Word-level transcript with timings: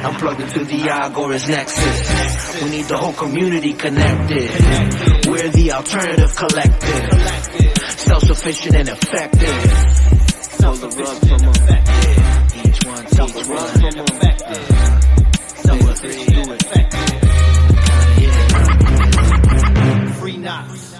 I'm 0.00 0.14
plugged 0.14 0.40
into 0.40 0.64
the 0.64 0.78
Agorist 0.78 1.48
Nexus. 1.48 2.62
We 2.62 2.70
need 2.70 2.86
the 2.86 2.96
whole 2.96 3.12
community 3.12 3.72
connected. 3.74 4.50
We're 5.26 5.48
the 5.48 5.72
alternative 5.72 6.36
collective. 6.36 7.78
Self-sufficient 7.98 8.76
and 8.76 8.88
effective. 8.90 9.48
Rug 10.60 10.76
from 10.76 11.48
effective. 11.48 12.18
Each 12.64 12.84
one 12.86 13.04
teach 13.06 13.48
one. 13.48 13.58
Self-sufficient 15.56 16.28
do 16.28 16.52
effective. 16.52 17.18
Free 20.16 20.36
Knox. 20.36 20.94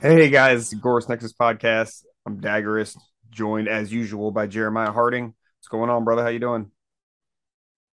Hey 0.00 0.28
guys, 0.30 0.74
Gorus 0.74 1.08
Nexus 1.08 1.32
podcast. 1.32 2.04
I'm 2.26 2.40
Daggerist, 2.40 2.98
joined 3.30 3.68
as 3.68 3.92
usual 3.92 4.32
by 4.32 4.46
Jeremiah 4.48 4.90
Harding. 4.92 5.34
What's 5.58 5.68
going 5.68 5.90
on, 5.90 6.04
brother? 6.04 6.22
How 6.22 6.28
you 6.28 6.40
doing? 6.40 6.72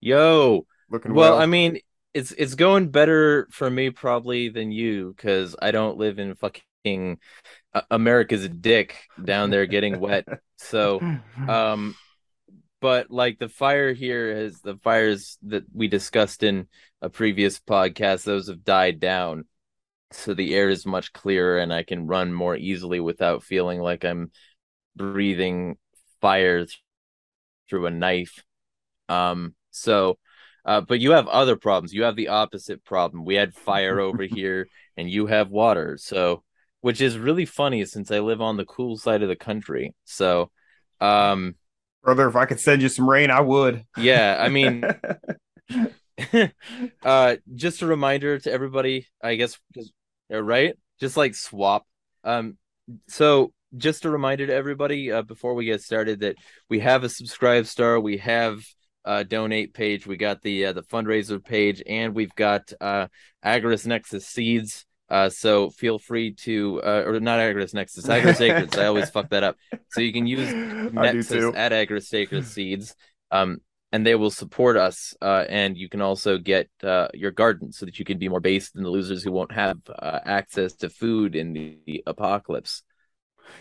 Yo, 0.01 0.67
Looking 0.91 1.15
well, 1.15 1.33
well. 1.33 1.41
I 1.41 1.47
mean, 1.47 1.81
it's 2.15 2.33
it's 2.33 2.55
going 2.55 2.89
better 2.89 3.49
for 3.51 3.71
me 3.71 3.91
probably 3.91 4.49
than 4.49 4.73
you 4.73 5.15
because 5.17 5.55
I 5.61 5.71
don't 5.71 5.99
live 5.99 6.19
in 6.19 6.35
fucking 6.35 7.19
uh, 7.75 7.83
America's 7.91 8.49
dick 8.49 8.97
down 9.23 9.51
there 9.51 9.67
getting 9.67 10.01
wet. 10.01 10.27
So, 10.63 11.01
um, 11.49 11.95
but 12.81 13.11
like 13.11 13.39
the 13.39 13.49
fire 13.49 13.93
here 13.93 14.31
is 14.31 14.61
the 14.61 14.77
fires 14.77 15.39
that 15.45 15.65
we 15.73 15.89
discussed 15.89 16.43
in 16.43 16.67
a 17.03 17.09
previous 17.09 17.59
podcast, 17.59 18.25
those 18.25 18.49
have 18.49 18.65
died 18.65 19.01
down. 19.01 19.45
So 20.13 20.35
the 20.35 20.55
air 20.55 20.69
is 20.69 20.85
much 20.85 21.13
clearer 21.13 21.59
and 21.59 21.73
I 21.73 21.83
can 21.83 22.07
run 22.07 22.33
more 22.33 22.57
easily 22.57 23.01
without 23.01 23.43
feeling 23.43 23.81
like 23.81 24.05
I'm 24.05 24.33
breathing 24.97 25.79
fire 26.21 26.59
th- 26.59 26.83
through 27.69 27.87
a 27.87 27.91
knife. 27.91 28.43
Um, 29.09 29.55
so, 29.81 30.19
uh, 30.65 30.81
but 30.81 31.01
you 31.01 31.13
have 31.13 31.27
other 31.29 31.57
problems. 31.57 31.93
You 31.93 32.05
have 32.05 32.17
the 32.17 32.29
opposite 32.29 32.85
problem. 32.85 33.25
We 33.25 33.35
had 33.35 33.55
fire 33.55 34.01
over 34.09 34.23
here, 34.23 34.69
and 34.97 35.11
you 35.11 35.27
have 35.27 35.51
water. 35.51 35.97
So, 36.01 36.43
which 36.81 37.01
is 37.01 37.19
really 37.19 37.47
funny 37.47 37.85
since 37.85 38.11
I 38.11 38.21
live 38.21 38.41
on 38.41 38.57
the 38.57 38.65
cool 38.65 38.97
side 38.97 39.23
of 39.23 39.29
the 39.29 39.37
country. 39.37 39.95
So, 40.05 40.51
um, 41.01 41.55
brother, 42.03 42.29
if 42.29 42.37
I 42.37 42.47
could 42.47 42.61
send 42.61 42.83
you 42.83 42.89
some 42.89 43.09
rain, 43.09 43.31
I 43.31 43.41
would. 43.41 43.85
yeah, 43.97 44.37
I 44.39 44.49
mean, 44.49 44.85
uh, 47.03 47.37
just 47.55 47.83
a 47.83 47.87
reminder 47.87 48.39
to 48.39 48.53
everybody, 48.53 49.07
I 49.23 49.37
guess, 49.37 49.59
uh, 50.33 50.43
right? 50.43 50.75
Just 51.01 51.17
like 51.17 51.35
swap. 51.35 51.87
Um, 52.25 52.59
so 53.09 53.53
just 53.77 54.05
a 54.05 54.11
reminder 54.11 54.47
to 54.47 54.55
everybody 54.55 55.13
uh, 55.13 55.23
before 55.23 55.55
we 55.55 55.65
get 55.65 55.83
started 55.83 56.21
that 56.21 56.37
we 56.69 56.81
have 56.81 57.05
a 57.05 57.09
subscribe 57.09 57.67
star, 57.67 58.01
we 58.01 58.19
have 58.19 58.61
a 59.05 59.25
donate 59.25 59.75
page, 59.75 60.07
we 60.07 60.17
got 60.17 60.43
the 60.43 60.67
uh, 60.67 60.73
the 60.73 60.83
fundraiser 60.83 61.45
page, 61.45 61.83
and 61.87 62.15
we've 62.15 62.35
got 62.35 62.73
uh, 62.81 63.09
Agorist 63.45 63.87
Nexus 63.87 64.27
seeds. 64.27 64.85
Uh, 65.09 65.29
so 65.29 65.71
feel 65.71 65.99
free 65.99 66.33
to, 66.35 66.81
uh, 66.85 67.03
or 67.05 67.19
not 67.19 67.41
Agorist 67.41 67.75
Nexus, 67.75 68.07
Agorist 68.07 68.41
Acres. 68.41 68.79
I 68.79 68.87
always 68.87 69.11
fuck 69.11 69.29
that 69.31 69.43
up. 69.43 69.57
So 69.91 70.01
you 70.01 70.13
can 70.13 70.29
use 70.29 70.53
Nexus 70.93 71.53
at 71.57 71.73
Agorist 71.73 72.15
Acres 72.15 72.47
seeds. 72.47 72.95
Um, 73.33 73.59
and 73.93 74.07
they 74.07 74.15
will 74.15 74.31
support 74.31 74.77
us. 74.77 75.15
Uh, 75.21 75.45
and 75.49 75.77
you 75.77 75.89
can 75.89 76.01
also 76.01 76.39
get 76.39 76.69
uh, 76.83 77.09
your 77.15 77.31
garden 77.31 77.73
so 77.73 77.87
that 77.87 77.99
you 77.99 78.05
can 78.05 78.19
be 78.19 78.29
more 78.29 78.41
based 78.41 78.75
than 78.75 78.85
the 78.85 78.91
losers 78.91 79.23
who 79.23 79.33
won't 79.33 79.53
have 79.53 79.79
uh, 79.99 80.21
access 80.25 80.75
to 80.75 80.89
food 80.89 81.35
in 81.35 81.53
the, 81.53 81.79
the 81.87 82.03
apocalypse. 82.07 82.83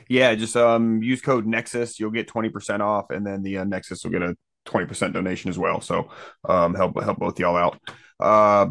Yeah, 0.08 0.36
just 0.36 0.56
um 0.56 1.02
use 1.02 1.20
code 1.20 1.48
Nexus. 1.48 2.00
You'll 2.00 2.12
get 2.12 2.28
twenty 2.28 2.50
percent 2.50 2.84
off, 2.84 3.10
and 3.10 3.26
then 3.26 3.42
the 3.42 3.58
uh, 3.58 3.64
Nexus 3.64 4.04
will 4.04 4.12
get 4.12 4.22
a 4.22 4.36
twenty 4.66 4.86
percent 4.86 5.14
donation 5.14 5.50
as 5.50 5.58
well. 5.58 5.82
So 5.82 6.10
um 6.48 6.76
help 6.76 7.02
help 7.02 7.20
both 7.20 7.40
y'all 7.40 7.58
out. 7.58 7.80
Uh, 8.20 8.68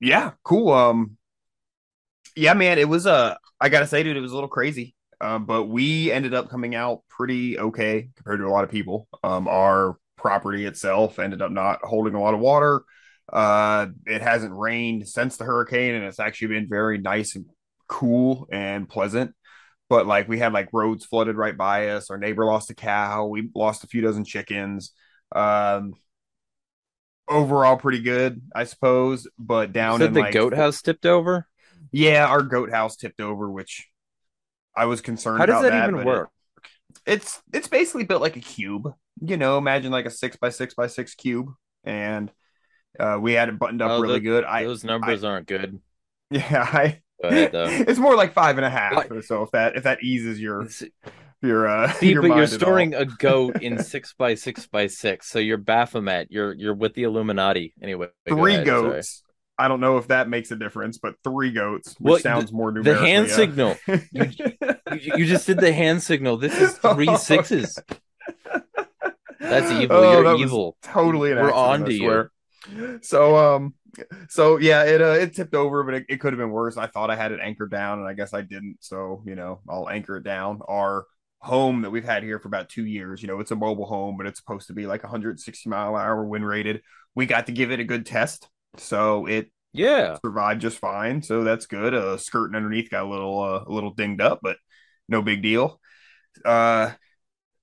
yeah, 0.00 0.32
cool. 0.42 0.72
Um, 0.72 1.16
yeah, 2.34 2.54
man, 2.54 2.78
it 2.78 2.88
was 2.88 3.06
uh 3.06 3.36
I 3.60 3.68
gotta 3.68 3.86
say, 3.86 4.02
dude, 4.02 4.16
it 4.16 4.20
was 4.20 4.32
a 4.32 4.34
little 4.34 4.48
crazy. 4.48 4.94
Um, 5.20 5.46
but 5.46 5.64
we 5.64 6.12
ended 6.12 6.34
up 6.34 6.50
coming 6.50 6.74
out 6.74 7.02
pretty 7.08 7.58
okay 7.58 8.10
compared 8.16 8.40
to 8.40 8.46
a 8.46 8.50
lot 8.50 8.64
of 8.64 8.70
people. 8.70 9.08
Um, 9.24 9.48
our 9.48 9.96
property 10.16 10.66
itself 10.66 11.18
ended 11.18 11.40
up 11.40 11.50
not 11.50 11.80
holding 11.82 12.14
a 12.14 12.20
lot 12.20 12.34
of 12.34 12.40
water. 12.40 12.82
Uh, 13.32 13.86
it 14.04 14.20
hasn't 14.20 14.54
rained 14.54 15.08
since 15.08 15.36
the 15.36 15.44
hurricane, 15.44 15.94
and 15.94 16.04
it's 16.04 16.20
actually 16.20 16.48
been 16.48 16.68
very 16.68 16.98
nice 16.98 17.34
and 17.34 17.46
cool 17.88 18.46
and 18.52 18.88
pleasant 18.88 19.34
but 19.88 20.06
like 20.06 20.28
we 20.28 20.38
had 20.38 20.52
like 20.52 20.68
roads 20.72 21.04
flooded 21.04 21.36
right 21.36 21.56
by 21.56 21.90
us. 21.90 22.10
Our 22.10 22.18
neighbor 22.18 22.44
lost 22.44 22.70
a 22.70 22.74
cow. 22.74 23.26
We 23.26 23.50
lost 23.54 23.84
a 23.84 23.88
few 23.88 24.02
dozen 24.02 24.24
chickens. 24.24 24.92
Um, 25.34 25.94
overall, 27.28 27.76
pretty 27.76 28.00
good, 28.02 28.42
I 28.54 28.64
suppose. 28.64 29.26
But 29.38 29.72
down 29.72 30.00
Said 30.00 30.08
in 30.08 30.14
the 30.14 30.20
like, 30.20 30.32
goat 30.32 30.54
house 30.54 30.82
tipped 30.82 31.06
over. 31.06 31.46
yeah, 31.92 32.26
our 32.26 32.42
goat 32.42 32.70
house 32.70 32.96
tipped 32.96 33.20
over, 33.20 33.50
which 33.50 33.88
I 34.76 34.86
was 34.86 35.00
concerned. 35.00 35.40
How 35.40 35.46
does 35.46 35.60
about 35.60 35.70
that 35.72 35.88
even 35.88 35.94
but 35.94 36.00
it- 36.00 36.06
work? 36.06 36.30
it's 37.06 37.42
it's 37.52 37.68
basically 37.68 38.04
built 38.04 38.22
like 38.22 38.36
a 38.36 38.40
cube. 38.40 38.94
You 39.20 39.36
know, 39.36 39.58
imagine 39.58 39.92
like 39.92 40.06
a 40.06 40.10
six 40.10 40.36
by 40.36 40.50
six 40.50 40.74
by 40.74 40.88
six 40.88 41.14
cube, 41.14 41.48
and 41.84 42.32
uh, 43.00 43.18
we 43.20 43.34
had 43.34 43.48
it 43.50 43.58
buttoned 43.58 43.82
up 43.82 43.92
Oh, 43.92 44.00
really 44.00 44.20
good. 44.20 44.44
I 44.44 44.64
Those 44.64 44.84
numbers 44.84 45.24
aren't 45.24 45.46
good. 45.48 45.80
yeah, 46.30 46.62
I. 46.72 47.02
Go 47.22 47.28
ahead, 47.28 47.50
it's 47.54 47.98
more 47.98 48.14
like 48.16 48.32
five 48.34 48.58
and 48.58 48.64
a 48.64 48.70
half. 48.70 49.08
What? 49.10 49.24
So 49.24 49.42
if 49.42 49.50
that 49.52 49.76
if 49.76 49.84
that 49.84 50.02
eases 50.02 50.40
your 50.40 50.66
your 51.42 51.66
uh 51.68 51.86
but 51.92 52.02
your 52.02 52.22
you're 52.22 52.22
mind 52.22 52.42
at 52.44 52.52
all. 52.52 52.58
storing 52.58 52.94
a 52.94 53.04
goat 53.04 53.62
in 53.62 53.82
six 53.82 54.14
by 54.18 54.34
six 54.34 54.66
by 54.66 54.86
six, 54.86 55.28
so 55.28 55.38
you're 55.38 55.58
Baphomet. 55.58 56.28
You're 56.30 56.52
you're 56.54 56.74
with 56.74 56.94
the 56.94 57.04
Illuminati 57.04 57.74
anyway. 57.82 58.08
go 58.28 58.36
three 58.36 58.54
ahead, 58.56 58.66
sorry. 58.66 58.82
goats. 58.90 59.22
I 59.58 59.68
don't 59.68 59.80
know 59.80 59.96
if 59.96 60.08
that 60.08 60.28
makes 60.28 60.50
a 60.50 60.56
difference, 60.56 60.98
but 60.98 61.14
three 61.24 61.50
goats, 61.50 61.94
which 61.98 62.10
Well, 62.12 62.18
sounds 62.18 62.52
more 62.52 62.70
The 62.72 62.80
numerically. 62.80 63.08
hand 63.08 63.26
uh, 63.26 63.30
signal. 63.30 63.76
You, 64.12 64.30
you, 65.00 65.12
you 65.16 65.26
just 65.26 65.46
did 65.46 65.58
the 65.58 65.72
hand 65.72 66.02
signal. 66.02 66.36
This 66.36 66.58
is 66.60 66.74
three 66.78 67.08
Oh, 67.08 67.16
sixes. 67.16 67.78
That's 69.40 69.70
evil. 69.72 69.96
Oh, 69.96 70.12
You're 70.12 70.24
that 70.24 70.38
evil. 70.38 70.76
Totally, 70.82 71.32
an 71.32 71.38
We're 71.38 71.50
accident, 71.50 71.66
on 71.82 71.84
to 71.86 71.94
you. 71.94 72.98
So, 73.02 73.36
um, 73.36 73.74
so 74.28 74.58
yeah, 74.58 74.84
it 74.84 75.00
uh, 75.02 75.12
it 75.12 75.34
tipped 75.34 75.54
over, 75.54 75.82
but 75.84 75.94
it, 75.94 76.06
it 76.08 76.20
could 76.20 76.32
have 76.32 76.38
been 76.38 76.50
worse. 76.50 76.76
I 76.76 76.86
thought 76.86 77.10
I 77.10 77.16
had 77.16 77.32
it 77.32 77.40
anchored 77.42 77.70
down, 77.70 77.98
and 77.98 78.08
I 78.08 78.14
guess 78.14 78.34
I 78.34 78.42
didn't. 78.42 78.78
So, 78.80 79.22
you 79.26 79.34
know, 79.34 79.60
I'll 79.68 79.88
anchor 79.88 80.16
it 80.16 80.24
down. 80.24 80.60
Our 80.68 81.06
home 81.40 81.82
that 81.82 81.90
we've 81.90 82.04
had 82.04 82.22
here 82.22 82.38
for 82.38 82.48
about 82.48 82.68
two 82.68 82.84
years, 82.84 83.22
you 83.22 83.28
know, 83.28 83.40
it's 83.40 83.50
a 83.50 83.56
mobile 83.56 83.86
home, 83.86 84.16
but 84.16 84.26
it's 84.26 84.38
supposed 84.38 84.68
to 84.68 84.72
be 84.72 84.86
like 84.86 85.02
160 85.02 85.68
mile 85.70 85.96
an 85.96 86.02
hour 86.02 86.24
wind 86.24 86.46
rated. 86.46 86.82
We 87.14 87.26
got 87.26 87.46
to 87.46 87.52
give 87.52 87.70
it 87.70 87.80
a 87.80 87.84
good 87.84 88.06
test, 88.06 88.48
so 88.76 89.26
it 89.26 89.50
Yeah. 89.72 90.18
survived 90.24 90.60
just 90.60 90.78
fine. 90.78 91.22
So 91.22 91.44
that's 91.44 91.66
good. 91.66 91.94
Uh, 91.94 92.16
skirting 92.18 92.56
underneath 92.56 92.90
got 92.90 93.04
a 93.04 93.08
little 93.08 93.40
uh, 93.40 93.64
a 93.66 93.72
little 93.72 93.92
dinged 93.94 94.20
up, 94.20 94.40
but 94.42 94.56
no 95.08 95.22
big 95.22 95.42
deal. 95.42 95.80
Uh, 96.44 96.92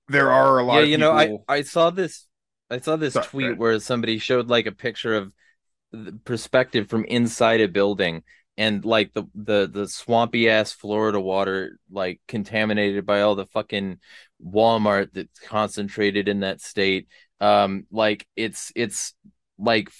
there 0.08 0.30
are 0.30 0.58
a 0.58 0.64
lot. 0.64 0.78
Yeah, 0.78 0.84
of 0.84 0.90
you 0.90 0.98
know, 0.98 1.12
I 1.12 1.30
I 1.48 1.62
saw 1.62 1.90
this 1.90 2.26
I 2.70 2.78
saw 2.80 2.96
this 2.96 3.14
Sorry, 3.14 3.28
tweet 3.30 3.56
where 3.56 3.78
somebody 3.80 4.18
showed 4.18 4.48
like 4.48 4.66
a 4.66 4.72
picture 4.72 5.14
of 5.16 5.32
perspective 6.24 6.88
from 6.88 7.04
inside 7.04 7.60
a 7.60 7.68
building 7.68 8.22
and 8.56 8.84
like 8.84 9.12
the 9.12 9.24
the 9.34 9.68
the 9.72 9.88
swampy 9.88 10.48
ass 10.48 10.72
Florida 10.72 11.20
water 11.20 11.78
like 11.90 12.20
contaminated 12.28 13.04
by 13.04 13.22
all 13.22 13.34
the 13.34 13.46
fucking 13.46 13.98
Walmart 14.44 15.08
that's 15.12 15.40
concentrated 15.40 16.28
in 16.28 16.40
that 16.40 16.60
state. 16.60 17.08
Um 17.40 17.86
like 17.90 18.26
it's 18.36 18.72
it's 18.76 19.14
like 19.58 19.90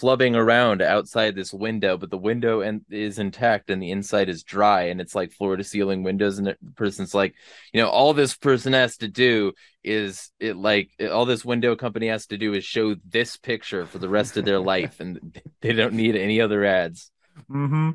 flubbing 0.00 0.36
around 0.36 0.82
outside 0.82 1.34
this 1.34 1.52
window, 1.52 1.96
but 1.96 2.10
the 2.10 2.18
window 2.18 2.60
and 2.60 2.82
is 2.90 3.18
intact 3.18 3.70
and 3.70 3.82
the 3.82 3.90
inside 3.90 4.28
is 4.28 4.42
dry 4.42 4.84
and 4.84 5.00
it's 5.00 5.14
like 5.14 5.32
floor 5.32 5.56
to 5.56 5.64
ceiling 5.64 6.02
windows 6.02 6.38
and 6.38 6.46
the 6.46 6.56
person's 6.74 7.14
like, 7.14 7.34
you 7.72 7.80
know, 7.80 7.88
all 7.88 8.12
this 8.12 8.36
person 8.36 8.72
has 8.72 8.98
to 8.98 9.08
do 9.08 9.52
is 9.82 10.30
it 10.38 10.56
like 10.56 10.90
all 11.10 11.24
this 11.24 11.44
window 11.44 11.74
company 11.76 12.08
has 12.08 12.26
to 12.26 12.36
do 12.36 12.52
is 12.52 12.64
show 12.64 12.96
this 13.08 13.36
picture 13.36 13.86
for 13.86 13.98
the 13.98 14.08
rest 14.08 14.36
of 14.36 14.44
their 14.44 14.58
life 14.74 15.00
and 15.00 15.40
they 15.62 15.72
don't 15.72 15.94
need 15.94 16.16
any 16.16 16.40
other 16.40 16.64
ads. 16.64 17.10
Mm-hmm. 17.50 17.90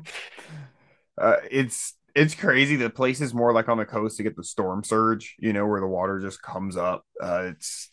Uh, 1.18 1.36
it's 1.50 1.94
it's 2.14 2.34
crazy. 2.34 2.76
The 2.76 2.90
place 2.90 3.20
is 3.20 3.32
more 3.32 3.52
like 3.52 3.68
on 3.68 3.78
the 3.78 3.86
coast 3.86 4.16
to 4.16 4.22
get 4.22 4.36
the 4.36 4.44
storm 4.44 4.84
surge, 4.84 5.36
you 5.38 5.52
know, 5.52 5.66
where 5.66 5.80
the 5.80 5.86
water 5.86 6.20
just 6.20 6.42
comes 6.42 6.76
up. 6.76 7.04
Uh, 7.20 7.50
it's 7.52 7.90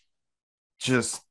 just 0.80 1.22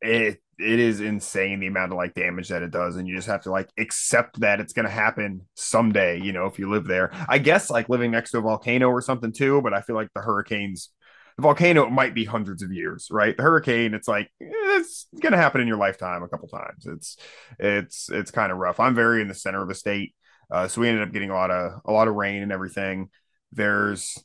it 0.00 0.40
it 0.58 0.80
is 0.80 1.00
insane 1.00 1.60
the 1.60 1.66
amount 1.68 1.92
of 1.92 1.96
like 1.98 2.14
damage 2.14 2.48
that 2.48 2.62
it 2.62 2.70
does, 2.70 2.96
and 2.96 3.06
you 3.06 3.14
just 3.14 3.28
have 3.28 3.42
to 3.42 3.50
like 3.50 3.68
accept 3.78 4.40
that 4.40 4.60
it's 4.60 4.72
gonna 4.72 4.90
happen 4.90 5.42
someday. 5.54 6.20
You 6.20 6.32
know, 6.32 6.46
if 6.46 6.58
you 6.58 6.68
live 6.68 6.86
there, 6.86 7.10
I 7.28 7.38
guess 7.38 7.70
like 7.70 7.88
living 7.88 8.10
next 8.10 8.32
to 8.32 8.38
a 8.38 8.42
volcano 8.42 8.88
or 8.88 9.00
something 9.00 9.32
too. 9.32 9.62
But 9.62 9.74
I 9.74 9.82
feel 9.82 9.96
like 9.96 10.12
the 10.14 10.20
hurricanes. 10.22 10.90
The 11.36 11.42
volcano 11.42 11.86
it 11.86 11.92
might 11.92 12.16
be 12.16 12.24
hundreds 12.24 12.64
of 12.64 12.72
years, 12.72 13.06
right? 13.12 13.36
The 13.36 13.44
hurricane, 13.44 13.94
it's 13.94 14.08
like 14.08 14.26
eh, 14.42 14.46
it's 14.50 15.06
gonna 15.20 15.36
happen 15.36 15.60
in 15.60 15.68
your 15.68 15.76
lifetime 15.76 16.24
a 16.24 16.28
couple 16.28 16.48
times. 16.48 16.84
It's 16.86 17.16
it's 17.60 18.10
it's 18.10 18.32
kind 18.32 18.50
of 18.50 18.58
rough. 18.58 18.80
I'm 18.80 18.96
very 18.96 19.22
in 19.22 19.28
the 19.28 19.34
center 19.34 19.62
of 19.62 19.68
the 19.68 19.74
state, 19.76 20.14
uh, 20.50 20.66
so 20.66 20.80
we 20.80 20.88
ended 20.88 21.06
up 21.06 21.12
getting 21.12 21.30
a 21.30 21.34
lot 21.34 21.52
of 21.52 21.80
a 21.84 21.92
lot 21.92 22.08
of 22.08 22.14
rain 22.14 22.42
and 22.42 22.50
everything. 22.50 23.10
There's 23.52 24.18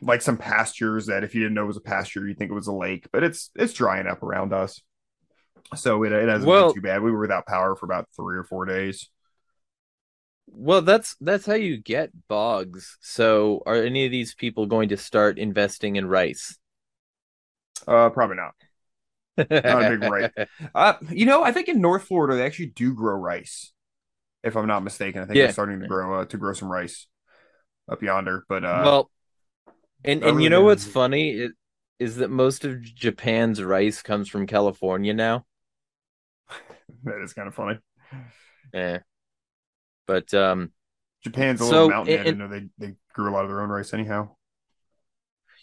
like 0.00 0.22
some 0.22 0.36
pastures 0.36 1.06
that 1.06 1.24
if 1.24 1.34
you 1.34 1.40
didn't 1.40 1.54
know 1.54 1.64
it 1.64 1.68
was 1.68 1.76
a 1.76 1.80
pasture, 1.80 2.26
you'd 2.26 2.38
think 2.38 2.52
it 2.52 2.54
was 2.54 2.68
a 2.68 2.72
lake, 2.72 3.08
but 3.12 3.24
it's 3.24 3.50
it's 3.56 3.72
drying 3.72 4.06
up 4.06 4.22
around 4.22 4.52
us. 4.52 4.80
So 5.76 6.02
it, 6.04 6.12
it 6.12 6.28
hasn't 6.28 6.48
Well- 6.48 6.68
been 6.68 6.74
too 6.76 6.80
bad. 6.82 7.02
We 7.02 7.10
were 7.12 7.20
without 7.20 7.46
power 7.46 7.76
for 7.76 7.86
about 7.86 8.08
three 8.16 8.36
or 8.36 8.44
four 8.44 8.64
days. 8.66 9.08
Well, 10.52 10.82
that's 10.82 11.14
that's 11.20 11.46
how 11.46 11.54
you 11.54 11.76
get 11.76 12.10
bogs. 12.28 12.96
So, 13.00 13.62
are 13.66 13.76
any 13.76 14.04
of 14.04 14.10
these 14.10 14.34
people 14.34 14.66
going 14.66 14.88
to 14.88 14.96
start 14.96 15.38
investing 15.38 15.94
in 15.94 16.06
rice? 16.08 16.58
Uh, 17.86 18.10
probably 18.10 18.36
not. 18.36 18.54
Not 19.38 19.84
a 19.84 19.96
big 19.96 20.02
rice. 20.10 20.30
Uh, 20.74 20.94
you 21.10 21.24
know, 21.24 21.42
I 21.44 21.52
think 21.52 21.68
in 21.68 21.80
North 21.80 22.02
Florida 22.04 22.36
they 22.36 22.44
actually 22.44 22.66
do 22.66 22.92
grow 22.94 23.14
rice, 23.16 23.72
if 24.42 24.56
I'm 24.56 24.66
not 24.66 24.82
mistaken. 24.82 25.22
I 25.22 25.26
think 25.26 25.36
Yeah. 25.36 25.44
they're 25.44 25.52
starting 25.52 25.80
to 25.80 25.86
grow 25.86 26.20
uh, 26.20 26.24
to 26.26 26.36
grow 26.36 26.52
some 26.52 26.70
rice 26.70 27.06
up 27.88 28.02
yonder. 28.02 28.44
But 28.48 28.64
uh, 28.64 28.82
well, 28.84 29.10
and 30.04 30.20
and 30.22 30.32
really 30.32 30.44
you 30.44 30.50
know 30.50 30.62
what's 30.62 30.84
funny 30.84 31.30
is, 31.30 31.52
is 32.00 32.16
that 32.16 32.28
most 32.30 32.64
of 32.64 32.82
Japan's 32.82 33.62
rice 33.62 34.02
comes 34.02 34.28
from 34.28 34.46
California 34.48 35.14
now. 35.14 35.46
That 37.04 37.20
is 37.22 37.32
kind 37.32 37.48
of 37.48 37.54
funny. 37.54 37.78
Yeah. 38.74 38.98
But 40.06 40.32
um 40.34 40.72
Japan's 41.22 41.60
a 41.60 41.64
So, 41.64 41.70
little 41.70 41.88
mountain. 41.90 42.14
I 42.14 42.16
and- 42.16 42.24
didn't 42.24 42.38
know 42.38 42.48
they 42.48 42.68
they 42.88 42.94
grew 43.14 43.30
a 43.30 43.32
lot 43.32 43.44
of 43.44 43.50
their 43.50 43.60
own 43.60 43.68
rice 43.68 43.92
anyhow. 43.94 44.36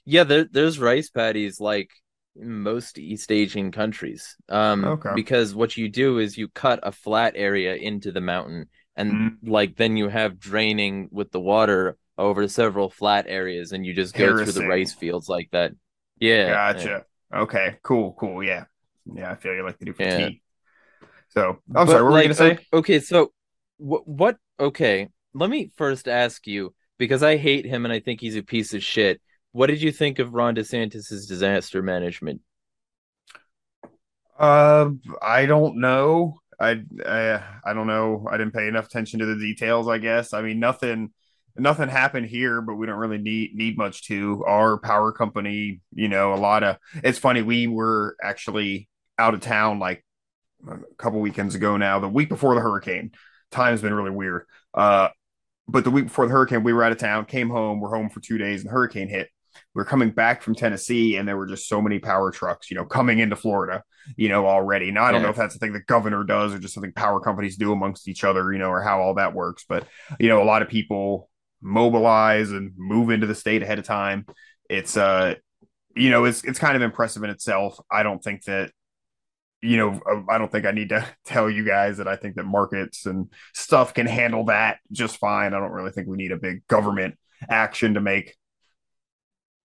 yeah, 0.06 0.24
there 0.24 0.46
there's 0.52 0.80
rice 0.80 1.10
paddies 1.10 1.60
like 1.60 1.90
most 2.36 2.98
East 3.00 3.32
Asian 3.32 3.72
countries. 3.72 4.36
Um 4.50 4.86
Okay. 4.86 5.10
because 5.16 5.56
what 5.56 5.76
you 5.78 5.90
do 5.90 6.20
is 6.20 6.38
you 6.38 6.48
cut 6.50 6.80
a 6.84 6.92
flat 6.92 7.34
area 7.36 7.76
into 7.76 8.12
the 8.12 8.22
mountain 8.22 8.70
and 8.96 9.12
Mm-hmm. 9.12 9.50
like 9.52 9.76
then 9.76 9.98
you 9.98 10.08
have 10.10 10.40
draining 10.40 11.10
with 11.12 11.32
the 11.32 11.40
water 11.40 11.98
over 12.18 12.48
several 12.48 12.90
flat 12.90 13.26
areas 13.28 13.72
and 13.72 13.86
you 13.86 13.94
just 13.94 14.16
go 14.16 14.28
through 14.44 14.52
the 14.52 14.68
rice 14.68 14.94
fields 14.94 15.30
like 15.30 15.50
that. 15.52 15.72
Yeah. 16.20 16.48
yeah. 16.48 16.74
Gotcha. 16.74 17.06
Okay. 17.34 17.78
Cool. 17.84 18.14
Cool. 18.20 18.44
Yeah. 18.44 18.66
Yeah. 19.06 19.32
I 19.32 19.36
feel 19.36 19.54
you 19.54 19.64
like 19.64 19.78
they 19.78 19.86
do 19.86 19.94
for 19.94 20.04
Yeah. 20.04 20.30
tea. 20.30 20.42
So 21.30 21.62
I'm 21.76 21.86
But, 21.86 21.88
sorry. 21.88 22.04
What 22.04 22.12
were 22.12 22.18
you 22.18 22.24
gonna 22.24 22.34
say? 22.36 22.60
Okay, 22.74 23.00
so 23.00 23.32
what? 23.78 24.08
What? 24.08 24.38
Okay, 24.60 25.10
let 25.34 25.50
me 25.50 25.72
first 25.76 26.08
ask 26.08 26.48
you 26.48 26.74
because 26.98 27.24
I 27.24 27.38
hate 27.38 27.66
him 27.66 27.86
and 27.86 27.94
I 27.94 28.00
think 28.00 28.22
he's 28.22 28.36
a 28.36 28.44
piece 28.44 28.74
of 28.74 28.84
shit. 28.84 29.22
What 29.52 29.68
did 29.68 29.82
you 29.82 29.92
think 29.92 30.20
of 30.20 30.34
Ron 30.34 30.56
DeSantis's 30.56 31.28
disaster 31.28 31.82
management? 31.82 32.42
Uh, 34.38 34.92
I 35.22 35.46
don't 35.46 35.78
know. 35.78 36.40
I, 36.60 36.82
I 37.06 37.44
I 37.64 37.74
don't 37.74 37.88
know. 37.88 38.28
I 38.32 38.38
didn't 38.38 38.54
pay 38.54 38.68
enough 38.68 38.88
attention 38.88 39.20
to 39.20 39.26
the 39.26 39.36
details. 39.36 39.88
I 39.88 39.98
guess. 40.00 40.34
I 40.34 40.42
mean, 40.42 40.60
nothing 40.60 41.12
nothing 41.56 41.90
happened 41.90 42.28
here, 42.28 42.62
but 42.62 42.76
we 42.76 42.86
don't 42.86 42.98
really 43.00 43.18
need 43.18 43.56
need 43.56 43.78
much 43.78 44.06
to. 44.08 44.44
Our 44.46 44.80
power 44.80 45.12
company, 45.12 45.82
you 45.94 46.08
know, 46.08 46.34
a 46.34 46.36
lot 46.36 46.64
of. 46.64 46.78
It's 47.04 47.20
funny. 47.20 47.42
We 47.42 47.68
were 47.68 48.16
actually 48.24 48.90
out 49.20 49.34
of 49.34 49.42
town 49.42 49.80
like 49.80 50.04
a 50.70 50.78
couple 50.98 51.20
weekends 51.20 51.56
ago. 51.56 51.78
Now, 51.78 52.00
the 52.00 52.08
week 52.10 52.30
before 52.30 52.56
the 52.56 52.62
hurricane. 52.62 53.12
Time's 53.50 53.82
been 53.82 53.94
really 53.94 54.12
weird. 54.12 54.46
Uh, 54.74 55.08
but 55.70 55.84
the 55.84 55.92
week 55.92 56.06
before 56.06 56.26
the 56.26 56.34
hurricane, 56.34 56.64
we 56.64 56.74
were 56.74 56.84
out 56.84 56.92
of 56.92 56.98
town. 56.98 57.26
Came 57.26 57.50
home. 57.50 57.80
We're 57.80 57.96
home 57.96 58.10
for 58.10 58.20
two 58.20 58.38
days, 58.38 58.62
and 58.62 58.70
the 58.70 58.74
hurricane 58.74 59.08
hit. 59.08 59.30
We 59.74 59.82
are 59.82 59.86
coming 59.86 60.12
back 60.12 60.42
from 60.42 60.54
Tennessee, 60.56 61.16
and 61.16 61.28
there 61.28 61.38
were 61.38 61.48
just 61.48 61.68
so 61.68 61.82
many 61.82 62.00
power 62.00 62.32
trucks, 62.32 62.70
you 62.70 62.76
know, 62.76 62.86
coming 62.86 63.20
into 63.20 63.36
Florida 63.36 63.84
you 64.16 64.30
know, 64.30 64.48
already. 64.48 64.92
Now, 64.92 65.04
I 65.04 65.12
don't 65.12 65.22
Yeah. 65.22 65.26
know 65.26 65.32
if 65.32 65.36
that's 65.36 65.54
the 65.54 65.60
thing 65.60 65.74
the 65.74 65.82
governor 65.82 66.24
does 66.24 66.54
or 66.54 66.60
just 66.60 66.74
something 66.74 66.94
power 66.94 67.20
companies 67.20 67.58
do 67.58 67.72
amongst 67.74 68.08
each 68.08 68.24
other, 68.24 68.54
you 68.54 68.60
know, 68.60 68.70
or 68.70 68.82
how 68.82 69.02
all 69.02 69.16
that 69.16 69.34
works. 69.34 69.66
But, 69.68 69.86
you 70.20 70.30
know, 70.30 70.42
a 70.42 70.46
lot 70.46 70.62
of 70.62 70.70
people 70.70 71.30
mobilize 71.62 72.52
and 72.52 72.72
move 72.78 73.10
into 73.10 73.28
the 73.28 73.36
state 73.36 73.64
ahead 73.64 73.80
of 73.80 73.86
time. 73.86 74.26
It's, 74.70 74.96
uh, 74.96 75.36
you 75.96 76.10
know, 76.10 76.26
it's, 76.26 76.44
it's 76.44 76.60
kind 76.60 76.76
of 76.76 76.82
impressive 76.82 77.24
in 77.24 77.30
itself. 77.30 77.80
I 77.92 78.04
don't 78.04 78.24
think 78.24 78.44
that, 78.44 78.72
you 79.62 79.78
know, 79.78 80.00
uh, 80.10 80.22
I 80.30 80.38
don't 80.38 80.52
think 80.52 80.66
I 80.66 80.72
need 80.72 80.90
to 80.90 81.06
tell 81.26 81.50
you 81.50 81.64
guys 81.64 81.98
that 81.98 82.08
I 82.08 82.16
think 82.16 82.36
that 82.36 82.46
markets 82.46 83.06
and 83.06 83.32
stuff 83.54 83.94
can 83.94 84.06
handle 84.06 84.46
that 84.46 84.80
just 84.92 85.18
fine. 85.18 85.54
I 85.54 85.60
don't 85.60 85.72
really 85.72 85.92
think 85.92 86.08
we 86.08 86.18
need 86.18 86.32
a 86.32 86.38
big 86.38 86.66
government 86.68 87.16
action 87.50 87.96
to 87.96 88.02
make 88.02 88.36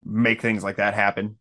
make 0.03 0.41
things 0.41 0.63
like 0.63 0.77
that 0.77 0.93
happen. 0.93 1.37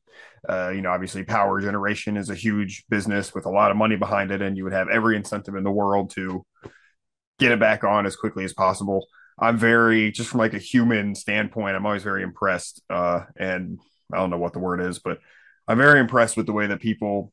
Uh, 0.49 0.71
you 0.71 0.81
know, 0.81 0.91
obviously, 0.91 1.23
power 1.25 1.61
generation 1.61 2.17
is 2.17 2.31
a 2.31 2.35
huge 2.35 2.85
business 2.89 3.35
with 3.35 3.47
a 3.47 3.51
lot 3.51 3.71
of 3.71 3.77
money 3.77 3.97
behind 3.97 4.31
it, 4.31 4.43
and 4.43 4.57
you 4.57 4.65
would 4.65 4.73
have 4.73 4.89
every 4.89 5.17
incentive 5.17 5.55
in 5.55 5.65
the 5.65 5.71
world 5.71 6.11
to 6.11 6.45
get 7.39 7.53
it 7.53 7.61
back 7.61 7.85
on 7.85 8.07
as 8.07 8.17
quickly 8.17 8.45
as 8.45 8.53
possible. 8.53 9.07
I'm 9.39 9.57
very, 9.57 10.11
just 10.13 10.29
from 10.29 10.41
like 10.41 10.55
a 10.55 10.59
human 10.59 11.15
standpoint, 11.15 11.75
I'm 11.75 11.87
always 11.87 12.03
very 12.03 12.23
impressed. 12.23 12.83
Uh, 12.91 13.25
and 13.39 13.81
I 14.13 14.19
don't 14.19 14.31
know 14.31 14.39
what 14.39 14.53
the 14.53 14.59
word 14.59 14.81
is, 14.81 14.99
but 14.99 15.19
I'm 15.67 15.79
very 15.79 16.01
impressed 16.01 16.37
with 16.37 16.47
the 16.47 16.53
way 16.53 16.67
that 16.67 16.81
people 16.81 17.33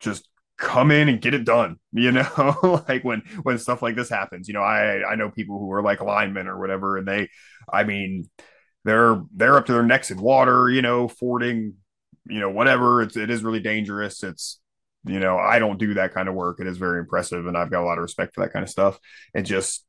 just 0.00 0.28
come 0.58 0.90
in 0.90 1.08
and 1.08 1.20
get 1.20 1.34
it 1.34 1.44
done. 1.44 1.76
You 1.92 2.12
know, 2.12 2.84
like 2.88 3.02
when 3.04 3.22
when 3.42 3.58
stuff 3.58 3.82
like 3.82 3.96
this 3.96 4.08
happens. 4.08 4.46
You 4.48 4.54
know, 4.54 4.62
I 4.62 5.02
I 5.04 5.14
know 5.16 5.30
people 5.30 5.58
who 5.58 5.72
are 5.72 5.82
like 5.82 6.00
linemen 6.00 6.46
or 6.46 6.58
whatever, 6.58 6.96
and 6.98 7.06
they, 7.06 7.28
I 7.72 7.84
mean, 7.84 8.30
they're 8.84 9.22
they're 9.34 9.56
up 9.56 9.66
to 9.66 9.72
their 9.72 9.82
necks 9.82 10.10
in 10.10 10.20
water. 10.20 10.70
You 10.70 10.82
know, 10.82 11.08
fording, 11.08 11.74
you 12.28 12.38
know, 12.40 12.50
whatever. 12.50 13.02
It's 13.02 13.16
it 13.16 13.28
is 13.30 13.42
really 13.42 13.60
dangerous. 13.60 14.22
It's 14.22 14.60
you 15.04 15.18
know, 15.18 15.36
I 15.38 15.58
don't 15.58 15.78
do 15.78 15.94
that 15.94 16.14
kind 16.14 16.28
of 16.28 16.34
work. 16.34 16.60
It 16.60 16.66
is 16.68 16.76
very 16.78 17.00
impressive, 17.00 17.46
and 17.46 17.56
I've 17.56 17.70
got 17.70 17.82
a 17.82 17.86
lot 17.86 17.98
of 17.98 18.02
respect 18.02 18.34
for 18.34 18.42
that 18.42 18.52
kind 18.52 18.62
of 18.62 18.70
stuff. 18.70 18.98
And 19.34 19.44
just 19.44 19.84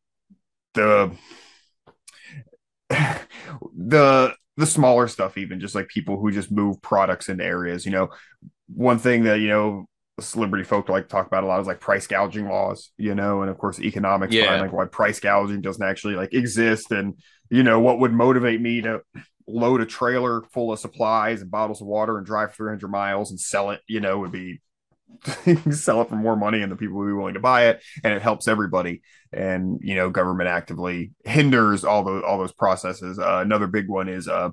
the 0.74 1.16
the 2.90 4.36
the 4.58 4.66
smaller 4.66 5.08
stuff, 5.08 5.38
even 5.38 5.60
just 5.60 5.75
like 5.75 5.88
people 5.88 6.19
who 6.19 6.31
just 6.31 6.52
move 6.52 6.81
products 6.81 7.30
into 7.30 7.44
areas. 7.44 7.86
You 7.86 7.92
know, 7.92 8.10
one 8.74 9.00
thing 9.00 9.24
that 9.24 9.40
you 9.40 9.50
know 9.50 9.86
celebrity 10.21 10.63
folk 10.63 10.89
like 10.89 11.03
to 11.03 11.09
talk 11.09 11.27
about 11.27 11.44
a 11.44 11.47
lot 11.47 11.59
is 11.62 11.68
like 11.68 11.79
price 11.79 12.07
gouging 12.07 12.47
laws. 12.47 12.91
You 12.97 13.15
know, 13.15 13.41
and 13.41 13.50
of 13.50 13.57
course 13.57 13.79
economics 13.79 14.33
Yeah. 14.33 14.44
behind 14.44 14.62
like 14.62 14.73
why 14.73 14.85
price 14.85 15.19
gouging 15.19 15.62
doesn't 15.62 15.85
actually 15.85 16.15
like 16.15 16.33
exist, 16.33 16.91
and 16.91 17.15
you 17.50 17.63
know 17.63 17.79
what 17.79 18.00
would 18.00 18.13
motivate 18.13 18.62
me 18.62 18.81
to 18.81 19.01
load 19.47 19.81
a 19.81 19.85
trailer 19.85 20.44
full 20.53 20.71
of 20.71 20.79
supplies 20.79 21.41
and 21.41 21.51
bottles 21.51 21.81
of 21.81 21.88
water 21.88 22.18
and 22.18 22.25
drive 22.25 22.53
300 22.53 22.88
miles 22.89 23.31
and 23.31 23.39
sell 23.39 23.71
it. 23.71 23.81
You 23.88 24.00
know, 24.00 24.19
would 24.19 24.31
be 24.31 24.62
sell 25.71 26.01
it 26.01 26.09
for 26.09 26.15
more 26.15 26.35
money 26.35 26.62
and 26.62 26.71
the 26.71 26.75
people 26.75 26.97
would 26.97 27.07
be 27.07 27.13
willing 27.13 27.33
to 27.33 27.39
buy 27.39 27.65
it 27.67 27.81
and 28.03 28.13
it 28.13 28.21
helps 28.21 28.47
everybody 28.47 29.01
and 29.33 29.79
you 29.83 29.94
know 29.94 30.09
government 30.09 30.47
actively 30.50 31.12
hinders 31.25 31.83
all 31.83 32.03
those 32.03 32.24
all 32.24 32.38
those 32.39 32.53
processes 32.53 33.19
uh, 33.19 33.39
another 33.44 33.67
big 33.67 33.88
one 33.89 34.07
is 34.07 34.27
uh 34.27 34.50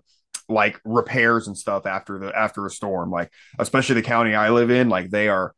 like 0.48 0.80
repairs 0.84 1.46
and 1.46 1.56
stuff 1.56 1.86
after 1.86 2.18
the 2.18 2.36
after 2.36 2.66
a 2.66 2.70
storm 2.70 3.10
like 3.10 3.30
especially 3.58 3.94
the 3.94 4.02
county 4.02 4.34
i 4.34 4.50
live 4.50 4.70
in 4.70 4.88
like 4.88 5.10
they 5.10 5.28
are 5.28 5.54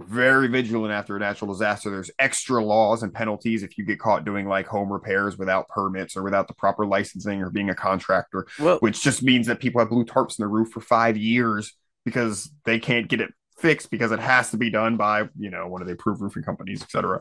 very 0.00 0.46
vigilant 0.46 0.92
after 0.92 1.16
a 1.16 1.18
natural 1.18 1.52
disaster 1.52 1.90
there's 1.90 2.10
extra 2.20 2.64
laws 2.64 3.02
and 3.02 3.12
penalties 3.12 3.64
if 3.64 3.76
you 3.76 3.84
get 3.84 3.98
caught 3.98 4.24
doing 4.24 4.46
like 4.46 4.66
home 4.66 4.92
repairs 4.92 5.36
without 5.36 5.66
permits 5.68 6.16
or 6.16 6.22
without 6.22 6.46
the 6.46 6.54
proper 6.54 6.86
licensing 6.86 7.42
or 7.42 7.50
being 7.50 7.70
a 7.70 7.74
contractor 7.74 8.46
Well, 8.60 8.78
which 8.78 9.02
just 9.02 9.22
means 9.22 9.48
that 9.48 9.58
people 9.58 9.80
have 9.80 9.88
blue 9.90 10.04
tarps 10.04 10.38
in 10.38 10.42
their 10.42 10.48
roof 10.48 10.70
for 10.70 10.80
five 10.80 11.16
years 11.16 11.74
because 12.04 12.50
they 12.64 12.78
can't 12.78 13.08
get 13.08 13.20
it 13.20 13.32
fixed 13.58 13.90
because 13.90 14.12
it 14.12 14.20
has 14.20 14.52
to 14.52 14.56
be 14.56 14.70
done 14.70 14.96
by 14.96 15.28
you 15.36 15.50
know 15.50 15.66
one 15.66 15.80
of 15.82 15.88
the 15.88 15.94
approved 15.94 16.20
roofing 16.20 16.44
companies, 16.44 16.80
etc. 16.80 17.20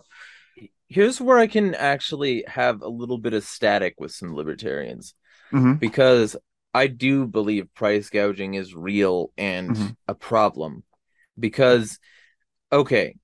here's 0.87 1.19
where 1.19 1.39
I 1.39 1.47
can 1.47 1.73
actually 1.73 2.45
have 2.47 2.83
a 2.83 2.87
little 2.87 3.17
bit 3.17 3.33
of 3.33 3.43
static 3.43 3.95
with 3.97 4.11
some 4.11 4.35
libertarians 4.35 5.15
Mhm. 5.51 5.79
because 5.79 6.37
I 6.75 6.87
do 6.87 7.25
believe 7.25 7.73
price 7.73 8.09
gouging 8.11 8.53
is 8.53 8.75
real 8.75 9.31
and 9.35 9.71
Mhm. 9.75 9.95
a 10.07 10.13
problem. 10.13 10.83
Because, 11.39 11.99
okay, 12.71 13.15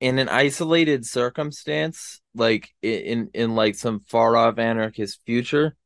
in 0.00 0.18
an 0.18 0.28
isolated 0.28 1.04
circumstance, 1.04 2.20
like 2.34 2.70
in 2.82 3.30
in 3.34 3.54
like 3.54 3.74
some 3.74 4.00
far 4.00 4.36
off 4.36 4.58
anarchist 4.58 5.20
future, 5.26 5.76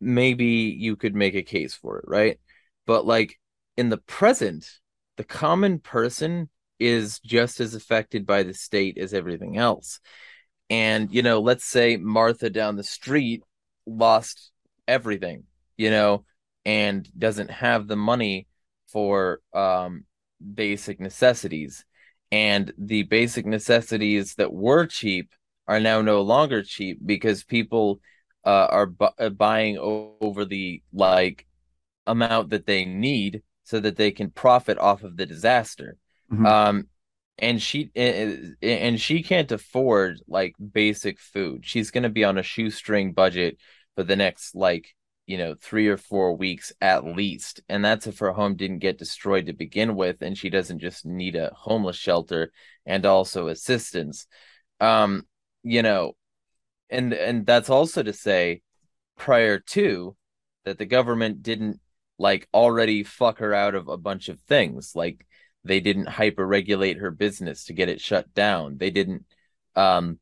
maybe 0.00 0.74
you 0.78 0.96
could 0.96 1.14
make 1.14 1.34
a 1.34 1.42
case 1.42 1.74
for 1.74 1.98
it, 1.98 2.04
right? 2.08 2.40
But 2.86 3.06
like 3.06 3.38
in 3.76 3.88
the 3.90 3.98
present, 3.98 4.68
the 5.16 5.24
common 5.24 5.78
person 5.78 6.48
is 6.78 7.20
just 7.20 7.60
as 7.60 7.74
affected 7.74 8.26
by 8.26 8.42
the 8.42 8.54
state 8.54 8.96
as 8.98 9.12
everything 9.12 9.58
else. 9.58 10.00
And, 10.70 11.12
you 11.12 11.22
know, 11.22 11.40
let's 11.40 11.64
say 11.64 11.96
Martha 11.96 12.48
down 12.48 12.76
the 12.76 12.84
street 12.84 13.42
lost 13.86 14.50
everything, 14.88 15.44
you 15.76 15.90
know, 15.90 16.24
and 16.64 17.08
doesn't 17.18 17.50
have 17.50 17.86
the 17.86 17.96
money 17.96 18.46
for 18.88 19.40
um 19.52 20.04
basic 20.54 21.00
necessities. 21.00 21.84
And 22.32 22.72
the 22.78 23.02
basic 23.04 23.46
necessities 23.46 24.34
that 24.36 24.52
were 24.52 24.86
cheap 24.86 25.32
are 25.66 25.80
now 25.80 26.00
no 26.00 26.22
longer 26.22 26.62
cheap 26.62 26.98
because 27.04 27.44
people 27.44 28.00
uh, 28.44 28.66
are 28.70 28.86
bu- 28.86 29.06
uh, 29.18 29.30
buying 29.30 29.78
over 29.78 30.44
the 30.44 30.82
like 30.92 31.46
amount 32.06 32.50
that 32.50 32.66
they 32.66 32.84
need 32.84 33.42
so 33.64 33.80
that 33.80 33.96
they 33.96 34.10
can 34.10 34.30
profit 34.30 34.78
off 34.78 35.02
of 35.02 35.16
the 35.16 35.26
disaster. 35.26 35.96
Mhm. 36.32 36.46
Um, 36.46 36.88
and 37.38 37.60
she 37.60 37.90
and 37.96 38.56
and 38.62 39.00
she 39.00 39.22
can't 39.22 39.50
afford 39.50 40.20
like 40.28 40.54
basic 40.72 41.18
food. 41.18 41.64
She's 41.64 41.90
going 41.90 42.02
to 42.02 42.08
be 42.10 42.24
on 42.24 42.38
a 42.38 42.42
shoestring 42.42 43.12
budget 43.12 43.56
for 43.96 44.02
the 44.02 44.16
next 44.16 44.54
like 44.54 44.94
you 45.30 45.38
know, 45.38 45.54
three 45.54 45.86
or 45.86 45.96
four 45.96 46.36
weeks 46.36 46.72
at 46.80 47.04
least. 47.04 47.60
And 47.68 47.84
that's 47.84 48.08
if 48.08 48.18
her 48.18 48.32
home 48.32 48.56
didn't 48.56 48.80
get 48.80 48.98
destroyed 48.98 49.46
to 49.46 49.52
begin 49.52 49.94
with, 49.94 50.22
and 50.22 50.36
she 50.36 50.50
doesn't 50.50 50.80
just 50.80 51.06
need 51.06 51.36
a 51.36 51.52
homeless 51.54 51.94
shelter 51.94 52.50
and 52.84 53.06
also 53.06 53.46
assistance. 53.46 54.26
Um, 54.80 55.28
you 55.62 55.82
know, 55.82 56.14
and 56.90 57.12
and 57.12 57.46
that's 57.46 57.70
also 57.70 58.02
to 58.02 58.12
say 58.12 58.62
prior 59.16 59.60
to 59.60 60.16
that 60.64 60.78
the 60.78 60.84
government 60.86 61.44
didn't 61.44 61.78
like 62.18 62.48
already 62.52 63.04
fuck 63.04 63.38
her 63.38 63.54
out 63.54 63.76
of 63.76 63.86
a 63.86 63.96
bunch 63.96 64.28
of 64.28 64.40
things 64.40 64.96
like 64.96 65.24
they 65.62 65.78
didn't 65.78 66.08
hyper 66.08 66.44
regulate 66.44 66.96
her 66.96 67.12
business 67.12 67.66
to 67.66 67.72
get 67.72 67.88
it 67.88 68.00
shut 68.00 68.32
down 68.34 68.78
they 68.78 68.90
didn't 68.90 69.24
um 69.76 70.18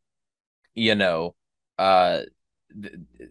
you 0.74 0.94
know 0.94 1.34
uh 1.78 2.20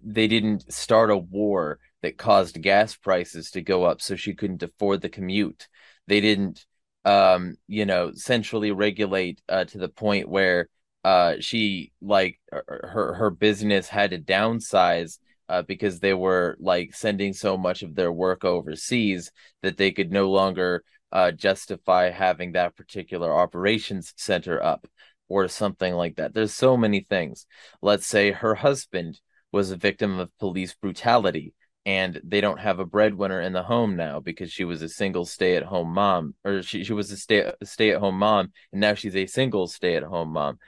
they 0.03 0.27
didn't 0.27 0.71
start 0.71 1.11
a 1.11 1.17
war 1.17 1.79
that 2.01 2.17
caused 2.17 2.61
gas 2.61 2.95
prices 2.95 3.51
to 3.51 3.61
go 3.61 3.83
up 3.83 4.01
so 4.01 4.15
she 4.15 4.33
couldn't 4.33 4.63
afford 4.63 5.01
the 5.01 5.09
commute 5.09 5.67
they 6.07 6.19
didn't 6.21 6.65
um 7.05 7.55
you 7.67 7.85
know 7.85 8.11
centrally 8.13 8.71
regulate 8.71 9.41
uh 9.49 9.63
to 9.65 9.77
the 9.77 9.89
point 9.89 10.27
where 10.27 10.67
uh 11.03 11.35
she 11.39 11.91
like 12.01 12.39
her 12.51 13.13
her 13.17 13.29
business 13.29 13.87
had 13.87 14.11
to 14.11 14.19
downsize 14.19 15.19
uh, 15.49 15.61
because 15.61 15.99
they 15.99 16.13
were 16.13 16.57
like 16.59 16.93
sending 16.93 17.33
so 17.33 17.57
much 17.57 17.83
of 17.83 17.95
their 17.95 18.11
work 18.11 18.43
overseas 18.43 19.31
that 19.61 19.77
they 19.77 19.91
could 19.91 20.11
no 20.11 20.29
longer 20.29 20.83
uh, 21.11 21.31
justify 21.31 22.09
having 22.09 22.51
that 22.51 22.75
particular 22.75 23.33
operations 23.33 24.13
center 24.17 24.61
up 24.61 24.87
or 25.29 25.47
something 25.47 25.93
like 25.93 26.17
that. 26.17 26.33
There's 26.33 26.53
so 26.53 26.77
many 26.77 27.01
things. 27.01 27.45
Let's 27.81 28.07
say 28.07 28.31
her 28.31 28.55
husband 28.55 29.19
was 29.51 29.71
a 29.71 29.77
victim 29.77 30.19
of 30.19 30.35
police 30.37 30.73
brutality 30.75 31.53
and 31.85 32.19
they 32.21 32.41
don't 32.41 32.59
have 32.59 32.79
a 32.79 32.85
breadwinner 32.85 33.39
in 33.39 33.53
the 33.53 33.63
home 33.63 33.95
now 33.95 34.19
because 34.19 34.51
she 34.51 34.65
was 34.65 34.81
a 34.81 34.89
single 34.89 35.25
stay-at-home 35.25 35.93
mom 35.93 36.35
or 36.43 36.61
she, 36.61 36.83
she 36.83 36.91
was 36.91 37.09
a 37.11 37.17
stay 37.17 37.51
stay-at-home 37.63 38.19
mom 38.19 38.51
and 38.73 38.81
now 38.81 38.93
she's 38.93 39.15
a 39.15 39.25
single 39.25 39.67
stay-at-home 39.67 40.29
mom. 40.29 40.59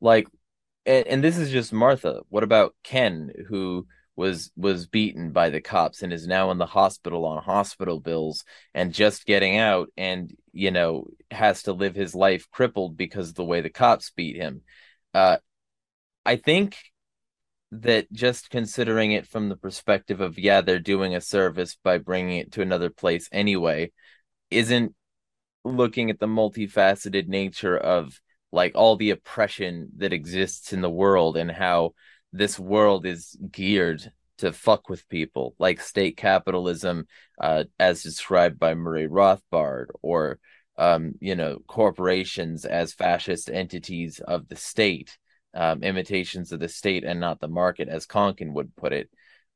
Like 0.00 0.28
and, 0.86 1.06
and 1.08 1.24
this 1.24 1.36
is 1.36 1.50
just 1.50 1.72
martha. 1.72 2.20
What 2.28 2.44
about 2.44 2.76
ken 2.84 3.32
who 3.48 3.86
was 4.14 4.52
was 4.56 4.86
beaten 4.86 5.32
by 5.32 5.50
the 5.50 5.60
cops 5.60 6.02
and 6.02 6.12
is 6.12 6.28
now 6.28 6.52
in 6.52 6.58
the 6.58 6.66
hospital 6.66 7.24
on 7.24 7.42
hospital 7.42 7.98
bills 7.98 8.44
and 8.72 8.94
just 8.94 9.26
getting 9.26 9.56
out 9.56 9.88
and 9.96 10.32
you 10.52 10.70
know 10.70 11.08
has 11.30 11.64
to 11.64 11.72
live 11.72 11.96
his 11.96 12.14
life 12.14 12.48
crippled 12.52 12.96
because 12.96 13.30
of 13.30 13.34
the 13.34 13.44
way 13.44 13.60
the 13.60 13.70
cops 13.70 14.12
beat 14.16 14.36
him? 14.36 14.62
Uh 15.12 15.38
i 16.24 16.36
think 16.36 16.76
that 17.70 18.10
just 18.12 18.50
considering 18.50 19.12
it 19.12 19.26
from 19.26 19.48
the 19.48 19.56
perspective 19.56 20.20
of 20.20 20.38
yeah 20.38 20.60
they're 20.60 20.78
doing 20.78 21.14
a 21.14 21.20
service 21.20 21.76
by 21.82 21.98
bringing 21.98 22.38
it 22.38 22.52
to 22.52 22.62
another 22.62 22.88
place 22.88 23.28
anyway 23.30 23.90
isn't 24.50 24.94
looking 25.64 26.10
at 26.10 26.18
the 26.18 26.26
multifaceted 26.26 27.28
nature 27.28 27.76
of 27.76 28.20
like 28.52 28.72
all 28.74 28.96
the 28.96 29.10
oppression 29.10 29.90
that 29.98 30.12
exists 30.12 30.72
in 30.72 30.80
the 30.80 30.90
world 30.90 31.36
and 31.36 31.50
how 31.50 31.92
this 32.32 32.58
world 32.58 33.06
is 33.06 33.36
geared 33.50 34.10
to 34.38 34.52
fuck 34.52 34.88
with 34.88 35.08
people, 35.08 35.54
like 35.58 35.80
state 35.80 36.16
capitalism, 36.16 37.06
uh, 37.40 37.64
as 37.78 38.02
described 38.02 38.58
by 38.58 38.74
Murray 38.74 39.08
Rothbard, 39.08 39.86
or 40.00 40.38
um, 40.76 41.14
you 41.20 41.34
know, 41.34 41.58
corporations 41.66 42.64
as 42.64 42.94
fascist 42.94 43.50
entities 43.50 44.20
of 44.20 44.48
the 44.48 44.56
state, 44.56 45.18
um, 45.54 45.82
imitations 45.82 46.52
of 46.52 46.60
the 46.60 46.68
state 46.68 47.04
and 47.04 47.20
not 47.20 47.40
the 47.40 47.48
market, 47.48 47.88
as 47.88 48.06
Konkin 48.06 48.52
would 48.52 48.74
put 48.76 48.92
it. 48.92 49.10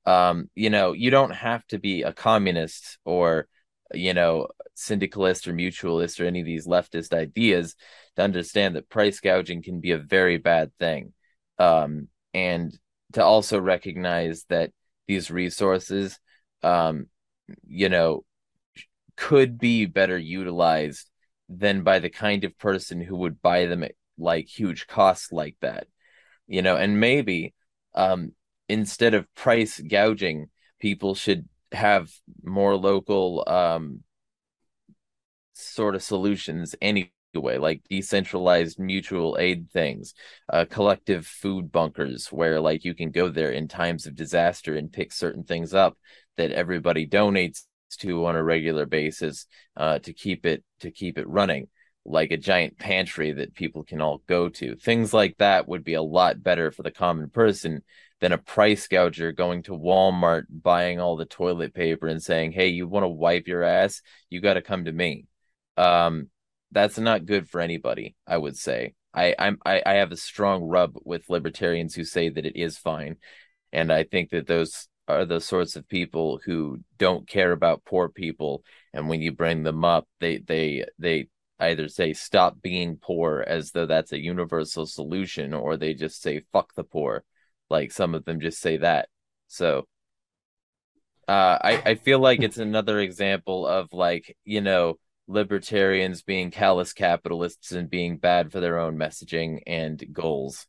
Um, 0.05 0.51
you 0.55 0.71
know, 0.71 0.93
you 0.93 1.11
don't 1.11 1.31
have 1.31 1.65
to 1.69 1.79
be 1.79 2.03
a 2.03 2.13
communist 2.13 2.99
or 3.05 3.47
you 3.95 4.15
know, 4.15 4.49
syndicalist 4.75 5.47
or 5.47 5.53
mutualist 5.53 6.21
or 6.21 6.25
any 6.25 6.41
of 6.41 6.47
these 6.47 6.67
leftist 6.67 7.13
ideas 7.13 7.77
to 8.17 8.23
understand 8.23 8.77
that 8.77 8.89
price 8.89 9.21
gouging 9.21 9.63
can 9.63 9.81
be 9.81 9.93
a 9.93 9.99
very 9.99 10.39
bad 10.39 10.73
thing. 10.79 11.13
Um, 11.59 12.09
and 12.35 12.77
to 13.13 13.25
also 13.25 13.61
recognize 13.61 14.45
that 14.49 14.73
these 15.07 15.31
resources, 15.31 16.19
um, 16.63 17.07
you 17.67 17.89
know, 17.89 18.25
could 19.17 19.59
be 19.59 19.87
better 19.87 20.17
utilized 20.17 21.09
than 21.49 21.83
by 21.83 21.99
the 21.99 22.11
kind 22.11 22.45
of 22.45 22.59
person 22.59 23.01
who 23.01 23.17
would 23.17 23.43
buy 23.43 23.67
them 23.67 23.83
at 23.83 23.93
like 24.23 24.47
huge 24.47 24.87
costs 24.87 25.33
like 25.33 25.57
that, 25.61 25.87
you 26.47 26.63
know, 26.63 26.77
and 26.77 27.01
maybe 27.01 27.55
um, 27.95 28.33
instead 28.69 29.15
of 29.15 29.33
price 29.35 29.81
gouging, 29.81 30.47
people 30.81 31.15
should 31.15 31.49
have 31.73 32.11
more 32.43 32.77
local 32.77 33.45
um, 33.47 34.01
sort 35.55 35.95
of 35.95 36.03
solutions 36.03 36.75
anyway 36.81 37.11
like 37.35 37.83
decentralized 37.89 38.79
mutual 38.79 39.37
aid 39.41 39.71
things, 39.71 40.15
uh, 40.53 40.67
collective 40.69 41.27
food 41.27 41.73
bunkers 41.73 42.27
where 42.27 42.61
like 42.61 42.85
you 42.85 42.95
can 42.95 43.11
go 43.11 43.29
there 43.29 43.51
in 43.51 43.69
times 43.69 44.07
of 44.07 44.15
disaster 44.15 44.77
and 44.77 44.93
pick 44.93 45.13
certain 45.13 45.43
things 45.43 45.73
up 45.73 45.97
that 46.37 46.53
everybody 46.53 47.07
donates 47.07 47.63
to 47.99 48.27
on 48.27 48.37
a 48.37 48.43
regular 48.43 48.87
basis 48.87 49.47
uh, 49.77 49.99
to 49.99 50.13
keep 50.13 50.47
it 50.47 50.63
to 50.81 50.91
keep 50.91 51.19
it 51.19 51.29
running 51.29 51.69
like 52.05 52.31
a 52.33 52.37
giant 52.37 52.79
pantry 52.79 53.33
that 53.33 53.55
people 53.55 53.85
can 53.85 54.01
all 54.01 54.23
go 54.27 54.49
to 54.49 54.75
things 54.77 55.15
like 55.15 55.37
that 55.39 55.69
would 55.69 55.85
be 55.85 55.95
a 55.95 56.03
lot 56.03 56.43
better 56.43 56.71
for 56.71 56.83
the 56.83 56.91
common 56.91 57.31
person 57.31 57.81
than 58.21 58.33
a 58.33 58.39
price 58.39 58.89
gouger 58.89 59.33
going 59.33 59.63
to 59.63 59.73
Walmart 59.73 60.45
buying 60.51 60.99
all 61.01 61.17
the 61.17 61.25
toilet 61.25 61.75
paper 61.75 62.09
and 62.09 62.23
saying 62.23 62.53
hey 62.53 62.69
you 62.69 62.89
want 62.89 63.05
to 63.05 63.09
wipe 63.09 63.47
your 63.47 63.63
ass 63.63 64.03
you 64.31 64.41
got 64.41 64.55
to 64.55 64.63
come 64.63 64.85
to 64.85 64.93
me 64.93 65.27
um 65.77 66.29
that's 66.73 66.99
not 66.99 67.27
good 67.27 67.49
for 67.49 67.61
anybody. 67.61 68.17
I 68.27 68.39
would 68.39 68.57
say. 68.57 68.95
I 69.15 69.35
I'm 69.39 69.59
I, 69.65 69.83
I 69.85 69.95
have 69.95 70.11
a 70.11 70.17
strong 70.17 70.63
rub 70.65 70.95
with 71.05 71.29
libertarians 71.29 71.95
who 71.95 72.05
say 72.05 72.31
that 72.31 72.47
it 72.47 72.57
is 72.57 72.79
fine, 72.79 73.17
and 73.73 73.93
I 73.93 74.05
think 74.05 74.31
that 74.31 74.47
those 74.47 74.89
are 75.09 75.27
the 75.27 75.41
sorts 75.41 75.77
of 75.77 75.89
people 75.89 76.41
who 76.45 76.81
don't 76.99 77.29
care 77.29 77.53
about 77.53 77.85
poor 77.85 78.09
people, 78.09 78.65
and 78.95 79.09
when 79.09 79.21
you 79.21 79.33
bring 79.33 79.63
them 79.63 79.85
up, 79.85 80.09
they 80.21 80.39
they 80.39 80.87
they 80.99 81.29
either 81.63 81.89
say 81.89 82.13
stop 82.13 82.61
being 82.63 82.97
poor 82.97 83.45
as 83.47 83.73
though 83.73 83.87
that's 83.87 84.13
a 84.13 84.23
universal 84.23 84.87
solution, 84.87 85.55
or 85.55 85.77
they 85.77 85.95
just 85.95 86.23
say 86.23 86.43
fuck 86.53 86.75
the 86.75 86.85
poor. 86.85 87.25
Like 87.71 87.93
some 87.93 88.15
of 88.15 88.25
them 88.25 88.41
just 88.41 88.61
say 88.61 88.79
that. 88.79 89.09
So 89.49 89.87
uh, 91.29 91.59
I 91.63 91.83
I 91.87 91.95
feel 91.95 92.19
like 92.19 92.43
it's 92.43 92.59
another 92.59 92.99
example 93.01 93.67
of 93.67 93.93
like 93.93 94.37
you 94.45 94.61
know 94.61 94.99
libertarians 95.29 96.23
being 96.23 96.51
callous 96.51 96.93
capitalists 96.93 97.73
and 97.73 97.89
being 97.89 98.19
bad 98.19 98.53
for 98.53 98.61
their 98.61 98.79
own 98.79 98.97
messaging 98.97 99.61
and 99.67 100.05
goals. 100.13 100.67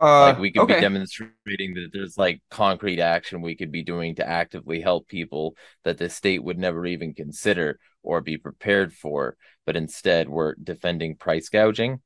Uh, 0.00 0.22
like 0.22 0.38
we 0.38 0.50
could 0.50 0.62
okay. 0.62 0.74
be 0.74 0.80
demonstrating 0.80 1.74
that 1.74 1.88
there's 1.92 2.18
like 2.18 2.42
concrete 2.50 3.00
action 3.00 3.40
we 3.40 3.54
could 3.54 3.70
be 3.70 3.82
doing 3.82 4.14
to 4.16 4.28
actively 4.28 4.80
help 4.80 5.06
people 5.06 5.56
that 5.84 5.98
the 5.98 6.10
state 6.10 6.42
would 6.42 6.58
never 6.58 6.84
even 6.84 7.14
consider 7.14 7.78
or 8.02 8.20
be 8.20 8.36
prepared 8.36 8.92
for, 8.92 9.36
but 9.64 9.76
instead 9.76 10.28
we're 10.28 10.54
defending 10.56 11.16
price 11.16 11.48
gouging. 11.48 12.00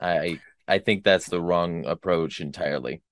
I 0.00 0.40
I 0.66 0.78
think 0.78 1.04
that's 1.04 1.26
the 1.26 1.40
wrong 1.40 1.84
approach 1.86 2.40
entirely. 2.40 3.02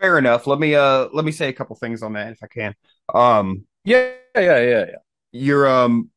Fair 0.00 0.18
enough. 0.18 0.46
Let 0.46 0.58
me 0.58 0.74
uh 0.74 1.08
let 1.12 1.24
me 1.24 1.32
say 1.32 1.48
a 1.48 1.52
couple 1.52 1.74
things 1.76 2.02
on 2.02 2.12
that 2.12 2.32
if 2.32 2.38
I 2.42 2.46
can. 2.48 2.74
Um 3.12 3.66
yeah 3.84 4.12
yeah 4.34 4.58
yeah 4.58 4.84
yeah 4.86 4.96
you're 5.32 5.68
um 5.68 6.10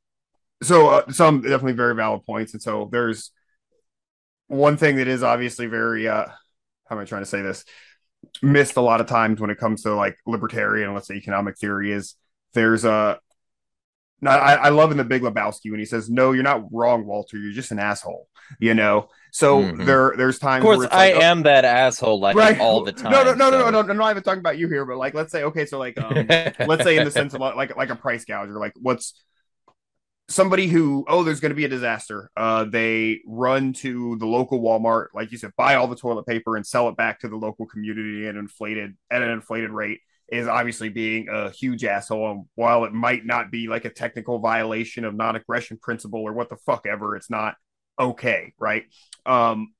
so 0.63 0.89
uh, 0.89 1.11
some 1.11 1.41
definitely 1.41 1.73
very 1.73 1.95
valid 1.95 2.23
points 2.25 2.53
and 2.53 2.61
so 2.61 2.89
there's 2.91 3.31
one 4.47 4.77
thing 4.77 4.97
that 4.97 5.07
is 5.07 5.23
obviously 5.23 5.65
very 5.65 6.07
uh 6.07 6.25
how 6.91 6.97
am 6.97 7.01
i 7.01 7.05
trying 7.05 7.21
to 7.21 7.25
say 7.29 7.41
this 7.41 7.63
missed 8.41 8.75
a 8.75 8.81
lot 8.81 8.99
of 8.99 9.07
times 9.07 9.39
when 9.39 9.49
it 9.49 9.57
comes 9.57 9.83
to 9.83 9.95
like 9.95 10.17
libertarian 10.27 10.93
let's 10.93 11.07
say 11.07 11.15
economic 11.15 11.57
theory 11.57 11.91
is 11.91 12.15
there's 12.53 12.83
a 12.83 13.17
now, 14.23 14.37
I, 14.37 14.53
I 14.53 14.69
love 14.69 14.91
in 14.91 14.97
the 14.97 15.03
Big 15.03 15.23
Lebowski 15.23 15.71
when 15.71 15.79
he 15.79 15.85
says, 15.85 16.07
"No, 16.07 16.31
you're 16.31 16.43
not 16.43 16.71
wrong, 16.71 17.07
Walter. 17.07 17.37
You're 17.37 17.53
just 17.53 17.71
an 17.71 17.79
asshole." 17.79 18.27
You 18.59 18.75
know. 18.75 19.09
So 19.31 19.63
mm-hmm. 19.63 19.83
there, 19.85 20.13
there's 20.15 20.37
times. 20.37 20.61
Of 20.61 20.65
course, 20.65 20.79
like, 20.79 20.93
I 20.93 21.13
oh, 21.13 21.21
am 21.21 21.43
that 21.43 21.65
asshole 21.65 22.19
like 22.19 22.35
right? 22.35 22.59
all 22.59 22.83
the 22.83 22.91
time. 22.91 23.11
No, 23.11 23.23
no, 23.23 23.33
no, 23.33 23.49
so. 23.49 23.51
no, 23.51 23.59
no, 23.61 23.69
no, 23.71 23.81
no. 23.81 23.91
I'm 23.91 23.97
not 23.97 24.11
even 24.11 24.21
talking 24.21 24.41
about 24.41 24.59
you 24.59 24.67
here, 24.67 24.85
but 24.85 24.97
like, 24.97 25.15
let's 25.15 25.31
say, 25.31 25.43
okay, 25.45 25.65
so 25.65 25.79
like, 25.79 25.99
um, 25.99 26.13
let's 26.67 26.83
say 26.83 26.97
in 26.97 27.05
the 27.05 27.11
sense 27.11 27.33
of 27.33 27.41
like, 27.41 27.75
like 27.75 27.89
a 27.89 27.95
price 27.95 28.23
gouger, 28.23 28.59
like 28.59 28.73
what's 28.79 29.15
somebody 30.31 30.67
who, 30.67 31.05
oh, 31.07 31.23
there's 31.23 31.39
going 31.39 31.51
to 31.51 31.55
be 31.55 31.65
a 31.65 31.69
disaster. 31.69 32.31
Uh, 32.35 32.63
they 32.65 33.21
run 33.25 33.73
to 33.73 34.17
the 34.17 34.25
local 34.25 34.61
Walmart, 34.61 35.07
like 35.13 35.31
you 35.31 35.37
said, 35.37 35.51
buy 35.57 35.75
all 35.75 35.87
the 35.87 35.95
toilet 35.95 36.25
paper 36.25 36.55
and 36.55 36.65
sell 36.65 36.89
it 36.89 36.97
back 36.97 37.19
to 37.19 37.27
the 37.27 37.35
local 37.35 37.65
community 37.65 38.27
at 38.27 38.35
inflated 38.35 38.95
at 39.09 39.21
an 39.21 39.29
inflated 39.29 39.71
rate 39.71 39.99
is 40.31 40.47
obviously 40.47 40.89
being 40.89 41.27
a 41.29 41.49
huge 41.49 41.83
asshole. 41.83 42.31
And 42.31 42.45
while 42.55 42.85
it 42.85 42.93
might 42.93 43.25
not 43.25 43.51
be 43.51 43.67
like 43.67 43.85
a 43.85 43.89
technical 43.89 44.39
violation 44.39 45.03
of 45.03 45.13
non 45.13 45.35
aggression 45.35 45.77
principle 45.77 46.21
or 46.21 46.33
what 46.33 46.49
the 46.49 46.57
fuck 46.57 46.87
ever, 46.87 47.15
it's 47.15 47.29
not 47.29 47.55
okay, 47.99 48.53
right? 48.57 48.85
Um, 49.25 49.73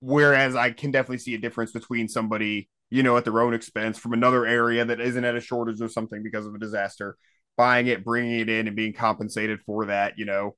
whereas 0.00 0.56
I 0.56 0.70
can 0.70 0.90
definitely 0.90 1.18
see 1.18 1.34
a 1.34 1.38
difference 1.38 1.72
between 1.72 2.08
somebody 2.08 2.70
you 2.92 3.02
know, 3.02 3.16
at 3.16 3.24
their 3.24 3.40
own 3.40 3.54
expense 3.54 3.96
from 3.98 4.12
another 4.12 4.44
area 4.44 4.84
that 4.84 5.00
isn't 5.00 5.24
at 5.24 5.34
a 5.34 5.40
shortage 5.40 5.80
of 5.80 5.90
something 5.90 6.22
because 6.22 6.44
of 6.44 6.54
a 6.54 6.58
disaster, 6.58 7.16
buying 7.56 7.86
it, 7.86 8.04
bringing 8.04 8.40
it 8.40 8.48
in, 8.48 8.66
and 8.66 8.76
being 8.76 8.92
compensated 8.92 9.60
for 9.66 9.86
that, 9.86 10.18
you 10.18 10.24
know, 10.24 10.56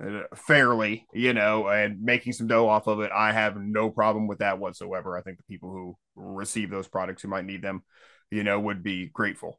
uh, 0.00 0.22
fairly, 0.34 1.06
you 1.12 1.32
know, 1.32 1.68
and 1.68 2.02
making 2.02 2.32
some 2.32 2.46
dough 2.46 2.68
off 2.68 2.86
of 2.86 3.00
it. 3.00 3.10
I 3.14 3.32
have 3.32 3.56
no 3.56 3.90
problem 3.90 4.26
with 4.26 4.38
that 4.38 4.58
whatsoever. 4.58 5.16
I 5.16 5.22
think 5.22 5.38
the 5.38 5.44
people 5.44 5.70
who 5.70 5.96
receive 6.14 6.70
those 6.70 6.88
products 6.88 7.22
who 7.22 7.28
might 7.28 7.46
need 7.46 7.62
them, 7.62 7.82
you 8.30 8.44
know, 8.44 8.60
would 8.60 8.82
be 8.82 9.06
grateful. 9.06 9.58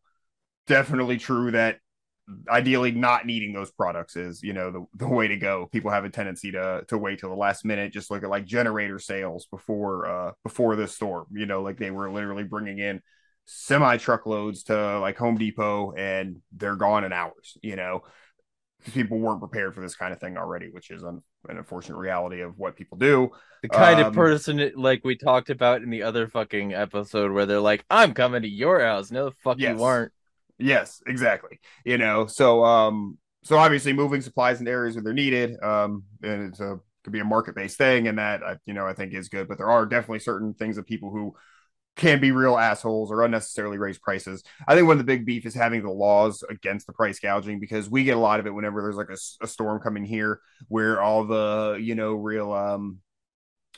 Definitely 0.68 1.18
true 1.18 1.52
that 1.52 1.80
ideally 2.50 2.92
not 2.92 3.26
needing 3.26 3.54
those 3.54 3.72
products 3.72 4.16
is 4.16 4.44
you 4.44 4.52
know 4.54 4.72
the, 4.72 4.86
the 5.06 5.08
way 5.08 5.28
to 5.28 5.38
go 5.38 5.68
people 5.72 5.92
have 5.92 6.04
a 6.06 6.10
tendency 6.10 6.52
to 6.52 6.84
to 6.88 6.98
wait 6.98 7.20
till 7.20 7.30
the 7.30 7.36
last 7.36 7.64
minute 7.64 7.94
just 7.94 8.12
look 8.12 8.24
at 8.24 8.30
like 8.30 8.46
generator 8.46 9.00
sales 9.00 9.48
before 9.50 10.06
uh 10.08 10.32
before 10.44 10.76
this 10.76 10.94
storm 10.94 11.26
you 11.32 11.46
know 11.46 11.62
like 11.62 11.78
they 11.78 11.92
were 11.92 12.12
literally 12.12 12.44
bringing 12.44 12.80
in 12.80 13.02
semi 13.48 13.98
truckloads 13.98 14.64
to 14.64 15.00
like 15.00 15.18
home 15.18 15.38
depot 15.38 15.94
and 15.94 16.38
they're 16.54 16.76
gone 16.76 17.06
in 17.06 17.14
hours 17.14 17.58
you 17.64 17.78
know 17.78 18.02
people 18.94 19.20
weren't 19.20 19.40
prepared 19.40 19.74
for 19.76 19.82
this 19.82 19.96
kind 19.96 20.14
of 20.14 20.20
thing 20.20 20.38
already 20.38 20.70
which 20.70 20.92
is 20.92 21.04
an, 21.04 21.22
an 21.50 21.58
unfortunate 21.58 21.98
reality 21.98 22.42
of 22.42 22.58
what 22.58 22.76
people 22.76 22.98
do 22.98 23.30
the 23.64 23.70
kind 23.70 24.00
Um, 24.00 24.08
of 24.08 24.12
person 24.14 24.72
like 24.76 25.04
we 25.04 25.16
talked 25.18 25.50
about 25.50 25.82
in 25.82 25.90
the 25.90 26.04
other 26.04 26.28
fucking 26.28 26.74
episode 26.74 27.32
where 27.32 27.48
they're 27.48 27.60
like, 27.60 27.84
"I'm 27.90 28.14
coming 28.14 28.44
to 28.44 28.48
your 28.48 28.80
house." 28.82 29.10
No, 29.12 29.26
the 29.26 29.36
fuck 29.44 29.58
Yes. 29.58 29.66
you 29.66 29.84
aren't. 29.84 30.12
Yes, 30.60 31.02
exactly. 31.08 31.60
You 31.86 31.98
know, 31.98 32.28
so 32.28 32.64
um, 32.66 33.18
so 33.44 33.58
obviously 33.58 33.94
moving 33.94 34.22
supplies 34.22 34.60
into 34.60 34.72
areas 34.72 34.96
where 34.96 35.04
they're 35.04 35.14
needed, 35.14 35.62
um, 35.64 36.04
and 36.24 36.50
it's 36.50 36.60
a 36.60 36.80
could 37.04 37.14
be 37.14 37.20
a 37.20 37.26
market 37.26 37.56
based 37.56 37.78
thing, 37.78 38.08
and 38.08 38.18
that 38.20 38.42
you 38.66 38.74
know 38.74 38.88
I 38.88 38.94
think 38.94 39.14
is 39.14 39.30
good. 39.30 39.48
But 39.48 39.58
there 39.58 39.70
are 39.70 39.86
definitely 39.86 40.20
certain 40.20 40.54
things 40.54 40.76
that 40.78 40.88
people 40.88 41.12
who 41.12 41.36
can 41.98 42.22
be 42.22 42.32
real 42.32 42.58
assholes 42.58 43.12
or 43.12 43.24
unnecessarily 43.24 43.78
raise 43.78 43.98
prices. 43.98 44.44
I 44.68 44.76
think 44.76 44.88
one 44.88 44.94
of 44.94 45.00
the 45.00 45.12
big 45.12 45.26
beef 45.26 45.46
is 45.46 45.56
having 45.56 45.84
the 45.84 45.92
laws 45.92 46.44
against 46.50 46.88
the 46.88 46.94
price 46.94 47.20
gouging 47.20 47.60
because 47.60 47.90
we 47.90 48.04
get 48.04 48.16
a 48.16 48.20
lot 48.20 48.40
of 48.40 48.46
it 48.46 48.54
whenever 48.54 48.82
there's 48.82 48.96
like 48.96 49.10
a 49.42 49.48
storm 49.48 49.82
coming 49.82 50.06
here 50.06 50.40
where 50.70 51.02
all 51.02 51.26
the 51.26 51.78
you 51.82 51.96
know 51.96 52.14
real 52.14 52.54
um 52.54 53.00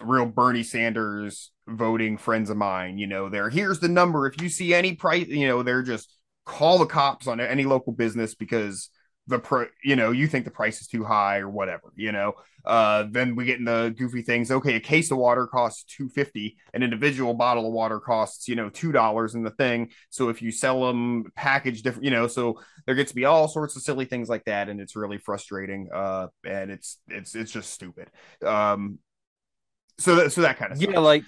real 0.02 0.26
Bernie 0.26 0.64
Sanders 0.64 1.52
voting 1.68 2.18
friends 2.18 2.50
of 2.50 2.58
mine, 2.58 2.98
you 2.98 3.08
know, 3.08 3.30
they're 3.30 3.50
here's 3.50 3.80
the 3.80 3.88
number. 3.88 4.28
If 4.28 4.42
you 4.42 4.50
see 4.50 4.74
any 4.74 4.94
price, 4.94 5.28
you 5.28 5.48
know, 5.48 5.64
they're 5.64 5.84
just 5.84 6.14
call 6.46 6.78
the 6.80 6.86
cops 6.86 7.28
on 7.28 7.40
any 7.40 7.64
local 7.64 7.94
business 7.94 8.36
because 8.36 8.90
the 9.30 9.40
pro, 9.40 9.68
you 9.84 9.96
know, 9.96 10.12
you 10.12 10.28
think 10.28 10.44
the 10.46 10.52
price 10.52 10.82
is 10.82 10.88
too 10.88 11.04
high 11.04 11.38
or 11.40 11.50
whatever, 11.50 11.94
you 11.96 12.12
know. 12.12 12.34
Uh, 12.66 13.06
then 13.10 13.36
we 13.36 13.46
get 13.46 13.60
into 13.60 13.94
goofy 13.98 14.22
things. 14.22 14.52
Okay, 14.52 14.76
a 14.76 14.80
case 14.80 15.12
of 15.12 15.18
water 15.18 15.48
costs 15.48 15.84
two 15.84 16.10
fifty. 16.10 16.58
An 16.74 16.84
individual 16.84 17.34
bottle 17.34 17.66
of 17.66 17.72
water 17.72 18.00
costs, 18.00 18.48
you 18.48 18.56
know, 18.56 18.70
two 18.70 18.92
dollars 18.92 19.34
in 19.36 19.44
the 19.44 19.52
thing. 19.52 19.92
So 20.10 20.30
if 20.30 20.42
you 20.42 20.52
sell 20.52 20.86
them 20.86 21.32
packaged 21.36 21.84
different, 21.84 22.04
you 22.04 22.12
know, 22.12 22.28
so 22.28 22.60
there 22.86 22.96
gets 22.96 23.12
to 23.12 23.16
be 23.16 23.26
all 23.26 23.48
sorts 23.48 23.76
of 23.76 23.82
silly 23.82 24.06
things 24.06 24.28
like 24.28 24.46
that, 24.46 24.68
and 24.68 24.82
it's 24.82 24.96
really 24.96 25.18
frustrating. 25.18 25.90
Uh, 25.94 26.28
and 26.46 26.70
it's 26.70 26.98
it's 27.08 27.34
it's 27.34 27.52
just 27.52 27.72
stupid. 27.72 28.10
Um, 28.46 29.00
so 29.98 30.16
that 30.16 30.32
so 30.32 30.42
that 30.42 30.58
kind 30.58 30.72
of 30.72 30.80
stuff. 30.80 30.92
Yeah, 30.92 31.00
like 31.00 31.24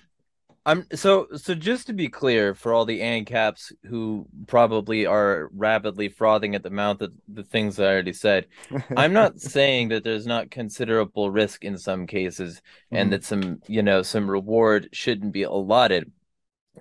I'm 0.66 0.86
so 0.94 1.28
so 1.36 1.56
just 1.56 1.88
to 1.88 1.94
be 1.94 2.08
clear 2.08 2.54
for 2.54 2.72
all 2.72 2.86
the 2.86 3.00
ANCAPs 3.02 3.72
who 3.86 4.28
probably 4.48 5.08
are 5.08 5.50
rapidly 5.54 6.10
frothing 6.10 6.54
at 6.54 6.62
the 6.62 6.70
mouth 6.70 7.02
at 7.02 7.10
the 7.28 7.44
things 7.44 7.80
I 7.80 7.86
already 7.86 8.14
said, 8.14 8.48
I'm 8.96 9.14
not 9.14 9.40
saying 9.40 9.90
that 9.90 10.04
there's 10.04 10.28
not 10.28 10.52
considerable 10.52 11.32
risk 11.32 11.64
in 11.66 11.78
some 11.78 12.06
cases 12.06 12.62
and 12.92 13.10
Mhm. 13.10 13.12
that 13.12 13.24
some, 13.24 13.62
you 13.68 13.82
know, 13.82 14.04
some 14.04 14.30
reward 14.30 14.90
shouldn't 14.94 15.34
be 15.34 15.44
allotted. 15.44 16.12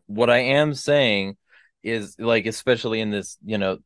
What 0.07 0.29
I 0.31 0.39
am 0.39 0.75
saying 0.75 1.37
is 1.83 2.17
like 2.19 2.47
especially 2.47 3.01
in 3.01 3.11
this, 3.11 3.39
you 3.45 3.57
know, 3.59 3.79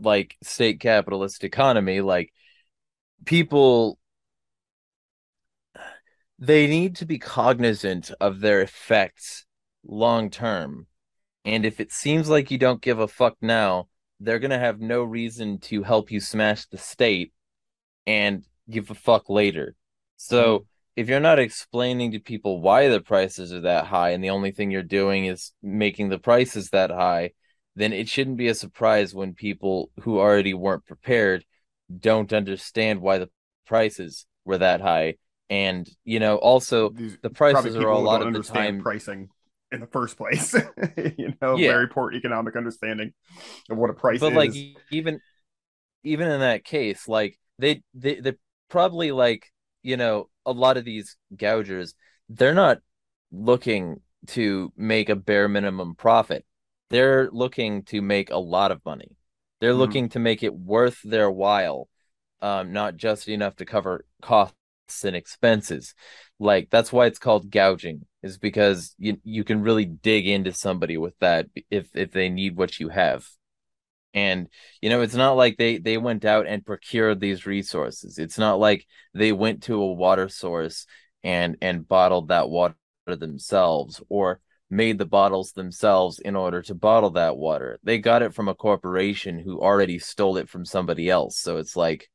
like 0.00 0.36
state 0.42 0.80
capitalist 0.80 1.44
economy, 1.44 2.00
like 2.00 2.32
people 3.24 3.98
they 6.38 6.66
need 6.66 6.96
to 6.96 7.06
be 7.06 7.18
cognizant 7.18 8.10
of 8.20 8.40
their 8.40 8.60
effects 8.60 9.46
long 9.84 10.30
term. 10.30 10.86
And 11.44 11.64
if 11.64 11.80
it 11.80 11.92
seems 11.92 12.28
like 12.28 12.50
you 12.50 12.58
don't 12.58 12.82
give 12.82 12.98
a 12.98 13.08
fuck 13.08 13.36
now, 13.40 13.88
they're 14.20 14.38
going 14.38 14.50
to 14.50 14.58
have 14.58 14.80
no 14.80 15.02
reason 15.02 15.58
to 15.58 15.82
help 15.82 16.10
you 16.10 16.20
smash 16.20 16.66
the 16.66 16.78
state 16.78 17.32
and 18.06 18.44
give 18.68 18.90
a 18.90 18.94
fuck 18.94 19.28
later. 19.28 19.74
So 20.16 20.58
mm-hmm. 20.58 20.64
if 20.96 21.08
you're 21.08 21.20
not 21.20 21.38
explaining 21.38 22.12
to 22.12 22.18
people 22.18 22.60
why 22.60 22.88
the 22.88 23.00
prices 23.00 23.52
are 23.52 23.60
that 23.60 23.86
high 23.86 24.10
and 24.10 24.24
the 24.24 24.30
only 24.30 24.50
thing 24.50 24.70
you're 24.70 24.82
doing 24.82 25.26
is 25.26 25.52
making 25.62 26.08
the 26.08 26.18
prices 26.18 26.70
that 26.70 26.90
high, 26.90 27.32
then 27.76 27.92
it 27.92 28.08
shouldn't 28.08 28.38
be 28.38 28.48
a 28.48 28.54
surprise 28.54 29.14
when 29.14 29.34
people 29.34 29.90
who 30.00 30.18
already 30.18 30.54
weren't 30.54 30.86
prepared 30.86 31.44
don't 31.96 32.32
understand 32.32 33.00
why 33.00 33.18
the 33.18 33.30
prices 33.66 34.26
were 34.44 34.58
that 34.58 34.80
high. 34.80 35.14
And, 35.48 35.88
you 36.04 36.20
know, 36.20 36.36
also 36.36 36.90
These 36.90 37.18
the 37.22 37.30
prices 37.30 37.76
are 37.76 37.88
a 37.88 37.98
lot 37.98 38.22
of 38.22 38.32
the 38.32 38.40
time 38.40 38.78
pricing 38.78 39.30
in 39.72 39.80
the 39.80 39.86
first 39.86 40.16
place. 40.16 40.54
you 41.18 41.34
know, 41.40 41.56
Yeah. 41.56 41.68
very 41.68 41.88
poor 41.88 42.12
economic 42.12 42.56
understanding 42.56 43.12
of 43.70 43.78
what 43.78 43.90
a 43.90 43.94
price 43.94 44.20
but 44.20 44.30
is. 44.30 44.36
like 44.36 44.52
even 44.90 45.20
even 46.04 46.28
in 46.28 46.40
that 46.40 46.64
case 46.64 47.08
like 47.08 47.38
they 47.58 47.82
they 47.94 48.16
they 48.20 48.34
probably 48.68 49.12
like 49.12 49.52
you 49.82 49.96
know 49.96 50.28
a 50.46 50.52
lot 50.52 50.76
of 50.76 50.84
these 50.84 51.16
gougers 51.36 51.94
they're 52.28 52.54
not 52.54 52.78
looking 53.32 54.00
to 54.26 54.72
make 54.76 55.08
a 55.08 55.16
bare 55.16 55.48
minimum 55.48 55.94
profit 55.94 56.44
they're 56.90 57.30
looking 57.32 57.82
to 57.84 58.00
make 58.02 58.30
a 58.30 58.38
lot 58.38 58.72
of 58.72 58.84
money 58.84 59.16
they're 59.60 59.74
Mhm. 59.74 59.78
looking 59.78 60.08
to 60.10 60.18
make 60.18 60.42
it 60.42 60.54
worth 60.54 61.00
their 61.04 61.30
while 61.30 61.88
um 62.42 62.72
not 62.72 62.96
just 62.96 63.28
enough 63.28 63.56
to 63.56 63.64
cover 63.64 64.04
costs 64.22 64.56
and 65.04 65.16
expenses. 65.16 65.94
Like 66.38 66.68
that's 66.70 66.92
why 66.92 67.06
it's 67.06 67.18
called 67.18 67.50
gouging 67.50 68.06
is 68.22 68.38
because 68.38 68.94
you 68.98 69.18
you 69.24 69.44
can 69.44 69.62
really 69.62 69.84
dig 69.84 70.26
into 70.26 70.52
somebody 70.52 70.96
with 70.96 71.18
that 71.20 71.46
if 71.70 71.88
if 71.94 72.12
they 72.12 72.28
need 72.28 72.56
what 72.56 72.78
you 72.78 72.88
have. 72.88 73.26
And 74.14 74.48
you 74.80 74.90
know 74.90 75.02
it's 75.02 75.14
not 75.14 75.36
like 75.36 75.56
they 75.56 75.78
they 75.78 75.96
went 75.98 76.24
out 76.24 76.46
and 76.46 76.64
procured 76.64 77.20
these 77.20 77.46
resources. 77.46 78.18
It's 78.18 78.38
not 78.38 78.58
like 78.58 78.86
they 79.14 79.32
went 79.32 79.64
to 79.64 79.80
a 79.80 79.92
water 79.92 80.28
source 80.28 80.86
and 81.22 81.56
and 81.60 81.86
bottled 81.88 82.28
that 82.28 82.48
water 82.50 82.76
themselves 83.06 84.02
or 84.08 84.40
made 84.68 84.98
the 84.98 85.06
bottles 85.06 85.52
themselves 85.52 86.18
in 86.18 86.34
order 86.36 86.60
to 86.60 86.74
bottle 86.74 87.10
that 87.10 87.36
water. 87.36 87.78
They 87.84 87.98
got 87.98 88.22
it 88.22 88.34
from 88.34 88.48
a 88.48 88.54
corporation 88.54 89.38
who 89.38 89.60
already 89.60 89.98
stole 89.98 90.36
it 90.38 90.48
from 90.48 90.64
somebody 90.64 91.08
else. 91.08 91.38
So 91.38 91.58
it's 91.58 91.76
like 91.76 92.08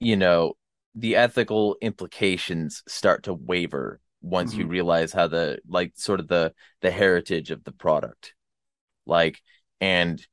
you 0.00 0.16
know 0.16 0.54
the 0.94 1.16
ethical 1.16 1.76
implications 1.80 2.82
start 2.88 3.24
to 3.24 3.34
waver 3.34 4.00
once 4.22 4.54
you 4.54 4.66
Mhm. 4.66 4.70
realize 4.70 5.12
how 5.12 5.26
the 5.28 5.58
like 5.68 5.92
sort 5.96 6.20
of 6.20 6.28
the 6.28 6.54
the 6.82 6.90
heritage 6.90 7.50
of 7.50 7.64
the 7.64 7.72
product. 7.72 8.34
Like 9.06 9.40
and 9.80 10.24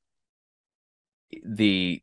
the 1.43 2.01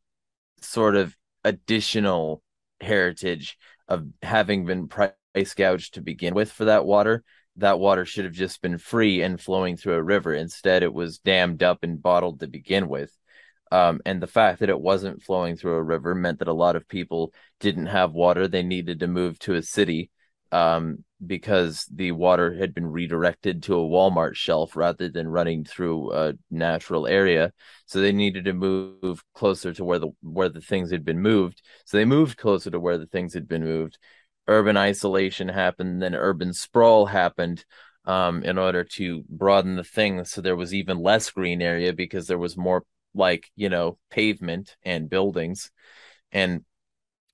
sort 0.61 0.97
of 0.97 1.17
additional 1.45 2.43
heritage 2.81 3.59
of 3.89 4.07
having 4.23 4.65
been 4.67 4.89
price 4.89 5.13
gouged 5.57 5.95
to 5.95 6.03
begin 6.03 6.35
with 6.35 6.51
for 6.51 6.67
that 6.67 6.85
water 6.85 7.23
that 7.57 7.79
water 7.79 8.05
should 8.05 8.25
have 8.25 8.35
just 8.35 8.61
been 8.63 8.79
free 8.79 9.23
and 9.23 9.41
flowing 9.41 9.77
through 9.77 9.95
a 9.95 10.03
river. 10.03 10.35
Instead 10.35 10.83
it 10.83 10.93
was 10.93 11.19
dammed 11.21 11.63
up 11.63 11.85
and 11.85 12.03
bottled 12.03 12.41
to 12.41 12.49
begin 12.49 12.89
with 12.89 13.17
um, 13.75 14.01
and 14.07 14.23
the 14.23 14.29
fact 14.29 14.61
that 14.61 14.69
it 14.69 14.81
wasn't 14.81 15.21
flowing 15.21 15.57
through 15.57 15.75
a 15.75 15.83
river 15.83 16.15
meant 16.15 16.39
that 16.39 16.47
a 16.47 16.53
lot 16.53 16.77
of 16.77 16.87
people 16.87 17.33
didn't 17.59 17.87
have 17.87 18.13
water 18.13 18.47
they 18.47 18.63
needed 18.63 19.01
to 19.01 19.09
move 19.09 19.37
to 19.41 19.55
a 19.55 19.63
city 19.63 20.11
um, 20.53 21.03
because 21.27 21.85
the 21.93 22.13
water 22.13 22.55
had 22.55 22.73
been 22.73 22.87
redirected 22.87 23.65
to 23.65 23.75
a 23.75 23.89
Walmart 23.89 24.37
shelf 24.37 24.77
rather 24.77 25.09
than 25.09 25.27
running 25.27 25.65
through 25.65 26.13
a 26.13 26.35
natural 26.53 27.09
area. 27.09 27.53
So 27.87 28.01
they 28.01 28.13
needed 28.13 28.45
to 28.45 28.53
move 28.53 29.25
closer 29.35 29.73
to 29.73 29.85
where 29.85 29.99
the 29.99 30.11
where 30.23 30.49
the 30.49 30.61
things 30.61 30.93
had 30.93 31.05
been 31.05 31.21
moved. 31.21 31.61
So 31.85 31.97
they 31.97 32.05
moved 32.05 32.37
closer 32.39 32.71
to 32.71 32.79
where 32.79 32.99
the 32.99 33.09
things 33.09 33.35
had 33.35 33.49
been 33.49 33.65
moved. 33.65 33.99
Urban 34.47 34.77
isolation 34.77 35.49
happened, 35.49 36.01
then 36.01 36.15
urban 36.15 36.53
sprawl 36.53 37.07
happened 37.07 37.65
um, 38.05 38.45
in 38.45 38.57
order 38.57 38.85
to 38.85 39.25
broaden 39.29 39.75
the 39.75 39.83
thing. 39.83 40.25
So 40.25 40.41
there 40.41 40.55
was 40.55 40.73
even 40.73 40.99
less 40.99 41.29
green 41.31 41.61
area 41.61 41.93
because 41.93 42.29
there 42.29 42.39
was 42.39 42.57
more 42.57 42.85
like 43.15 43.51
you 43.57 43.69
know 43.69 43.99
pavement 44.11 44.77
and 44.85 45.11
buildings. 45.11 45.71
And 46.33 46.65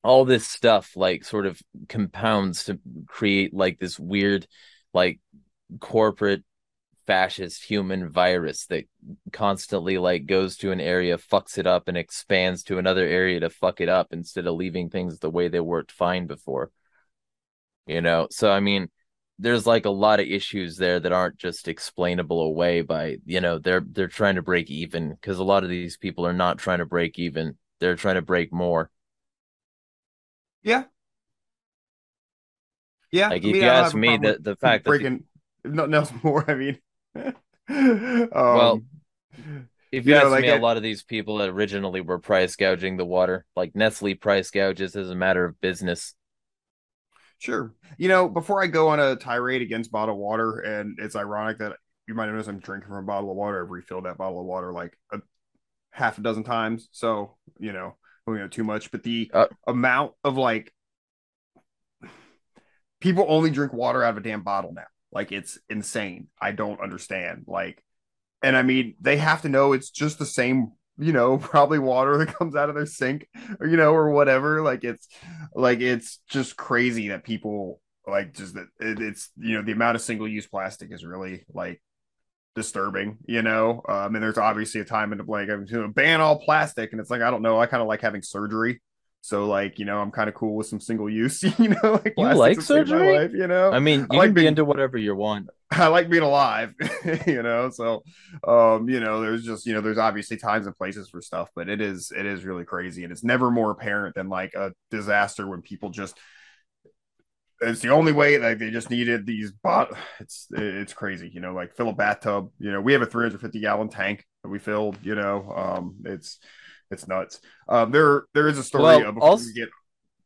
all 0.03 0.25
this 0.25 0.47
stuff 0.47 0.97
like 0.97 1.25
sort 1.25 1.47
of 1.47 1.61
compounds 1.89 2.65
to 2.65 2.79
create 3.07 3.53
like 3.53 3.79
this 3.79 3.99
weird 3.99 4.47
like 4.95 5.21
corporate 5.79 6.43
fascist 7.07 7.65
human 7.65 8.09
virus 8.09 8.67
that 8.67 8.85
constantly 9.33 9.99
like 9.99 10.27
goes 10.27 10.57
to 10.57 10.71
an 10.71 10.81
area 10.81 11.19
fucks 11.19 11.59
it 11.59 11.67
up 11.67 11.89
and 11.89 11.97
expands 11.97 12.63
to 12.63 12.79
another 12.79 13.07
area 13.07 13.41
to 13.41 13.51
fuck 13.51 13.81
it 13.81 13.89
up 13.89 14.09
instead 14.13 14.47
of 14.47 14.55
leaving 14.55 14.89
things 14.89 15.19
the 15.19 15.31
way 15.31 15.49
they 15.49 15.61
worked 15.61 15.93
fine 15.93 16.27
before. 16.27 16.71
You 17.87 18.01
know? 18.01 18.29
So 18.31 18.51
i 18.51 18.61
mean 18.61 18.89
there's 19.41 19.67
like 19.67 19.87
a 19.87 19.91
lot 19.91 20.21
of 20.21 20.27
issues 20.27 20.77
there 20.77 21.01
that 21.01 21.13
aren't 21.13 21.39
just 21.39 21.69
explainable 21.69 22.43
away 22.43 22.83
by 22.83 23.17
you 23.27 23.41
know 23.41 23.59
they're 23.59 23.85
they're 23.93 24.09
trying 24.09 24.37
to 24.37 24.43
break 24.43 24.71
even 24.71 25.11
because 25.15 25.39
a 25.39 25.45
lot 25.45 25.65
of 25.65 25.71
these 25.71 25.97
people 25.97 26.27
are 26.27 26.33
not 26.33 26.59
trying 26.59 26.79
to 26.79 26.87
break 26.87 27.19
even 27.19 27.57
they're 27.81 27.97
trying 27.97 28.17
to 28.17 28.23
break 28.23 28.53
more 28.53 28.91
Yeah. 30.63 30.85
Yeah. 33.11 33.31
like 33.31 33.45
I 33.45 33.47
if 33.47 33.61
mean, 33.61 33.63
you 33.63 33.69
ask 33.71 33.95
me 33.95 34.17
the 34.17 34.39
the 34.41 34.57
fact 34.57 34.85
that 34.85 34.97
breaking 34.97 35.25
if 35.65 35.73
nothing 35.73 35.95
else 35.95 36.13
more, 36.23 36.49
I 36.51 36.55
mean 36.55 36.79
Well, 38.51 38.83
um, 38.83 38.89
if 39.93 40.07
you 40.07 40.07
you 40.07 40.15
know, 40.15 40.29
ask 40.29 40.29
like 40.29 40.47
me, 40.47 40.49
a 40.49 40.57
lot 40.57 40.77
of 40.77 40.83
these 40.83 41.03
people 41.03 41.39
that 41.39 41.49
originally 41.49 42.01
were 42.01 42.19
price 42.19 42.55
gouging 42.57 42.97
the 42.97 43.05
water. 43.05 43.45
Like 43.57 43.75
Nestle 43.75 44.15
price 44.15 44.51
gouges 44.51 44.97
as 44.97 45.11
a 45.11 45.15
matter 45.15 45.45
of 45.45 45.61
business. 45.61 46.15
Sure. 47.41 47.75
You 47.97 48.09
know, 48.09 48.29
before 48.29 48.63
I 48.63 48.67
go 48.67 48.89
on 48.89 49.01
a 49.01 49.17
tirade 49.17 49.63
against 49.63 49.91
bottled 49.91 50.19
water, 50.19 50.61
and 50.61 50.99
it's 51.01 51.17
ironic 51.17 51.59
that 51.59 51.77
you 52.07 52.15
might 52.15 52.27
notice 52.27 52.47
I'm 52.47 52.61
drinking 52.61 52.89
from 52.89 52.99
a 52.99 53.07
bottle 53.07 53.31
of 53.31 53.37
water. 53.37 53.65
I've 53.65 53.71
refilled 53.71 54.05
that 54.05 54.19
bottle 54.19 54.41
of 54.41 54.47
water 54.47 54.73
like 54.73 54.97
a 55.11 55.21
half 55.91 56.19
a 56.19 56.21
dozen 56.21 56.45
times. 56.45 56.91
So, 56.93 57.37
you 57.59 57.73
know, 57.73 57.97
don't 58.27 58.39
know 58.39 58.49
too 58.49 58.63
much, 58.65 58.91
but 58.91 59.03
the 59.03 59.31
Uh, 59.33 59.47
amount 59.67 60.13
of 60.23 60.37
like 60.37 60.73
people 63.01 63.25
only 63.27 63.51
drink 63.51 63.73
water 63.73 64.05
out 64.05 64.11
of 64.11 64.19
a 64.19 64.21
damn 64.21 64.43
bottle 64.43 64.75
now. 64.75 64.85
Like 65.11 65.33
it's 65.33 65.59
insane. 65.71 66.29
I 66.41 66.53
don't 66.53 66.81
understand. 66.81 67.45
Like, 67.47 67.83
and 68.43 68.55
I 68.55 68.63
mean, 68.63 68.97
they 69.01 69.17
have 69.17 69.43
to 69.43 69.49
know 69.49 69.73
it's 69.73 69.91
just 69.91 70.19
the 70.19 70.27
same, 70.27 70.73
you 71.01 71.13
know, 71.13 71.39
probably 71.39 71.79
water 71.79 72.19
that 72.19 72.35
comes 72.37 72.55
out 72.55 72.69
of 72.69 72.75
their 72.75 72.87
sink 72.87 73.29
or, 73.59 73.67
you 73.67 73.77
know, 73.77 73.93
or 73.93 74.11
whatever. 74.11 74.63
Like 74.63 74.85
it's 74.85 75.09
like, 75.55 75.81
it's 75.81 76.21
just 76.29 76.57
crazy 76.57 77.09
that 77.09 77.25
people 77.25 77.81
like 78.07 78.35
just 78.35 78.55
that 78.55 78.67
it, 78.81 79.01
it's, 79.01 79.31
you 79.37 79.57
know, 79.57 79.63
the 79.63 79.73
amount 79.73 79.97
of 79.97 80.03
single 80.03 80.29
use 80.29 80.47
plastic 80.47 80.93
is 80.93 81.05
really 81.05 81.45
like 81.53 81.83
disturbing, 82.55 83.19
you 83.27 83.43
know. 83.43 83.83
Um, 83.89 84.15
and 84.15 84.23
there's 84.23 84.39
obviously 84.39 84.81
a 84.81 84.85
time 84.85 85.13
in 85.13 85.19
the 85.19 85.25
like 85.25 85.49
I'm 85.49 85.67
to 85.67 85.89
ban 85.89 86.21
all 86.21 86.39
plastic, 86.39 86.93
and 86.93 87.01
it's 87.01 87.11
like 87.11 87.23
I 87.23 87.31
don't 87.31 87.43
know. 87.43 87.61
I 87.61 87.67
kind 87.67 87.83
of 87.83 87.89
like 87.89 88.01
having 88.01 88.23
surgery, 88.23 88.81
so 89.23 89.47
like 89.47 89.79
you 89.79 89.85
know 89.85 89.99
I'm 90.01 90.11
kind 90.11 90.29
of 90.29 90.35
cool 90.35 90.57
with 90.57 90.67
some 90.67 90.81
single 90.81 91.09
use, 91.11 91.43
you 91.59 91.69
know. 91.69 92.01
Like 92.05 92.15
You 92.17 92.33
like 92.33 92.57
have 92.57 92.65
saved 92.65 92.89
my 92.91 92.99
surgery? 92.99 93.19
life, 93.19 93.33
you 93.33 93.47
know. 93.47 93.71
I 93.71 93.79
mean, 93.81 94.07
I 94.11 94.17
like 94.17 94.29
can 94.29 94.35
be 94.35 94.41
being- 94.43 94.49
into 94.49 94.65
whatever 94.65 94.99
you 94.99 95.15
want. 95.15 95.49
I 95.73 95.87
like 95.87 96.11
being 96.11 96.25
alive, 96.25 96.75
you 97.27 97.43
know. 97.45 97.71
So, 97.71 98.03
um, 98.47 98.89
you 98.89 98.99
know, 98.99 99.21
there's 99.21 99.45
just 99.45 99.67
you 99.67 99.73
know, 99.75 99.81
there's 99.81 99.99
obviously 99.99 100.37
times 100.37 100.67
and 100.67 100.77
places 100.77 101.09
for 101.09 101.21
stuff, 101.23 101.49
but 101.55 101.69
it 101.69 101.81
is 101.81 102.13
it 102.17 102.27
is 102.27 102.45
really 102.45 102.65
crazy, 102.65 103.05
and 103.05 103.13
it's 103.13 103.23
never 103.23 103.51
more 103.53 103.71
apparent 103.71 104.17
than 104.17 104.29
like 104.29 104.55
a 104.55 104.73
disaster 104.91 105.47
when 105.47 105.63
people 105.63 105.91
just. 105.91 106.19
It's 107.63 107.81
the 107.81 107.91
only 107.91 108.13
way 108.13 108.39
like 108.39 108.59
they 108.59 108.71
just 108.71 108.89
needed 108.91 109.27
these 109.27 109.53
bot. 109.53 109.91
It's 110.19 110.47
it's 110.51 110.95
crazy, 110.95 111.31
you 111.33 111.41
know. 111.41 111.53
Like 111.53 111.77
fill 111.77 111.91
a 111.91 111.95
bathtub, 111.95 112.51
you 112.59 112.73
know. 112.73 112.81
We 112.81 112.95
have 112.95 113.03
a 113.03 113.07
350 113.07 113.61
gallon 113.61 113.91
tank 113.91 114.25
that 114.43 114.49
we 114.49 114.59
filled, 114.59 114.99
you 115.03 115.15
know. 115.15 115.53
Um, 115.55 115.97
it's 116.07 116.39
it's 116.91 117.07
nuts. 117.09 117.41
Um, 117.69 117.91
there 117.91 118.25
there 118.35 118.49
is 118.49 118.59
a 118.59 118.65
story 118.65 118.83
Well, 118.85 119.07
uh, 119.07 119.13
before 119.13 119.29
also- 119.31 119.45
we 119.47 119.53
get 119.53 119.69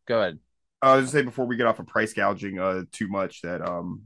Go 0.07 0.20
ahead. 0.20 0.38
I 0.83 0.96
was 0.96 1.05
gonna 1.12 1.22
say 1.22 1.24
before 1.24 1.46
we 1.46 1.57
get 1.57 1.66
off 1.66 1.79
of 1.79 1.87
price 1.87 2.12
gouging 2.12 2.59
uh 2.59 2.83
too 2.92 3.09
much 3.09 3.40
that 3.42 3.66
um 3.66 4.03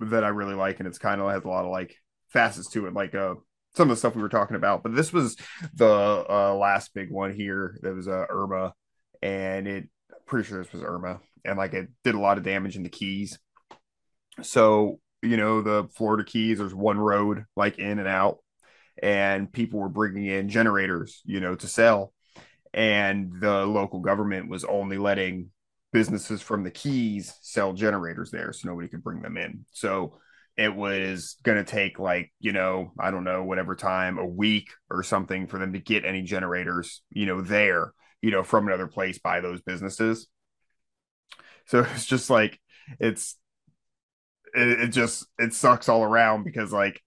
that 0.00 0.24
I 0.24 0.28
really 0.28 0.54
like 0.54 0.80
and 0.80 0.88
it's 0.88 0.98
kind 0.98 1.20
of 1.20 1.30
has 1.30 1.44
a 1.44 1.48
lot 1.48 1.64
of 1.64 1.70
like 1.70 1.94
facets 2.30 2.68
to 2.70 2.86
it 2.86 2.92
like 2.94 3.14
uh 3.14 3.34
some 3.76 3.88
of 3.88 3.96
the 3.96 3.96
stuff 3.96 4.16
we 4.16 4.22
were 4.22 4.28
talking 4.28 4.56
about 4.56 4.82
but 4.82 4.96
this 4.96 5.12
was 5.12 5.36
the 5.74 5.86
uh 6.28 6.54
last 6.54 6.92
big 6.92 7.10
one 7.10 7.32
here 7.32 7.78
that 7.82 7.94
was 7.94 8.08
uh 8.08 8.24
Irma 8.28 8.74
and 9.22 9.68
it 9.68 9.88
pretty 10.26 10.48
sure 10.48 10.58
this 10.60 10.72
was 10.72 10.82
Irma 10.82 11.20
and 11.44 11.56
like 11.56 11.72
it 11.72 11.88
did 12.02 12.16
a 12.16 12.20
lot 12.20 12.36
of 12.36 12.42
damage 12.42 12.74
in 12.74 12.82
the 12.82 12.88
keys 12.88 13.38
so 14.40 14.98
you 15.22 15.36
know 15.36 15.62
the 15.62 15.88
Florida 15.94 16.24
Keys 16.24 16.58
there's 16.58 16.74
one 16.74 16.98
road 16.98 17.44
like 17.54 17.78
in 17.78 18.00
and 18.00 18.08
out 18.08 18.38
and 19.02 19.52
people 19.52 19.80
were 19.80 19.88
bringing 19.88 20.26
in 20.26 20.48
generators 20.48 21.20
you 21.24 21.40
know 21.40 21.54
to 21.56 21.68
sell. 21.68 22.12
And 22.74 23.32
the 23.40 23.66
local 23.66 24.00
government 24.00 24.48
was 24.48 24.64
only 24.64 24.96
letting 24.96 25.50
businesses 25.92 26.40
from 26.40 26.64
the 26.64 26.70
keys 26.70 27.34
sell 27.42 27.74
generators 27.74 28.30
there 28.30 28.50
so 28.52 28.68
nobody 28.68 28.88
could 28.88 29.04
bring 29.04 29.20
them 29.20 29.36
in. 29.36 29.66
So 29.72 30.18
it 30.56 30.74
was 30.74 31.36
going 31.42 31.58
to 31.58 31.64
take 31.64 31.98
like 31.98 32.30
you 32.38 32.52
know 32.52 32.92
i 33.00 33.10
don't 33.10 33.24
know 33.24 33.42
whatever 33.42 33.74
time 33.74 34.18
a 34.18 34.26
week 34.26 34.68
or 34.90 35.02
something 35.02 35.46
for 35.46 35.58
them 35.58 35.72
to 35.72 35.78
get 35.78 36.04
any 36.04 36.20
generators 36.20 37.00
you 37.08 37.24
know 37.24 37.40
there 37.40 37.94
you 38.22 38.30
know 38.30 38.42
from 38.42 38.68
another 38.68 38.86
place 38.86 39.18
by 39.18 39.40
those 39.40 39.60
businesses. 39.60 40.28
So 41.66 41.80
it's 41.94 42.06
just 42.06 42.30
like 42.30 42.58
it's 42.98 43.36
it, 44.54 44.80
it 44.80 44.88
just 44.88 45.26
it 45.38 45.52
sucks 45.52 45.88
all 45.88 46.02
around 46.02 46.44
because 46.44 46.72
like 46.72 47.00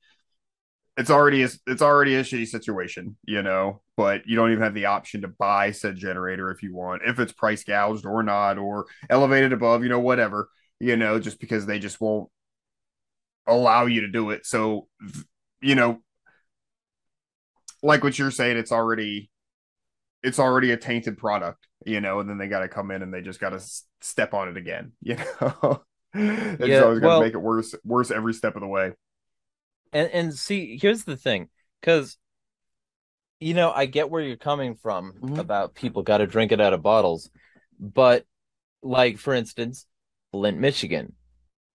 it's 0.97 1.09
already 1.09 1.43
a, 1.43 1.49
it's 1.67 1.81
already 1.81 2.15
a 2.15 2.23
shitty 2.23 2.47
situation, 2.47 3.17
you 3.25 3.41
know, 3.43 3.81
but 3.97 4.21
you 4.25 4.35
don't 4.35 4.51
even 4.51 4.63
have 4.63 4.73
the 4.73 4.85
option 4.85 5.21
to 5.21 5.27
buy 5.27 5.71
said 5.71 5.95
generator 5.97 6.51
if 6.51 6.63
you 6.63 6.73
want, 6.73 7.01
if 7.05 7.19
it's 7.19 7.33
price 7.33 7.63
gouged 7.63 8.05
or 8.05 8.23
not, 8.23 8.57
or 8.57 8.85
elevated 9.09 9.51
above, 9.53 9.83
you 9.83 9.89
know, 9.89 9.99
whatever, 9.99 10.49
you 10.79 10.95
know, 10.95 11.19
just 11.19 11.39
because 11.39 11.65
they 11.65 11.79
just 11.79 11.99
won't 11.99 12.29
allow 13.47 13.85
you 13.85 14.01
to 14.01 14.07
do 14.07 14.29
it. 14.31 14.45
So, 14.45 14.87
you 15.61 15.75
know, 15.75 16.01
like 17.83 18.03
what 18.03 18.17
you're 18.17 18.31
saying, 18.31 18.57
it's 18.57 18.71
already 18.71 19.29
it's 20.23 20.39
already 20.39 20.71
a 20.71 20.77
tainted 20.77 21.17
product, 21.17 21.67
you 21.85 22.01
know, 22.01 22.19
and 22.19 22.29
then 22.29 22.37
they 22.39 22.47
got 22.47 22.61
to 22.61 22.67
come 22.67 22.89
in 22.89 23.03
and 23.03 23.13
they 23.13 23.21
just 23.21 23.39
got 23.39 23.51
to 23.51 23.57
s- 23.57 23.83
step 24.01 24.33
on 24.33 24.49
it 24.49 24.57
again, 24.57 24.93
you 25.01 25.17
know. 25.39 25.83
it's 26.13 26.67
Yeah, 26.67 26.83
always 26.83 26.99
going 26.99 27.01
well- 27.01 27.19
to 27.19 27.25
make 27.25 27.33
it 27.33 27.41
worse, 27.41 27.75
worse 27.83 28.09
every 28.11 28.33
step 28.33 28.55
of 28.55 28.61
the 28.61 28.67
way. 28.67 28.93
And 29.95 30.11
and 30.11 30.33
see, 30.33 30.77
here's 30.79 31.05
the 31.05 31.15
thing, 31.15 31.47
because 31.79 32.17
you 33.39 33.53
know, 33.53 33.71
I 33.71 33.85
get 33.85 34.09
where 34.09 34.21
you're 34.21 34.35
coming 34.35 34.75
from 34.75 35.13
Mhm. 35.21 35.39
about 35.39 35.73
people 35.73 36.03
got 36.03 36.17
to 36.17 36.27
drink 36.27 36.51
it 36.51 36.59
out 36.59 36.73
of 36.73 36.81
bottles, 36.81 37.29
but 37.79 38.25
like 38.81 39.17
for 39.17 39.33
instance, 39.33 39.87
Flint, 40.31 40.59
Michigan, 40.59 41.15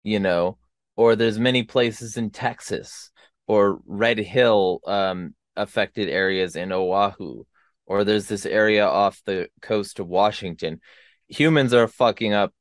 you 0.02 0.20
know, 0.20 0.59
or 0.96 1.16
there's 1.16 1.38
many 1.38 1.62
places 1.62 2.18
in 2.18 2.28
Texas 2.30 3.11
or 3.46 3.80
Red 3.87 4.18
Hill 4.18 4.80
um 4.87 5.35
affected 5.56 6.11
areas 6.11 6.56
in 6.56 6.72
Oahu, 6.72 7.44
or 7.87 8.04
there's 8.04 8.26
this 8.28 8.44
area 8.44 8.87
off 8.87 9.22
the 9.24 9.48
coast 9.62 9.98
of 9.98 10.09
Washington. 10.09 10.80
Humans 11.28 11.72
are 11.72 11.88
fucking 11.88 12.35
up 12.35 12.52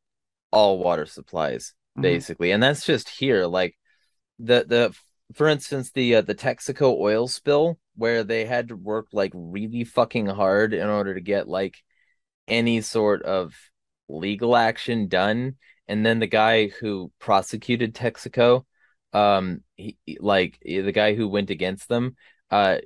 all 0.51 0.79
water 0.79 1.05
supplies 1.05 1.73
Mhm. 1.97 2.01
basically, 2.01 2.51
and 2.51 2.63
that's 2.63 2.85
just 2.85 3.09
here. 3.09 3.45
Like 3.45 3.77
the 4.39 4.63
the 4.65 4.95
for 5.33 5.47
instance 5.47 5.91
the 5.91 6.15
uh, 6.15 6.21
the 6.21 6.35
Texaco 6.35 6.97
oil 6.97 7.27
spill 7.27 7.79
where 7.95 8.23
they 8.23 8.45
had 8.45 8.69
to 8.69 8.75
work 8.75 9.07
like 9.11 9.31
really 9.35 9.83
fucking 9.83 10.25
hard 10.25 10.73
in 10.73 10.87
order 10.87 11.13
to 11.13 11.21
get 11.21 11.47
like 11.47 11.77
any 12.47 12.81
sort 12.81 13.21
of 13.23 13.53
legal 14.07 14.55
action 14.55 15.07
done. 15.07 15.55
And 15.87 16.05
then 16.05 16.19
the 16.19 16.27
guy 16.27 16.67
who 16.67 17.11
prosecuted 17.19 17.93
Texaco 17.93 18.65
um 19.11 19.63
he 19.75 19.97
like 20.19 20.59
the 20.61 20.91
guy 20.91 21.15
who 21.15 21.27
went 21.27 21.49
against 21.49 21.89
them 21.89 22.15
uh 22.51 22.77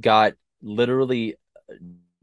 got 0.00 0.32
literally 0.60 1.36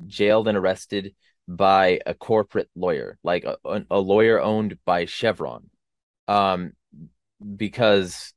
jailed 0.06 0.49
and 0.49 0.58
arrested 0.58 1.15
by 1.47 2.01
a 2.06 2.13
corporate 2.13 2.69
lawyer 2.75 3.17
like 3.23 3.45
a, 3.45 3.58
a 3.89 3.99
lawyer 3.99 4.41
owned 4.41 4.77
by 4.86 5.06
Chevron. 5.06 5.69
Um 6.27 6.73
because 7.56 8.34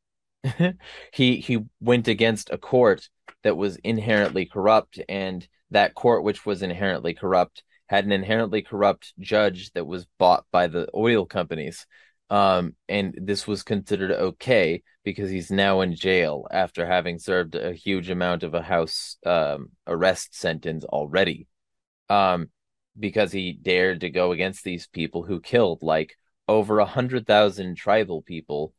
he 1.12 1.36
he 1.36 1.58
went 1.80 2.08
against 2.08 2.50
a 2.50 2.58
court 2.58 3.08
that 3.42 3.56
was 3.56 3.76
inherently 3.76 4.46
corrupt 4.46 5.00
and 5.08 5.46
that 5.70 5.94
court 5.94 6.22
which 6.22 6.46
was 6.46 6.62
inherently 6.62 7.14
corrupt 7.14 7.62
had 7.88 8.04
an 8.04 8.12
inherently 8.12 8.62
corrupt 8.62 9.12
judge 9.20 9.70
that 9.72 9.86
was 9.86 10.06
bought 10.18 10.44
by 10.50 10.66
the 10.66 10.88
oil 10.94 11.24
companies. 11.26 11.86
Um 12.30 12.74
and 12.88 13.14
this 13.22 13.46
was 13.46 13.62
considered 13.62 14.10
okay 14.10 14.82
because 15.04 15.30
he's 15.30 15.50
now 15.50 15.80
in 15.82 15.94
jail 15.94 16.46
after 16.50 16.84
having 16.84 17.18
served 17.18 17.54
a 17.54 17.72
huge 17.72 18.10
amount 18.10 18.42
of 18.42 18.54
a 18.54 18.62
house 18.62 19.16
um 19.24 19.70
arrest 19.86 20.34
sentence 20.34 20.84
already. 20.84 21.46
Um 22.08 22.50
because 22.98 23.30
he 23.32 23.52
dared 23.52 24.00
to 24.00 24.10
go 24.10 24.32
against 24.32 24.64
these 24.64 24.86
people 24.88 25.22
who 25.22 25.40
killed 25.40 25.82
like 25.82 26.16
over 26.48 26.78
a 26.78 26.86
hundred 26.86 27.26
thousand 27.26 27.76
tribal 27.76 28.22
people 28.22 28.72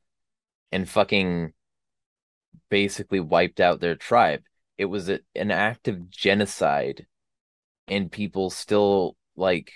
and 0.71 0.89
fucking 0.89 1.53
basically 2.69 3.19
wiped 3.19 3.60
out 3.60 3.79
their 3.79 3.95
tribe. 3.95 4.41
It 4.77 4.86
was 4.86 5.10
a, 5.10 5.19
an 5.36 5.51
act 5.51 5.88
of 5.88 6.10
genocide, 6.10 7.05
and 7.88 8.12
people 8.12 8.49
still 8.49 9.15
like 9.36 9.71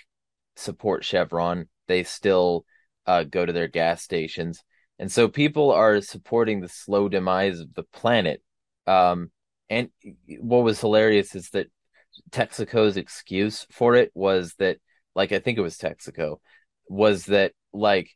support 0.56 1.04
Chevron. 1.04 1.68
They 1.88 2.04
still 2.04 2.64
uh, 3.06 3.24
go 3.24 3.44
to 3.44 3.52
their 3.52 3.68
gas 3.68 4.02
stations, 4.02 4.62
and 4.98 5.10
so 5.10 5.28
people 5.28 5.72
are 5.72 6.00
supporting 6.00 6.60
the 6.60 6.68
slow 6.68 7.08
demise 7.08 7.60
of 7.60 7.74
the 7.74 7.84
planet. 7.84 8.42
Um, 8.86 9.30
and 9.70 9.88
what 10.40 10.64
was 10.64 10.80
hilarious 10.80 11.34
is 11.34 11.50
that 11.50 11.68
Texaco's 12.30 12.96
excuse 12.96 13.66
for 13.70 13.94
it 13.94 14.10
was 14.14 14.54
that, 14.58 14.78
like, 15.14 15.32
I 15.32 15.38
think 15.38 15.56
it 15.56 15.62
was 15.62 15.78
Texaco, 15.78 16.40
was 16.88 17.26
that 17.26 17.52
like 17.72 18.10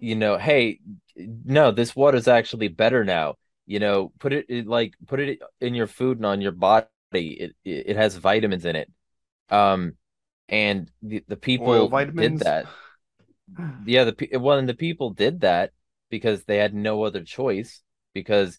you 0.00 0.16
know, 0.16 0.38
hey, 0.38 0.80
no, 1.16 1.70
this 1.70 1.94
water's 1.94 2.26
actually 2.26 2.68
better 2.68 3.04
now. 3.04 3.34
You 3.70 3.78
know, 3.78 4.10
put 4.18 4.32
it, 4.32 4.46
it 4.48 4.66
like 4.66 4.94
put 5.06 5.20
it 5.20 5.38
in 5.60 5.76
your 5.76 5.86
food 5.86 6.16
and 6.16 6.26
on 6.26 6.40
your 6.40 6.50
body. 6.50 6.88
It 7.14 7.52
it 7.64 7.94
has 7.94 8.16
vitamins 8.16 8.64
in 8.64 8.74
it. 8.74 8.90
Um, 9.48 9.92
and 10.48 10.90
the 11.02 11.22
the 11.28 11.36
people 11.36 11.88
did 11.88 12.40
that. 12.40 12.66
Yeah, 13.84 14.04
the 14.04 14.38
well, 14.38 14.58
and 14.58 14.68
the 14.68 14.74
people 14.74 15.10
did 15.10 15.40
that 15.40 15.70
because 16.08 16.44
they 16.44 16.58
had 16.58 16.74
no 16.74 17.04
other 17.04 17.22
choice 17.24 17.82
because 18.12 18.58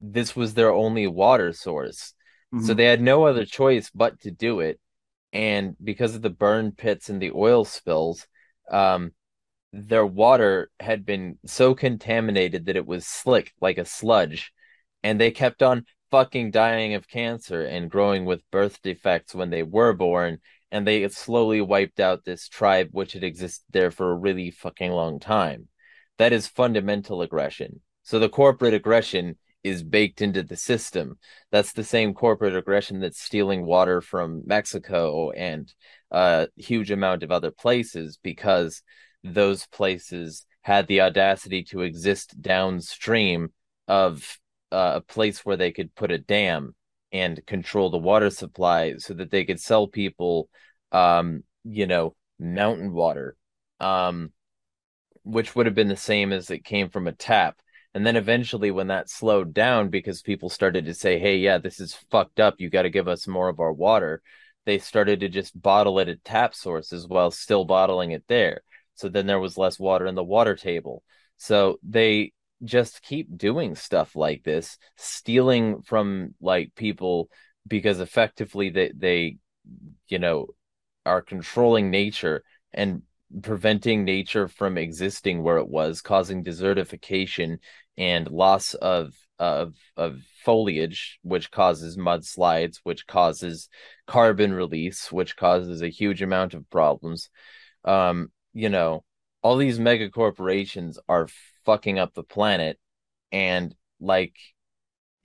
this 0.00 0.36
was 0.36 0.54
their 0.54 0.72
only 0.72 1.06
water 1.08 1.52
source. 1.52 2.14
Mm-hmm. 2.54 2.66
So 2.66 2.74
they 2.74 2.86
had 2.86 3.00
no 3.00 3.24
other 3.24 3.44
choice 3.44 3.90
but 3.92 4.20
to 4.20 4.30
do 4.30 4.60
it. 4.60 4.80
And 5.32 5.76
because 5.82 6.14
of 6.14 6.22
the 6.22 6.30
burn 6.30 6.72
pits 6.72 7.08
and 7.08 7.20
the 7.20 7.32
oil 7.32 7.64
spills, 7.64 8.26
um, 8.70 9.12
their 9.76 10.06
water 10.06 10.70
had 10.80 11.04
been 11.04 11.38
so 11.44 11.74
contaminated 11.74 12.66
that 12.66 12.76
it 12.76 12.86
was 12.86 13.06
slick 13.06 13.52
like 13.60 13.78
a 13.78 13.84
sludge. 13.84 14.52
And 15.02 15.20
they 15.20 15.30
kept 15.30 15.62
on 15.62 15.84
fucking 16.10 16.50
dying 16.50 16.94
of 16.94 17.08
cancer 17.08 17.64
and 17.64 17.90
growing 17.90 18.24
with 18.24 18.48
birth 18.50 18.80
defects 18.82 19.34
when 19.34 19.50
they 19.50 19.62
were 19.62 19.92
born. 19.92 20.38
And 20.72 20.86
they 20.86 21.08
slowly 21.08 21.60
wiped 21.60 22.00
out 22.00 22.24
this 22.24 22.48
tribe, 22.48 22.88
which 22.92 23.12
had 23.12 23.22
existed 23.22 23.64
there 23.70 23.90
for 23.90 24.10
a 24.10 24.16
really 24.16 24.50
fucking 24.50 24.90
long 24.90 25.20
time. 25.20 25.68
That 26.18 26.32
is 26.32 26.46
fundamental 26.46 27.22
aggression. 27.22 27.80
So 28.02 28.18
the 28.18 28.28
corporate 28.28 28.74
aggression 28.74 29.36
is 29.62 29.82
baked 29.82 30.22
into 30.22 30.42
the 30.42 30.56
system. 30.56 31.18
That's 31.50 31.72
the 31.72 31.84
same 31.84 32.14
corporate 32.14 32.54
aggression 32.54 33.00
that's 33.00 33.20
stealing 33.20 33.66
water 33.66 34.00
from 34.00 34.42
Mexico 34.46 35.30
and 35.32 35.72
a 36.10 36.48
huge 36.56 36.90
amount 36.90 37.22
of 37.24 37.32
other 37.32 37.50
places 37.50 38.18
because 38.22 38.82
those 39.34 39.66
places 39.66 40.46
had 40.62 40.86
the 40.86 41.00
audacity 41.00 41.62
to 41.64 41.82
exist 41.82 42.40
downstream 42.40 43.52
of 43.88 44.38
uh, 44.72 44.92
a 44.96 45.00
place 45.00 45.44
where 45.44 45.56
they 45.56 45.72
could 45.72 45.94
put 45.94 46.10
a 46.10 46.18
dam 46.18 46.74
and 47.12 47.44
control 47.46 47.90
the 47.90 47.98
water 47.98 48.30
supply 48.30 48.94
so 48.98 49.14
that 49.14 49.30
they 49.30 49.44
could 49.44 49.60
sell 49.60 49.86
people 49.86 50.48
um, 50.92 51.44
you 51.64 51.86
know 51.86 52.14
mountain 52.38 52.92
water 52.92 53.36
um, 53.80 54.32
which 55.22 55.54
would 55.54 55.66
have 55.66 55.74
been 55.74 55.88
the 55.88 55.96
same 55.96 56.32
as 56.32 56.50
it 56.50 56.64
came 56.64 56.88
from 56.88 57.06
a 57.06 57.12
tap 57.12 57.56
and 57.96 58.06
then 58.06 58.16
eventually, 58.16 58.70
when 58.70 58.88
that 58.88 59.08
slowed 59.08 59.54
down 59.54 59.88
because 59.88 60.20
people 60.20 60.50
started 60.50 60.84
to 60.84 60.92
say, 60.92 61.18
hey, 61.18 61.38
yeah, 61.38 61.56
this 61.56 61.80
is 61.80 61.94
fucked 62.10 62.40
up. 62.40 62.56
You 62.58 62.68
got 62.68 62.82
to 62.82 62.90
give 62.90 63.08
us 63.08 63.26
more 63.26 63.48
of 63.48 63.58
our 63.58 63.72
water. 63.72 64.20
They 64.66 64.78
started 64.78 65.20
to 65.20 65.30
just 65.30 65.58
bottle 65.58 65.98
it 65.98 66.08
at 66.10 66.22
tap 66.22 66.54
sources 66.54 67.08
while 67.08 67.30
still 67.30 67.64
bottling 67.64 68.10
it 68.10 68.24
there. 68.28 68.60
So 68.96 69.08
then 69.08 69.26
there 69.26 69.40
was 69.40 69.56
less 69.56 69.78
water 69.78 70.06
in 70.06 70.14
the 70.14 70.24
water 70.24 70.56
table. 70.56 71.02
So 71.36 71.78
they 71.82 72.32
just 72.64 73.02
keep 73.02 73.36
doing 73.36 73.74
stuff 73.74 74.16
like 74.16 74.42
this, 74.42 74.78
stealing 74.96 75.82
from 75.82 76.34
like 76.40 76.74
people 76.74 77.28
because 77.68 78.00
effectively 78.00 78.70
they, 78.70 78.92
they 78.96 79.36
you 80.08 80.18
know, 80.18 80.48
are 81.04 81.22
controlling 81.22 81.90
nature 81.90 82.42
and 82.72 83.02
preventing 83.42 84.04
nature 84.04 84.48
from 84.48 84.78
existing 84.78 85.42
where 85.42 85.58
it 85.58 85.68
was, 85.68 86.00
causing 86.00 86.44
desertification 86.44 87.58
and 87.96 88.30
loss 88.30 88.74
of 88.74 89.14
of 89.38 89.74
of 89.96 90.18
foliage, 90.44 91.18
which 91.22 91.50
causes 91.50 91.96
mudslides, 91.96 92.78
which 92.84 93.06
causes 93.06 93.68
carbon 94.06 94.52
release, 94.52 95.12
which 95.12 95.36
causes 95.36 95.82
a 95.82 95.88
huge 95.88 96.22
amount 96.22 96.54
of 96.54 96.68
problems. 96.70 97.28
Um, 97.84 98.30
you 98.56 98.70
know, 98.70 99.04
all 99.42 99.58
these 99.58 99.78
mega 99.78 100.10
corporations 100.10 100.98
are 101.10 101.28
fucking 101.66 101.98
up 101.98 102.14
the 102.14 102.22
planet, 102.22 102.78
and 103.30 103.74
like, 104.00 104.34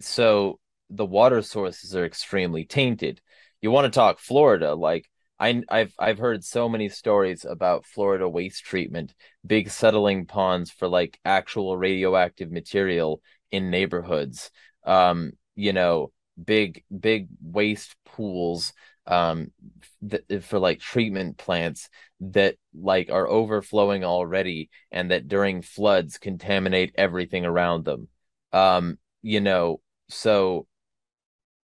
so 0.02 0.60
the 0.90 1.06
water 1.06 1.42
sources 1.42 1.96
are 1.96 2.06
extremely 2.06 2.66
tainted. 2.66 3.22
You 3.62 3.72
want 3.72 3.86
to 3.86 3.98
talk 3.98 4.20
Florida, 4.20 4.76
like 4.76 5.10
I, 5.40 5.64
I've 5.70 5.94
I've 5.98 6.18
heard 6.18 6.44
so 6.44 6.68
many 6.68 6.90
stories 6.90 7.46
about 7.46 7.86
Florida 7.86 8.28
waste 8.28 8.66
treatment, 8.66 9.14
big 9.46 9.70
settling 9.70 10.26
ponds 10.26 10.70
for 10.70 10.90
like 10.90 11.18
actual 11.24 11.78
radioactive 11.78 12.52
material 12.52 13.22
in 13.50 13.70
neighborhoods. 13.72 14.52
Um, 14.86 15.32
you 15.56 15.72
know, 15.72 16.12
big 16.44 16.84
big 16.98 17.30
waste 17.42 17.96
pools 18.06 18.74
um 19.12 19.52
th- 20.10 20.44
for 20.44 20.58
like 20.58 20.80
treatment 20.80 21.38
plants 21.38 21.90
that 22.22 22.56
like 22.74 23.12
are 23.12 23.28
overflowing 23.28 24.04
already 24.04 24.70
and 24.92 25.12
that 25.12 25.28
during 25.28 25.62
floods 25.62 26.18
contaminate 26.18 26.96
everything 26.98 27.46
around 27.46 27.86
them. 27.86 28.08
Um, 28.54 28.98
you 29.22 29.42
know, 29.42 29.82
so 30.10 30.66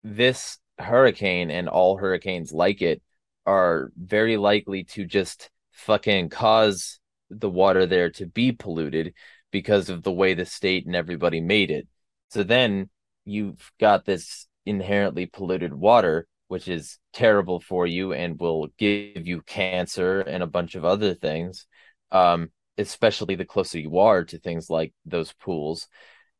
this 0.03 0.57
hurricane 0.79 1.51
and 1.51 1.67
all 1.67 1.97
hurricanes 1.97 2.51
like 2.51 2.81
it 2.81 3.01
are 3.45 3.91
very 3.97 4.37
likely 4.37 4.83
to 4.83 5.05
just 5.05 5.49
fucking 5.71 6.29
cause 6.29 6.99
the 7.29 7.49
water 7.49 7.85
there 7.85 8.09
to 8.11 8.25
be 8.25 8.51
polluted 8.51 9.13
because 9.51 9.89
of 9.89 10.03
the 10.03 10.11
way 10.11 10.33
the 10.33 10.45
state 10.45 10.85
and 10.85 10.95
everybody 10.95 11.41
made 11.41 11.71
it. 11.71 11.87
So 12.29 12.43
then 12.43 12.89
you've 13.25 13.71
got 13.79 14.05
this 14.05 14.47
inherently 14.65 15.25
polluted 15.25 15.73
water, 15.73 16.27
which 16.47 16.67
is 16.67 16.97
terrible 17.13 17.59
for 17.59 17.87
you 17.87 18.13
and 18.13 18.39
will 18.39 18.67
give 18.77 19.27
you 19.27 19.41
cancer 19.41 20.21
and 20.21 20.43
a 20.43 20.47
bunch 20.47 20.75
of 20.75 20.85
other 20.85 21.13
things, 21.13 21.65
um, 22.11 22.49
especially 22.77 23.35
the 23.35 23.45
closer 23.45 23.79
you 23.79 23.97
are 23.99 24.23
to 24.23 24.39
things 24.39 24.69
like 24.69 24.93
those 25.05 25.33
pools. 25.33 25.87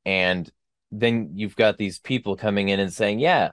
And 0.05 0.49
then 0.91 1.31
you've 1.33 1.55
got 1.55 1.77
these 1.77 1.99
people 1.99 2.35
coming 2.35 2.69
in 2.69 2.79
and 2.79 2.93
saying, 2.93 3.19
yeah, 3.19 3.51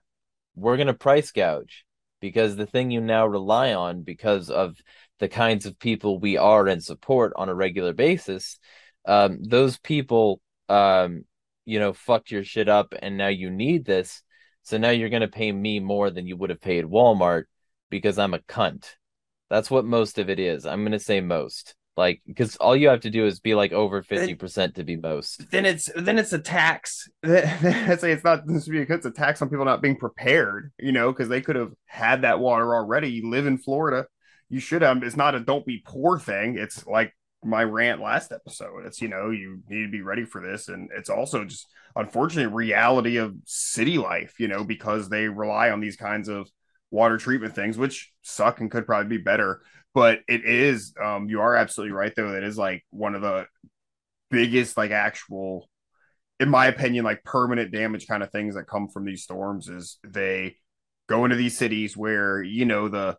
we're 0.55 0.77
going 0.77 0.89
to 0.89 0.95
price 0.95 1.31
gouge 1.31 1.85
because 2.21 2.57
the 2.57 2.67
thing 2.67 2.91
you 2.91 3.01
now 3.01 3.27
rely 3.27 3.75
on 3.75 4.03
because 4.03 4.51
of 4.51 4.77
the 5.19 5.29
kinds 5.29 5.67
of 5.67 5.79
people 5.79 6.19
we 6.19 6.37
are 6.37 6.67
and 6.67 6.83
support 6.83 7.33
on 7.37 7.49
a 7.49 7.55
regular 7.55 7.93
basis 7.93 8.59
um, 9.07 9.43
those 9.43 9.79
people 9.79 10.41
um, 10.69 11.25
you 11.65 11.79
know 11.79 11.93
fucked 11.93 12.31
your 12.31 12.45
shit 12.45 12.69
up 12.69 12.95
and 13.01 13.17
now 13.17 13.29
you 13.29 13.51
need 13.51 13.85
this 13.85 14.23
so 14.63 14.79
now 14.79 14.91
you're 14.91 15.09
going 15.09 15.23
to 15.23 15.29
pay 15.29 15.51
me 15.53 15.81
more 15.81 16.11
than 16.11 16.27
you 16.27 16.37
would 16.37 16.51
have 16.51 16.61
paid 16.61 16.85
walmart 16.85 17.45
because 17.91 18.19
i'm 18.19 18.35
a 18.35 18.39
cunt. 18.39 18.95
That's 19.53 19.71
what 19.71 19.85
most 19.85 20.19
of 20.19 20.31
it 20.31 20.41
is. 20.41 20.65
I'm 20.65 20.81
going 20.81 20.93
to 20.93 20.99
say 20.99 21.21
most. 21.21 21.75
Like 21.95 22.23
because 22.27 22.57
all 22.57 22.75
you 22.75 22.89
have 22.89 23.01
to 23.01 23.11
do 23.11 23.27
is 23.27 23.39
be 23.39 23.55
like 23.55 23.73
over 23.73 24.03
50% 24.03 24.77
to 24.77 24.83
be 24.83 24.97
most. 24.97 25.51
Then 25.51 25.67
it's 25.67 25.91
then 25.95 26.19
it's 26.19 26.33
a 26.33 26.39
tax. 26.39 27.07
I 27.23 27.97
say 27.97 28.13
it's 28.13 28.25
not 28.25 28.47
this 28.47 28.67
be 28.67 28.79
it's 28.81 29.05
a 29.05 29.11
tax 29.11 29.43
on 29.43 29.51
people 29.51 29.67
not 29.67 29.83
being 29.83 29.97
prepared 29.97 30.73
you 30.79 30.91
know 30.91 31.13
because 31.13 31.29
they 31.29 31.43
could 31.43 31.57
have 31.57 31.73
had 31.85 32.23
that 32.23 32.41
water 32.41 32.75
already. 32.75 33.11
You 33.11 33.29
live 33.29 33.47
in 33.47 33.59
florida. 33.59 34.07
You 34.49 34.59
should 34.59 34.81
have 34.81 35.03
it's 35.03 35.19
not 35.19 35.35
a 35.35 35.41
don't 35.41 35.67
be 35.67 35.83
poor 35.85 36.19
thing. 36.19 36.57
It's 36.57 36.87
like 36.87 37.15
my 37.45 37.65
rant 37.65 38.01
last 38.01 38.33
episode. 38.33 38.87
It's 38.87 39.01
you 39.01 39.09
know 39.09 39.31
you 39.31 39.61
need 39.69 39.87
to 39.87 39.91
be 39.91 40.03
ready 40.03 40.25
for 40.25 40.41
this. 40.41 40.69
And 40.69 40.91
it's 40.97 41.11
also 41.11 41.45
just 41.45 41.67
unfortunate 41.97 42.51
reality 42.51 43.19
of 43.19 43.35
city 43.45 43.99
life 43.99 44.35
you 44.39 44.49
know 44.49 44.65
because 44.65 45.11
they 45.11 45.29
rely 45.29 45.71
on 45.71 45.81
these 45.81 45.97
kinds 45.97 46.29
of 46.29 46.49
water 46.91 47.19
treatment 47.19 47.55
things 47.55 47.77
which 47.77 48.11
suck 48.23 48.61
and 48.61 48.71
could 48.71 48.87
probably 48.87 49.19
be 49.19 49.23
better. 49.23 49.63
But 49.95 50.21
it 50.29 50.45
is 50.45 50.95
um 51.03 51.29
you 51.29 51.41
are 51.41 51.57
absolutely 51.57 51.93
right 51.93 52.13
though. 52.15 52.33
That 52.33 52.45
is 52.45 52.57
like 52.57 52.85
one 52.91 53.15
of 53.15 53.23
the 53.23 53.47
biggest 54.31 54.77
like 54.77 54.91
actual 54.91 55.69
in 56.41 56.49
my 56.49 56.67
opinion 56.67 57.05
like 57.05 57.23
permanent 57.25 57.71
damage 57.71 58.07
kind 58.07 58.23
of 58.23 58.31
things 58.31 58.55
that 58.55 58.67
come 58.67 58.89
from 58.89 59.05
these 59.05 59.23
storms 59.23 59.69
is 59.69 59.99
they 60.05 60.57
go 61.09 61.25
into 61.25 61.37
these 61.37 61.59
cities 61.59 61.97
where 61.97 62.43
you 62.43 62.65
know 62.65 62.89
the 62.89 63.17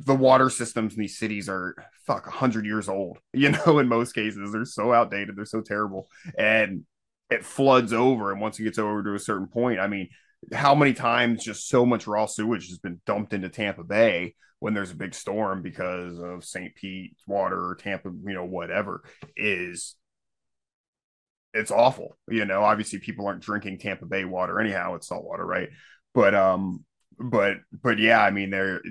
the 0.00 0.14
water 0.14 0.50
systems 0.50 0.94
in 0.94 1.00
these 1.00 1.18
cities 1.18 1.48
are 1.48 1.74
fuck 2.06 2.26
100 2.26 2.64
years 2.64 2.88
old 2.88 3.18
you 3.32 3.50
know 3.50 3.78
in 3.78 3.88
most 3.88 4.12
cases 4.12 4.52
they're 4.52 4.64
so 4.64 4.92
outdated 4.92 5.36
they're 5.36 5.44
so 5.44 5.60
terrible 5.60 6.08
and 6.38 6.84
it 7.30 7.44
floods 7.44 7.92
over 7.92 8.30
and 8.30 8.40
once 8.40 8.58
it 8.58 8.64
gets 8.64 8.78
over 8.78 9.02
to 9.02 9.14
a 9.14 9.18
certain 9.18 9.46
point 9.46 9.80
i 9.80 9.86
mean 9.86 10.08
how 10.52 10.74
many 10.74 10.92
times 10.92 11.42
just 11.42 11.68
so 11.68 11.84
much 11.84 12.06
raw 12.06 12.26
sewage 12.26 12.68
has 12.68 12.78
been 12.78 13.00
dumped 13.06 13.32
into 13.32 13.48
tampa 13.48 13.82
bay 13.82 14.34
when 14.58 14.74
there's 14.74 14.90
a 14.90 14.96
big 14.96 15.14
storm 15.14 15.62
because 15.62 16.18
of 16.18 16.44
St. 16.44 16.74
Pete's 16.74 17.22
water 17.26 17.68
or 17.68 17.74
Tampa, 17.74 18.08
you 18.08 18.34
know, 18.34 18.44
whatever 18.44 19.02
is 19.36 19.96
it's 21.52 21.70
awful. 21.70 22.16
You 22.28 22.44
know, 22.44 22.62
obviously 22.62 22.98
people 22.98 23.26
aren't 23.26 23.42
drinking 23.42 23.78
Tampa 23.78 24.06
Bay 24.06 24.24
water 24.24 24.60
anyhow, 24.60 24.94
it's 24.94 25.08
salt 25.08 25.24
water, 25.24 25.44
right? 25.44 25.70
But 26.14 26.34
um 26.34 26.84
but 27.18 27.58
but 27.82 27.98
yeah, 27.98 28.20
I 28.20 28.30
mean 28.30 28.50
there 28.50 28.82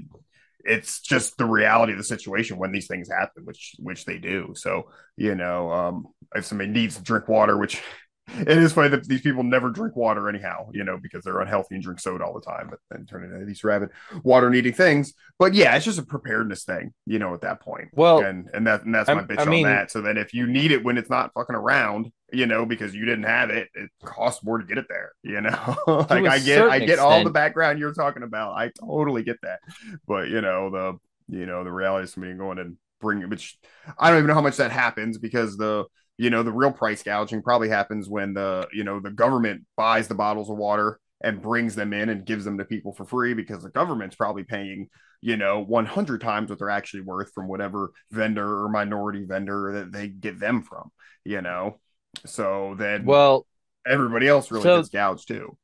it's 0.65 1.01
just 1.01 1.37
the 1.37 1.45
reality 1.45 1.93
of 1.93 1.97
the 1.97 2.03
situation 2.03 2.57
when 2.57 2.71
these 2.71 2.87
things 2.87 3.09
happen, 3.09 3.45
which 3.45 3.75
which 3.79 4.05
they 4.05 4.17
do. 4.17 4.53
So, 4.55 4.89
you 5.17 5.35
know, 5.35 5.71
um 5.71 6.07
if 6.35 6.45
somebody 6.45 6.69
needs 6.71 6.97
to 6.97 7.03
drink 7.03 7.27
water, 7.27 7.57
which 7.57 7.81
it 8.27 8.57
is 8.57 8.73
funny 8.73 8.89
that 8.89 9.07
these 9.07 9.21
people 9.21 9.43
never 9.43 9.69
drink 9.69 9.95
water 9.95 10.27
anyhow, 10.27 10.69
you 10.73 10.83
know, 10.83 10.97
because 10.97 11.23
they're 11.23 11.39
unhealthy 11.39 11.75
and 11.75 11.83
drink 11.83 11.99
soda 11.99 12.25
all 12.25 12.33
the 12.33 12.41
time, 12.41 12.67
but 12.69 12.79
then 12.89 13.05
turn 13.05 13.23
into 13.23 13.45
these 13.45 13.63
rabid 13.63 13.89
water 14.23 14.49
needing 14.49 14.73
things. 14.73 15.13
But 15.37 15.53
yeah, 15.53 15.75
it's 15.75 15.85
just 15.85 15.99
a 15.99 16.03
preparedness 16.03 16.63
thing, 16.63 16.93
you 17.05 17.19
know, 17.19 17.33
at 17.33 17.41
that 17.41 17.61
point. 17.61 17.89
Well, 17.93 18.19
and 18.19 18.49
and 18.53 18.65
that 18.67 18.83
and 18.83 18.93
that's 18.95 19.07
my 19.07 19.15
I'm- 19.15 19.27
bitch 19.27 19.39
I 19.39 19.43
on 19.43 19.49
mean- 19.49 19.65
that. 19.65 19.91
So 19.91 20.01
then 20.01 20.17
if 20.17 20.33
you 20.33 20.47
need 20.47 20.71
it 20.71 20.83
when 20.83 20.97
it's 20.97 21.09
not 21.09 21.31
fucking 21.33 21.55
around, 21.55 22.11
you 22.33 22.47
know, 22.47 22.65
because 22.65 22.95
you 22.95 23.05
didn't 23.05 23.25
have 23.25 23.49
it, 23.51 23.69
it 23.75 23.89
costs 24.03 24.43
more 24.43 24.57
to 24.57 24.65
get 24.65 24.77
it 24.77 24.87
there, 24.89 25.11
you 25.23 25.41
know. 25.41 25.77
like 25.87 26.25
I 26.25 26.39
get 26.39 26.61
I 26.63 26.79
get 26.79 26.99
all 26.99 27.23
the 27.23 27.29
background 27.29 27.79
you're 27.79 27.93
talking 27.93 28.23
about. 28.23 28.55
I 28.57 28.71
totally 28.79 29.23
get 29.23 29.37
that. 29.43 29.59
But 30.07 30.29
you 30.29 30.41
know, 30.41 30.69
the 30.69 31.37
you 31.37 31.45
know, 31.45 31.63
the 31.63 31.71
reality 31.71 32.03
of 32.03 32.09
somebody 32.09 32.33
going 32.33 32.59
and 32.59 32.77
bring 33.01 33.27
which 33.29 33.57
I 33.99 34.09
don't 34.09 34.17
even 34.19 34.27
know 34.29 34.33
how 34.33 34.41
much 34.41 34.57
that 34.57 34.71
happens 34.71 35.17
because 35.17 35.57
the 35.57 35.85
you 36.17 36.29
know 36.29 36.43
the 36.43 36.51
real 36.51 36.71
price 36.71 37.03
gouging 37.03 37.41
probably 37.41 37.69
happens 37.69 38.09
when 38.09 38.33
the 38.33 38.67
you 38.73 38.83
know 38.83 38.99
the 38.99 39.11
government 39.11 39.65
buys 39.75 40.07
the 40.07 40.15
bottles 40.15 40.49
of 40.49 40.57
water 40.57 40.99
and 41.21 41.41
brings 41.41 41.75
them 41.75 41.93
in 41.93 42.09
and 42.09 42.25
gives 42.25 42.45
them 42.45 42.57
to 42.57 42.65
people 42.65 42.93
for 42.93 43.05
free 43.05 43.33
because 43.33 43.63
the 43.63 43.69
government's 43.69 44.15
probably 44.15 44.43
paying 44.43 44.89
you 45.21 45.37
know 45.37 45.59
100 45.59 46.21
times 46.21 46.49
what 46.49 46.59
they're 46.59 46.69
actually 46.69 47.01
worth 47.01 47.31
from 47.33 47.47
whatever 47.47 47.91
vendor 48.11 48.63
or 48.63 48.69
minority 48.69 49.25
vendor 49.25 49.71
that 49.73 49.91
they 49.91 50.07
get 50.07 50.39
them 50.39 50.61
from 50.61 50.91
you 51.25 51.41
know? 51.41 51.79
So 52.25 52.75
then 52.77 53.03
well, 53.03 53.45
everybody 53.85 54.27
else 54.27 54.51
really 54.51 54.63
so- 54.63 54.77
gets 54.77 54.89
gouged 54.89 55.27
too. 55.27 55.57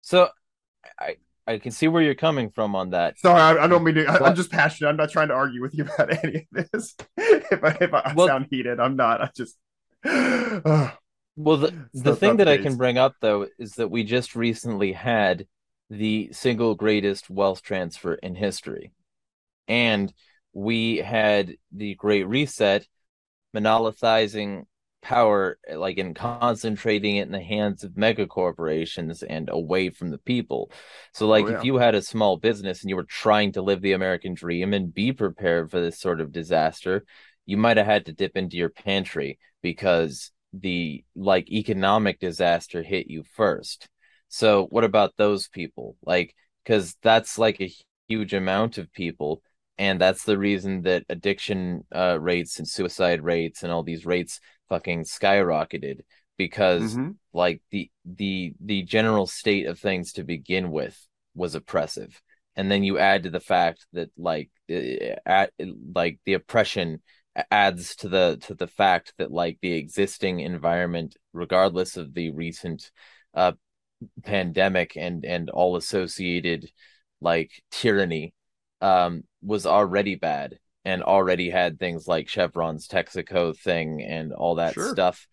So 0.00 0.28
I 0.98 1.16
I 1.46 1.58
can 1.58 1.72
see 1.72 1.88
where 1.88 2.02
you're 2.02 2.14
coming 2.14 2.50
from 2.50 2.74
on 2.76 2.90
that. 2.90 3.18
sorry 3.18 3.40
i, 3.40 3.64
I 3.64 3.66
don't 3.66 3.82
mean 3.84 3.96
to 3.96 4.06
I, 4.06 4.28
i'm 4.28 4.36
just 4.36 4.50
passionate 4.50 4.88
i'm 4.90 4.96
not 4.96 5.10
trying 5.10 5.28
to 5.28 5.34
argue 5.34 5.60
with 5.60 5.74
you 5.74 5.84
about 5.94 6.24
any 6.24 6.46
of 6.54 6.70
this 6.72 6.94
if 7.16 7.64
i 7.64 7.76
if 7.80 7.92
i 7.94 8.12
Well- 8.14 8.28
sound 8.28 8.46
heated 8.50 8.78
i'm 8.80 8.96
not 8.96 9.20
i 9.20 9.30
just 9.36 9.56
Ugh. 10.04 10.92
Well, 11.34 11.56
the, 11.56 11.88
the 11.94 12.14
thing 12.14 12.36
that 12.36 12.48
I 12.48 12.58
can 12.58 12.76
bring 12.76 12.98
up 12.98 13.14
though 13.22 13.46
is 13.58 13.72
that 13.76 13.90
we 13.90 14.04
just 14.04 14.36
recently 14.36 14.92
had 14.92 15.46
the 15.88 16.28
single 16.32 16.74
greatest 16.74 17.30
wealth 17.30 17.62
transfer 17.62 18.12
in 18.12 18.34
history. 18.34 18.92
And 19.66 20.12
we 20.52 20.98
had 20.98 21.56
the 21.72 21.94
Great 21.94 22.24
Reset 22.24 22.86
monopolizing 23.54 24.66
power, 25.02 25.58
like 25.74 25.98
in 25.98 26.14
concentrating 26.14 27.16
it 27.16 27.26
in 27.26 27.32
the 27.32 27.40
hands 27.42 27.84
of 27.84 27.96
mega 27.96 28.26
corporations 28.26 29.22
and 29.22 29.48
away 29.50 29.90
from 29.90 30.10
the 30.10 30.18
people. 30.18 30.70
So, 31.12 31.26
like, 31.26 31.46
Oh, 31.46 31.50
yeah. 31.50 31.58
if 31.58 31.64
you 31.64 31.76
had 31.76 31.94
a 31.94 32.02
small 32.02 32.36
business 32.36 32.82
and 32.82 32.90
you 32.90 32.96
were 32.96 33.04
trying 33.04 33.52
to 33.52 33.62
live 33.62 33.82
the 33.82 33.92
American 33.92 34.34
dream 34.34 34.72
and 34.72 34.94
be 34.94 35.12
prepared 35.12 35.70
for 35.70 35.80
this 35.80 35.98
sort 36.00 36.20
of 36.20 36.32
disaster, 36.32 37.04
you 37.46 37.56
might 37.56 37.76
have 37.76 37.86
had 37.86 38.06
to 38.06 38.12
dip 38.12 38.36
into 38.36 38.56
your 38.56 38.70
pantry 38.70 39.38
because 39.62 40.30
the 40.52 41.04
like 41.14 41.50
economic 41.50 42.20
disaster 42.20 42.82
hit 42.82 43.08
you 43.08 43.22
first. 43.34 43.88
So, 44.28 44.66
what 44.66 44.84
about 44.84 45.14
those 45.16 45.48
people? 45.48 45.96
Like, 46.04 46.34
because 46.64 46.96
that's 47.02 47.38
like 47.38 47.60
a 47.60 47.72
huge 48.08 48.34
amount 48.34 48.78
of 48.78 48.92
people 48.92 49.42
and 49.78 50.00
that's 50.00 50.24
the 50.24 50.38
reason 50.38 50.82
that 50.82 51.04
addiction 51.08 51.84
uh, 51.94 52.18
rates 52.20 52.58
and 52.58 52.68
suicide 52.68 53.22
rates 53.22 53.62
and 53.62 53.72
all 53.72 53.82
these 53.82 54.04
rates 54.06 54.38
fucking 54.72 55.04
skyrocketed 55.04 56.00
because 56.38 56.96
Mhm. 56.96 57.16
like 57.34 57.60
the 57.70 57.90
the 58.06 58.54
the 58.58 58.82
general 58.82 59.26
state 59.26 59.66
of 59.66 59.78
things 59.78 60.14
to 60.14 60.24
begin 60.24 60.70
with 60.70 60.96
was 61.34 61.54
oppressive 61.54 62.22
and 62.56 62.70
then 62.70 62.82
you 62.82 62.98
add 62.98 63.22
to 63.24 63.30
the 63.30 63.40
fact 63.40 63.86
that 63.92 64.10
like 64.16 64.50
uh, 64.70 65.16
at, 65.26 65.52
like 65.94 66.18
the 66.24 66.32
oppression 66.32 67.02
adds 67.50 67.96
to 67.96 68.08
the 68.08 68.38
to 68.46 68.54
the 68.54 68.66
fact 68.66 69.12
that 69.18 69.30
like 69.30 69.58
the 69.60 69.74
existing 69.74 70.40
environment 70.40 71.16
regardless 71.34 71.98
of 71.98 72.14
the 72.14 72.30
recent 72.30 72.90
uh 73.34 73.52
pandemic 74.22 74.96
and 74.96 75.26
and 75.26 75.50
all 75.50 75.76
associated 75.76 76.70
like 77.20 77.50
tyranny 77.70 78.32
um 78.80 79.22
was 79.42 79.66
already 79.66 80.14
bad 80.14 80.58
and 80.84 81.02
already 81.02 81.50
had 81.50 81.78
things 81.78 82.06
like 82.08 82.28
Chevron's 82.28 82.88
Texaco 82.88 83.56
thing 83.56 84.02
and 84.02 84.32
all 84.32 84.56
that 84.56 84.74
Sure. 84.74 84.90
stuff. 84.90 85.26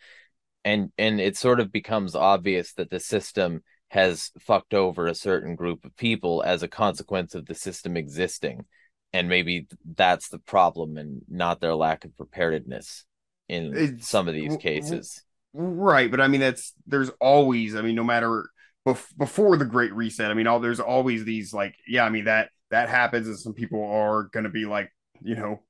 And 0.65 0.91
and 0.97 1.19
it 1.19 1.38
sort 1.38 1.59
of 1.59 1.71
becomes 1.71 2.15
obvious 2.15 2.73
that 2.73 2.89
the 2.89 2.99
system 2.99 3.63
has 3.89 4.31
fucked 4.39 4.73
over 4.73 5.07
a 5.07 5.15
certain 5.15 5.55
group 5.55 5.83
of 5.85 5.95
people 5.97 6.43
as 6.45 6.62
a 6.62 6.67
consequence 6.67 7.33
of 7.33 7.45
the 7.47 7.55
system 7.55 7.97
existing. 7.97 8.65
And 9.13 9.27
maybe 9.27 9.67
that's 9.95 10.29
the 10.29 10.38
problem 10.38 10.97
and 10.97 11.21
not 11.27 11.59
their 11.62 11.73
lack 11.73 12.05
of 12.05 12.15
preparedness 12.15 13.05
in 13.47 13.75
It's- 13.75 14.07
some 14.07 14.27
of 14.27 14.35
these 14.35 14.55
cases. 14.57 15.23
Right, 15.53 16.12
but 16.12 16.21
I 16.21 16.27
mean 16.27 16.41
that's 16.41 16.73
there's 16.85 17.09
always 17.19 17.75
I 17.75 17.81
mean 17.81 17.95
no 17.95 18.03
matter 18.03 18.47
bef- 18.88 19.17
before 19.17 19.57
the 19.57 19.65
Great 19.65 19.91
Reset, 19.95 20.29
I 20.29 20.35
mean 20.35 20.45
all 20.45 20.59
there's 20.59 20.79
always 20.79 21.23
these 21.25 21.51
like 21.53 21.73
yeah, 21.88 22.05
I 22.05 22.09
mean 22.12 22.25
that 22.25 22.49
that 22.69 22.88
happens 22.89 23.27
and 23.27 23.39
some 23.39 23.53
people 23.53 23.83
are 23.83 24.25
going 24.25 24.43
to 24.43 24.51
be 24.51 24.65
like, 24.65 24.91
you 25.23 25.36
know, 25.36 25.62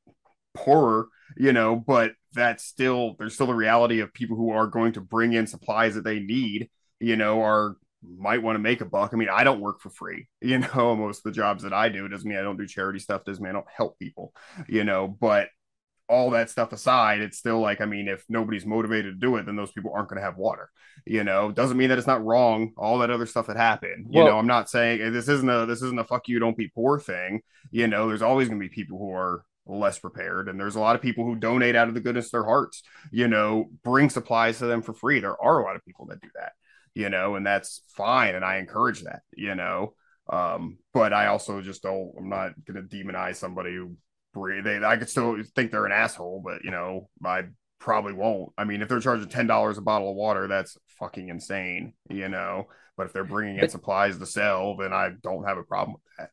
poorer, 0.55 1.07
you 1.37 1.53
know, 1.53 1.75
but 1.75 2.13
that's 2.33 2.63
still 2.63 3.15
there's 3.17 3.33
still 3.33 3.47
the 3.47 3.53
reality 3.53 3.99
of 4.01 4.13
people 4.13 4.37
who 4.37 4.51
are 4.51 4.67
going 4.67 4.93
to 4.93 5.01
bring 5.01 5.33
in 5.33 5.47
supplies 5.47 5.95
that 5.95 6.03
they 6.03 6.19
need, 6.19 6.69
you 6.99 7.15
know, 7.15 7.41
are 7.41 7.75
might 8.01 8.41
want 8.41 8.55
to 8.55 8.59
make 8.59 8.81
a 8.81 8.85
buck. 8.85 9.11
I 9.13 9.17
mean, 9.17 9.29
I 9.31 9.43
don't 9.43 9.59
work 9.59 9.81
for 9.81 9.89
free, 9.89 10.27
you 10.41 10.59
know, 10.59 10.95
most 10.95 11.19
of 11.19 11.23
the 11.23 11.31
jobs 11.31 11.63
that 11.63 11.73
I 11.73 11.89
do 11.89 12.07
doesn't 12.07 12.27
mean 12.27 12.37
I 12.39 12.43
don't 12.43 12.57
do 12.57 12.67
charity 12.67 12.99
stuff, 12.99 13.25
doesn't 13.25 13.43
mean 13.43 13.51
I 13.51 13.53
don't 13.53 13.67
help 13.75 13.99
people, 13.99 14.33
you 14.67 14.83
know, 14.83 15.07
but 15.07 15.49
all 16.09 16.31
that 16.31 16.49
stuff 16.49 16.73
aside, 16.73 17.19
it's 17.19 17.37
still 17.37 17.59
like, 17.59 17.81
I 17.81 17.85
mean, 17.85 18.07
if 18.07 18.25
nobody's 18.27 18.65
motivated 18.65 19.13
to 19.13 19.19
do 19.25 19.35
it, 19.35 19.45
then 19.45 19.55
those 19.55 19.71
people 19.71 19.91
aren't 19.93 20.09
going 20.09 20.19
to 20.19 20.25
have 20.25 20.37
water. 20.37 20.69
You 21.05 21.23
know, 21.23 21.51
doesn't 21.51 21.77
mean 21.77 21.89
that 21.89 21.97
it's 21.97 22.07
not 22.07 22.25
wrong. 22.25 22.71
All 22.77 22.97
that 22.99 23.11
other 23.11 23.25
stuff 23.27 23.47
that 23.47 23.57
happened. 23.57 24.07
You 24.09 24.23
Well- 24.23 24.27
know, 24.33 24.39
I'm 24.39 24.47
not 24.47 24.69
saying 24.69 25.13
this 25.13 25.29
isn't 25.29 25.49
a 25.49 25.65
this 25.65 25.81
isn't 25.81 25.99
a 25.99 26.03
fuck 26.03 26.27
you, 26.27 26.39
don't 26.39 26.57
be 26.57 26.67
poor 26.67 26.99
thing. 26.99 27.41
You 27.71 27.87
know, 27.87 28.07
there's 28.07 28.21
always 28.23 28.49
going 28.49 28.59
to 28.59 28.67
be 28.67 28.73
people 28.73 28.97
who 28.97 29.11
are 29.13 29.43
less 29.65 29.99
prepared, 29.99 30.49
and 30.49 30.59
there's 30.59 30.75
a 30.75 30.79
lot 30.79 30.95
of 30.95 31.01
people 31.01 31.25
who 31.25 31.35
donate 31.35 31.75
out 31.75 31.87
of 31.87 31.93
the 31.93 32.01
goodness 32.01 32.25
of 32.25 32.31
their 32.31 32.43
hearts. 32.45 32.81
You 33.11 33.27
know, 33.27 33.69
bring 33.83 34.09
supplies 34.09 34.57
to 34.59 34.65
them 34.65 34.81
for 34.81 34.93
free. 34.93 35.19
There 35.19 35.39
are 35.41 35.59
a 35.59 35.63
lot 35.63 35.75
of 35.75 35.85
people 35.85 36.07
that 36.07 36.21
do 36.21 36.29
that. 36.35 36.53
You 36.95 37.09
know, 37.09 37.35
and 37.35 37.45
that's 37.45 37.83
fine, 37.95 38.33
and 38.33 38.43
I 38.43 38.57
encourage 38.57 39.03
that. 39.03 39.21
You 39.35 39.53
know, 39.55 39.93
um, 40.27 40.79
but 40.93 41.13
I 41.13 41.27
also 41.27 41.61
just 41.61 41.83
don't. 41.83 42.11
I'm 42.17 42.29
not 42.29 42.53
going 42.65 42.81
to 42.81 42.95
demonize 42.97 43.35
somebody 43.35 43.75
who. 43.75 43.95
They, 44.33 44.79
I 44.83 44.97
could 44.97 45.09
still 45.09 45.37
think 45.55 45.71
they're 45.71 45.85
an 45.85 45.91
asshole, 45.91 46.41
but 46.43 46.63
you 46.63 46.71
know, 46.71 47.09
I 47.25 47.43
probably 47.79 48.13
won't. 48.13 48.51
I 48.57 48.63
mean, 48.63 48.81
if 48.81 48.87
they're 48.89 48.99
charging 48.99 49.29
ten 49.29 49.47
dollars 49.47 49.77
a 49.77 49.81
bottle 49.81 50.09
of 50.11 50.15
water, 50.15 50.47
that's 50.47 50.77
fucking 50.99 51.29
insane, 51.29 51.93
you 52.09 52.29
know. 52.29 52.67
But 52.97 53.07
if 53.07 53.13
they're 53.13 53.23
bringing 53.23 53.59
in 53.59 53.61
But- 53.61 53.71
supplies 53.71 54.17
to 54.17 54.25
sell, 54.25 54.75
then 54.77 54.93
I 54.93 55.11
don't 55.23 55.45
have 55.45 55.57
a 55.57 55.63
problem 55.63 55.93
with 55.95 56.03
that. 56.17 56.31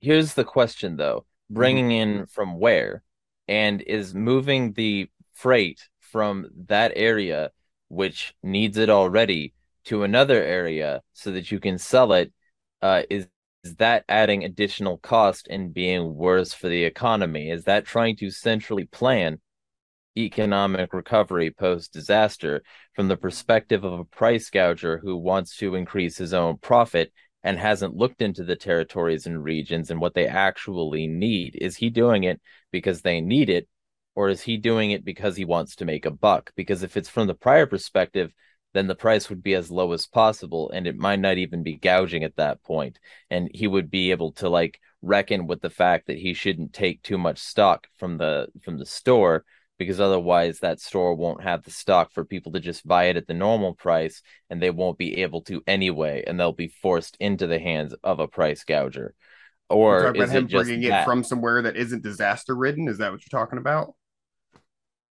here's 0.00 0.34
the 0.34 0.44
question 0.44 0.96
though 0.96 1.24
bringing 1.50 1.90
Mm-hmm. 1.90 2.20
in 2.20 2.26
from 2.26 2.58
where 2.58 3.02
and 3.48 3.82
is 3.82 4.14
moving 4.14 4.72
the 4.72 5.10
freight 5.34 5.88
from 6.00 6.46
that 6.68 6.92
area 6.96 7.50
which 7.88 8.34
needs 8.42 8.78
it 8.78 8.88
already 8.90 9.52
to 9.84 10.02
another 10.02 10.42
area 10.42 11.02
so 11.12 11.30
that 11.32 11.50
you 11.50 11.60
can 11.60 11.78
sell 11.78 12.12
it 12.12 12.32
uh, 12.80 13.02
is 13.10 13.28
is 13.64 13.76
that 13.76 14.04
adding 14.08 14.44
additional 14.44 14.98
cost 14.98 15.46
and 15.48 15.72
being 15.72 16.14
worse 16.14 16.52
for 16.52 16.68
the 16.68 16.84
economy 16.84 17.50
is 17.50 17.64
that 17.64 17.84
trying 17.84 18.16
to 18.16 18.30
centrally 18.30 18.84
plan 18.86 19.38
economic 20.16 20.92
recovery 20.92 21.50
post 21.50 21.92
disaster 21.92 22.62
from 22.94 23.08
the 23.08 23.16
perspective 23.16 23.84
of 23.84 24.00
a 24.00 24.04
price 24.04 24.50
gouger 24.50 24.98
who 24.98 25.16
wants 25.16 25.56
to 25.56 25.74
increase 25.74 26.18
his 26.18 26.34
own 26.34 26.56
profit 26.58 27.12
and 27.42 27.58
hasn't 27.58 27.96
looked 27.96 28.20
into 28.20 28.44
the 28.44 28.56
territories 28.56 29.26
and 29.26 29.42
regions 29.42 29.90
and 29.90 30.00
what 30.00 30.14
they 30.14 30.26
actually 30.26 31.06
need. 31.06 31.56
Is 31.60 31.76
he 31.76 31.90
doing 31.90 32.24
it 32.24 32.40
because 32.70 33.02
they 33.02 33.20
need 33.20 33.48
it, 33.48 33.68
or 34.14 34.28
is 34.28 34.42
he 34.42 34.56
doing 34.56 34.90
it 34.90 35.04
because 35.04 35.36
he 35.36 35.44
wants 35.44 35.76
to 35.76 35.84
make 35.84 36.06
a 36.06 36.10
buck? 36.10 36.52
Because 36.56 36.82
if 36.82 36.96
it's 36.96 37.08
from 37.08 37.26
the 37.26 37.34
prior 37.34 37.66
perspective, 37.66 38.32
then 38.74 38.86
the 38.86 38.94
price 38.94 39.28
would 39.28 39.42
be 39.42 39.54
as 39.54 39.70
low 39.70 39.92
as 39.92 40.06
possible 40.06 40.70
and 40.70 40.86
it 40.86 40.96
might 40.96 41.20
not 41.20 41.38
even 41.38 41.62
be 41.62 41.76
gouging 41.76 42.24
at 42.24 42.36
that 42.36 42.62
point. 42.62 42.98
And 43.30 43.50
he 43.52 43.66
would 43.66 43.90
be 43.90 44.10
able 44.10 44.32
to 44.32 44.48
like 44.48 44.80
reckon 45.02 45.46
with 45.46 45.60
the 45.60 45.70
fact 45.70 46.06
that 46.06 46.18
he 46.18 46.34
shouldn't 46.34 46.72
take 46.72 47.02
too 47.02 47.18
much 47.18 47.38
stock 47.38 47.86
from 47.98 48.18
the 48.18 48.48
from 48.62 48.78
the 48.78 48.86
store 48.86 49.44
because 49.78 50.00
otherwise 50.00 50.60
that 50.60 50.80
store 50.80 51.14
won't 51.14 51.42
have 51.42 51.64
the 51.64 51.70
stock 51.70 52.12
for 52.12 52.24
people 52.24 52.52
to 52.52 52.60
just 52.60 52.86
buy 52.86 53.06
it 53.06 53.16
at 53.16 53.26
the 53.26 53.34
normal 53.34 53.74
price 53.74 54.22
and 54.48 54.62
they 54.62 54.70
won't 54.70 54.98
be 54.98 55.22
able 55.22 55.42
to 55.42 55.62
anyway 55.66 56.22
and 56.26 56.38
they'll 56.38 56.52
be 56.52 56.68
forced 56.68 57.16
into 57.18 57.46
the 57.46 57.58
hands 57.58 57.94
of 58.04 58.20
a 58.20 58.28
price 58.28 58.64
gouger 58.64 59.14
or 59.68 60.06
about 60.06 60.28
him 60.28 60.46
bringing 60.46 60.82
that? 60.82 61.02
it 61.02 61.04
from 61.04 61.24
somewhere 61.24 61.62
that 61.62 61.76
isn't 61.76 62.02
disaster 62.02 62.54
ridden. 62.54 62.88
Is 62.88 62.98
that 62.98 63.10
what 63.10 63.22
you're 63.22 63.40
talking 63.40 63.58
about? 63.58 63.94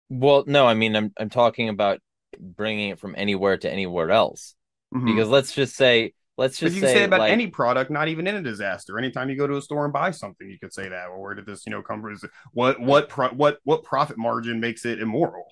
well 0.10 0.44
no 0.46 0.68
i 0.68 0.74
mean 0.74 0.96
i'm 0.96 1.12
i'm 1.18 1.30
talking 1.30 1.70
about 1.70 2.00
bringing 2.40 2.90
it 2.90 3.00
from 3.00 3.14
anywhere 3.18 3.58
to 3.58 3.72
anywhere 3.72 4.12
else 4.12 4.56
Mhm. 4.94 5.06
because 5.06 5.30
let's 5.30 5.54
just 5.54 5.76
say 5.76 6.14
let's 6.38 6.60
But 6.60 6.66
just 6.68 6.76
you 6.76 6.82
say, 6.82 6.88
can 6.88 6.96
say 6.98 7.04
about 7.04 7.20
like, 7.20 7.32
any 7.32 7.48
product, 7.48 7.92
not 7.92 8.08
even 8.08 8.26
in 8.26 8.36
a 8.36 8.42
disaster. 8.42 8.98
Anytime 8.98 9.30
you 9.30 9.36
go 9.38 9.46
to 9.46 9.56
a 9.58 9.62
store 9.62 9.84
and 9.86 9.94
buy 9.94 10.10
something, 10.12 10.50
you 10.50 10.58
could 10.58 10.74
say 10.74 10.90
that. 10.90 11.10
Well, 11.10 11.20
where 11.20 11.36
did 11.36 11.46
this, 11.46 11.66
you 11.68 11.72
know, 11.72 11.84
come 11.84 12.02
from? 12.02 12.14
Is 12.14 12.24
it- 12.24 12.32
What 12.54 12.80
what 12.80 13.08
pro, 13.10 13.30
what 13.30 13.60
what 13.64 13.84
profit 13.84 14.18
margin 14.18 14.60
makes 14.60 14.86
it 14.86 15.00
immoral? 15.00 15.46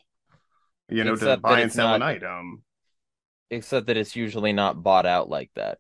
you 0.89 1.03
know, 1.05 1.15
to 1.15 1.37
buy 1.37 1.61
and 1.61 1.71
sell 1.71 1.87
not- 1.89 1.99
night. 1.99 2.23
Um, 2.23 2.63
except 3.49 3.87
that 3.87 3.95
it's 3.97 4.15
usually 4.15 4.53
not 4.53 4.81
bought 4.83 5.05
out 5.05 5.29
like 5.29 5.51
that. 5.55 5.77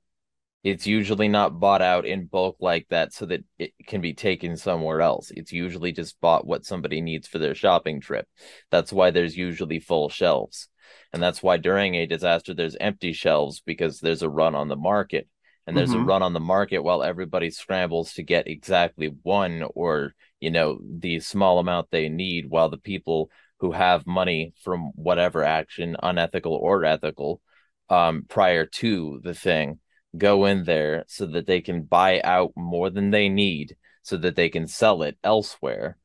It's 0.63 0.85
usually 0.85 1.27
not 1.27 1.59
bought 1.59 1.81
out 1.81 2.05
in 2.05 2.27
bulk 2.27 2.57
like 2.59 2.85
that 2.91 3.11
so 3.13 3.25
that 3.25 3.43
it 3.57 3.73
can 3.87 3.99
be 4.01 4.13
taken 4.13 4.55
somewhere 4.55 5.01
else. 5.01 5.31
It's 5.31 5.51
usually 5.51 5.91
just 5.91 6.21
bought 6.21 6.45
what 6.45 6.65
somebody 6.65 7.01
needs 7.01 7.27
for 7.27 7.39
their 7.39 7.55
shopping 7.55 7.99
trip. 7.99 8.27
That's 8.69 8.93
why 8.93 9.09
there's 9.11 9.35
usually 9.35 9.79
full 9.79 10.07
shelves. 10.09 10.69
And 11.13 11.21
that's 11.21 11.43
why 11.43 11.57
during 11.57 11.95
a 11.95 12.05
disaster 12.05 12.53
there's 12.53 12.75
empty 12.79 13.13
shelves 13.13 13.61
because 13.65 13.99
there's 13.99 14.21
a 14.21 14.29
run 14.29 14.55
on 14.55 14.67
the 14.67 14.75
market. 14.75 15.27
And 15.67 15.77
there's 15.77 15.93
Mhm. 15.93 16.01
a 16.01 16.01
run 16.01 16.23
on 16.23 16.33
the 16.33 16.39
market 16.39 16.79
while 16.79 17.03
everybody 17.03 17.51
scrambles 17.51 18.13
to 18.13 18.23
get 18.23 18.47
exactly 18.47 19.07
one 19.23 19.63
or, 19.75 20.15
you 20.39 20.49
know, 20.51 20.79
the 20.83 21.19
small 21.19 21.59
amount 21.59 21.91
they 21.91 22.09
need 22.09 22.49
while 22.49 22.69
the 22.69 22.77
people 22.77 23.29
who 23.59 23.71
have 23.71 24.07
money 24.07 24.53
from 24.63 24.91
whatever 24.95 25.43
action, 25.43 25.95
unethical 26.01 26.53
or 26.55 26.83
ethical, 26.83 27.41
um, 27.89 28.25
prior 28.27 28.65
to 28.65 29.19
the 29.23 29.33
thing, 29.33 29.79
go 30.17 30.45
in 30.45 30.63
there 30.63 31.03
so 31.07 31.25
that 31.27 31.45
they 31.45 31.61
can 31.61 31.83
buy 31.83 32.21
out 32.21 32.51
more 32.55 32.89
than 32.89 33.11
they 33.11 33.29
need 33.29 33.75
so 34.01 34.17
that 34.17 34.35
they 34.35 34.49
can 34.49 34.67
sell 34.67 35.03
it 35.03 35.17
elsewhere. 35.23 35.97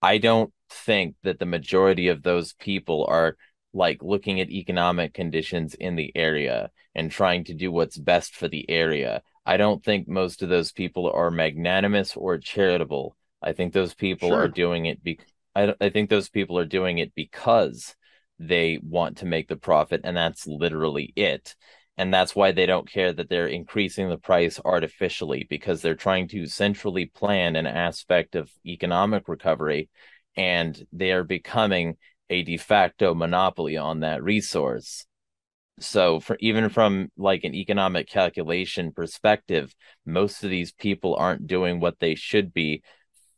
I 0.00 0.18
don't 0.18 0.52
think 0.70 1.16
that 1.22 1.38
the 1.38 1.46
majority 1.46 2.08
of 2.08 2.22
those 2.22 2.54
people 2.54 3.06
are 3.08 3.36
like 3.72 4.02
looking 4.02 4.40
at 4.40 4.50
economic 4.50 5.14
conditions 5.14 5.74
in 5.74 5.96
the 5.96 6.12
area 6.14 6.70
and 6.94 7.10
trying 7.10 7.44
to 7.44 7.54
do 7.54 7.72
what's 7.72 7.96
best 7.98 8.34
for 8.34 8.48
the 8.48 8.68
area. 8.68 9.22
I 9.46 9.56
don't 9.56 9.82
think 9.84 10.08
most 10.08 10.42
of 10.42 10.48
those 10.48 10.72
people 10.72 11.10
are 11.10 11.30
magnanimous 11.30 12.16
or 12.16 12.38
charitable. 12.38 13.16
I 13.42 13.52
think 13.52 13.72
those 13.72 13.94
people 13.94 14.28
Sure. 14.28 14.42
are 14.42 14.48
doing 14.48 14.86
it 14.86 15.02
be- 15.02 15.20
I, 15.54 15.74
I 15.80 15.90
think 15.90 16.10
those 16.10 16.28
people 16.28 16.58
are 16.58 16.64
doing 16.64 16.98
it 16.98 17.14
because 17.14 17.94
they 18.38 18.78
want 18.82 19.18
to 19.18 19.26
make 19.26 19.48
the 19.48 19.56
profit 19.56 20.00
and 20.04 20.16
that's 20.16 20.46
literally 20.46 21.12
it 21.16 21.54
and 21.98 22.12
that's 22.12 22.34
why 22.34 22.52
they 22.52 22.66
don't 22.66 22.90
care 22.90 23.12
that 23.12 23.28
they're 23.28 23.46
increasing 23.46 24.08
the 24.08 24.16
price 24.18 24.58
artificially 24.64 25.46
because 25.48 25.82
they're 25.82 25.94
trying 25.94 26.26
to 26.28 26.46
centrally 26.46 27.06
plan 27.06 27.54
an 27.54 27.66
aspect 27.66 28.34
of 28.34 28.50
economic 28.66 29.28
recovery 29.28 29.88
and 30.36 30.86
they 30.92 31.12
are 31.12 31.24
becoming 31.24 31.96
a 32.32 32.42
de 32.42 32.56
facto 32.56 33.14
monopoly 33.14 33.76
on 33.76 34.00
that 34.00 34.22
resource. 34.22 35.04
So 35.80 36.18
for 36.18 36.36
even 36.40 36.70
from 36.70 37.10
like 37.16 37.44
an 37.44 37.54
economic 37.54 38.08
calculation 38.08 38.92
perspective 38.92 39.74
most 40.06 40.42
of 40.42 40.50
these 40.50 40.72
people 40.72 41.14
aren't 41.14 41.46
doing 41.46 41.78
what 41.78 41.98
they 41.98 42.14
should 42.14 42.52
be 42.52 42.82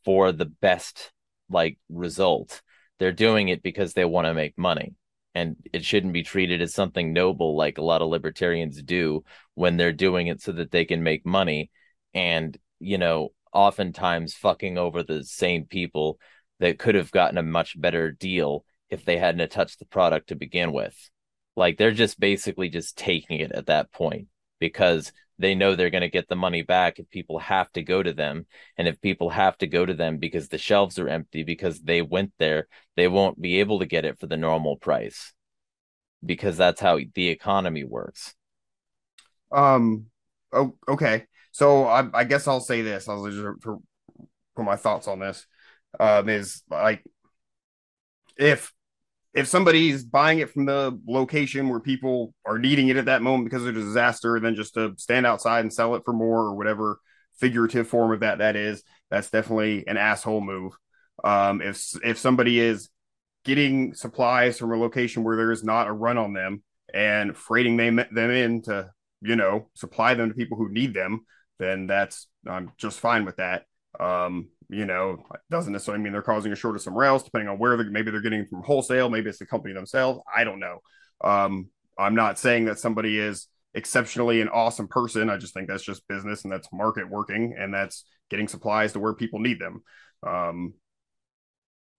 for 0.04 0.32
the 0.32 0.46
best 0.46 1.12
like 1.48 1.78
result. 1.88 2.62
They're 2.98 3.12
doing 3.12 3.48
it 3.48 3.62
because 3.62 3.94
they 3.94 4.04
want 4.04 4.26
to 4.26 4.34
make 4.34 4.56
money 4.56 4.94
and 5.34 5.56
it 5.72 5.84
shouldn't 5.84 6.12
be 6.12 6.22
treated 6.22 6.62
as 6.62 6.72
something 6.72 7.12
noble 7.12 7.56
like 7.56 7.78
a 7.78 7.82
lot 7.84 8.02
of 8.02 8.08
libertarians 8.08 8.80
do 8.82 9.24
when 9.54 9.76
they're 9.76 9.92
doing 9.92 10.28
it 10.28 10.40
so 10.40 10.52
that 10.52 10.70
they 10.70 10.84
can 10.84 11.02
make 11.02 11.26
money 11.26 11.70
and 12.14 12.56
you 12.78 12.98
know 12.98 13.30
oftentimes 13.52 14.34
fucking 14.34 14.78
over 14.78 15.02
the 15.02 15.24
same 15.24 15.64
people 15.64 16.18
that 16.60 16.78
could 16.78 16.94
have 16.94 17.10
gotten 17.10 17.38
a 17.38 17.42
much 17.42 17.80
better 17.80 18.12
deal 18.12 18.64
if 18.94 19.04
they 19.04 19.18
hadn't 19.18 19.50
touched 19.50 19.78
the 19.78 19.84
product 19.86 20.28
to 20.28 20.36
begin 20.36 20.72
with 20.72 21.10
like 21.56 21.76
they're 21.76 21.92
just 21.92 22.18
basically 22.18 22.68
just 22.68 22.96
taking 22.96 23.40
it 23.40 23.52
at 23.52 23.66
that 23.66 23.92
point 23.92 24.28
because 24.58 25.12
they 25.38 25.54
know 25.54 25.74
they're 25.74 25.90
going 25.90 26.00
to 26.00 26.08
get 26.08 26.28
the 26.28 26.36
money 26.36 26.62
back 26.62 26.98
if 26.98 27.10
people 27.10 27.38
have 27.38 27.70
to 27.72 27.82
go 27.82 28.02
to 28.02 28.12
them 28.12 28.46
and 28.78 28.88
if 28.88 29.00
people 29.00 29.30
have 29.30 29.56
to 29.58 29.66
go 29.66 29.84
to 29.84 29.94
them 29.94 30.18
because 30.18 30.48
the 30.48 30.58
shelves 30.58 30.98
are 30.98 31.08
empty 31.08 31.42
because 31.42 31.80
they 31.80 32.02
went 32.02 32.32
there 32.38 32.66
they 32.96 33.08
won't 33.08 33.40
be 33.40 33.60
able 33.60 33.80
to 33.80 33.86
get 33.86 34.04
it 34.04 34.18
for 34.18 34.26
the 34.26 34.36
normal 34.36 34.76
price 34.76 35.34
because 36.24 36.56
that's 36.56 36.80
how 36.80 36.98
the 37.14 37.28
economy 37.28 37.84
works. 37.84 38.34
Um. 39.52 40.06
Oh, 40.52 40.76
okay. 40.88 41.24
So 41.52 41.84
I, 41.84 42.06
I 42.12 42.24
guess 42.24 42.48
I'll 42.48 42.60
say 42.60 42.82
this. 42.82 43.08
I'll 43.08 43.26
just 43.26 43.62
for, 43.62 43.78
for 44.54 44.64
my 44.64 44.76
thoughts 44.76 45.08
on 45.08 45.18
this. 45.18 45.46
Um, 45.98 46.28
is 46.28 46.62
like 46.70 47.04
if 48.36 48.72
if 49.34 49.48
somebody's 49.48 50.04
buying 50.04 50.38
it 50.38 50.50
from 50.50 50.64
the 50.64 50.98
location 51.06 51.68
where 51.68 51.80
people 51.80 52.34
are 52.46 52.58
needing 52.58 52.88
it 52.88 52.96
at 52.96 53.06
that 53.06 53.22
moment 53.22 53.44
because 53.44 53.62
of 53.62 53.76
a 53.76 53.80
disaster, 53.80 54.38
then 54.38 54.54
just 54.54 54.74
to 54.74 54.94
stand 54.96 55.26
outside 55.26 55.60
and 55.60 55.72
sell 55.72 55.96
it 55.96 56.02
for 56.04 56.12
more 56.12 56.40
or 56.40 56.54
whatever 56.54 57.00
figurative 57.38 57.88
form 57.88 58.12
of 58.12 58.20
that 58.20 58.38
that 58.38 58.54
is, 58.54 58.84
that's 59.10 59.30
definitely 59.30 59.86
an 59.88 59.96
asshole 59.96 60.40
move. 60.40 60.72
Um, 61.24 61.60
if 61.60 61.84
if 62.04 62.18
somebody 62.18 62.60
is 62.60 62.88
getting 63.44 63.94
supplies 63.94 64.58
from 64.58 64.72
a 64.72 64.76
location 64.76 65.24
where 65.24 65.36
there 65.36 65.52
is 65.52 65.64
not 65.64 65.88
a 65.88 65.92
run 65.92 66.16
on 66.16 66.32
them 66.32 66.62
and 66.92 67.36
freighting 67.36 67.76
them 67.76 67.96
them 67.96 68.30
in 68.30 68.62
to 68.62 68.90
you 69.20 69.36
know 69.36 69.68
supply 69.74 70.14
them 70.14 70.28
to 70.28 70.34
people 70.34 70.56
who 70.56 70.72
need 70.72 70.94
them, 70.94 71.26
then 71.58 71.86
that's 71.88 72.28
I'm 72.46 72.72
just 72.78 73.00
fine 73.00 73.24
with 73.24 73.36
that. 73.36 73.64
Um, 73.98 74.48
you 74.68 74.86
know, 74.86 75.24
doesn't 75.50 75.72
necessarily 75.72 76.02
mean 76.02 76.12
they're 76.12 76.22
causing 76.22 76.52
a 76.52 76.56
shortage 76.56 76.82
somewhere 76.82 77.06
else, 77.06 77.22
depending 77.22 77.48
on 77.48 77.58
where 77.58 77.76
they're 77.76 77.90
maybe 77.90 78.10
they're 78.10 78.20
getting 78.20 78.46
from 78.46 78.62
wholesale, 78.62 79.08
maybe 79.10 79.28
it's 79.30 79.38
the 79.38 79.46
company 79.46 79.74
themselves. 79.74 80.20
I 80.34 80.44
don't 80.44 80.60
know. 80.60 80.78
Um, 81.22 81.68
I'm 81.98 82.14
not 82.14 82.38
saying 82.38 82.66
that 82.66 82.78
somebody 82.78 83.18
is 83.18 83.48
exceptionally 83.74 84.40
an 84.40 84.48
awesome 84.48 84.88
person. 84.88 85.30
I 85.30 85.36
just 85.36 85.54
think 85.54 85.68
that's 85.68 85.82
just 85.82 86.06
business 86.08 86.44
and 86.44 86.52
that's 86.52 86.68
market 86.72 87.08
working 87.08 87.54
and 87.58 87.72
that's 87.72 88.04
getting 88.30 88.48
supplies 88.48 88.92
to 88.92 89.00
where 89.00 89.14
people 89.14 89.40
need 89.40 89.58
them. 89.60 89.82
Um, 90.26 90.74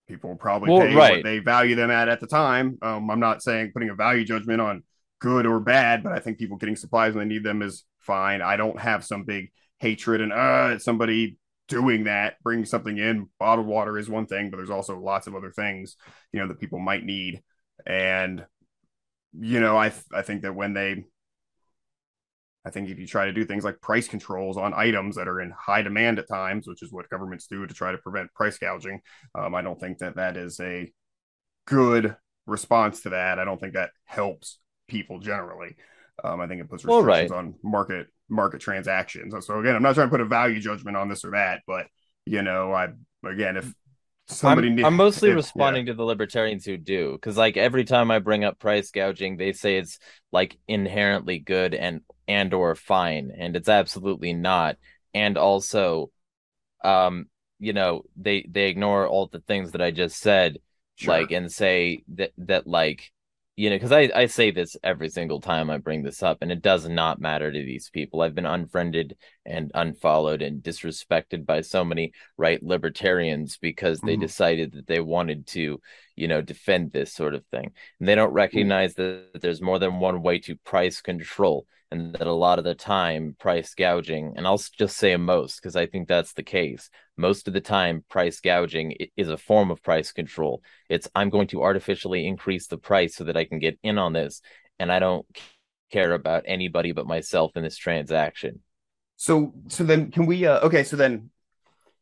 people 0.07 0.29
will 0.29 0.37
probably 0.37 0.69
Well, 0.71 0.81
pay 0.81 0.95
right. 0.95 1.11
what 1.17 1.23
they 1.23 1.39
value 1.39 1.75
them 1.75 1.91
at 1.91 2.09
at 2.09 2.19
the 2.19 2.27
time. 2.27 2.77
Um, 2.81 3.09
I'm 3.09 3.19
not 3.19 3.41
saying 3.41 3.71
putting 3.73 3.89
a 3.89 3.95
value 3.95 4.23
judgment 4.23 4.61
on 4.61 4.83
good 5.19 5.45
or 5.45 5.59
bad, 5.59 6.03
but 6.03 6.11
I 6.11 6.19
think 6.19 6.37
people 6.37 6.57
getting 6.57 6.75
supplies 6.75 7.13
when 7.15 7.27
they 7.27 7.33
need 7.35 7.43
them 7.43 7.61
is 7.61 7.85
fine. 7.99 8.41
I 8.41 8.55
don't 8.57 8.79
have 8.79 9.03
some 9.03 9.23
big 9.23 9.51
hatred 9.79 10.21
and 10.21 10.31
uh 10.31 10.79
somebody 10.79 11.37
doing 11.67 12.05
that, 12.05 12.35
bringing 12.43 12.65
something 12.65 12.97
in. 12.97 13.29
Bottled 13.39 13.67
water 13.67 13.97
is 13.97 14.09
one 14.09 14.25
thing, 14.25 14.49
but 14.49 14.57
there's 14.57 14.69
also 14.69 14.99
lots 14.99 15.27
of 15.27 15.35
other 15.35 15.51
things, 15.51 15.95
you 16.31 16.39
know, 16.39 16.47
that 16.47 16.59
people 16.59 16.79
might 16.79 17.03
need. 17.03 17.41
And 17.85 18.45
you 19.33 19.59
know, 19.59 19.77
I 19.77 19.89
th- 19.89 20.03
I 20.13 20.21
think 20.21 20.43
that 20.43 20.55
when 20.55 20.73
they 20.73 21.03
I 22.65 22.71
think 22.71 22.89
if 22.89 22.97
you 22.97 23.05
try 23.05 23.25
to 23.25 23.33
do 23.33 23.45
things 23.45 23.63
like 23.63 23.79
price 23.79 24.07
controls 24.07 24.57
on 24.57 24.73
items 24.73 25.15
that 25.17 25.27
are 25.27 25.39
in 25.39 25.51
high 25.51 25.83
demand 25.83 26.17
at 26.17 26.27
times, 26.27 26.67
which 26.67 26.81
is 26.81 26.91
what 26.91 27.09
governments 27.09 27.45
do 27.47 27.65
to 27.65 27.73
try 27.73 27.91
to 27.91 27.97
prevent 27.99 28.33
price 28.33 28.57
gouging, 28.57 29.01
um, 29.35 29.53
I 29.53 29.61
don't 29.61 29.79
think 29.79 29.99
that 29.99 30.15
that 30.15 30.35
is 30.35 30.59
a 30.59 30.91
good 31.67 32.15
response 32.47 33.01
to 33.01 33.09
that. 33.09 33.37
I 33.37 33.45
don't 33.45 33.59
think 33.59 33.73
that 33.73 33.91
helps 34.05 34.59
people 34.87 35.19
generally. 35.19 35.75
Um, 36.23 36.39
I 36.41 36.47
think 36.47 36.61
it 36.61 36.69
puts 36.69 36.85
restrictions 36.85 37.31
right. 37.31 37.37
on 37.37 37.55
market 37.63 38.07
market 38.29 38.61
transactions. 38.61 39.33
So 39.45 39.59
again, 39.59 39.75
I'm 39.75 39.83
not 39.83 39.95
trying 39.95 40.07
to 40.07 40.11
put 40.11 40.21
a 40.21 40.25
value 40.25 40.59
judgment 40.59 40.97
on 40.97 41.09
this 41.09 41.25
or 41.25 41.31
that, 41.31 41.61
but 41.67 41.87
you 42.25 42.41
know, 42.41 42.71
I 42.71 42.89
again, 43.25 43.57
if 43.57 43.73
somebody, 44.27 44.69
I'm, 44.69 44.85
I'm 44.85 44.95
mostly 44.95 45.29
if- 45.31 45.35
responding 45.35 45.87
to 45.87 45.93
the 45.93 46.03
libertarians 46.03 46.65
who 46.65 46.77
do 46.77 47.13
because 47.13 47.37
like 47.37 47.57
every 47.57 47.83
time 47.83 48.11
I 48.11 48.19
bring 48.19 48.43
up 48.43 48.59
price 48.59 48.91
gouging, 48.91 49.37
they 49.37 49.53
say 49.53 49.77
it's 49.77 49.99
like 50.31 50.57
inherently 50.67 51.39
good 51.39 51.73
and 51.73 52.01
and 52.27 52.53
or 52.53 52.75
fine, 52.75 53.31
and 53.37 53.55
it's 53.55 53.69
absolutely 53.69 54.33
not. 54.33 54.77
And 55.13 55.37
also, 55.37 56.11
um, 56.83 57.25
you 57.59 57.73
know, 57.73 58.03
they 58.15 58.47
they 58.49 58.67
ignore 58.69 59.07
all 59.07 59.27
the 59.27 59.39
things 59.39 59.71
that 59.73 59.81
I 59.81 59.91
just 59.91 60.19
said, 60.19 60.59
Sure. 60.95 61.13
like 61.13 61.31
and 61.31 61.51
say 61.51 62.03
that 62.15 62.31
that 62.37 62.67
like 62.67 63.11
you 63.55 63.69
know 63.69 63.75
because 63.77 63.91
I, 63.91 64.09
I 64.13 64.25
say 64.25 64.51
this 64.51 64.75
every 64.83 65.09
single 65.09 65.39
time 65.39 65.69
i 65.69 65.77
bring 65.77 66.03
this 66.03 66.21
up 66.21 66.39
and 66.41 66.51
it 66.51 66.61
does 66.61 66.87
not 66.89 67.21
matter 67.21 67.51
to 67.51 67.63
these 67.63 67.89
people. 67.89 68.21
I've 68.21 68.35
been 68.35 68.45
unfriended 68.45 69.15
and 69.45 69.71
unfollowed 69.73 70.41
and 70.41 70.61
disrespected 70.61 71.45
by 71.45 71.61
so 71.61 71.85
many 71.85 72.11
right 72.37 72.61
libertarians 72.61 73.57
because 73.57 74.01
they 74.01 74.17
Mhm. 74.17 74.19
decided 74.19 74.73
that 74.73 74.87
they 74.87 74.99
wanted 74.99 75.47
to 75.47 75.79
you 76.15 76.27
know 76.27 76.41
defend 76.41 76.91
this 76.91 77.13
sort 77.13 77.33
of 77.33 77.45
thing. 77.47 77.71
And 77.99 78.07
they 78.09 78.15
don't 78.15 78.33
recognize 78.33 78.93
that, 78.95 79.31
that 79.33 79.41
there's 79.41 79.61
more 79.61 79.79
than 79.79 79.99
one 79.99 80.21
way 80.21 80.39
to 80.39 80.55
price 80.57 81.01
control 81.01 81.65
and 81.91 82.13
that 82.15 82.27
a 82.27 82.33
lot 82.33 82.59
of 82.59 82.65
the 82.65 82.75
time 82.75 83.35
price 83.39 83.73
gouging 83.75 84.33
and 84.35 84.47
i'll 84.47 84.57
just 84.77 84.97
say 84.97 85.15
most 85.17 85.57
because 85.61 85.75
i 85.75 85.85
think 85.85 86.07
that's 86.07 86.33
the 86.33 86.41
case 86.43 86.89
most 87.17 87.47
of 87.47 87.53
the 87.53 87.61
time 87.61 88.03
price 88.09 88.39
gouging 88.39 88.95
is 89.15 89.29
a 89.29 89.37
form 89.37 89.71
of 89.71 89.81
price 89.83 90.11
control 90.11 90.61
it's 90.89 91.09
i'm 91.15 91.29
going 91.29 91.47
to 91.47 91.63
artificially 91.63 92.25
increase 92.27 92.67
the 92.67 92.77
price 92.77 93.15
so 93.15 93.23
that 93.23 93.37
i 93.37 93.45
can 93.45 93.59
get 93.59 93.77
in 93.83 93.97
on 93.97 94.13
this 94.13 94.41
and 94.79 94.91
i 94.91 94.99
don't 94.99 95.25
care 95.91 96.13
about 96.13 96.43
anybody 96.45 96.91
but 96.91 97.07
myself 97.07 97.55
in 97.55 97.63
this 97.63 97.77
transaction 97.77 98.59
So 99.17 99.53
so 99.67 99.83
then 99.83 100.11
can 100.11 100.25
we 100.25 100.45
uh 100.45 100.59
okay, 100.61 100.83
so 100.83 100.95
then 100.95 101.29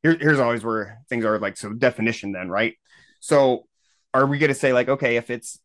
here, 0.02 0.18
here's 0.20 0.40
always 0.40 0.64
where 0.64 1.00
things 1.10 1.26
are 1.26 1.40
like 1.40 1.58
so 1.58 1.74
definition 1.74 2.32
then, 2.32 2.50
right? 2.50 2.76
So 3.20 3.68
are 4.14 4.26
we 4.26 4.38
gonna 4.38 4.54
say 4.54 4.74
like, 4.74 4.90
okay, 4.90 5.18
if 5.18 5.30
it's 5.30 5.60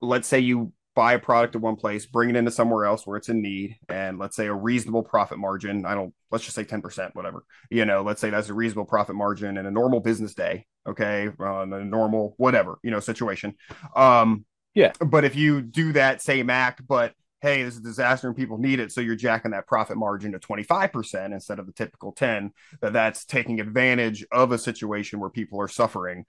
let's 0.00 0.28
say 0.28 0.40
you 0.40 0.72
buy 0.94 1.14
a 1.14 1.18
product 1.18 1.56
at 1.56 1.60
one 1.60 1.76
place, 1.76 2.06
bring 2.06 2.30
it 2.30 2.36
into 2.36 2.50
somewhere 2.50 2.84
else 2.84 3.06
where 3.06 3.16
it's 3.16 3.28
in 3.28 3.42
need, 3.42 3.76
and 3.88 4.18
let's 4.18 4.36
say 4.36 4.46
a 4.46 4.54
reasonable 4.54 5.02
profit 5.02 5.38
margin. 5.38 5.84
I 5.84 5.94
don't 5.94 6.14
let's 6.30 6.44
just 6.44 6.54
say 6.54 6.64
10%, 6.64 7.14
whatever. 7.14 7.44
You 7.70 7.84
know, 7.84 8.02
let's 8.02 8.20
say 8.20 8.30
that's 8.30 8.48
a 8.48 8.54
reasonable 8.54 8.86
profit 8.86 9.16
margin 9.16 9.56
in 9.56 9.66
a 9.66 9.70
normal 9.70 10.00
business 10.00 10.34
day, 10.34 10.66
okay, 10.86 11.30
on 11.38 11.72
a 11.72 11.84
normal 11.84 12.34
whatever, 12.36 12.78
you 12.82 12.90
know, 12.90 13.00
situation. 13.00 13.54
Um 13.96 14.44
Yeah. 14.74 14.92
But 15.00 15.24
if 15.24 15.36
you 15.36 15.62
do 15.62 15.92
that 15.92 16.22
same 16.22 16.50
act, 16.50 16.86
but 16.86 17.14
hey, 17.40 17.60
there's 17.60 17.76
a 17.76 17.82
disaster 17.82 18.26
and 18.26 18.36
people 18.36 18.56
need 18.56 18.80
it, 18.80 18.90
so 18.90 19.02
you're 19.02 19.16
jacking 19.16 19.50
that 19.50 19.66
profit 19.66 19.98
margin 19.98 20.32
to 20.32 20.38
25% 20.38 21.32
instead 21.32 21.58
of 21.58 21.66
the 21.66 21.72
typical 21.72 22.10
10, 22.12 22.52
that 22.80 22.94
that's 22.94 23.26
taking 23.26 23.60
advantage 23.60 24.24
of 24.32 24.50
a 24.50 24.56
situation 24.56 25.20
where 25.20 25.28
people 25.28 25.60
are 25.60 25.68
suffering 25.68 26.24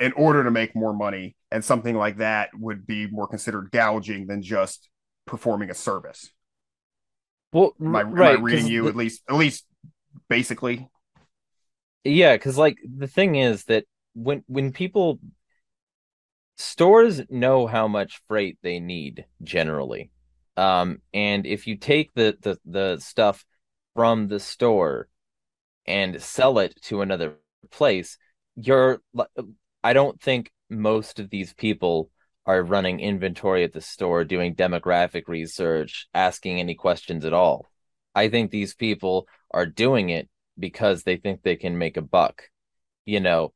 in 0.00 0.12
order 0.12 0.42
to 0.44 0.50
make 0.50 0.74
more 0.74 0.92
money. 0.92 1.36
And 1.52 1.64
something 1.64 1.94
like 1.96 2.18
that 2.18 2.50
would 2.58 2.86
be 2.86 3.06
more 3.06 3.28
considered 3.28 3.70
gouging 3.70 4.26
than 4.26 4.42
just 4.42 4.88
performing 5.26 5.70
a 5.70 5.74
service. 5.74 6.30
Well, 7.52 7.74
Am 7.80 7.96
I, 7.96 8.02
right. 8.02 8.34
am 8.34 8.38
I 8.38 8.42
reading 8.42 8.66
you 8.68 8.84
the- 8.84 8.90
at 8.90 8.96
least, 8.96 9.22
at 9.28 9.36
least 9.36 9.66
basically? 10.28 10.88
Yeah, 12.04 12.34
because 12.34 12.56
like 12.56 12.78
the 12.96 13.06
thing 13.06 13.36
is 13.36 13.64
that 13.64 13.84
when 14.14 14.42
when 14.46 14.72
people 14.72 15.20
stores 16.56 17.22
know 17.30 17.66
how 17.66 17.88
much 17.88 18.22
freight 18.28 18.58
they 18.62 18.80
need 18.80 19.24
generally. 19.42 20.10
Um, 20.56 21.00
and 21.14 21.46
if 21.46 21.66
you 21.66 21.76
take 21.76 22.12
the 22.14 22.36
the 22.40 22.58
the 22.64 22.98
stuff 22.98 23.44
from 23.94 24.28
the 24.28 24.40
store 24.40 25.08
and 25.86 26.20
sell 26.22 26.58
it 26.58 26.74
to 26.84 27.02
another 27.02 27.36
place, 27.70 28.18
you're 28.56 29.00
I 29.82 29.92
don't 29.92 30.20
think 30.20 30.50
most 30.68 31.18
of 31.18 31.30
these 31.30 31.52
people 31.54 32.10
are 32.46 32.62
running 32.62 33.00
inventory 33.00 33.64
at 33.64 33.72
the 33.72 33.80
store, 33.80 34.24
doing 34.24 34.54
demographic 34.54 35.24
research, 35.28 36.08
asking 36.14 36.58
any 36.58 36.74
questions 36.74 37.24
at 37.24 37.32
all. 37.32 37.66
I 38.14 38.28
think 38.28 38.50
these 38.50 38.74
people 38.74 39.26
are 39.50 39.66
doing 39.66 40.10
it 40.10 40.28
because 40.58 41.02
they 41.02 41.16
think 41.16 41.42
they 41.42 41.56
can 41.56 41.78
make 41.78 41.96
a 41.96 42.02
buck. 42.02 42.44
You 43.04 43.20
know, 43.20 43.52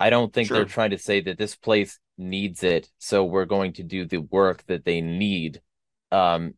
I 0.00 0.10
don't 0.10 0.32
think 0.32 0.48
they're 0.48 0.64
trying 0.64 0.90
to 0.90 0.98
say 0.98 1.20
that 1.22 1.38
this 1.38 1.56
place 1.56 1.98
needs 2.16 2.62
it, 2.62 2.88
so 2.98 3.24
we're 3.24 3.44
going 3.44 3.74
to 3.74 3.82
do 3.82 4.04
the 4.04 4.18
work 4.18 4.64
that 4.66 4.84
they 4.84 5.00
need. 5.00 5.60
Um, 6.10 6.54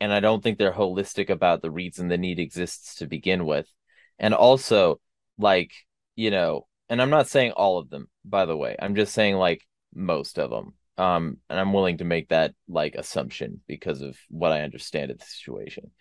and 0.00 0.12
I 0.12 0.20
don't 0.20 0.42
think 0.42 0.58
they're 0.58 0.72
holistic 0.72 1.30
about 1.30 1.62
the 1.62 1.70
reason 1.70 2.08
the 2.08 2.18
need 2.18 2.38
exists 2.38 2.96
to 2.96 3.06
begin 3.06 3.46
with. 3.46 3.66
And 4.18 4.34
also, 4.34 5.00
like, 5.38 5.72
you 6.14 6.30
know, 6.30 6.66
and 6.90 7.00
I'm 7.00 7.10
not 7.10 7.28
saying 7.28 7.52
all 7.52 7.78
of 7.78 7.88
them, 7.88 8.08
by 8.24 8.44
the 8.44 8.56
way. 8.56 8.76
I'm 8.78 8.96
just 8.96 9.14
saying 9.14 9.36
like 9.36 9.66
most 9.94 10.38
of 10.38 10.50
them. 10.50 10.74
Um, 10.98 11.38
and 11.48 11.58
I'm 11.58 11.72
willing 11.72 11.98
to 11.98 12.04
make 12.04 12.28
that 12.28 12.52
like 12.68 12.94
assumption 12.96 13.62
because 13.66 14.02
of 14.02 14.18
what 14.28 14.52
I 14.52 14.62
understand 14.62 15.10
of 15.10 15.18
the 15.18 15.24
situation. 15.24 15.92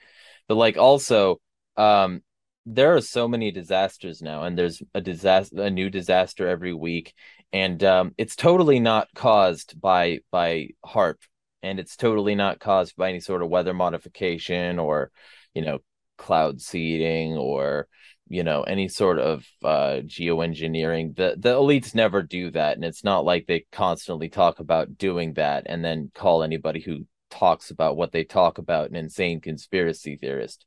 But 0.49 0.55
like 0.55 0.77
also, 0.77 1.39
um, 1.77 2.21
there 2.65 2.95
are 2.95 3.01
so 3.01 3.27
many 3.27 3.51
disasters 3.51 4.21
now, 4.21 4.43
and 4.43 4.57
there's 4.57 4.81
a 4.93 4.99
disaster, 4.99 5.61
a 5.61 5.69
new 5.69 5.89
disaster 5.89 6.47
every 6.47 6.73
week, 6.73 7.13
and 7.53 7.81
um, 7.83 8.13
it's 8.17 8.35
totally 8.35 8.79
not 8.79 9.07
caused 9.15 9.79
by 9.79 10.19
by 10.31 10.69
HAARP, 10.85 11.17
and 11.63 11.79
it's 11.79 11.95
totally 11.95 12.35
not 12.35 12.59
caused 12.59 12.95
by 12.95 13.09
any 13.09 13.19
sort 13.19 13.41
of 13.41 13.49
weather 13.49 13.73
modification 13.73 14.79
or, 14.79 15.11
you 15.53 15.61
know, 15.61 15.79
cloud 16.17 16.61
seeding 16.61 17.37
or 17.37 17.87
you 18.30 18.43
know 18.43 18.61
any 18.61 18.88
sort 18.88 19.19
of 19.19 19.45
uh 19.63 19.97
geoengineering 20.05 21.15
the 21.15 21.36
the 21.38 21.49
elites 21.49 21.95
never 21.95 22.21
do 22.21 22.51
that 22.51 22.75
and 22.75 22.86
it's 22.86 23.03
not 23.03 23.25
like 23.25 23.47
they 23.47 23.65
constantly 23.71 24.30
talk 24.30 24.59
about 24.59 24.97
doing 24.97 25.34
that 25.34 25.63
and 25.65 25.84
then 25.84 26.11
call 26.13 26.43
anybody 26.43 26.80
who 26.80 27.05
talks 27.30 27.71
about 27.71 27.97
what 27.97 28.11
they 28.11 28.23
talk 28.23 28.57
about 28.57 28.89
an 28.89 28.95
insane 28.95 29.41
conspiracy 29.41 30.15
theorist. 30.15 30.65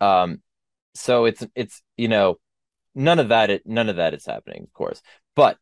Um 0.00 0.40
so 0.94 1.26
it's 1.26 1.46
it's 1.54 1.82
you 1.96 2.08
know 2.08 2.38
none 2.94 3.18
of 3.18 3.28
that 3.28 3.50
it, 3.50 3.62
none 3.66 3.88
of 3.88 3.96
that 3.96 4.14
is 4.14 4.26
happening 4.26 4.64
of 4.64 4.72
course. 4.72 5.00
But 5.34 5.58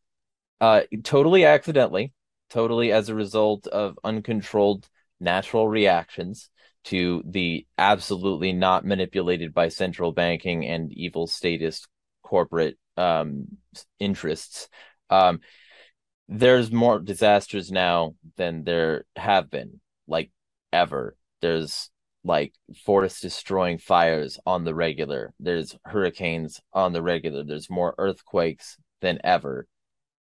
uh 0.61 0.81
totally 1.03 1.45
accidentally 1.45 2.13
totally 2.49 2.91
as 2.91 3.09
a 3.09 3.15
result 3.15 3.67
of 3.67 3.99
uncontrolled 4.03 4.87
natural 5.19 5.67
reactions 5.67 6.49
to 6.85 7.21
the 7.25 7.65
absolutely 7.77 8.53
not 8.53 8.85
manipulated 8.85 9.53
by 9.53 9.67
central 9.67 10.11
banking 10.11 10.65
and 10.65 10.91
evil 10.93 11.27
statist 11.27 11.87
corporate 12.23 12.77
um 12.97 13.45
interests. 13.99 14.69
Um 15.09 15.39
there's 16.29 16.71
more 16.71 16.99
disasters 16.99 17.71
now 17.71 18.15
than 18.35 18.63
there 18.63 19.05
have 19.15 19.49
been 19.49 19.79
like 20.07 20.31
ever. 20.73 21.15
There's 21.41 21.89
like 22.23 22.53
forest 22.85 23.21
destroying 23.21 23.77
fires 23.77 24.37
on 24.45 24.65
the 24.65 24.75
regular. 24.75 25.33
There's 25.39 25.75
hurricanes 25.85 26.59
on 26.73 26.91
the 26.93 27.01
regular. 27.01 27.43
There's 27.43 27.69
more 27.69 27.95
earthquakes 27.97 28.77
than 29.01 29.19
ever. 29.23 29.67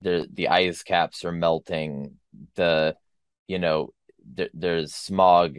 There 0.02 0.26
the 0.30 0.48
ice 0.48 0.82
caps 0.82 1.24
are 1.24 1.32
melting. 1.32 2.16
The 2.56 2.96
you 3.48 3.58
know 3.58 3.90
there, 4.24 4.50
there's 4.52 4.94
smog 4.94 5.56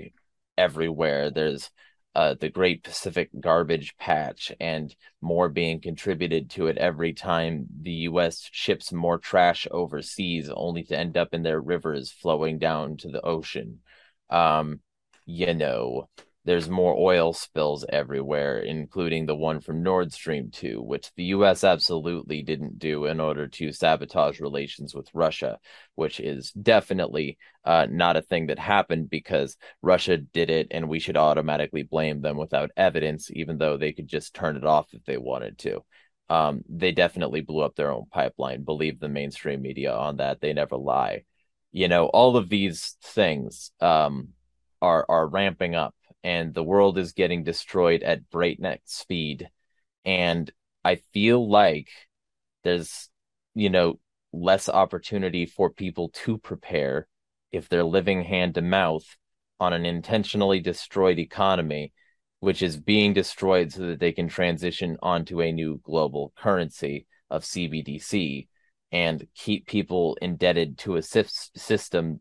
everywhere. 0.57 1.31
There's 1.31 1.69
uh, 2.15 2.35
the 2.39 2.49
great 2.49 2.83
pacific 2.83 3.29
garbage 3.39 3.95
patch 3.97 4.51
and 4.59 4.95
more 5.21 5.49
being 5.49 5.81
contributed 5.81 6.49
to 6.51 6.67
it 6.67 6.77
every 6.77 7.13
time 7.13 7.67
the 7.81 7.91
us 7.91 8.47
ships 8.53 8.93
more 8.93 9.17
trash 9.17 9.67
overseas 9.69 10.49
only 10.55 10.83
to 10.83 10.97
end 10.97 11.17
up 11.17 11.33
in 11.33 11.43
their 11.43 11.59
rivers 11.59 12.11
flowing 12.11 12.57
down 12.57 12.95
to 12.97 13.09
the 13.09 13.21
ocean. 13.21 13.79
Um 14.29 14.79
you 15.25 15.53
know 15.53 16.07
there's 16.45 16.69
more 16.69 16.95
oil 16.95 17.33
spills 17.33 17.83
everywhere, 17.89 18.59
including 18.59 19.25
the 19.25 19.35
one 19.35 19.59
from 19.59 19.81
Nord 19.81 20.13
Stream 20.13 20.51
2, 20.51 20.79
which 20.79 21.11
the 21.15 21.23
US 21.25 21.63
absolutely 21.63 22.43
didn't 22.43 22.77
do 22.77 23.05
in 23.05 23.19
order 23.19 23.47
to 23.47 23.71
sabotage 23.71 24.39
relations 24.39 24.93
with 24.93 25.09
Russia, 25.13 25.57
which 25.95 26.19
is 26.19 26.51
definitely 26.51 27.39
uh, 27.65 27.87
not 27.89 28.15
a 28.15 28.21
thing 28.21 28.47
that 28.47 28.59
happened 28.59 29.09
because 29.09 29.57
Russia 29.81 30.17
did 30.17 30.51
it 30.51 30.67
and 30.69 30.87
we 30.87 30.99
should 30.99 31.17
automatically 31.17 31.81
blame 31.81 32.21
them 32.21 32.37
without 32.37 32.69
evidence, 32.77 33.31
even 33.31 33.57
though 33.57 33.77
they 33.77 33.91
could 33.91 34.07
just 34.07 34.35
turn 34.35 34.55
it 34.55 34.65
off 34.65 34.85
if 34.93 35.03
they 35.05 35.17
wanted 35.17 35.57
to. 35.57 35.83
Um, 36.29 36.61
they 36.69 36.91
definitely 36.91 37.41
blew 37.41 37.63
up 37.63 37.75
their 37.75 37.91
own 37.91 38.05
pipeline. 38.11 38.63
Believe 38.63 38.99
the 38.99 39.09
mainstream 39.09 39.63
media 39.63 39.95
on 39.95 40.17
that. 40.17 40.41
They 40.41 40.53
never 40.53 40.77
lie. 40.77 41.23
You 41.71 41.87
know, 41.87 42.05
all 42.05 42.37
of 42.37 42.49
these 42.49 42.97
things 43.03 43.71
um, 43.81 44.29
are 44.81 45.05
are 45.09 45.27
ramping 45.27 45.75
up 45.75 45.93
and 46.25 46.53
the 46.53 46.63
world 46.63 46.97
is 46.97 47.13
getting 47.13 47.43
destroyed 47.43 48.01
at 48.01 48.29
breakneck 48.29 48.81
speed. 48.85 49.47
And 50.03 50.51
i 50.85 50.95
feel 51.13 51.49
like 51.49 51.89
there's 52.63 53.09
you 53.55 53.69
know 53.69 53.99
less 54.31 54.69
opportunity 54.69 55.45
for 55.45 55.69
people 55.69 56.09
to 56.09 56.37
prepare 56.37 57.07
if 57.51 57.67
they're 57.67 57.83
living 57.83 58.23
hand 58.23 58.55
to 58.55 58.61
mouth 58.61 59.05
on 59.59 59.73
an 59.73 59.85
intentionally 59.85 60.59
destroyed 60.59 61.19
economy 61.19 61.91
which 62.41 62.61
is 62.61 62.77
being 62.77 63.13
destroyed 63.13 63.71
so 63.71 63.87
that 63.87 63.99
they 63.99 64.11
can 64.11 64.27
transition 64.27 64.97
onto 65.01 65.41
a 65.41 65.51
new 65.51 65.79
global 65.83 66.31
currency 66.37 67.07
of 67.29 67.43
CBDC 67.43 68.47
and 68.91 69.25
keep 69.33 69.65
people 69.65 70.15
indebted 70.21 70.77
to 70.79 70.97
a 70.97 71.01
system 71.01 72.19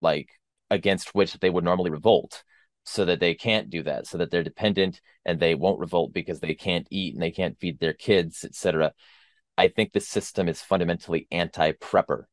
like 0.00 0.30
against 0.70 1.14
which 1.14 1.34
they 1.34 1.50
would 1.50 1.64
normally 1.64 1.90
revolt 1.90 2.42
so 2.84 3.04
that 3.04 3.20
they 3.20 3.34
can't 3.34 3.70
do 3.70 3.82
that 3.82 4.06
so 4.06 4.18
that 4.18 4.30
they're 4.30 4.42
dependent 4.42 5.00
and 5.24 5.38
they 5.38 5.54
won't 5.54 5.80
revolt 5.80 6.12
because 6.12 6.40
they 6.40 6.54
can't 6.54 6.86
eat 6.90 7.14
and 7.14 7.22
they 7.22 7.30
can't 7.30 7.58
feed 7.58 7.78
their 7.78 7.92
kids 7.92 8.44
etc 8.44 8.92
i 9.58 9.68
think 9.68 9.92
the 9.92 10.00
system 10.00 10.48
is 10.48 10.62
fundamentally 10.62 11.26
anti-prepper 11.30 12.24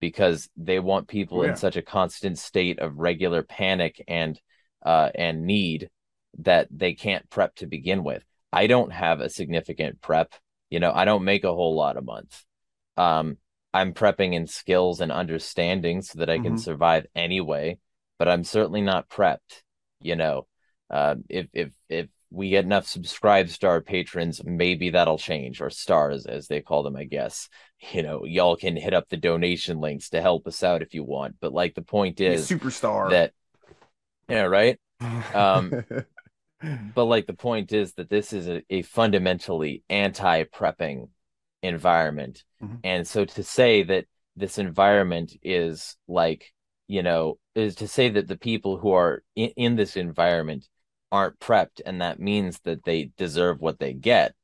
because 0.00 0.48
they 0.56 0.80
want 0.80 1.08
people 1.08 1.44
yeah. 1.44 1.50
in 1.50 1.56
such 1.56 1.76
a 1.76 1.82
constant 1.82 2.38
state 2.38 2.78
of 2.78 2.98
regular 2.98 3.42
panic 3.42 4.02
and 4.08 4.40
uh 4.84 5.10
and 5.14 5.44
need 5.44 5.90
that 6.38 6.68
they 6.70 6.94
can't 6.94 7.28
prep 7.28 7.54
to 7.56 7.66
begin 7.66 8.04
with. 8.04 8.24
I 8.52 8.68
don't 8.68 8.92
have 8.92 9.20
a 9.20 9.28
significant 9.28 10.00
prep 10.00 10.32
you 10.70 10.80
know 10.80 10.92
i 10.92 11.04
don't 11.04 11.24
make 11.24 11.44
a 11.44 11.54
whole 11.54 11.76
lot 11.76 11.96
a 11.96 12.02
month. 12.02 12.44
Um 12.96 13.36
I'm 13.72 13.94
prepping 13.94 14.34
in 14.34 14.46
skills 14.46 15.00
and 15.00 15.12
understanding 15.12 16.02
so 16.02 16.18
that 16.18 16.30
I 16.30 16.38
can 16.38 16.52
Mhm. 16.52 16.58
survive 16.58 17.06
anyway, 17.14 17.78
but 18.18 18.28
I'm 18.28 18.44
certainly 18.44 18.80
not 18.82 19.08
prepped. 19.08 19.62
You 20.00 20.16
know, 20.16 20.46
uh, 20.90 21.16
if 21.28 21.48
if 21.52 21.72
if 21.88 22.08
we 22.30 22.50
get 22.50 22.64
enough 22.64 22.86
SubscribeStar 22.86 23.84
patrons, 23.84 24.42
maybe 24.44 24.90
that'll 24.90 25.18
change, 25.18 25.60
or 25.60 25.70
stars 25.70 26.26
as 26.26 26.46
they 26.48 26.60
call 26.60 26.82
them, 26.82 26.96
I 26.96 27.04
guess. 27.04 27.48
You 27.92 28.02
know, 28.02 28.26
y'all 28.26 28.56
can 28.56 28.76
hit 28.76 28.92
up 28.92 29.08
the 29.08 29.16
donation 29.16 29.80
links 29.80 30.10
to 30.10 30.20
help 30.20 30.46
us 30.46 30.62
out 30.62 30.82
if 30.82 30.92
you 30.92 31.02
want. 31.02 31.36
But 31.40 31.54
like 31.54 31.74
the 31.74 31.80
point 31.80 32.20
is 32.20 32.46
superstar. 32.50 33.10
that, 33.10 33.32
yeah, 34.28 34.42
right. 34.42 34.78
um, 35.34 35.72
But 36.94 37.04
like 37.04 37.26
the 37.26 37.34
point 37.34 37.72
is 37.72 37.94
that 37.94 38.10
this 38.10 38.32
is 38.32 38.48
a, 38.48 38.62
a 38.68 38.82
fundamentally 38.82 39.82
anti-prepping 39.88 41.08
environment. 41.62 42.44
Mhm. 42.62 42.80
And 42.84 43.06
so 43.06 43.24
to 43.24 43.42
say 43.42 43.82
that 43.84 44.06
this 44.36 44.58
environment 44.58 45.32
is 45.42 45.96
like, 46.08 46.52
you 46.86 47.02
know, 47.02 47.38
is 47.54 47.76
to 47.76 47.88
say 47.88 48.08
that 48.10 48.28
the 48.28 48.38
people 48.38 48.78
who 48.78 48.92
are 48.92 49.22
in, 49.34 49.50
in 49.56 49.76
this 49.76 49.96
environment 49.96 50.66
aren't 51.12 51.38
prepped 51.40 51.80
and 51.84 52.00
that 52.00 52.20
means 52.20 52.60
that 52.60 52.84
they 52.84 53.10
deserve 53.16 53.60
what 53.60 53.78
they 53.78 53.92
get. 53.92 54.34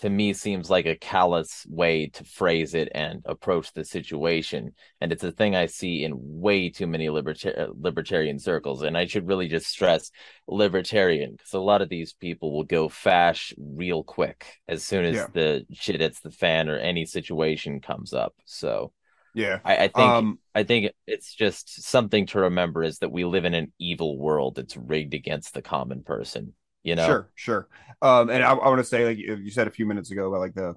To 0.00 0.10
me 0.10 0.32
seems 0.32 0.70
like 0.70 0.86
a 0.86 0.96
callous 0.96 1.66
way 1.68 2.08
to 2.08 2.24
phrase 2.24 2.74
it 2.74 2.88
and 2.94 3.22
approach 3.26 3.72
the 3.72 3.84
situation 3.84 4.72
and 5.00 5.12
it's 5.12 5.24
a 5.24 5.32
thing 5.32 5.54
i 5.54 5.66
see 5.66 6.04
in 6.04 6.12
way 6.16 6.70
too 6.70 6.86
many 6.86 7.08
liberta- 7.08 7.70
libertarian 7.78 8.38
circles 8.38 8.82
and 8.82 8.96
i 8.96 9.06
should 9.06 9.26
really 9.28 9.48
just 9.48 9.66
stress 9.66 10.10
libertarian 10.48 11.32
because 11.32 11.52
a 11.54 11.60
lot 11.60 11.82
of 11.82 11.88
these 11.88 12.12
people 12.14 12.52
will 12.52 12.64
go 12.64 12.88
fash 12.88 13.52
real 13.58 14.02
quick 14.02 14.46
as 14.68 14.82
soon 14.82 15.04
as 15.04 15.16
Yeah. 15.16 15.26
the 15.32 15.66
shit 15.72 16.00
hits 16.00 16.20
the 16.20 16.30
fan 16.30 16.68
or 16.68 16.76
any 16.78 17.04
situation 17.04 17.80
comes 17.80 18.12
up 18.12 18.34
so 18.44 18.92
Yeah. 19.34 19.60
i, 19.64 19.76
I 19.84 19.88
think 19.88 19.98
Um, 19.98 20.38
I 20.54 20.64
think 20.64 20.92
it's 21.06 21.34
just 21.34 21.82
something 21.84 22.26
to 22.28 22.40
remember 22.40 22.82
is 22.82 22.98
that 22.98 23.12
we 23.12 23.24
live 23.24 23.44
in 23.44 23.54
an 23.54 23.72
evil 23.78 24.18
world 24.18 24.56
that's 24.56 24.76
rigged 24.76 25.14
against 25.14 25.54
the 25.54 25.62
common 25.62 26.02
person. 26.02 26.54
You 26.82 26.96
know, 26.96 27.06
Sure, 27.06 27.30
sure. 27.34 27.68
Um, 28.02 28.30
and 28.30 28.42
I, 28.42 28.52
I 28.52 28.68
want 28.68 28.78
to 28.78 28.84
say, 28.84 29.04
like 29.04 29.18
you 29.18 29.50
said 29.50 29.66
a 29.66 29.70
few 29.70 29.86
minutes 29.86 30.10
ago 30.10 30.28
about 30.28 30.40
like 30.40 30.54
the 30.54 30.74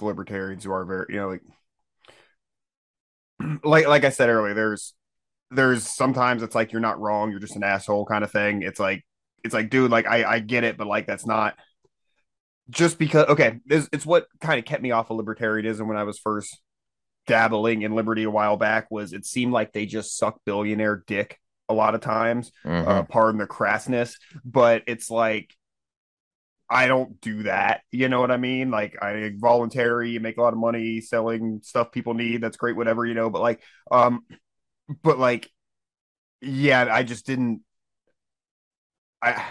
libertarians 0.00 0.64
who 0.64 0.72
are 0.72 0.84
very, 0.84 1.06
you 1.10 1.16
know, 1.16 1.28
like, 1.28 1.42
like, 3.64 3.86
like 3.86 4.04
I 4.04 4.10
said 4.10 4.28
earlier, 4.28 4.54
there's, 4.54 4.94
there's 5.50 5.86
sometimes 5.86 6.42
it's 6.42 6.54
like 6.54 6.72
you're 6.72 6.80
not 6.80 7.00
wrong, 7.00 7.30
you're 7.30 7.40
just 7.40 7.56
an 7.56 7.64
asshole 7.64 8.06
kind 8.06 8.24
of 8.24 8.30
thing. 8.30 8.62
It's 8.62 8.80
like, 8.80 9.04
it's 9.44 9.54
like, 9.54 9.70
dude, 9.70 9.90
like 9.90 10.06
I, 10.06 10.24
I 10.24 10.38
get 10.38 10.64
it, 10.64 10.78
but 10.78 10.86
like 10.86 11.06
that's 11.06 11.26
not 11.26 11.54
just 12.70 12.98
because. 12.98 13.26
Okay, 13.28 13.60
this, 13.66 13.88
it's 13.92 14.06
what 14.06 14.26
kind 14.40 14.58
of 14.58 14.64
kept 14.64 14.82
me 14.82 14.90
off 14.90 15.10
of 15.10 15.18
libertarianism 15.18 15.86
when 15.86 15.96
I 15.96 16.04
was 16.04 16.18
first 16.18 16.60
dabbling 17.26 17.82
in 17.82 17.94
liberty 17.94 18.24
a 18.24 18.30
while 18.30 18.56
back. 18.56 18.90
Was 18.90 19.12
it 19.12 19.26
seemed 19.26 19.52
like 19.52 19.72
they 19.72 19.86
just 19.86 20.16
suck 20.16 20.40
billionaire 20.44 21.02
dick 21.06 21.38
a 21.72 21.74
lot 21.74 21.94
of 21.94 22.00
times 22.00 22.52
Mhm. 22.64 22.86
uh, 22.86 23.02
pardon 23.04 23.38
the 23.38 23.46
crassness, 23.46 24.14
but 24.44 24.82
it's 24.86 25.10
like 25.10 25.54
I 26.70 26.86
don't 26.86 27.20
do 27.20 27.42
that. 27.42 27.82
You 27.90 28.08
know 28.08 28.20
what 28.20 28.30
I 28.30 28.38
mean? 28.38 28.70
Like 28.70 28.96
I 29.02 29.32
voluntary, 29.36 30.10
you 30.10 30.20
make 30.20 30.38
a 30.38 30.42
lot 30.42 30.54
of 30.54 30.58
money 30.58 31.00
selling 31.00 31.60
stuff 31.62 31.92
people 31.92 32.14
need. 32.14 32.40
That's 32.40 32.56
great, 32.56 32.76
whatever, 32.76 33.04
you 33.04 33.14
know, 33.14 33.28
but 33.30 33.42
like 33.42 33.62
um 33.90 34.24
but 35.02 35.18
like 35.18 35.50
yeah, 36.40 36.88
I 36.90 37.02
just 37.04 37.26
didn't 37.26 37.62
I 39.22 39.44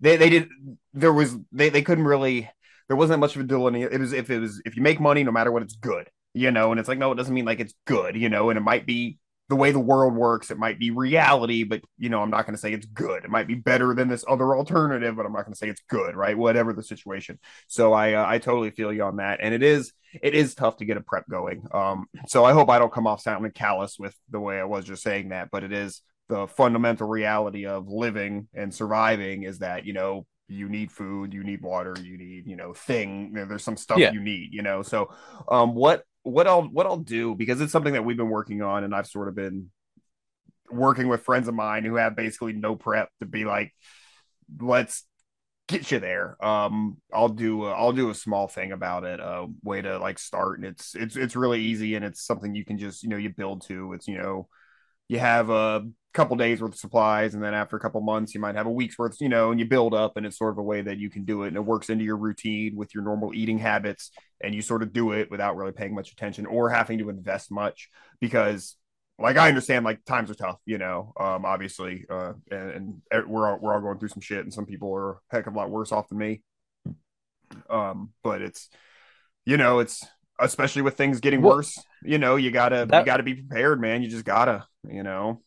they 0.00 0.16
they 0.16 0.30
did 0.30 0.48
there 0.94 1.12
was 1.12 1.36
they 1.52 1.68
they 1.68 1.82
couldn't 1.82 2.04
really 2.04 2.50
there 2.88 2.96
wasn't 2.96 3.20
much 3.20 3.36
of 3.36 3.42
a 3.42 3.44
delineation. 3.44 3.92
It 3.92 4.00
was 4.00 4.12
if 4.12 4.30
it 4.30 4.40
was 4.40 4.60
if 4.64 4.76
you 4.76 4.82
make 4.82 5.00
money 5.00 5.24
no 5.24 5.32
matter 5.32 5.52
what 5.52 5.62
it's 5.62 5.76
good, 5.76 6.08
you 6.34 6.50
know, 6.50 6.70
and 6.70 6.80
it's 6.80 6.88
like 6.88 6.98
no, 6.98 7.12
it 7.12 7.16
doesn't 7.16 7.34
mean 7.34 7.44
like 7.44 7.60
it's 7.60 7.74
good, 7.86 8.16
you 8.16 8.28
know, 8.28 8.50
and 8.50 8.56
it 8.58 8.62
might 8.62 8.86
be 8.86 9.18
the 9.48 9.56
way 9.56 9.70
the 9.70 9.78
world 9.78 10.14
works, 10.14 10.50
it 10.50 10.58
might 10.58 10.78
be 10.78 10.90
reality, 10.90 11.62
but 11.62 11.80
you 11.98 12.08
know, 12.08 12.20
I'm 12.20 12.30
not 12.30 12.46
going 12.46 12.54
to 12.56 12.60
say 12.60 12.72
it's 12.72 12.86
good. 12.86 13.24
It 13.24 13.30
might 13.30 13.46
be 13.46 13.54
better 13.54 13.94
than 13.94 14.08
this 14.08 14.24
other 14.28 14.56
alternative, 14.56 15.14
but 15.16 15.24
I'm 15.24 15.32
not 15.32 15.44
going 15.44 15.52
to 15.52 15.58
say 15.58 15.68
it's 15.68 15.82
good, 15.88 16.16
right? 16.16 16.36
Whatever 16.36 16.72
the 16.72 16.82
situation. 16.82 17.38
So 17.68 17.92
I 17.92 18.14
uh, 18.14 18.26
I 18.26 18.38
totally 18.38 18.70
feel 18.70 18.92
you 18.92 19.04
on 19.04 19.16
that, 19.16 19.38
and 19.40 19.54
it 19.54 19.62
is 19.62 19.92
it 20.20 20.34
is 20.34 20.54
tough 20.54 20.78
to 20.78 20.84
get 20.84 20.96
a 20.96 21.00
prep 21.00 21.28
going. 21.28 21.62
Um, 21.72 22.06
so 22.26 22.44
I 22.44 22.52
hope 22.52 22.70
I 22.70 22.78
don't 22.78 22.92
come 22.92 23.06
off 23.06 23.20
sounding 23.20 23.52
callous 23.52 23.98
with 23.98 24.16
the 24.30 24.40
way 24.40 24.58
I 24.58 24.64
was 24.64 24.84
just 24.84 25.02
saying 25.02 25.28
that, 25.28 25.50
but 25.52 25.62
it 25.62 25.72
is 25.72 26.02
the 26.28 26.48
fundamental 26.48 27.06
reality 27.06 27.66
of 27.66 27.86
living 27.88 28.48
and 28.52 28.74
surviving 28.74 29.44
is 29.44 29.60
that 29.60 29.86
you 29.86 29.92
know 29.92 30.26
you 30.48 30.68
need 30.68 30.90
food, 30.90 31.32
you 31.32 31.44
need 31.44 31.60
water, 31.62 31.94
you 32.02 32.18
need 32.18 32.46
you 32.46 32.56
know 32.56 32.72
thing. 32.72 33.32
There's 33.32 33.62
some 33.64 33.76
stuff 33.76 33.98
Yeah. 33.98 34.12
you 34.12 34.20
need, 34.20 34.52
you 34.52 34.62
know. 34.62 34.82
So 34.82 35.12
um, 35.48 35.74
what 35.74 36.02
what 36.26 36.46
I'll 36.48 36.62
what 36.62 36.86
I'll 36.86 36.96
do 36.96 37.34
because 37.34 37.60
it's 37.60 37.72
something 37.72 37.92
that 37.92 38.04
we've 38.04 38.16
been 38.16 38.28
working 38.28 38.60
on, 38.60 38.82
and 38.84 38.94
I've 38.94 39.06
sort 39.06 39.28
of 39.28 39.36
been 39.36 39.70
working 40.70 41.06
with 41.06 41.22
friends 41.22 41.46
of 41.46 41.54
mine 41.54 41.84
who 41.84 41.94
have 41.94 42.16
basically 42.16 42.52
no 42.52 42.74
prep 42.74 43.10
to 43.20 43.26
be 43.26 43.44
like, 43.44 43.72
let's 44.60 45.04
get 45.68 45.90
you 45.92 46.00
there. 46.00 46.36
Um, 46.44 46.96
I'll 47.12 47.28
do 47.28 47.66
a, 47.66 47.72
I'll 47.72 47.92
do 47.92 48.10
a 48.10 48.14
small 48.14 48.48
thing 48.48 48.72
about 48.72 49.04
it, 49.04 49.20
a 49.20 49.46
way 49.62 49.82
to 49.82 49.98
like 49.98 50.18
start, 50.18 50.58
and 50.58 50.66
it's 50.66 50.96
it's 50.96 51.14
it's 51.14 51.36
really 51.36 51.60
easy, 51.62 51.94
and 51.94 52.04
it's 52.04 52.26
something 52.26 52.54
you 52.54 52.64
can 52.64 52.78
just 52.78 53.04
you 53.04 53.08
know 53.08 53.16
you 53.16 53.30
build 53.30 53.62
to. 53.68 53.92
It's 53.92 54.08
you 54.08 54.18
know 54.18 54.48
you 55.08 55.20
have 55.20 55.48
a 55.50 55.86
couple 56.16 56.36
days 56.36 56.60
worth 56.60 56.72
of 56.72 56.78
supplies, 56.78 57.34
and 57.34 57.42
then 57.42 57.54
after 57.54 57.76
a 57.76 57.80
couple 57.80 58.00
months 58.00 58.34
you 58.34 58.40
might 58.40 58.54
have 58.56 58.66
a 58.66 58.70
week's 58.70 58.98
worth, 58.98 59.20
you 59.20 59.28
know, 59.28 59.50
and 59.50 59.60
you 59.60 59.66
build 59.66 59.94
up, 59.94 60.16
and 60.16 60.26
it's 60.26 60.38
sort 60.38 60.52
of 60.52 60.58
a 60.58 60.62
way 60.62 60.82
that 60.82 60.98
you 60.98 61.10
can 61.10 61.24
do 61.24 61.42
it, 61.44 61.48
and 61.48 61.56
it 61.56 61.64
works 61.64 61.90
into 61.90 62.04
your 62.04 62.16
routine 62.16 62.74
with 62.74 62.94
your 62.94 63.04
normal 63.04 63.32
eating 63.34 63.58
habits, 63.58 64.10
and 64.42 64.54
you 64.54 64.62
sort 64.62 64.82
of 64.82 64.92
do 64.92 65.12
it 65.12 65.30
without 65.30 65.56
really 65.56 65.72
paying 65.72 65.94
much 65.94 66.10
attention 66.12 66.46
or 66.46 66.70
having 66.70 66.98
to 66.98 67.10
invest 67.10 67.50
much 67.50 67.88
because 68.20 68.76
like 69.18 69.36
I 69.38 69.48
understand 69.48 69.84
like 69.84 70.04
times 70.04 70.30
are 70.30 70.34
tough, 70.34 70.60
you 70.66 70.78
know, 70.78 71.12
um, 71.18 71.44
obviously, 71.46 72.04
uh, 72.10 72.34
and, 72.50 73.00
and 73.10 73.26
we're 73.28 73.50
all, 73.50 73.58
we're 73.60 73.74
all 73.74 73.80
going 73.80 73.98
through 73.98 74.08
some 74.10 74.20
shit, 74.20 74.40
and 74.40 74.52
some 74.52 74.66
people 74.66 74.92
are 74.94 75.12
a 75.12 75.16
heck 75.30 75.46
of 75.46 75.54
a 75.54 75.56
lot 75.56 75.70
worse 75.70 75.92
off 75.92 76.08
than 76.08 76.18
me. 76.18 76.42
Um, 77.70 78.10
but 78.22 78.42
it's, 78.42 78.68
you 79.44 79.56
know, 79.56 79.78
it's 79.78 80.04
especially 80.38 80.82
with 80.82 80.96
things 80.96 81.20
getting 81.20 81.40
Well, 81.40 81.56
worse. 81.56 81.82
You 82.02 82.18
know, 82.18 82.36
you 82.36 82.50
gotta 82.50 82.86
that- 82.88 83.00
you 83.00 83.06
gotta 83.06 83.22
be 83.22 83.34
prepared, 83.34 83.80
man. 83.80 84.02
You 84.02 84.08
just 84.08 84.24
gotta, 84.24 84.66
you 84.88 85.02
know. 85.02 85.42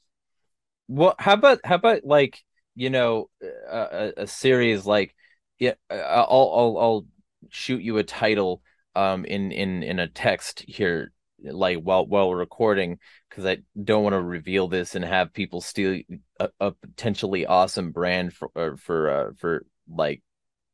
Well, 0.90 1.14
how 1.20 1.34
about 1.34 1.60
how 1.64 1.76
about 1.76 2.04
like 2.04 2.44
you 2.76 2.90
know 2.90 3.30
a, 3.70 4.14
a, 4.18 4.28
series 4.28 4.86
like 4.88 5.16
yeah 5.60 5.74
I'll 5.92 6.52
I'll 6.56 6.78
I'll 6.80 7.06
shoot 7.50 7.84
you 7.84 7.98
a 8.00 8.04
title 8.04 8.64
um 8.96 9.24
in 9.24 9.52
in 9.52 9.84
in 9.84 10.00
a 10.00 10.08
text 10.08 10.66
here 10.68 11.12
like 11.44 11.78
while 11.78 12.08
while 12.08 12.34
recording 12.34 12.98
because 13.30 13.46
I 13.46 13.60
don't 13.82 14.02
want 14.04 14.14
to 14.14 14.22
reveal 14.22 14.68
this 14.68 14.96
and 14.96 15.06
have 15.06 15.32
people 15.32 15.62
steal 15.62 16.02
a, 16.40 16.50
a 16.60 16.72
potentially 16.72 17.46
awesome 17.46 17.92
brand 17.92 18.34
for 18.34 18.76
for 18.78 19.10
uh, 19.12 19.32
for 19.38 19.66
like 19.88 20.24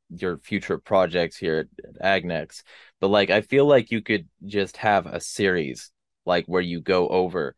your 0.10 0.38
future 0.38 0.78
projects 0.78 1.36
here 1.38 1.68
at 1.84 2.24
Agnex. 2.24 2.64
But 3.02 3.10
like 3.10 3.32
I 3.32 3.42
feel 3.42 3.66
like 3.66 3.92
you 3.92 4.02
could 4.02 4.30
just 4.46 4.78
have 4.78 5.08
a 5.08 5.20
series 5.20 5.92
like 6.26 6.46
where 6.46 6.62
you 6.62 6.80
go 6.80 7.10
over 7.10 7.54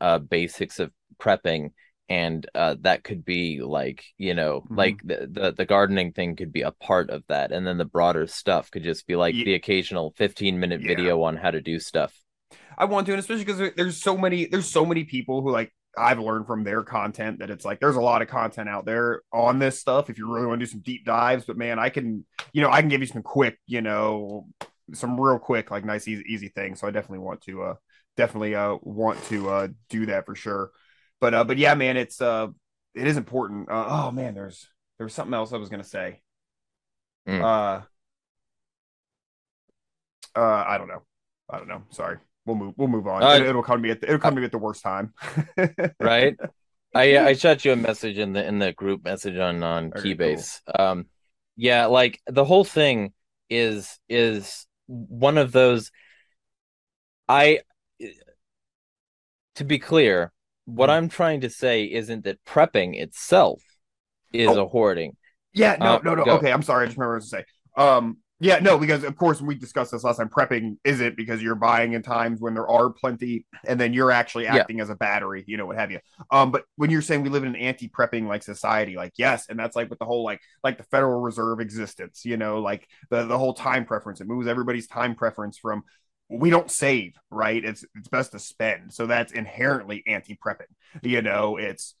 uh 0.00 0.18
basics 0.18 0.78
of 0.78 0.92
prepping 1.18 1.70
and 2.12 2.46
uh 2.54 2.76
that 2.80 3.04
could 3.04 3.24
be 3.24 3.60
like 3.62 4.04
you 4.18 4.34
know 4.34 4.64
Mhm. 4.70 4.76
like 4.76 4.96
the, 5.04 5.28
the 5.30 5.52
the 5.52 5.64
gardening 5.64 6.12
thing 6.12 6.36
could 6.36 6.52
be 6.52 6.62
a 6.62 6.72
part 6.72 7.10
of 7.10 7.22
that 7.28 7.52
and 7.52 7.66
then 7.66 7.78
the 7.78 7.84
broader 7.84 8.26
stuff 8.26 8.70
could 8.70 8.82
just 8.82 9.06
be 9.06 9.16
like 9.16 9.34
Ye- 9.34 9.44
the 9.44 9.54
occasional 9.54 10.12
15 10.16 10.60
minute 10.60 10.80
Yeah. 10.82 10.88
video 10.88 11.22
on 11.22 11.36
how 11.36 11.50
to 11.50 11.60
do 11.60 11.78
stuff 11.78 12.12
I 12.76 12.84
want 12.86 13.06
to, 13.06 13.12
and 13.12 13.20
especially 13.20 13.44
because 13.44 13.72
there's 13.76 14.02
so 14.02 14.16
many 14.16 14.46
there's 14.46 14.68
so 14.70 14.84
many 14.84 15.04
people 15.04 15.42
who 15.42 15.50
like 15.50 15.72
I've 15.96 16.18
learned 16.18 16.46
from 16.46 16.64
their 16.64 16.82
content 16.82 17.40
that 17.40 17.50
it's 17.50 17.64
like 17.64 17.80
there's 17.80 17.96
a 17.96 18.00
lot 18.00 18.22
of 18.22 18.28
content 18.28 18.68
out 18.68 18.86
there 18.86 19.22
on 19.32 19.58
this 19.58 19.78
stuff 19.78 20.08
if 20.08 20.18
you 20.18 20.32
really 20.32 20.46
want 20.46 20.60
to 20.60 20.66
do 20.66 20.70
some 20.70 20.80
deep 20.80 21.04
dives. 21.04 21.44
But 21.44 21.56
man, 21.58 21.78
I 21.78 21.90
can 21.90 22.24
you 22.52 22.62
know 22.62 22.70
I 22.70 22.80
can 22.80 22.88
give 22.88 23.00
you 23.00 23.06
some 23.06 23.22
quick 23.22 23.58
you 23.66 23.82
know 23.82 24.46
some 24.94 25.20
real 25.20 25.38
quick 25.38 25.70
like 25.70 25.84
nice 25.84 26.08
easy 26.08 26.24
easy 26.28 26.48
things. 26.48 26.80
So 26.80 26.86
I 26.86 26.90
definitely 26.90 27.18
want 27.20 27.42
to 27.42 27.62
uh 27.62 27.74
definitely 28.16 28.54
uh 28.54 28.76
want 28.82 29.22
to 29.24 29.50
uh 29.50 29.68
do 29.90 30.06
that 30.06 30.26
for 30.26 30.34
sure. 30.34 30.70
But 31.22 31.34
uh 31.34 31.44
but 31.44 31.56
yeah, 31.56 31.74
man, 31.74 31.96
it's 31.96 32.20
uh 32.20 32.48
it 32.96 33.06
is 33.06 33.16
important. 33.16 33.70
Uh, 33.70 33.86
oh 33.88 34.10
man, 34.10 34.34
there's 34.34 34.66
there 34.98 35.04
was 35.04 35.14
something 35.14 35.32
else 35.32 35.52
I 35.52 35.56
was 35.56 35.68
gonna 35.68 35.84
say. 35.84 36.20
Mm. 37.28 37.40
Uh 37.40 37.82
uh 40.36 40.64
I 40.66 40.78
don't 40.78 40.88
know. 40.88 41.02
I 41.48 41.58
don't 41.58 41.68
know. 41.68 41.84
Sorry. 41.90 42.18
We'll 42.44 42.56
move. 42.56 42.74
We'll 42.76 42.88
move 42.88 43.06
on. 43.06 43.22
Uh, 43.22 43.36
it, 43.36 43.54
will 43.54 43.62
come 43.62 43.78
to 43.78 43.82
me. 43.82 43.92
At 43.92 44.00
the, 44.00 44.08
it'll 44.08 44.18
come 44.18 44.34
to 44.34 44.40
me 44.40 44.46
at 44.46 44.50
the 44.50 44.58
worst 44.58 44.82
time. 44.82 45.14
right 46.00 46.36
i 46.94 47.16
i 47.18 47.32
shot 47.34 47.64
you 47.64 47.72
a 47.72 47.76
message 47.76 48.18
in 48.18 48.32
the 48.32 48.44
in 48.44 48.58
the 48.58 48.72
group 48.72 49.04
message 49.04 49.38
on 49.38 49.62
on 49.62 49.92
Okay, 49.96 50.14
keybase 50.14 50.60
um 50.78 51.06
yeah 51.56 51.86
like 51.86 52.20
the 52.26 52.44
whole 52.44 52.64
thing 52.64 53.12
is 53.48 53.98
is 54.10 54.66
one 54.88 55.38
of 55.38 55.52
those 55.52 55.90
i 57.30 57.60
to 59.54 59.64
be 59.64 59.78
clear 59.78 60.32
what 60.64 60.88
Hmm. 60.88 60.90
i'm 60.90 61.08
trying 61.08 61.40
to 61.40 61.50
say 61.50 61.84
isn't 61.84 62.24
that 62.24 62.44
prepping 62.44 62.98
itself 63.00 63.62
is 64.32 64.56
Oh. 64.56 64.58
a 64.58 64.66
hoarding 64.66 65.16
Yeah, 65.54 65.76
no, 65.80 65.98
Uh, 65.98 65.98
no, 65.98 66.14
no. 66.14 66.24
go. 66.24 66.36
Okay, 66.36 66.50
I'm 66.52 66.62
sorry. 66.62 66.84
I 66.84 66.86
just 66.86 66.96
remember 66.96 67.14
what 67.14 67.22
was 67.22 67.30
to 67.30 67.36
say. 67.38 67.44
Um, 67.76 68.18
yeah, 68.40 68.58
no, 68.58 68.78
because 68.78 69.04
of 69.04 69.16
course 69.16 69.40
we 69.40 69.54
discussed 69.54 69.92
this 69.92 70.02
last 70.02 70.16
time. 70.16 70.28
Prepping 70.30 70.78
isn't 70.84 71.16
because 71.16 71.42
you're 71.42 71.54
buying 71.54 71.92
in 71.92 72.02
times 72.02 72.40
when 72.40 72.54
there 72.54 72.66
are 72.68 72.90
plenty, 72.90 73.46
and 73.68 73.78
then 73.80 73.92
you're 73.92 74.10
actually 74.10 74.46
Yeah. 74.48 74.54
acting 74.56 74.80
as 74.80 74.90
a 74.90 74.96
battery, 74.96 75.44
you 75.46 75.56
know, 75.58 75.66
what 75.66 75.76
have 75.78 75.90
you. 75.92 76.00
Um, 76.30 76.50
but 76.50 76.64
when 76.76 76.90
you're 76.90 77.02
saying 77.02 77.22
we 77.22 77.28
live 77.28 77.44
in 77.44 77.50
an 77.50 77.56
anti-prepping 77.56 78.26
like 78.26 78.42
society, 78.42 78.96
like 78.96 79.12
yes, 79.16 79.46
and 79.48 79.58
that's 79.58 79.76
like 79.76 79.90
with 79.90 79.98
the 80.00 80.06
whole 80.06 80.24
like 80.24 80.40
like 80.64 80.78
the 80.78 80.84
Federal 80.84 81.20
Reserve 81.20 81.60
existence, 81.60 82.24
you 82.24 82.36
know, 82.36 82.60
like 82.60 82.88
the 83.10 83.24
the 83.26 83.38
whole 83.38 83.54
time 83.54 83.84
preference. 83.84 84.20
It 84.20 84.26
moves 84.26 84.48
everybody's 84.48 84.88
time 84.88 85.14
preference 85.14 85.58
from 85.58 85.82
we 86.38 86.50
don't 86.50 86.70
save, 86.70 87.14
right? 87.30 87.64
It's 87.64 87.84
it's 87.94 88.08
best 88.08 88.32
to 88.32 88.38
spend. 88.38 88.92
So 88.92 89.06
that's 89.06 89.32
inherently 89.32 90.02
anti-prepping. 90.06 90.72
You 91.02 91.22
know, 91.22 91.56
it's 91.56 91.94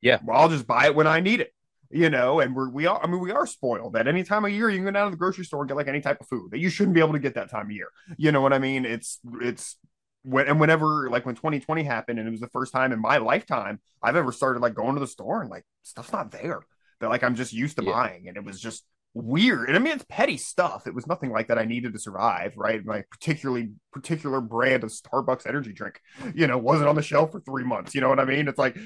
Yeah. 0.00 0.18
Well, 0.24 0.38
I'll 0.38 0.48
just 0.48 0.66
buy 0.66 0.86
it 0.86 0.94
when 0.94 1.06
I 1.06 1.20
need 1.20 1.40
it 1.40 1.52
you 1.90 2.10
know, 2.10 2.40
and 2.40 2.54
we're 2.54 2.68
we 2.68 2.84
are. 2.84 3.02
I 3.02 3.06
mean, 3.06 3.18
we 3.18 3.30
are 3.32 3.46
spoiled 3.46 3.94
that 3.94 4.06
any 4.06 4.22
time 4.22 4.44
of 4.44 4.50
year 4.50 4.68
you 4.68 4.76
can 4.76 4.84
go 4.84 4.90
down 4.90 5.06
to 5.06 5.10
the 5.10 5.16
grocery 5.16 5.46
store 5.46 5.62
and 5.62 5.68
get 5.68 5.76
like 5.78 5.88
any 5.88 6.02
type 6.02 6.20
of 6.20 6.28
food 6.28 6.50
that 6.50 6.58
you 6.58 6.68
shouldn't 6.68 6.92
be 6.94 7.00
able 7.00 7.14
to 7.14 7.18
get 7.18 7.34
that 7.36 7.50
time 7.50 7.64
of 7.64 7.72
year. 7.72 7.88
You 8.18 8.30
know 8.30 8.42
what 8.42 8.52
I 8.52 8.58
mean? 8.58 8.84
It's 8.84 9.18
it's 9.40 9.78
when 10.22 10.48
and 10.48 10.60
whenever 10.60 11.08
like 11.08 11.24
when 11.24 11.34
2020 11.34 11.84
happened 11.84 12.18
and 12.18 12.28
it 12.28 12.30
was 12.30 12.40
the 12.40 12.48
first 12.48 12.74
time 12.74 12.92
in 12.92 13.00
my 13.00 13.16
lifetime 13.16 13.80
I've 14.02 14.16
ever 14.16 14.32
started 14.32 14.60
like 14.60 14.74
going 14.74 14.94
to 14.94 15.00
the 15.00 15.06
store 15.06 15.40
and 15.40 15.48
like 15.50 15.64
stuff's 15.82 16.12
not 16.12 16.30
there 16.30 16.60
that 17.00 17.08
like 17.08 17.22
I'm 17.22 17.36
just 17.36 17.54
used 17.54 17.78
to 17.78 17.84
Yeah. 17.84 17.92
buying 17.92 18.28
and 18.28 18.36
it 18.36 18.44
was 18.44 18.60
just 18.60 18.84
weird. 19.18 19.68
And 19.68 19.76
I 19.76 19.80
mean, 19.80 19.92
it's 19.94 20.04
petty 20.08 20.36
stuff. 20.36 20.86
It 20.86 20.94
was 20.94 21.06
nothing 21.06 21.30
like 21.30 21.48
that 21.48 21.58
I 21.58 21.64
needed 21.64 21.92
to 21.92 21.98
survive, 21.98 22.56
right? 22.56 22.84
My 22.84 23.02
particularly 23.10 23.70
particular 23.92 24.40
brand 24.40 24.84
of 24.84 24.90
Starbucks 24.90 25.46
energy 25.46 25.72
drink, 25.72 26.00
you 26.34 26.46
know, 26.46 26.58
wasn't 26.58 26.88
on 26.88 26.96
the 26.96 27.02
shelf 27.02 27.32
for 27.32 27.40
three 27.40 27.64
months. 27.64 27.94
You 27.94 28.00
know 28.00 28.08
what 28.08 28.20
I 28.20 28.24
mean? 28.24 28.48
It's 28.48 28.58
like, 28.58 28.76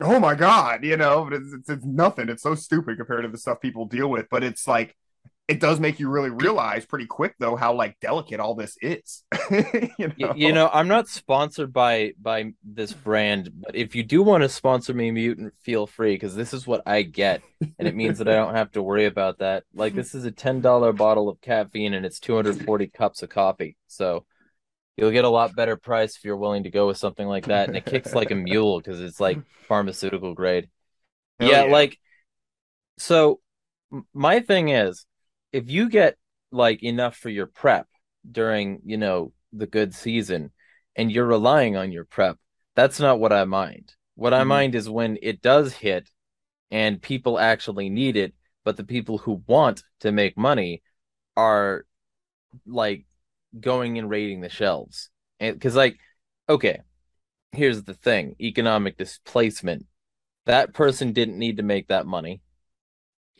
oh 0.00 0.18
my 0.18 0.34
god, 0.34 0.84
you 0.84 0.96
know, 0.96 1.28
it's, 1.30 1.52
it's, 1.52 1.70
it's 1.70 1.84
nothing. 1.84 2.28
It's 2.28 2.42
so 2.42 2.54
stupid 2.54 2.96
compared 2.96 3.22
to 3.24 3.28
the 3.28 3.38
stuff 3.38 3.60
people 3.60 3.86
deal 3.86 4.08
with. 4.08 4.26
But 4.30 4.42
it's 4.42 4.66
like 4.66 4.96
it 5.50 5.58
does 5.58 5.80
make 5.80 5.98
you 5.98 6.08
really 6.08 6.30
realize 6.30 6.86
pretty 6.86 7.06
quick 7.06 7.34
though 7.40 7.56
how 7.56 7.74
like 7.74 7.98
delicate 8.00 8.38
all 8.38 8.54
this 8.54 8.76
is 8.80 9.24
you, 9.98 10.12
know? 10.16 10.32
you 10.36 10.52
know 10.52 10.70
i'm 10.72 10.86
not 10.86 11.08
sponsored 11.08 11.72
by 11.72 12.12
by 12.20 12.52
this 12.64 12.92
brand 12.92 13.50
but 13.52 13.74
if 13.74 13.96
you 13.96 14.04
do 14.04 14.22
want 14.22 14.42
to 14.42 14.48
sponsor 14.48 14.94
me 14.94 15.10
mutant 15.10 15.52
feel 15.62 15.86
free 15.86 16.14
because 16.14 16.36
this 16.36 16.54
is 16.54 16.66
what 16.66 16.82
i 16.86 17.02
get 17.02 17.42
and 17.78 17.88
it 17.88 17.96
means 17.96 18.18
that 18.18 18.28
i 18.28 18.34
don't 18.34 18.54
have 18.54 18.70
to 18.70 18.82
worry 18.82 19.06
about 19.06 19.38
that. 19.38 19.64
Like 19.74 19.94
this 19.94 20.14
is 20.14 20.24
a 20.24 20.32
$10 20.32 20.96
bottle 20.96 21.28
of 21.28 21.40
caffeine 21.40 21.94
and 21.94 22.06
it's 22.06 22.20
240 22.20 22.86
cups 22.88 23.22
of 23.22 23.28
coffee 23.28 23.76
so 23.86 24.24
you'll 24.96 25.10
get 25.10 25.24
a 25.24 25.28
lot 25.28 25.56
better 25.56 25.76
price 25.76 26.16
if 26.16 26.24
you're 26.24 26.36
willing 26.36 26.64
to 26.64 26.70
go 26.70 26.86
with 26.86 26.98
something 26.98 27.26
like 27.26 27.46
that 27.46 27.68
and 27.68 27.76
it 27.76 27.84
kicks 27.84 28.14
like 28.14 28.30
a 28.30 28.34
mule 28.34 28.78
because 28.78 29.00
it's 29.00 29.20
like 29.20 29.38
pharmaceutical 29.66 30.34
grade. 30.34 30.68
Yeah, 31.40 31.64
yeah. 31.64 31.72
like 31.72 31.98
so 32.98 33.40
my 34.12 34.40
thing 34.40 34.68
is 34.68 35.06
if 35.52 35.70
you 35.70 35.88
get 35.88 36.16
like 36.52 36.82
enough 36.82 37.16
for 37.16 37.28
your 37.28 37.46
prep 37.46 37.86
during, 38.30 38.80
you 38.84 38.96
know, 38.96 39.32
the 39.52 39.66
good 39.66 39.94
season 39.94 40.52
and 40.96 41.10
you're 41.10 41.26
relying 41.26 41.76
on 41.76 41.92
your 41.92 42.04
prep, 42.04 42.38
that's 42.76 43.00
not 43.00 43.20
what 43.20 43.32
I 43.32 43.44
mind. 43.44 43.94
What 44.14 44.32
mm-hmm. 44.32 44.40
I 44.40 44.44
mind 44.44 44.74
is 44.74 44.88
when 44.88 45.18
it 45.22 45.42
does 45.42 45.72
hit 45.72 46.08
and 46.70 47.02
people 47.02 47.38
actually 47.38 47.88
need 47.88 48.16
it, 48.16 48.34
but 48.64 48.76
the 48.76 48.84
people 48.84 49.18
who 49.18 49.42
want 49.46 49.82
to 50.00 50.12
make 50.12 50.36
money 50.36 50.82
are 51.36 51.84
like 52.66 53.06
going 53.58 53.98
and 53.98 54.10
raiding 54.10 54.40
the 54.40 54.48
shelves. 54.48 55.10
And 55.38 55.54
because 55.54 55.74
like, 55.74 55.98
okay, 56.48 56.80
here's 57.52 57.82
the 57.82 57.94
thing 57.94 58.36
economic 58.40 58.96
displacement. 58.96 59.86
That 60.46 60.74
person 60.74 61.12
didn't 61.12 61.38
need 61.38 61.58
to 61.58 61.62
make 61.62 61.88
that 61.88 62.06
money 62.06 62.40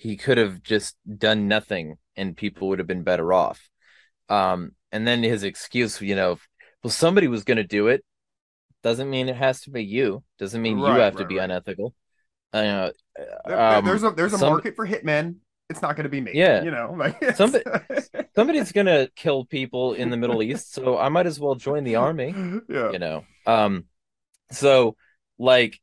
he 0.00 0.16
could 0.16 0.38
have 0.38 0.62
just 0.62 0.96
done 1.18 1.46
nothing 1.46 1.98
and 2.16 2.36
people 2.36 2.68
would 2.68 2.78
have 2.78 2.88
been 2.88 3.02
better 3.02 3.32
off. 3.32 3.68
Um, 4.28 4.72
and 4.92 5.06
then 5.06 5.22
his 5.22 5.42
excuse, 5.42 6.00
you 6.00 6.14
know, 6.14 6.38
well, 6.82 6.90
somebody 6.90 7.28
was 7.28 7.44
going 7.44 7.56
to 7.56 7.64
do 7.64 7.88
it. 7.88 8.04
Doesn't 8.82 9.10
mean 9.10 9.28
it 9.28 9.36
has 9.36 9.60
to 9.62 9.70
be 9.70 9.84
you. 9.84 10.22
Doesn't 10.38 10.62
mean 10.62 10.80
right, 10.80 10.94
you 10.94 11.00
have 11.00 11.14
right, 11.14 11.22
to 11.22 11.26
be 11.26 11.36
right. 11.36 11.44
unethical. 11.44 11.94
Uh, 12.52 12.90
there, 13.46 13.60
um, 13.60 13.84
there's 13.84 14.02
a 14.02 14.10
there's 14.10 14.32
a 14.32 14.38
some, 14.38 14.50
market 14.50 14.74
for 14.74 14.86
hitmen. 14.86 15.36
It's 15.68 15.82
not 15.82 15.94
going 15.94 16.04
to 16.04 16.10
be 16.10 16.20
me. 16.20 16.32
Yeah, 16.34 16.62
you 16.62 16.70
know, 16.70 16.94
like 16.98 17.36
somebody 17.36 17.64
somebody's 18.34 18.72
going 18.72 18.86
to 18.86 19.10
kill 19.14 19.44
people 19.44 19.92
in 19.92 20.10
the 20.10 20.16
Middle 20.16 20.42
East, 20.42 20.72
so 20.72 20.98
I 20.98 21.10
might 21.10 21.26
as 21.26 21.38
well 21.38 21.54
join 21.54 21.84
the 21.84 21.96
army. 21.96 22.34
Yeah, 22.68 22.90
you 22.90 22.98
know. 22.98 23.24
Um, 23.46 23.84
so 24.50 24.96
like 25.38 25.78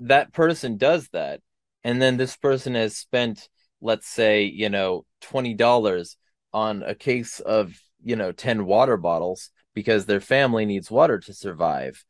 that 0.00 0.32
person 0.32 0.76
does 0.76 1.08
that, 1.12 1.40
and 1.84 2.02
then 2.02 2.16
this 2.16 2.36
person 2.36 2.74
has 2.74 2.96
spent 2.96 3.48
let's 3.80 4.06
say 4.06 4.44
you 4.44 4.68
know 4.68 5.04
$20 5.22 6.16
on 6.52 6.82
a 6.82 6.94
case 6.94 7.40
of 7.40 7.74
you 8.02 8.16
know 8.16 8.32
10 8.32 8.66
water 8.66 8.96
bottles 8.96 9.50
because 9.74 10.06
their 10.06 10.20
family 10.20 10.64
needs 10.64 10.90
water 10.90 11.18
to 11.18 11.34
survive. 11.34 12.02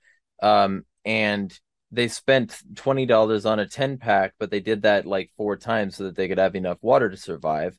Um, 0.42 0.84
and 1.04 1.58
they 1.90 2.08
spent 2.08 2.58
$20 2.74 3.50
on 3.50 3.58
a 3.58 3.66
10 3.66 3.98
pack 3.98 4.34
but 4.38 4.50
they 4.50 4.60
did 4.60 4.82
that 4.82 5.06
like 5.06 5.30
four 5.36 5.56
times 5.56 5.96
so 5.96 6.04
that 6.04 6.16
they 6.16 6.28
could 6.28 6.38
have 6.38 6.54
enough 6.54 6.78
water 6.82 7.08
to 7.08 7.16
survive. 7.16 7.78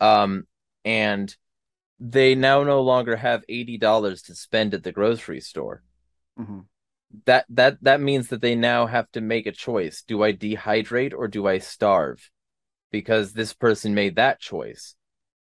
Um, 0.00 0.46
and 0.84 1.34
they 1.98 2.34
now 2.34 2.62
no 2.62 2.82
longer 2.82 3.16
have 3.16 3.44
$80 3.50 4.26
to 4.26 4.34
spend 4.34 4.74
at 4.74 4.84
the 4.84 4.92
grocery 4.92 5.40
store. 5.40 5.82
Mm-hmm. 6.38 6.60
That 7.24 7.46
that 7.48 7.78
that 7.82 8.00
means 8.00 8.28
that 8.28 8.42
they 8.42 8.54
now 8.54 8.86
have 8.86 9.10
to 9.12 9.20
make 9.20 9.46
a 9.46 9.52
choice. 9.52 10.02
Do 10.02 10.22
i 10.22 10.32
dehydrate 10.32 11.14
or 11.16 11.26
do 11.26 11.46
i 11.46 11.56
starve 11.58 12.30
because 12.90 13.32
this 13.32 13.52
person 13.52 13.94
made 13.94 14.16
that 14.16 14.40
choice. 14.40 14.94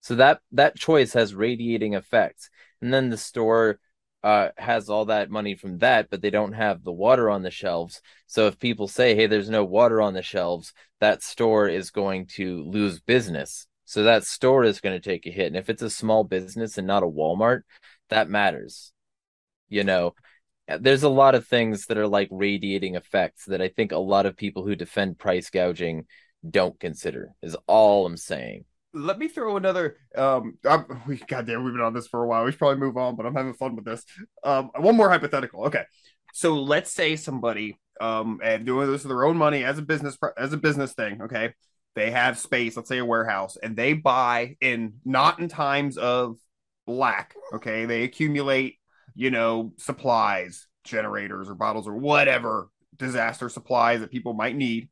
So 0.01 0.15
that 0.15 0.39
that 0.51 0.75
choice 0.75 1.13
has 1.13 1.33
radiating 1.33 1.93
effects. 1.93 2.49
And 2.81 2.93
then 2.93 3.09
the 3.09 3.17
store 3.17 3.79
uh, 4.23 4.49
has 4.57 4.89
all 4.89 5.05
that 5.05 5.29
money 5.29 5.55
from 5.55 5.77
that 5.79 6.09
but 6.09 6.21
they 6.21 6.31
don't 6.31 6.53
have 6.53 6.83
the 6.83 6.91
water 6.91 7.29
on 7.29 7.43
the 7.43 7.51
shelves. 7.51 8.01
So 8.27 8.47
if 8.47 8.59
people 8.59 8.87
say 8.87 9.15
hey 9.15 9.27
there's 9.27 9.49
no 9.49 9.63
water 9.63 10.01
on 10.01 10.13
the 10.13 10.23
shelves 10.23 10.73
that 10.99 11.21
store 11.23 11.67
is 11.67 11.91
going 11.91 12.27
to 12.35 12.63
lose 12.63 12.99
business. 12.99 13.67
So 13.85 14.03
that 14.03 14.23
store 14.23 14.63
is 14.63 14.81
going 14.81 14.99
to 14.99 15.09
take 15.09 15.27
a 15.27 15.31
hit. 15.31 15.47
And 15.47 15.57
if 15.57 15.69
it's 15.69 15.83
a 15.83 15.89
small 15.91 16.23
business 16.23 16.77
and 16.77 16.87
not 16.87 17.03
a 17.03 17.07
walmart 17.07 17.61
that 18.09 18.29
matters 18.29 18.91
you 19.69 19.83
know? 19.83 20.13
There's 20.67 21.03
a 21.03 21.09
lot 21.09 21.35
of 21.35 21.45
things 21.45 21.85
that 21.87 21.97
are 21.97 22.07
like 22.07 22.27
radiating 22.31 22.95
effects 22.95 23.45
that 23.45 23.61
I 23.61 23.67
think 23.67 23.91
a 23.91 23.97
lot 23.97 24.25
of 24.25 24.35
people 24.35 24.65
who 24.65 24.75
defend 24.75 25.19
price 25.19 25.51
gouging 25.51 26.05
don't 26.51 26.79
consider. 26.79 27.31
Is 27.41 27.57
all 27.67 28.05
I'm 28.05 28.17
saying. 28.17 28.65
Let 28.93 29.19
me 29.19 29.27
throw 29.27 29.57
another. 29.57 29.97
Um, 30.15 30.57
I'm, 30.63 31.01
we 31.07 31.17
goddamn, 31.17 31.63
we've 31.63 31.73
been 31.73 31.81
on 31.81 31.93
this 31.93 32.07
for 32.07 32.23
a 32.23 32.27
while. 32.27 32.45
We 32.45 32.51
should 32.51 32.59
probably 32.59 32.79
move 32.79 32.97
on, 32.97 33.15
but 33.15 33.25
I'm 33.25 33.35
having 33.35 33.53
fun 33.53 33.75
with 33.75 33.85
this. 33.85 34.03
Um, 34.43 34.71
one 34.77 34.95
more 34.95 35.09
hypothetical. 35.09 35.65
Okay, 35.65 35.83
so 36.33 36.55
let's 36.55 36.91
say 36.91 37.15
somebody 37.15 37.77
um 38.01 38.41
and 38.43 38.65
doing 38.65 38.91
this 38.91 39.03
with 39.03 39.09
their 39.09 39.23
own 39.23 39.37
money 39.37 39.63
as 39.63 39.77
a 39.77 39.81
business 39.81 40.17
as 40.37 40.51
a 40.53 40.57
business 40.57 40.93
thing. 40.93 41.21
Okay, 41.21 41.53
they 41.95 42.11
have 42.11 42.37
space. 42.37 42.75
Let's 42.75 42.89
say 42.89 42.97
a 42.97 43.05
warehouse, 43.05 43.57
and 43.61 43.75
they 43.75 43.93
buy 43.93 44.57
in 44.61 44.95
not 45.05 45.39
in 45.39 45.47
times 45.47 45.97
of 45.97 46.37
lack. 46.87 47.35
Okay, 47.53 47.85
they 47.85 48.03
accumulate 48.03 48.77
you 49.15 49.31
know, 49.31 49.73
supplies, 49.77 50.67
generators 50.83 51.49
or 51.49 51.55
bottles 51.55 51.87
or 51.87 51.95
whatever 51.95 52.69
disaster 52.97 53.49
supplies 53.49 54.01
that 54.01 54.11
people 54.11 54.33
might 54.33 54.55
need, 54.55 54.89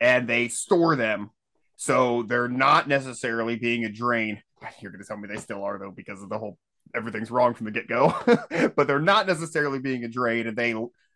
and 0.00 0.28
they 0.28 0.48
store 0.48 0.96
them. 0.96 1.30
So 1.76 2.24
they're 2.24 2.48
not 2.48 2.88
necessarily 2.88 3.56
being 3.56 3.84
a 3.84 3.92
drain. 3.92 4.42
You're 4.80 4.90
going 4.90 5.02
to 5.02 5.06
tell 5.06 5.16
me 5.16 5.28
they 5.28 5.40
still 5.40 5.64
are, 5.64 5.78
though, 5.78 5.92
because 5.92 6.22
of 6.22 6.28
the 6.28 6.38
whole 6.38 6.58
everything's 6.94 7.30
wrong 7.30 7.54
from 7.54 7.66
the 7.66 7.72
get 7.72 7.88
go. 7.88 8.14
but 8.76 8.86
they're 8.86 8.98
not 8.98 9.26
necessarily 9.26 9.78
being 9.78 10.04
a 10.04 10.08
drain, 10.08 10.46
and 10.46 10.56
they 10.56 10.74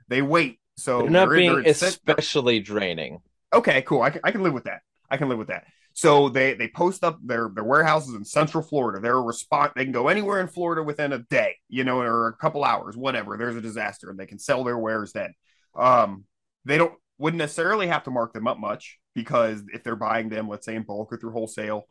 they 0.09 0.23
wait. 0.23 0.61
So 0.77 1.03
they're 1.03 1.11
not 1.11 1.29
they're 1.29 1.39
being 1.39 1.59
in, 1.59 1.67
especially 1.67 2.61
draining. 2.61 3.21
Okay, 3.53 3.83
cool. 3.83 4.03
I 4.03 4.11
can, 4.11 4.21
I 4.25 4.31
can 4.31 4.43
live 4.43 4.55
with 4.55 4.65
that. 4.65 4.81
I 5.11 5.17
can 5.17 5.29
live 5.29 5.39
with 5.39 5.49
that. 5.49 5.65
So 5.95 6.29
they 6.29 6.55
they 6.55 6.69
post 6.69 7.05
up 7.05 7.19
their 7.23 7.51
their 7.55 7.65
warehouses 7.65 8.15
in 8.15 8.25
Central 8.25 8.63
Florida. 8.63 9.01
They're 9.01 9.17
a 9.17 9.23
response. 9.23 9.73
They 9.77 9.85
can 9.85 9.93
go 9.93 10.09
anywhere 10.09 10.41
in 10.41 10.49
Florida 10.49 10.83
within 10.83 11.13
a 11.13 11.19
day, 11.19 11.57
you 11.69 11.85
know, 11.85 11.99
or 12.01 12.29
a 12.29 12.37
couple 12.37 12.65
hours, 12.65 12.97
whatever. 12.97 13.37
There's 13.37 13.57
a 13.57 13.61
disaster, 13.61 14.11
and 14.11 14.19
they 14.19 14.27
can 14.27 14.39
sell 14.39 14.65
their 14.65 14.79
wares 14.79 15.13
then. 15.13 15.35
Um, 15.75 16.25
they 16.65 16.79
don't 16.79 16.95
wouldn't 17.23 17.39
necessarily 17.39 17.87
have 17.87 18.03
to 18.03 18.11
mark 18.11 18.33
them 18.33 18.49
up 18.49 18.59
much 18.59 18.99
because 19.15 19.63
if 19.73 19.85
they're 19.85 19.95
buying 19.95 20.29
them, 20.29 20.49
let's 20.49 20.67
say 20.67 20.75
in 20.75 20.83
bulk 20.83 21.13
or 21.13 21.17
through 21.17 21.31
wholesale, 21.31 21.85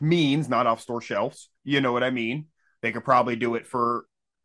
means 0.00 0.48
not 0.48 0.68
off 0.68 0.80
store 0.80 1.00
shelves. 1.00 1.50
You 1.64 1.80
know 1.80 1.92
what 1.92 2.04
I 2.04 2.10
mean? 2.10 2.46
They 2.80 2.92
could 2.92 3.02
probably 3.02 3.34
do 3.34 3.56
it 3.56 3.66
for 3.66 4.04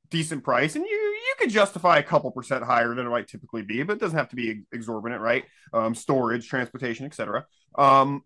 decent 0.10 0.44
price, 0.44 0.76
and 0.76 0.84
you 0.86 0.92
you 0.92 1.36
could 1.38 1.52
justify 1.52 2.00
a 2.00 2.04
couple 2.04 2.32
percent 2.32 2.64
higher 2.64 2.96
than 2.96 3.06
it 3.06 3.10
might 3.12 3.28
typically 3.28 3.62
be, 3.62 3.84
but 3.84 3.94
it 3.94 4.00
doesn't 4.00 4.18
have 4.18 4.30
to 4.30 4.36
be 4.36 4.64
exorbitant, 4.72 5.22
right? 5.22 5.44
Um, 5.72 5.94
storage, 5.94 6.50
transportation, 6.50 7.06
etc. 7.06 7.46
Um, 7.78 8.24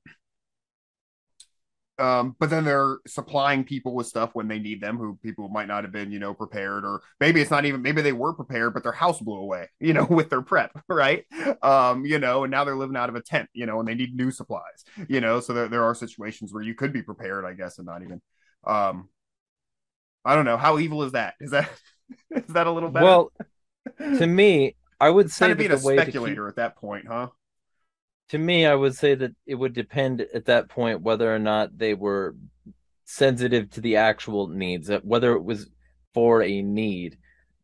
um, 2.00 2.36
but 2.40 2.50
then 2.50 2.64
they're 2.64 2.98
supplying 3.08 3.64
people 3.64 3.96
with 3.96 4.08
stuff 4.08 4.32
when 4.34 4.48
they 4.48 4.60
need 4.60 4.82
them, 4.82 4.98
who 4.98 5.18
people 5.24 5.50
might 5.50 5.68
not 5.68 5.84
have 5.84 5.92
been, 5.92 6.12
you 6.12 6.20
know, 6.20 6.34
prepared, 6.34 6.86
or 6.86 7.02
maybe 7.20 7.42
it's 7.42 7.50
not 7.50 7.66
even 7.66 7.82
maybe 7.82 8.02
they 8.02 8.14
were 8.14 8.34
prepared, 8.34 8.74
but 8.74 8.84
their 8.84 8.92
house 8.92 9.20
blew 9.20 9.38
away, 9.38 9.70
you 9.80 9.94
know, 9.94 10.06
with 10.06 10.30
their 10.30 10.42
prep, 10.42 10.72
right? 10.88 11.26
Um, 11.62 12.06
you 12.06 12.20
know, 12.20 12.44
and 12.44 12.52
now 12.52 12.64
they're 12.64 12.76
living 12.76 12.96
out 12.98 13.10
of 13.10 13.16
a 13.16 13.22
tent, 13.22 13.50
you 13.54 13.66
know, 13.66 13.80
and 13.80 13.88
they 13.88 13.96
need 13.96 14.16
new 14.16 14.32
supplies, 14.32 14.86
you 15.08 15.22
know. 15.22 15.40
So 15.40 15.54
there, 15.54 15.68
there 15.68 15.84
are 15.84 15.96
situations 15.96 16.54
where 16.54 16.64
you 16.64 16.76
could 16.76 16.94
be 16.94 17.02
prepared, 17.02 17.46
I 17.46 17.54
guess, 17.54 17.78
and 17.78 17.88
not 17.88 18.04
even. 18.04 18.22
Um, 18.66 19.10
I 20.24 20.36
don't 20.36 20.46
know 20.46 20.58
how 20.58 20.78
evil 20.78 21.04
is 21.04 21.14
that? 21.14 21.36
Is 21.40 21.52
that 21.52 21.70
is 22.32 22.54
that 22.54 22.68
a 22.68 22.72
little 22.72 22.90
better? 22.90 23.06
Well, 23.06 23.32
to 23.98 24.28
me, 24.28 24.76
I 25.00 25.10
would 25.10 25.32
say 25.32 25.46
kind 25.46 25.52
of 25.54 25.58
being 25.58 25.72
a 25.72 25.78
speculator 25.78 26.46
keep... 26.46 26.50
at 26.50 26.56
that 26.58 26.76
point, 26.76 27.08
huh? 27.08 27.30
To 28.30 28.38
me, 28.38 28.66
I 28.66 28.76
would 28.76 28.96
say 28.96 29.16
that 29.16 29.36
it 29.46 29.56
would 29.56 29.74
depend 29.74 30.22
at 30.22 30.46
that 30.46 30.70
point 30.70 31.02
whether 31.02 31.34
or 31.34 31.40
not 31.40 31.78
they 31.78 31.94
were 31.94 32.36
sensitive 33.06 33.70
to 33.72 33.82
the 33.82 33.98
actual 33.98 34.48
needs, 34.48 34.92
whether 35.04 35.34
it 35.34 35.44
was 35.44 35.70
for 36.14 36.44
a 36.44 36.62
need. 36.62 37.18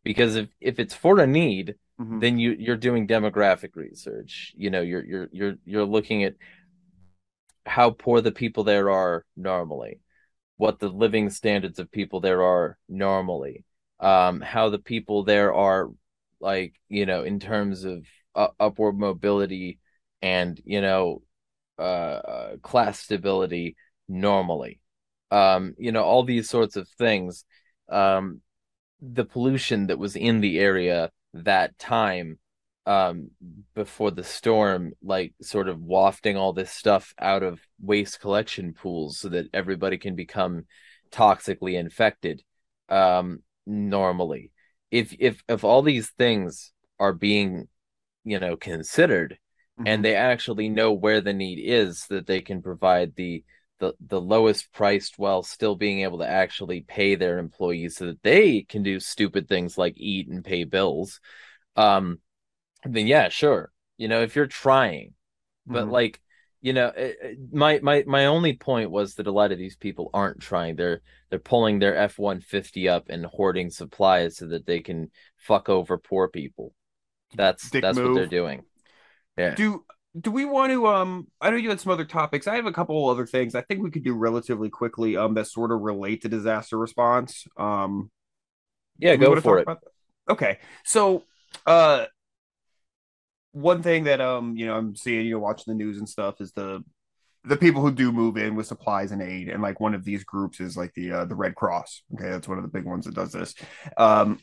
Because 0.03 0.36
if, 0.36 0.49
if 0.61 0.80
it's 0.80 0.93
for 0.93 1.20
a 1.20 1.28
need, 1.28 1.76
mm-hmm. 1.99 2.20
then 2.20 2.38
you 2.38 2.55
you're 2.57 2.78
doing 2.78 3.07
demographic 3.07 3.76
research. 3.76 4.53
You 4.57 4.70
know, 4.70 4.82
you're 4.82 5.03
you're 5.03 5.30
you're 5.32 5.55
you're 5.66 5.86
looking 5.86 6.24
at 6.24 6.36
how 7.66 7.91
poor 7.91 8.22
the 8.22 8.32
people 8.32 8.64
there 8.64 8.89
are 8.89 9.26
normally, 9.38 9.99
what 10.57 10.80
the 10.80 10.89
living 10.89 11.30
standards 11.30 11.80
of 11.80 11.91
people 11.91 12.20
there 12.20 12.43
are 12.43 12.78
normally, 12.89 13.64
um, 13.99 14.41
how 14.41 14.70
the 14.70 14.80
people 14.80 15.24
there 15.24 15.53
are 15.53 15.89
like 16.39 16.74
you 16.89 17.05
know 17.05 17.24
in 17.24 17.39
terms 17.39 17.86
of 17.86 18.05
uh, 18.36 18.47
upward 18.59 18.97
mobility 18.97 19.80
and 20.24 20.60
you 20.66 20.82
know 20.82 21.22
uh, 21.78 22.56
class 22.64 23.00
stability 23.00 23.76
normally. 24.08 24.80
Um, 25.30 25.76
you 25.78 25.92
know, 25.92 26.04
all 26.04 26.24
these 26.24 26.50
sorts 26.50 26.76
of 26.76 26.88
things. 26.98 27.46
Um, 27.90 28.42
the 29.02 29.26
pollution 29.26 29.88
that 29.88 30.00
was 30.00 30.16
in 30.16 30.40
the 30.40 30.60
area 30.60 31.12
that 31.34 31.78
time 31.78 32.40
um 32.86 33.30
before 33.76 34.12
the 34.12 34.24
storm 34.24 34.94
like 35.02 35.34
sort 35.42 35.68
of 35.68 35.82
wafting 35.82 36.38
all 36.38 36.54
this 36.54 36.72
stuff 36.72 37.14
out 37.20 37.44
of 37.44 37.60
waste 37.82 38.20
collection 38.20 38.74
pools 38.74 39.18
so 39.18 39.30
that 39.30 39.48
everybody 39.54 39.98
can 39.98 40.16
become 40.16 40.66
toxically 41.12 41.80
infected 41.80 42.44
um 42.90 43.40
normally 43.66 44.52
if 44.92 45.16
if 45.18 45.44
if 45.48 45.64
all 45.64 45.82
these 45.82 46.10
things 46.18 46.72
are 47.00 47.14
being 47.14 47.68
you 48.26 48.40
know 48.40 48.56
considered 48.56 49.38
Mhm. 49.78 49.86
and 49.88 50.04
they 50.04 50.16
actually 50.16 50.70
know 50.70 50.94
where 50.94 51.22
the 51.22 51.34
need 51.34 51.60
is 51.62 52.06
that 52.10 52.28
they 52.28 52.42
can 52.42 52.62
provide 52.62 53.16
the 53.16 53.44
the 53.80 53.94
the 54.08 54.22
lowest 54.22 54.72
priced 54.74 55.18
while 55.20 55.44
still 55.44 55.76
being 55.76 56.02
able 56.02 56.20
to 56.20 56.28
actually 56.30 56.82
pay 56.82 57.16
their 57.16 57.40
employees 57.40 57.98
so 57.98 58.06
that 58.08 58.24
they 58.24 58.62
can 58.64 58.84
do 58.84 59.00
stupid 59.00 59.48
things 59.48 59.78
like 59.78 59.94
eat 59.98 60.28
and 60.28 60.46
pay 60.46 60.64
bills. 60.64 61.20
Um 61.76 62.20
then 62.86 63.08
yeah 63.08 63.30
sure. 63.30 63.72
You 63.98 64.08
know 64.08 64.22
if 64.22 64.36
you're 64.36 64.48
trying 64.48 65.14
but 65.72 65.88
Mhm. 65.88 65.92
like 65.92 66.22
you 66.62 66.74
know 66.74 66.88
it, 66.90 67.18
it- 67.22 67.40
my 67.54 67.80
my 67.82 68.04
my 68.08 68.26
only 68.28 68.54
point 68.56 68.92
was 68.92 69.16
that 69.16 69.28
a 69.28 69.32
lot 69.32 69.52
of 69.52 69.58
these 69.58 69.76
people 69.78 70.10
aren't 70.14 70.42
trying. 70.42 70.76
They're 70.76 71.02
they're 71.30 71.40
pulling 71.40 71.80
their 71.80 71.96
F150 71.98 72.90
up 72.90 73.10
and 73.10 73.26
hoarding 73.26 73.70
supplies 73.70 74.38
so 74.38 74.48
that 74.48 74.66
they 74.66 74.82
can 74.82 75.12
fuck 75.38 75.70
over 75.70 75.98
poor 75.98 76.30
people. 76.30 76.74
That's 77.38 77.72
Dick 77.72 77.82
that's 77.82 78.04
what 78.04 78.14
they're 78.14 78.28
doing 78.28 78.64
yeah. 79.38 79.56
Do 79.56 79.84
do 80.20 80.30
we 80.30 80.46
want 80.46 80.72
to 80.72 80.86
um 80.88 81.28
i 81.42 81.50
know 81.50 81.56
you 81.56 81.70
had 81.70 81.80
some 81.80 81.92
other 81.92 82.06
topics. 82.06 82.48
I 82.48 82.56
have 82.56 82.66
a 82.66 82.72
couple 82.72 83.10
other 83.10 83.26
things. 83.26 83.56
I 83.56 83.62
think 83.62 83.82
we 83.82 83.92
could 83.92 84.04
do 84.04 84.14
relatively 84.14 84.70
quickly 84.70 85.18
um 85.18 85.34
that 85.36 85.48
sort 85.48 85.72
of 85.72 85.82
relate 85.82 86.22
to 86.22 86.30
disaster 86.30 86.78
response. 86.78 87.48
Um 87.58 88.12
yeah 89.00 89.16
go 89.16 89.40
for 89.42 89.60
it. 89.60 89.68
okay. 90.30 90.60
So 90.86 91.24
uh 91.66 92.06
one 93.54 93.84
thing 93.84 94.06
that 94.06 94.20
um 94.20 94.58
you 94.58 94.66
know 94.66 94.76
i'm 94.76 94.96
seeing 94.96 95.28
you 95.28 95.34
know 95.34 95.40
watching 95.40 95.72
the 95.72 95.78
news 95.78 96.00
and 96.00 96.10
stuff 96.10 96.42
is 96.42 96.52
the 96.54 96.84
the 97.44 97.56
people 97.56 97.84
who 97.84 97.92
do 97.92 98.12
move 98.12 98.36
in 98.36 98.56
with 98.56 98.66
supplies 98.66 99.12
and 99.12 99.22
aid 99.22 99.50
and 99.50 99.62
like 99.62 99.80
one 99.80 99.94
of 99.94 100.04
these 100.04 100.24
groups 100.24 100.60
is 100.60 100.76
like 100.78 100.94
the 100.94 101.12
uh, 101.12 101.26
the 101.26 101.36
red 101.36 101.56
cross. 101.56 102.02
Okay 102.14 102.30
that's 102.30 102.48
one 102.48 102.58
of 102.58 102.64
the 102.64 102.70
big 102.70 102.86
ones 102.86 103.06
that 103.06 103.16
does 103.16 103.32
this. 103.32 103.54
Um 103.98 104.40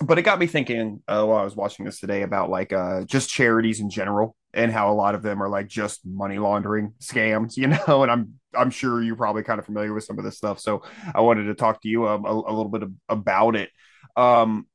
but 0.00 0.18
it 0.18 0.22
got 0.22 0.38
me 0.38 0.46
thinking 0.46 1.02
uh, 1.08 1.24
while 1.24 1.38
i 1.38 1.44
was 1.44 1.56
watching 1.56 1.84
this 1.84 2.00
today 2.00 2.22
about 2.22 2.50
like 2.50 2.72
uh 2.72 3.04
just 3.04 3.30
charities 3.30 3.80
in 3.80 3.90
general 3.90 4.36
and 4.52 4.72
how 4.72 4.90
a 4.90 4.94
lot 4.94 5.14
of 5.14 5.22
them 5.22 5.42
are 5.42 5.48
like 5.48 5.68
just 5.68 6.04
money 6.04 6.38
laundering 6.38 6.92
scams 7.00 7.56
you 7.56 7.66
know 7.66 8.02
and 8.02 8.10
i'm 8.10 8.34
i'm 8.56 8.70
sure 8.70 9.02
you're 9.02 9.16
probably 9.16 9.42
kind 9.42 9.58
of 9.58 9.66
familiar 9.66 9.92
with 9.92 10.04
some 10.04 10.18
of 10.18 10.24
this 10.24 10.36
stuff. 10.36 10.60
So 10.60 10.82
i 11.14 11.20
wanted 11.20 11.44
to 11.44 11.54
talk 11.54 11.82
to 11.82 11.88
you 11.88 12.08
um, 12.08 12.24
a, 12.24 12.30
a 12.30 12.54
little 12.54 12.68
bit 12.68 12.82
of, 12.82 12.92
about 13.08 13.56
it. 13.56 13.70
Um 14.16 14.66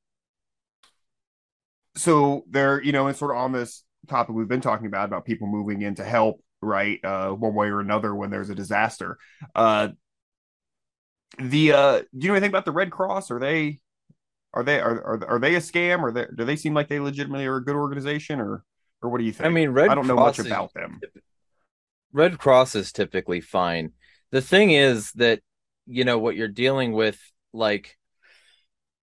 so 1.95 2.43
they're 2.49 2.81
you 2.81 2.91
know 2.91 3.07
and 3.07 3.15
sort 3.15 3.31
of 3.31 3.37
on 3.37 3.51
this 3.51 3.83
topic 4.07 4.35
we've 4.35 4.47
been 4.47 4.61
talking 4.61 4.87
about 4.87 5.05
about 5.05 5.25
people 5.25 5.47
moving 5.47 5.81
in 5.81 5.95
to 5.95 6.03
help 6.03 6.41
right 6.61 7.03
uh 7.03 7.29
one 7.31 7.53
way 7.53 7.67
or 7.67 7.79
another 7.79 8.13
when 8.13 8.29
there's 8.29 8.49
a 8.49 8.55
disaster 8.55 9.17
uh 9.55 9.89
the 11.37 11.71
uh 11.71 11.99
do 11.99 12.05
you 12.19 12.27
know 12.27 12.33
anything 12.33 12.49
about 12.49 12.65
the 12.65 12.71
red 12.71 12.91
cross? 12.91 13.31
Are 13.31 13.39
they 13.39 13.79
are 14.53 14.63
they 14.63 14.79
are 14.79 15.01
are, 15.03 15.27
are 15.31 15.39
they 15.39 15.55
a 15.55 15.59
scam 15.59 16.01
or 16.01 16.11
they, 16.11 16.25
do 16.35 16.43
they 16.45 16.55
seem 16.55 16.73
like 16.73 16.87
they 16.87 16.99
legitimately 16.99 17.45
are 17.45 17.57
a 17.57 17.63
good 17.63 17.75
organization 17.75 18.39
or 18.39 18.63
or 19.01 19.09
what 19.09 19.19
do 19.19 19.23
you 19.23 19.31
think 19.31 19.45
I 19.45 19.49
mean, 19.49 19.69
Red 19.69 19.89
i 19.89 19.95
don't 19.95 20.07
know 20.07 20.15
Cross 20.15 20.37
much 20.37 20.45
is- 20.45 20.51
about 20.51 20.73
them 20.73 20.99
Red 22.11 22.39
Cross 22.39 22.73
is 22.73 22.91
typically 22.91 23.39
fine. 23.39 23.91
The 24.31 24.41
thing 24.41 24.71
is 24.71 25.11
that, 25.11 25.41
you 25.85 26.03
know, 26.03 26.17
what 26.17 26.35
you're 26.35 26.47
dealing 26.47 26.91
with, 26.93 27.19
like, 27.53 27.97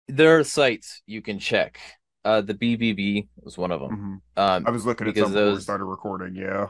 there 0.06 0.38
are 0.38 0.44
sites 0.44 1.02
you 1.04 1.20
can 1.20 1.40
check. 1.40 1.80
Uh, 2.24 2.42
the 2.42 2.54
BBB 2.54 3.26
was 3.40 3.58
one 3.58 3.72
of 3.72 3.80
them. 3.80 4.22
Mhm. 4.36 4.40
Um, 4.40 4.66
i 4.68 4.70
was 4.70 4.86
looking 4.86 5.08
at 5.08 5.14
because 5.14 5.26
some 5.30 5.32
before 5.32 5.46
we 5.46 5.50
those- 5.54 5.62
started 5.64 5.84
recording 5.84 6.36
yeah 6.36 6.68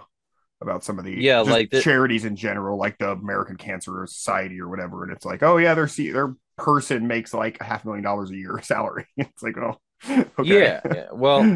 about 0.62 0.84
some 0.84 0.98
of 0.98 1.04
the 1.04 1.12
Yeah, 1.20 1.40
like 1.40 1.68
the- 1.70 1.82
charities 1.82 2.24
in 2.24 2.34
general 2.36 2.78
like 2.78 2.96
the 2.96 3.10
american 3.10 3.56
cancer 3.56 4.06
society 4.06 4.58
or 4.60 4.68
whatever 4.68 5.02
and 5.02 5.12
it's 5.12 5.26
like 5.26 5.42
oh 5.42 5.58
yeah 5.58 5.74
their 5.74 5.86
their 5.86 6.34
person 6.56 7.06
makes 7.06 7.34
like 7.34 7.58
a 7.60 7.64
half 7.64 7.84
million 7.84 8.04
dollars 8.04 8.30
a 8.30 8.36
year 8.36 8.60
salary 8.64 9.06
it's 9.16 9.42
like 9.42 9.56
oh 9.58 9.78
okay 10.38 10.62
yeah, 10.62 10.80
yeah. 10.88 11.06
Well, 11.12 11.52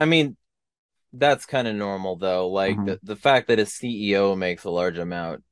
I 0.00 0.06
mean, 0.06 0.36
that's 1.12 1.46
kind 1.46 1.68
of 1.68 1.76
normal 1.76 2.16
though. 2.16 2.48
Like 2.50 2.82
Mhm. 2.82 2.84
the, 2.84 3.00
the 3.02 3.16
fact 3.16 3.48
that 3.48 3.58
a 3.60 3.66
CEO 3.66 4.36
makes 4.36 4.64
a 4.64 4.70
large 4.70 4.98
amount, 4.98 5.44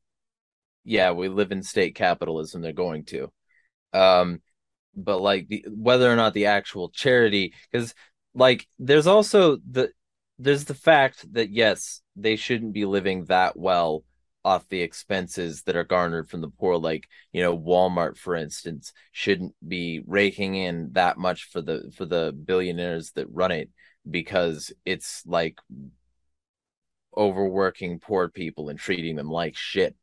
yeah, 0.84 1.12
we 1.12 1.28
live 1.28 1.52
in 1.52 1.62
state 1.62 1.94
capitalism, 1.96 2.62
they're 2.62 2.72
going 2.72 3.05
to. 3.07 3.32
Um, 3.94 4.42
but 4.96 5.20
like 5.20 5.48
the 5.48 5.66
whether 5.70 6.12
or 6.12 6.16
not 6.16 6.34
the 6.34 6.46
actual 6.48 6.90
charity, 6.90 7.55
because 7.72 7.94
like 8.34 8.66
there's 8.78 9.09
also 9.09 9.59
the 9.70 9.90
there's 10.38 10.64
the 10.66 10.74
fact 10.74 11.32
that 11.34 11.50
yes, 11.50 12.02
they 12.16 12.36
shouldn't 12.36 12.74
be 12.74 12.86
living 12.86 13.26
that 13.26 13.57
well 13.59 14.05
off 14.45 14.68
the 14.68 14.82
expenses 14.82 15.62
that 15.62 15.76
are 15.76 15.84
garnered 15.84 16.28
from 16.28 16.40
the 16.40 16.49
poor 16.49 16.76
like 16.76 17.09
you 17.32 17.42
know 17.42 17.57
Walmart 17.57 18.18
for 18.18 18.34
instance 18.36 18.92
shouldn't 19.11 19.55
be 19.66 20.03
raking 20.07 20.55
in 20.55 20.90
that 20.92 21.16
much 21.16 21.45
for 21.45 21.62
the 21.62 21.90
for 21.97 22.05
the 22.05 22.32
billionaires 22.45 23.12
that 23.12 23.26
run 23.30 23.53
it 23.53 23.70
because 24.09 24.72
it's 24.84 25.22
like 25.26 25.59
overworking 27.16 28.01
poor 28.01 28.28
people 28.28 28.68
and 28.68 28.78
treating 28.78 29.16
them 29.16 29.30
like 29.30 29.57
shit. 29.57 29.97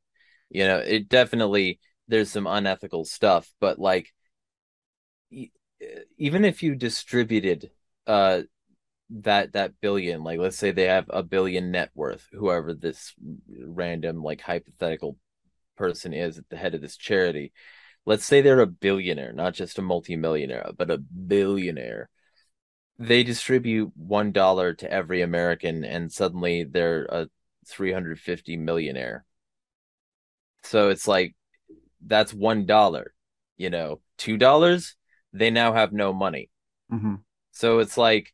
You 0.49 0.65
know 0.65 0.77
it 0.79 1.07
definitely 1.07 1.79
there's 2.07 2.31
some 2.31 2.47
unethical 2.47 3.05
stuff 3.05 3.49
but 3.59 3.79
like 3.79 4.11
even 6.17 6.45
if 6.45 6.61
you 6.61 6.75
distributed 6.75 7.71
uh 8.05 8.41
that 9.19 9.53
that 9.53 9.73
billion 9.81 10.23
like 10.23 10.39
let's 10.39 10.57
say 10.57 10.71
they 10.71 10.85
have 10.85 11.05
a 11.09 11.21
billion 11.21 11.71
net 11.71 11.89
worth 11.93 12.27
whoever 12.31 12.73
this 12.73 13.13
random 13.65 14.23
like 14.23 14.39
hypothetical 14.39 15.17
person 15.75 16.13
is 16.13 16.37
at 16.37 16.47
the 16.49 16.55
head 16.55 16.75
of 16.75 16.81
this 16.81 16.95
charity. 16.97 17.51
Let's 18.05 18.25
say 18.25 18.41
they're 18.41 18.61
a 18.61 18.67
billionaire 18.67 19.33
not 19.33 19.53
just 19.53 19.77
a 19.77 19.81
multimillionaire 19.81 20.71
but 20.77 20.89
a 20.89 20.97
billionaire. 20.97 22.09
They 22.97 23.23
distribute 23.23 23.91
one 23.95 24.31
dollar 24.31 24.73
to 24.75 24.91
every 24.91 25.21
american 25.21 25.83
and 25.83 26.11
suddenly 26.11 26.63
they're 26.63 27.05
a 27.05 27.27
350 27.67 28.55
millionaire. 28.57 29.25
So 30.63 30.89
it's 30.89 31.07
like 31.07 31.35
that's 32.05 32.33
one 32.33 32.65
dollar 32.65 33.13
you 33.57 33.69
know 33.69 33.99
two 34.17 34.37
dollars 34.37 34.95
they 35.33 35.49
now 35.49 35.73
have 35.73 35.91
no 35.91 36.13
money. 36.13 36.49
Mhm. 36.91 37.23
so 37.51 37.79
it's 37.79 37.97
like, 37.97 38.33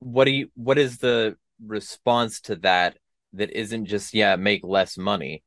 what 0.00 0.24
do 0.24 0.30
you 0.30 0.50
what 0.54 0.78
is 0.78 0.98
the 0.98 1.36
response 1.64 2.40
to 2.42 2.56
that 2.56 2.96
that 3.34 3.50
isn't 3.50 3.86
just 3.86 4.14
yeah, 4.14 4.36
make 4.36 4.64
less 4.64 4.96
money? 4.96 5.42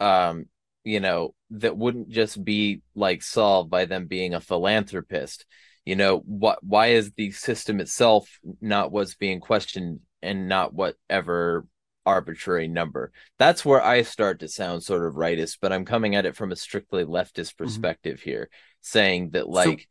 Um, 0.00 0.46
you 0.84 1.00
know, 1.00 1.34
that 1.50 1.76
wouldn't 1.76 2.08
just 2.08 2.42
be 2.42 2.82
like 2.94 3.22
solved 3.22 3.70
by 3.70 3.84
them 3.84 4.06
being 4.06 4.34
a 4.34 4.40
philanthropist. 4.40 5.46
You 5.84 5.96
know, 5.96 6.18
what 6.18 6.62
why 6.62 6.88
is 6.88 7.12
the 7.12 7.30
system 7.32 7.80
itself 7.80 8.28
not 8.60 8.92
what's 8.92 9.14
being 9.14 9.40
questioned 9.40 10.00
and 10.22 10.48
not 10.48 10.74
whatever 10.74 11.66
arbitrary 12.06 12.68
number? 12.68 13.12
That's 13.38 13.64
where 13.64 13.82
I 13.82 14.02
start 14.02 14.40
to 14.40 14.48
sound 14.48 14.82
sort 14.82 15.06
of 15.06 15.14
rightist, 15.14 15.58
but 15.60 15.72
I'm 15.72 15.84
coming 15.84 16.14
at 16.14 16.26
it 16.26 16.36
from 16.36 16.52
a 16.52 16.56
strictly 16.56 17.04
leftist 17.04 17.56
perspective 17.56 18.20
here, 18.20 18.48
saying 18.80 19.30
that 19.30 19.48
like 19.48 19.88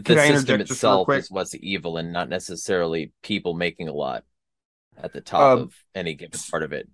the, 0.00 0.16
system 0.16 0.58
interject 0.58 0.68
just 0.68 0.86
real 0.86 1.00
itself 1.00 1.14
is 1.14 1.30
what's 1.30 1.54
evil 1.56 1.96
and 1.96 2.12
not 2.12 2.28
necessarily 2.28 3.12
people 3.22 3.54
making 3.54 3.88
a 3.88 3.92
lot 3.92 4.24
at 4.96 5.12
the 5.12 5.20
top 5.20 5.54
Um, 5.54 5.58
of 5.58 5.74
any 5.94 6.14
given 6.14 6.40
part 6.50 6.62
of 6.62 6.72
it. 6.72 6.88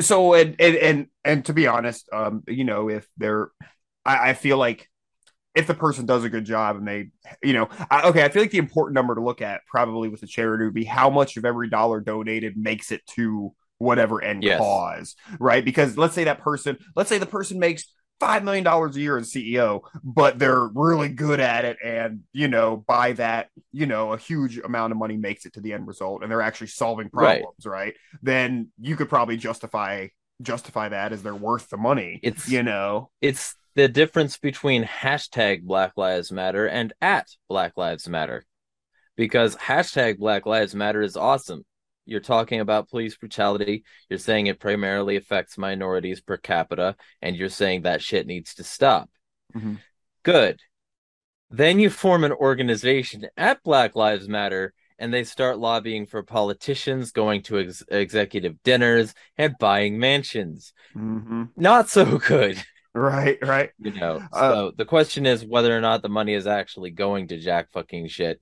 so 0.00 0.34
and 0.34 0.56
and 0.60 0.76
and 0.76 1.06
and 1.24 1.44
to 1.44 1.52
be 1.52 1.66
honest 1.66 2.08
um 2.12 2.42
you 2.46 2.64
know 2.64 2.88
if 2.88 3.06
they're 3.16 3.48
i, 4.04 4.30
I 4.30 4.34
feel 4.34 4.56
like 4.56 4.88
if 5.54 5.66
the 5.66 5.74
person 5.74 6.06
does 6.06 6.24
a 6.24 6.30
good 6.30 6.44
job 6.44 6.76
and 6.76 6.88
they 6.88 7.10
you 7.42 7.54
know 7.54 7.68
I, 7.90 8.08
okay 8.10 8.24
i 8.24 8.28
feel 8.30 8.42
like 8.42 8.52
the 8.52 8.58
important 8.58 8.94
number 8.94 9.14
to 9.14 9.22
look 9.22 9.42
at 9.42 9.62
probably 9.66 10.08
with 10.08 10.20
the 10.22 10.26
charity 10.26 10.64
would 10.64 10.74
be 10.74 10.84
how 10.84 11.10
much 11.10 11.36
of 11.36 11.44
every 11.44 11.70
dollar 11.70 12.00
donated 12.00 12.56
makes 12.56 12.92
it 12.92 13.06
to 13.16 13.54
whatever 13.78 14.22
end 14.22 14.44
Yes. 14.44 14.58
cause 14.58 15.16
right 15.40 15.64
because 15.64 15.98
let's 15.98 16.14
say 16.14 16.24
that 16.24 16.40
person 16.40 16.78
let's 16.96 17.08
say 17.08 17.18
the 17.18 17.26
person 17.26 17.58
makes 17.58 17.92
five 18.20 18.42
million 18.44 18.64
dollars 18.64 18.96
a 18.96 19.00
year 19.00 19.16
as 19.16 19.30
ceo 19.32 19.80
but 20.02 20.38
they're 20.38 20.66
really 20.74 21.08
good 21.08 21.38
at 21.40 21.64
it 21.64 21.76
and 21.84 22.20
you 22.32 22.48
know 22.48 22.76
by 22.88 23.12
that 23.12 23.48
you 23.72 23.86
know 23.86 24.12
a 24.12 24.18
huge 24.18 24.58
amount 24.58 24.90
of 24.92 24.98
money 24.98 25.16
makes 25.16 25.46
it 25.46 25.52
to 25.52 25.60
the 25.60 25.72
end 25.72 25.86
result 25.86 26.22
and 26.22 26.30
they're 26.30 26.42
actually 26.42 26.66
solving 26.66 27.08
Right. 27.12 27.40
problems 27.42 27.66
right 27.66 27.94
then 28.22 28.68
you 28.80 28.96
could 28.96 29.08
probably 29.08 29.36
justify 29.36 30.08
justify 30.42 30.88
that 30.88 31.12
as 31.12 31.22
they're 31.22 31.34
worth 31.34 31.68
the 31.68 31.76
money 31.76 32.20
It's- 32.22 32.48
you 32.48 32.62
know 32.62 33.10
It's 33.20 33.54
the 33.74 33.86
difference 33.88 34.38
between 34.38 34.82
hashtag 34.84 35.62
Black 35.62 35.92
Lives 35.96 36.32
Matter 36.32 36.66
and 36.66 36.92
at 37.00 37.28
Black 37.48 37.76
Lives 37.76 38.08
Matter. 38.08 38.44
Because 39.16 39.54
hashtag 39.56 40.18
Black 40.18 40.46
Lives 40.46 40.74
Matter 40.74 41.00
is 41.00 41.16
awesome. 41.16 41.64
You're 42.08 42.20
talking 42.20 42.60
about 42.60 42.88
police 42.88 43.16
brutality. 43.16 43.84
You're 44.08 44.18
saying 44.18 44.46
it 44.46 44.60
primarily 44.60 45.16
affects 45.16 45.58
minorities 45.58 46.20
per 46.20 46.36
capita, 46.36 46.96
and 47.22 47.36
you're 47.36 47.48
saying 47.48 47.82
that 47.82 48.02
shit 48.02 48.26
needs 48.26 48.54
to 48.54 48.64
stop. 48.64 49.10
Mhm. 49.54 49.78
Good. 50.22 50.60
Then 51.50 51.78
you 51.78 51.90
form 51.90 52.24
an 52.24 52.32
organization 52.32 53.26
at 53.36 53.62
Black 53.62 53.94
Lives 53.96 54.28
Matter, 54.28 54.74
and 54.98 55.14
they 55.14 55.24
start 55.24 55.58
lobbying 55.58 56.06
for 56.06 56.22
politicians, 56.22 57.12
going 57.12 57.42
to 57.44 57.60
ex- 57.60 57.84
executive 57.88 58.62
dinners, 58.62 59.14
and 59.36 59.56
buying 59.58 59.98
mansions. 59.98 60.72
hmm 60.92 61.44
Not 61.56 61.88
so 61.88 62.18
good. 62.18 62.62
Right, 62.94 63.38
right. 63.42 63.70
you 63.78 63.92
know. 63.92 64.20
Uh, 64.32 64.52
so 64.52 64.72
the 64.76 64.84
question 64.84 65.24
is 65.24 65.44
whether 65.44 65.76
or 65.76 65.80
not 65.80 66.02
the 66.02 66.08
money 66.08 66.34
is 66.34 66.46
actually 66.46 66.90
going 66.90 67.28
to 67.28 67.38
jack 67.38 67.70
fucking 67.70 68.08
shit. 68.08 68.40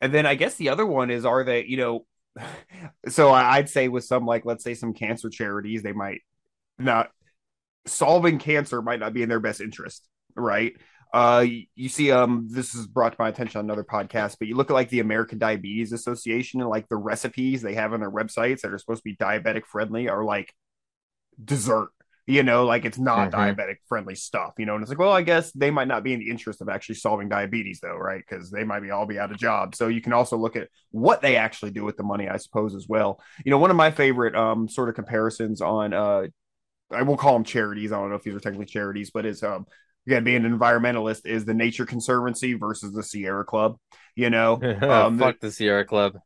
And 0.00 0.12
then 0.12 0.26
I 0.26 0.34
guess 0.34 0.54
the 0.56 0.68
other 0.68 0.86
one 0.86 1.10
is 1.10 1.24
are 1.26 1.44
they, 1.44 1.64
you 1.64 1.76
know, 1.76 2.06
so 3.08 3.32
I'd 3.32 3.68
say 3.68 3.88
with 3.88 4.04
some 4.04 4.26
like 4.26 4.44
let's 4.44 4.64
say 4.64 4.74
some 4.74 4.94
cancer 4.94 5.30
charities, 5.30 5.82
they 5.82 5.92
might 5.92 6.22
not 6.78 7.10
solving 7.86 8.38
cancer 8.38 8.82
might 8.82 9.00
not 9.00 9.12
be 9.12 9.22
in 9.22 9.28
their 9.28 9.40
best 9.40 9.60
interest, 9.60 10.08
right? 10.34 10.74
Uh, 11.12 11.46
you 11.76 11.88
see, 11.88 12.10
um, 12.10 12.48
this 12.50 12.74
is 12.74 12.88
brought 12.88 13.10
to 13.12 13.16
my 13.20 13.28
attention 13.28 13.60
on 13.60 13.66
another 13.66 13.84
podcast, 13.84 14.36
but 14.38 14.48
you 14.48 14.56
look 14.56 14.68
at 14.68 14.74
like 14.74 14.88
the 14.88 14.98
American 14.98 15.38
Diabetes 15.38 15.92
Association 15.92 16.60
and 16.60 16.68
like 16.68 16.88
the 16.88 16.96
recipes 16.96 17.62
they 17.62 17.74
have 17.74 17.92
on 17.92 18.00
their 18.00 18.10
websites 18.10 18.62
that 18.62 18.72
are 18.72 18.78
supposed 18.78 19.02
to 19.02 19.10
be 19.10 19.16
diabetic 19.16 19.64
friendly 19.64 20.08
are 20.08 20.24
like 20.24 20.52
dessert. 21.42 21.90
You 22.26 22.42
know, 22.42 22.64
like 22.64 22.86
it's 22.86 22.98
not 22.98 23.30
Mhm. 23.30 23.32
diabetic 23.32 23.76
friendly 23.86 24.14
stuff, 24.14 24.54
you 24.56 24.64
know, 24.64 24.74
and 24.74 24.82
it's 24.82 24.88
like, 24.88 24.98
well, 24.98 25.12
I 25.12 25.20
guess 25.20 25.52
they 25.52 25.70
might 25.70 25.88
not 25.88 26.02
be 26.02 26.14
in 26.14 26.20
the 26.20 26.30
interest 26.30 26.62
of 26.62 26.70
actually 26.70 26.94
solving 26.94 27.28
diabetes, 27.28 27.80
though, 27.82 27.96
right? 27.96 28.22
Because 28.26 28.50
they 28.50 28.64
might 28.64 28.80
be 28.80 28.90
all 28.90 29.04
be 29.04 29.18
out 29.18 29.30
of 29.30 29.36
job 29.36 29.74
So 29.74 29.88
you 29.88 30.00
can 30.00 30.14
also 30.14 30.38
look 30.38 30.56
at 30.56 30.68
what 30.90 31.20
they 31.20 31.36
actually 31.36 31.72
do 31.72 31.84
with 31.84 31.98
the 31.98 32.02
money, 32.02 32.26
I 32.28 32.38
suppose, 32.38 32.74
as 32.74 32.86
well. 32.88 33.20
You 33.44 33.50
know, 33.50 33.58
one 33.58 33.70
of 33.70 33.76
my 33.76 33.90
favorite 33.90 34.34
um 34.36 34.68
sort 34.70 34.88
of 34.88 34.94
comparisons 34.94 35.60
on 35.60 35.92
uh 35.92 36.24
I 36.90 37.02
will 37.02 37.16
call 37.16 37.34
them 37.34 37.44
charities. 37.44 37.92
I 37.92 37.98
don't 38.00 38.10
know 38.10 38.16
if 38.16 38.22
these 38.22 38.34
are 38.34 38.40
technically 38.40 38.66
charities, 38.66 39.10
but 39.12 39.26
it's 39.26 39.42
um 39.42 39.66
again 40.06 40.24
being 40.24 40.44
an 40.44 40.58
environmentalist 40.58 41.26
is 41.26 41.44
the 41.44 41.54
Nature 41.54 41.86
Conservancy 41.86 42.54
versus 42.54 42.92
the 42.94 43.02
Sierra 43.02 43.44
Club. 43.44 43.76
You 44.16 44.30
know, 44.30 44.66
um, 44.88 45.18
Fuck 45.18 45.40
the 45.40 45.50
Sierra 45.52 45.84
Club. 45.84 46.20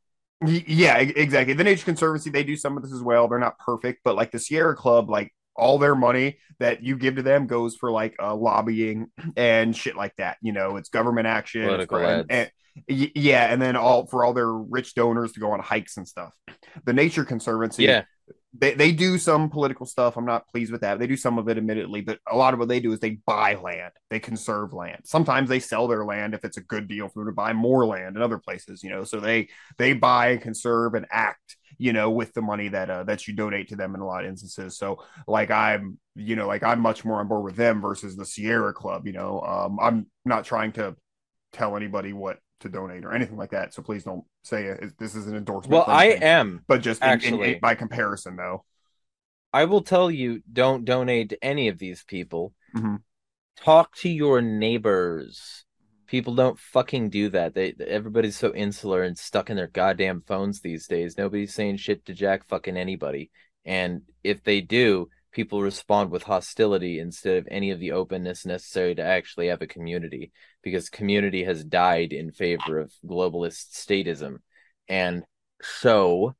Yeah, 0.46 0.98
exactly. 0.98 1.54
The 1.54 1.64
Nature 1.64 1.84
Conservancy, 1.84 2.30
they 2.30 2.44
do 2.44 2.56
some 2.56 2.76
of 2.76 2.82
this 2.84 2.92
as 2.92 3.02
well. 3.02 3.26
They're 3.26 3.40
not 3.40 3.58
perfect, 3.58 4.02
but 4.04 4.14
like 4.14 4.30
the 4.30 4.38
Sierra 4.38 4.76
Club, 4.76 5.10
like 5.10 5.32
all 5.58 5.78
their 5.78 5.94
money 5.94 6.38
that 6.60 6.82
you 6.82 6.96
give 6.96 7.16
to 7.16 7.22
them 7.22 7.46
goes 7.46 7.76
for 7.76 7.90
like 7.90 8.16
uh, 8.22 8.34
lobbying 8.34 9.08
and 9.36 9.76
shit 9.76 9.96
like 9.96 10.14
that. 10.16 10.38
You 10.42 10.52
know, 10.52 10.76
it's 10.76 10.88
government 10.88 11.26
action. 11.26 11.64
Political 11.64 11.98
for- 11.98 12.04
and- 12.04 12.30
and- 12.30 12.50
yeah, 12.86 13.52
and 13.52 13.60
then 13.60 13.74
all 13.74 14.06
for 14.06 14.24
all 14.24 14.32
their 14.32 14.52
rich 14.52 14.94
donors 14.94 15.32
to 15.32 15.40
go 15.40 15.50
on 15.50 15.58
hikes 15.58 15.96
and 15.96 16.06
stuff. 16.06 16.32
The 16.84 16.92
Nature 16.92 17.24
Conservancy, 17.24 17.82
Yeah. 17.82 18.04
they, 18.56 18.72
they 18.74 18.92
do 18.92 19.18
some 19.18 19.50
political 19.50 19.84
stuff. 19.84 20.16
I'm 20.16 20.24
not 20.24 20.46
pleased 20.46 20.70
with 20.70 20.82
that. 20.82 21.00
They 21.00 21.08
do 21.08 21.16
some 21.16 21.38
of 21.38 21.48
it, 21.48 21.56
admittedly, 21.58 22.02
but 22.02 22.20
a 22.30 22.36
lot 22.36 22.54
of 22.54 22.60
what 22.60 22.68
they 22.68 22.78
do 22.78 22.92
is 22.92 23.00
they 23.00 23.18
buy 23.26 23.56
land, 23.56 23.92
they 24.10 24.20
conserve 24.20 24.72
land. 24.72 25.00
Sometimes 25.06 25.48
they 25.48 25.58
sell 25.58 25.88
their 25.88 26.04
land 26.04 26.34
if 26.34 26.44
it's 26.44 26.56
a 26.56 26.60
good 26.62 26.86
deal 26.86 27.08
for 27.08 27.24
them 27.24 27.32
to 27.32 27.34
buy 27.34 27.52
more 27.52 27.84
land 27.84 28.14
in 28.16 28.22
other 28.22 28.38
places, 28.38 28.84
you 28.84 28.90
know. 28.90 29.02
So 29.02 29.18
they 29.18 29.48
they 29.76 29.92
buy, 29.92 30.36
conserve, 30.36 30.94
and 30.94 31.06
act, 31.10 31.56
you 31.78 31.92
know, 31.92 32.10
with 32.10 32.34
the 32.34 32.42
money 32.42 32.68
that 32.68 32.90
uh, 32.90 33.04
that 33.04 33.26
you 33.26 33.34
donate 33.34 33.68
to 33.68 33.76
them 33.76 33.94
in 33.94 34.00
a 34.00 34.06
lot 34.06 34.24
of 34.24 34.28
instances. 34.30 34.76
So 34.76 35.02
like 35.26 35.50
I'm, 35.50 35.98
you 36.14 36.36
know, 36.36 36.46
like 36.46 36.62
I'm 36.62 36.80
much 36.80 37.04
more 37.04 37.20
on 37.20 37.28
board 37.28 37.44
with 37.44 37.56
them 37.56 37.80
versus 37.80 38.16
the 38.16 38.26
Sierra 38.26 38.72
Club. 38.72 39.06
You 39.06 39.12
know, 39.12 39.40
um, 39.40 39.78
I'm 39.80 40.06
not 40.24 40.44
trying 40.44 40.72
to 40.72 40.96
tell 41.52 41.76
anybody 41.76 42.12
what 42.12 42.38
to 42.60 42.68
donate 42.68 43.04
or 43.04 43.12
anything 43.12 43.36
like 43.36 43.52
that. 43.52 43.72
So 43.72 43.82
please 43.82 44.02
don't 44.04 44.24
say 44.42 44.64
it. 44.66 44.98
this 44.98 45.14
is 45.14 45.28
an 45.28 45.36
endorsement. 45.36 45.72
Well, 45.72 45.84
I 45.86 46.06
am. 46.20 46.64
but 46.66 46.82
just 46.82 47.00
in- 47.00 47.06
in- 47.08 47.12
actually. 47.14 47.54
in- 47.54 47.60
by 47.60 47.74
comparison, 47.76 48.36
though. 48.36 48.64
I 49.52 49.64
will 49.64 49.82
tell 49.82 50.10
you 50.10 50.42
don't 50.52 50.84
donate 50.84 51.30
to 51.30 51.42
any 51.42 51.68
of 51.68 51.78
these 51.78 52.02
people. 52.04 52.52
Mhm. 52.76 53.02
Talk 53.56 53.94
to 53.98 54.08
your 54.08 54.42
neighbors. 54.42 55.64
People 56.08 56.34
don't 56.34 56.58
fucking 56.58 57.10
do 57.10 57.28
that. 57.30 57.54
They 57.54 57.74
everybody's 57.86 58.36
so 58.36 58.52
insular 58.54 59.02
and 59.02 59.16
stuck 59.16 59.50
in 59.50 59.56
their 59.56 59.68
goddamn 59.68 60.22
phones 60.26 60.60
these 60.60 60.88
days. 60.88 61.16
Nobody's 61.16 61.54
saying 61.54 61.76
shit 61.76 62.04
to 62.06 62.14
jack 62.14 62.48
fucking 62.48 62.76
anybody. 62.76 63.30
And 63.64 64.02
if 64.24 64.42
they 64.42 64.60
do, 64.62 65.08
people 65.32 65.62
respond 65.62 66.10
with 66.10 66.22
hostility 66.22 66.98
instead 66.98 67.36
of 67.36 67.48
any 67.50 67.70
of 67.70 67.78
the 67.78 67.92
openness 67.92 68.46
necessary 68.46 68.94
to 68.94 69.02
actually 69.02 69.48
have 69.48 69.62
a 69.62 69.66
community 69.66 70.32
because 70.62 70.88
community 70.88 71.44
has 71.44 71.62
died 71.62 72.12
in 72.12 72.32
favor 72.32 72.78
of 72.78 72.92
globalist 73.06 73.72
statism. 73.72 74.38
And 74.88 75.24
so 75.60 76.34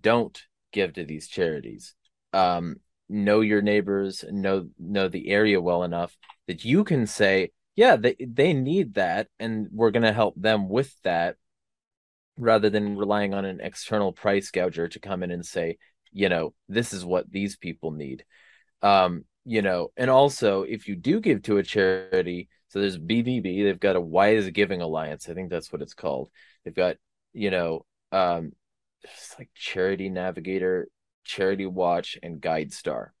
don't 0.00 0.40
give 0.72 0.92
to 0.94 1.04
these 1.04 1.28
charities. 1.28 1.94
Um, 2.32 2.76
know 3.08 3.40
your 3.40 3.62
neighbors, 3.62 4.24
know 4.30 4.68
know 4.78 5.08
the 5.08 5.28
area 5.28 5.60
well 5.60 5.84
enough 5.84 6.16
that 6.46 6.64
you 6.64 6.84
can 6.84 7.06
say, 7.06 7.50
yeah, 7.76 7.96
they 7.96 8.16
they 8.20 8.52
need 8.52 8.94
that, 8.94 9.28
and 9.38 9.68
we're 9.72 9.90
gonna 9.90 10.12
help 10.12 10.34
them 10.36 10.68
with 10.68 10.94
that, 11.02 11.36
rather 12.36 12.70
than 12.70 12.96
relying 12.96 13.34
on 13.34 13.44
an 13.44 13.60
external 13.60 14.12
price 14.12 14.50
gouger 14.50 14.88
to 14.88 15.00
come 15.00 15.22
in 15.22 15.30
and 15.30 15.44
say, 15.46 15.78
you 16.12 16.28
know, 16.28 16.54
this 16.68 16.92
is 16.92 17.04
what 17.04 17.30
these 17.30 17.56
people 17.56 17.90
need. 17.90 18.24
Um, 18.82 19.24
you 19.44 19.62
know, 19.62 19.92
and 19.96 20.10
also 20.10 20.62
if 20.62 20.88
you 20.88 20.96
do 20.96 21.20
give 21.20 21.42
to 21.44 21.58
a 21.58 21.62
charity, 21.62 22.48
so 22.68 22.80
there's 22.80 22.98
BBB, 22.98 23.62
they've 23.64 23.80
got 23.80 23.96
a 23.96 24.00
Wise 24.00 24.50
Giving 24.50 24.80
Alliance, 24.82 25.28
I 25.28 25.34
think 25.34 25.50
that's 25.50 25.72
what 25.72 25.82
it's 25.82 25.94
called. 25.94 26.30
They've 26.64 26.74
got, 26.74 26.96
you 27.32 27.50
know, 27.50 27.84
um, 28.12 28.52
it's 29.02 29.34
like 29.38 29.50
Charity 29.54 30.08
Navigator, 30.08 30.88
Charity 31.24 31.66
Watch, 31.66 32.18
and 32.22 32.40
Guide 32.40 32.72
Star. 32.72 33.12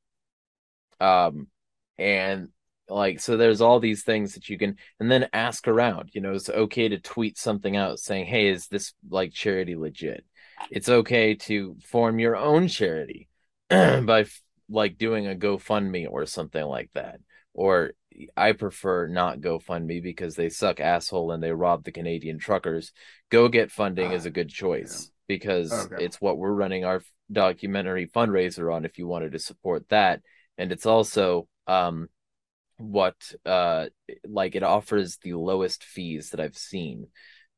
Um, 1.00 1.48
and 1.98 2.48
like 2.88 3.18
so 3.20 3.36
there's 3.36 3.60
all 3.60 3.80
these 3.80 4.02
things 4.04 4.34
that 4.34 4.48
you 4.48 4.58
can 4.58 4.76
and 5.00 5.10
then 5.10 5.28
ask 5.32 5.66
around 5.68 6.10
you 6.12 6.20
know 6.20 6.34
it's 6.34 6.50
okay 6.50 6.88
to 6.88 6.98
tweet 6.98 7.38
something 7.38 7.76
out 7.76 7.98
saying 7.98 8.26
hey 8.26 8.48
is 8.48 8.66
this 8.68 8.92
like 9.08 9.32
charity 9.32 9.74
legit? 9.76 10.24
It's 10.70 10.88
okay 10.88 11.34
to 11.34 11.76
form 11.84 12.18
your 12.18 12.36
own 12.36 12.68
charity 12.68 13.28
by 13.70 14.26
like 14.68 14.98
doing 14.98 15.26
a 15.26 15.34
gofundme 15.34 16.06
or 16.10 16.26
something 16.26 16.64
like 16.64 16.90
that. 16.94 17.20
Or 17.52 17.92
i 18.36 18.52
prefer 18.52 19.08
not 19.08 19.40
gofundme 19.40 20.00
because 20.02 20.36
they 20.36 20.48
suck 20.48 20.78
asshole 20.78 21.32
and 21.32 21.42
they 21.42 21.52
rob 21.52 21.84
the 21.84 21.92
canadian 21.92 22.38
truckers. 22.38 22.92
Go 23.30 23.48
get 23.48 23.70
funding 23.72 24.12
is 24.12 24.26
a 24.26 24.30
good 24.30 24.48
choice 24.48 25.10
because 25.28 25.72
Okay. 25.72 26.04
it's 26.04 26.20
what 26.20 26.38
we're 26.38 26.52
running 26.52 26.84
our 26.84 27.02
documentary 27.32 28.06
fundraiser 28.06 28.72
on 28.72 28.84
if 28.84 28.98
you 28.98 29.06
wanted 29.06 29.32
to 29.32 29.38
support 29.38 29.88
that. 29.88 30.20
And 30.58 30.70
it's 30.72 30.86
also 30.86 31.48
um 31.66 32.08
what 32.76 33.14
uh 33.46 33.86
like 34.26 34.54
it 34.54 34.62
offers 34.62 35.18
the 35.18 35.34
lowest 35.34 35.84
fees 35.84 36.30
that 36.30 36.40
I've 36.40 36.56
seen, 36.56 37.08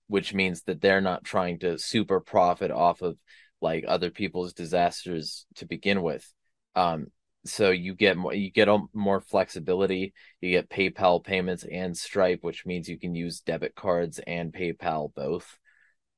which 0.08 0.34
means 0.34 0.62
that 0.62 0.80
they're 0.80 1.00
not 1.00 1.24
trying 1.24 1.58
to 1.60 1.78
super 1.78 2.20
profit 2.20 2.70
off 2.70 3.02
of 3.02 3.16
like 3.60 3.84
other 3.88 4.10
people's 4.10 4.52
disasters 4.52 5.46
to 5.56 5.66
begin 5.66 6.02
with. 6.02 6.26
Um 6.74 7.06
so 7.44 7.70
you 7.70 7.94
get 7.94 8.16
more 8.16 8.34
you 8.34 8.50
get 8.50 8.68
more 8.92 9.20
flexibility, 9.20 10.12
you 10.40 10.50
get 10.50 10.68
PayPal 10.68 11.24
payments 11.24 11.64
and 11.64 11.96
Stripe, 11.96 12.40
which 12.42 12.66
means 12.66 12.88
you 12.88 12.98
can 12.98 13.14
use 13.14 13.40
debit 13.40 13.74
cards 13.74 14.20
and 14.26 14.52
PayPal 14.52 15.14
both. 15.14 15.58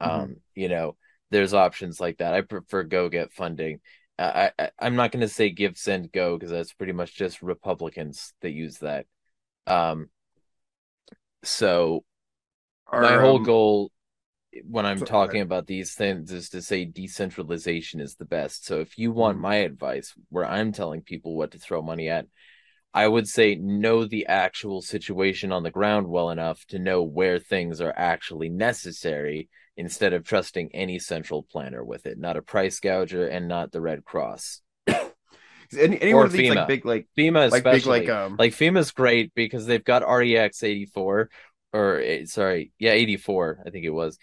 Um 0.01 0.37
you 0.55 0.69
know, 0.69 0.97
there's 1.31 1.55
options 1.55 2.01
like 2.01 2.19
that. 2.19 2.35
I 2.35 2.41
prefer 2.41 2.83
go 2.83 3.09
get 3.09 3.33
funding. 3.33 3.81
I, 4.19 4.51
I 4.59 4.71
I'm 4.79 4.97
not 4.97 5.13
going 5.13 5.21
to 5.23 5.29
say 5.29 5.51
give 5.51 5.77
send 5.77 6.13
go 6.13 6.37
because 6.37 6.51
that's 6.51 6.73
pretty 6.73 6.93
much 6.93 7.15
just 7.15 7.43
Republicans 7.43 8.35
that 8.41 8.51
use 8.51 8.79
that. 8.79 9.07
Um, 9.67 10.11
so 11.45 12.05
my 12.95 13.17
whole 13.17 13.39
um, 13.39 13.45
goal 13.45 13.93
when 14.65 14.87
I'm 14.87 14.99
so- 14.99 15.05
talking 15.05 15.43
about 15.43 15.67
these 15.67 15.95
things 15.95 16.33
is 16.33 16.51
to 16.51 16.63
say 16.63 16.85
decentralization 16.85 18.01
is 18.01 18.17
the 18.17 18.25
best. 18.25 18.67
So 18.67 18.81
if 18.81 18.99
you 18.99 19.13
want 19.13 19.39
Mhm. 19.39 19.43
my 19.43 19.57
advice, 19.57 20.15
where 20.31 20.47
I'm 20.47 20.73
telling 20.73 21.03
people 21.03 21.37
what 21.37 21.53
to 21.53 21.59
throw 21.59 21.83
money 21.83 22.09
at, 22.09 22.27
I 22.95 23.09
would 23.09 23.29
say 23.29 23.57
know 23.57 24.05
the 24.07 24.27
actual 24.27 24.83
situation 24.83 25.53
on 25.53 25.63
the 25.63 25.71
ground 25.71 26.09
well 26.09 26.31
enough 26.31 26.65
to 26.69 26.79
know 26.79 27.03
where 27.03 27.39
things 27.39 27.81
are 27.81 27.95
actually 27.97 28.49
necessary 28.49 29.49
instead 29.79 30.13
of 30.13 30.25
trusting 30.25 30.71
any 30.75 30.99
central 30.99 31.43
planner 31.43 31.83
with 31.83 32.05
it, 32.05 32.19
not 32.19 32.37
a 32.37 32.43
price 32.43 32.81
gouger 32.81 33.27
and 33.27 33.49
not 33.49 33.73
the 33.73 33.81
Red 33.81 34.05
Cross. 34.05 34.61
any, 34.89 36.01
any 36.03 36.13
or 36.13 36.17
one 36.17 36.27
of 36.27 36.33
these 36.33 36.51
FEMA. 36.51 36.57
like 36.57 36.67
big 36.67 36.85
like 36.85 37.07
FEMA 37.17 37.51
like 37.51 37.65
big 37.65 37.75
especially. 37.75 38.01
like 38.01 38.09
um 38.11 38.37
like 38.39 38.53
FEMA's 38.53 38.91
great 38.91 39.33
because 39.35 39.65
they've 39.67 39.85
got 39.85 40.03
REX 40.03 40.63
84 40.63 41.31
or 41.73 42.01
eh, 42.01 42.25
sorry, 42.25 42.73
yeah, 42.79 42.93
84, 42.93 43.63
I 43.67 43.71
think 43.71 43.85
it 43.85 43.91
was, 43.91 44.19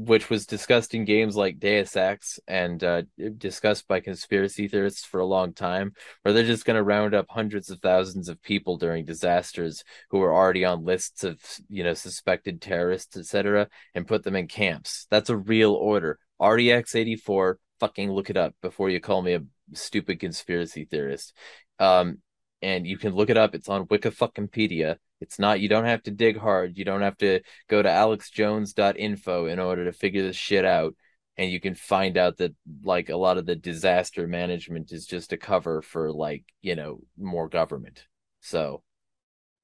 which 0.00 0.30
was 0.30 0.46
discussed 0.46 0.94
in 0.94 1.04
games 1.04 1.34
like 1.34 1.58
Deus 1.58 1.96
Ex 1.96 2.38
and 2.46 2.84
uh, 2.84 3.02
discussed 3.36 3.88
by 3.88 3.98
conspiracy 3.98 4.68
theorists 4.68 5.04
for 5.04 5.18
a 5.18 5.26
long 5.26 5.52
time, 5.52 5.92
where 6.22 6.32
they're 6.32 6.44
just 6.44 6.64
going 6.64 6.76
to 6.76 6.84
round 6.84 7.14
up 7.14 7.26
hundreds 7.28 7.68
of 7.68 7.80
thousands 7.80 8.28
of 8.28 8.40
people 8.40 8.76
during 8.76 9.04
disasters 9.04 9.82
who 10.10 10.22
are 10.22 10.32
already 10.32 10.64
on 10.64 10.84
lists 10.84 11.24
of, 11.24 11.40
you 11.68 11.82
know, 11.82 11.94
suspected 11.94 12.60
terrorists, 12.62 13.16
etc., 13.16 13.66
and 13.92 14.06
put 14.06 14.22
them 14.22 14.36
in 14.36 14.46
camps. 14.46 15.08
That's 15.10 15.30
a 15.30 15.36
real 15.36 15.72
order. 15.72 16.20
REX 16.40 16.94
eighty 16.94 17.16
four. 17.16 17.58
Fucking 17.80 18.10
look 18.10 18.30
it 18.30 18.36
up 18.36 18.54
before 18.62 18.90
you 18.90 19.00
call 19.00 19.22
me 19.22 19.34
a 19.34 19.42
stupid 19.72 20.20
conspiracy 20.20 20.84
theorist. 20.84 21.32
Um, 21.80 22.18
and 22.62 22.86
you 22.86 22.98
can 22.98 23.14
look 23.14 23.30
it 23.30 23.36
up. 23.36 23.54
It's 23.54 23.68
on 23.68 23.86
Wikifuckingpedia. 23.86 24.96
It's 25.20 25.38
not. 25.38 25.60
You 25.60 25.68
don't 25.68 25.84
have 25.84 26.02
to 26.04 26.10
dig 26.10 26.38
hard. 26.38 26.78
You 26.78 26.84
don't 26.84 27.02
have 27.02 27.16
to 27.18 27.40
go 27.68 27.82
to 27.82 27.88
alexjones.info 27.88 29.46
in 29.46 29.58
order 29.58 29.84
to 29.84 29.92
figure 29.92 30.22
this 30.22 30.36
shit 30.36 30.64
out. 30.64 30.94
And 31.36 31.50
you 31.50 31.60
can 31.60 31.74
find 31.74 32.16
out 32.16 32.38
that 32.38 32.54
like 32.82 33.10
a 33.10 33.16
lot 33.16 33.38
of 33.38 33.46
the 33.46 33.54
disaster 33.54 34.26
management 34.26 34.90
is 34.92 35.06
just 35.06 35.32
a 35.32 35.36
cover 35.36 35.82
for 35.82 36.12
like 36.12 36.44
you 36.62 36.74
know 36.74 37.00
more 37.16 37.48
government. 37.48 38.04
So, 38.40 38.82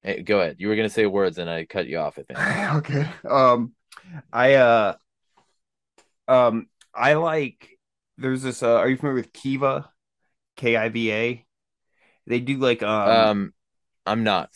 hey, 0.03 0.23
go 0.23 0.41
ahead. 0.41 0.57
You 0.59 0.69
were 0.69 0.77
gonna 0.77 0.89
say 0.89 1.07
words, 1.07 1.39
and 1.39 1.51
I 1.51 1.65
cut 1.65 1.89
you 1.89 1.99
off. 1.99 2.19
I 2.19 2.23
think. 2.23 2.39
okay. 2.77 3.09
Um, 3.29 3.73
I 4.33 4.55
uh, 4.55 4.95
um, 6.29 6.69
I 6.95 7.15
like. 7.15 7.69
There's 8.19 8.43
this. 8.43 8.63
Uh, 8.63 8.77
are 8.77 8.89
you 8.89 8.97
familiar 8.97 9.17
with 9.17 9.33
Kiva? 9.33 9.91
K 10.57 10.77
I 10.77 10.89
V 10.89 11.13
A. 11.13 11.47
They 12.27 12.41
do 12.41 12.59
like 12.59 12.83
um, 12.83 13.09
Um, 13.09 13.55
I'm 14.07 14.25
not. 14.25 14.51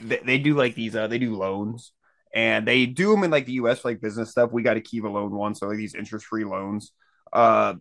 They, 0.00 0.18
they 0.18 0.38
do 0.38 0.54
like 0.54 0.74
these. 0.74 0.94
Uh, 0.94 1.06
they 1.06 1.18
do 1.18 1.36
loans, 1.36 1.92
and 2.34 2.66
they 2.66 2.86
do 2.86 3.10
them 3.10 3.24
in 3.24 3.30
like 3.30 3.46
the 3.46 3.52
U.S. 3.54 3.80
for 3.80 3.88
like 3.88 4.00
business 4.00 4.30
stuff. 4.30 4.52
We 4.52 4.62
got 4.62 4.76
a 4.76 4.80
Kiva 4.80 5.08
loan 5.08 5.32
one, 5.32 5.54
so 5.54 5.68
like 5.68 5.76
these 5.76 5.94
interest 5.94 6.26
free 6.26 6.44
loans. 6.44 6.92
Uh, 7.32 7.74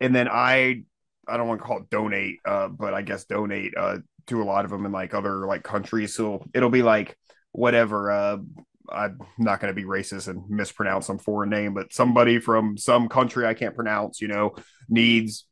and 0.00 0.14
then 0.14 0.28
I, 0.28 0.84
I 1.28 1.36
don't 1.36 1.48
want 1.48 1.60
to 1.60 1.66
call 1.66 1.78
it 1.78 1.90
donate, 1.90 2.38
uh, 2.44 2.68
but 2.68 2.94
I 2.94 3.02
guess 3.02 3.24
donate 3.24 3.74
uh 3.76 3.98
to 4.26 4.42
a 4.42 4.44
lot 4.44 4.64
of 4.64 4.70
them 4.70 4.86
in 4.86 4.92
like 4.92 5.14
other 5.14 5.46
like 5.46 5.62
countries. 5.62 6.14
So 6.14 6.44
it'll 6.54 6.70
be 6.70 6.82
like 6.82 7.16
whatever. 7.52 8.10
Uh, 8.10 8.38
I'm 8.90 9.18
not 9.38 9.60
going 9.60 9.74
to 9.74 9.80
be 9.80 9.86
racist 9.86 10.28
and 10.28 10.48
mispronounce 10.48 11.06
some 11.06 11.18
foreign 11.18 11.50
name, 11.50 11.74
but 11.74 11.92
somebody 11.92 12.38
from 12.38 12.76
some 12.76 13.08
country 13.08 13.46
I 13.46 13.54
can't 13.54 13.74
pronounce, 13.74 14.20
you 14.20 14.28
know, 14.28 14.56
needs 14.88 15.46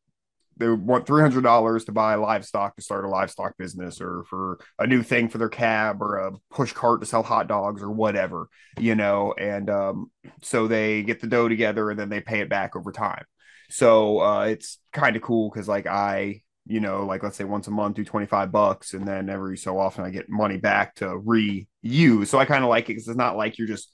they 0.59 0.68
want 0.68 1.06
three 1.06 1.22
hundred 1.22 1.42
dollars 1.42 1.84
to 1.84 1.92
buy 1.92 2.14
livestock 2.16 2.76
to 2.76 2.82
start 2.82 3.04
a 3.04 3.09
livestock 3.09 3.56
business, 3.56 4.00
or 4.00 4.24
for 4.28 4.59
a 4.78 4.86
new 4.86 5.02
thing 5.02 5.28
for 5.28 5.38
their 5.38 5.48
cab, 5.48 6.02
or 6.02 6.16
a 6.16 6.32
push 6.50 6.72
cart 6.72 7.00
to 7.00 7.06
sell 7.06 7.22
hot 7.22 7.46
dogs, 7.46 7.82
or 7.82 7.90
whatever, 7.90 8.48
you 8.78 8.94
know. 8.94 9.34
And 9.38 9.70
um, 9.70 10.11
so 10.42 10.68
they 10.68 11.02
get 11.02 11.20
the 11.20 11.26
dough 11.26 11.48
together, 11.48 11.90
and 11.90 11.98
then 11.98 12.09
they 12.09 12.20
pay 12.20 12.40
it 12.40 12.48
back 12.48 12.76
over 12.76 12.92
time. 12.92 13.24
So 13.70 14.20
uh, 14.20 14.44
it's 14.44 14.78
kind 14.92 15.16
of 15.16 15.22
cool 15.22 15.50
because 15.50 15.68
like 15.68 15.86
I, 15.86 16.42
you 16.66 16.80
know, 16.80 17.04
like 17.04 17.22
let's 17.22 17.36
say 17.36 17.44
once 17.44 17.66
a 17.66 17.70
month 17.70 17.96
do 17.96 18.04
twenty 18.04 18.26
five 18.26 18.50
bucks, 18.50 18.94
and 18.94 19.06
then 19.06 19.28
every 19.28 19.56
so 19.56 19.78
often 19.78 20.04
I 20.04 20.11
get 20.11 20.28
money 20.28 20.56
back 20.56 20.94
to 20.96 21.06
reuse. 21.06 22.28
So 22.28 22.38
I 22.38 22.44
kind 22.44 22.64
of 22.64 22.70
like 22.70 22.84
it 22.84 22.88
because 22.88 23.09
it's 23.09 23.16
not 23.16 23.36
like 23.36 23.59
you're 23.59 23.68
just 23.68 23.92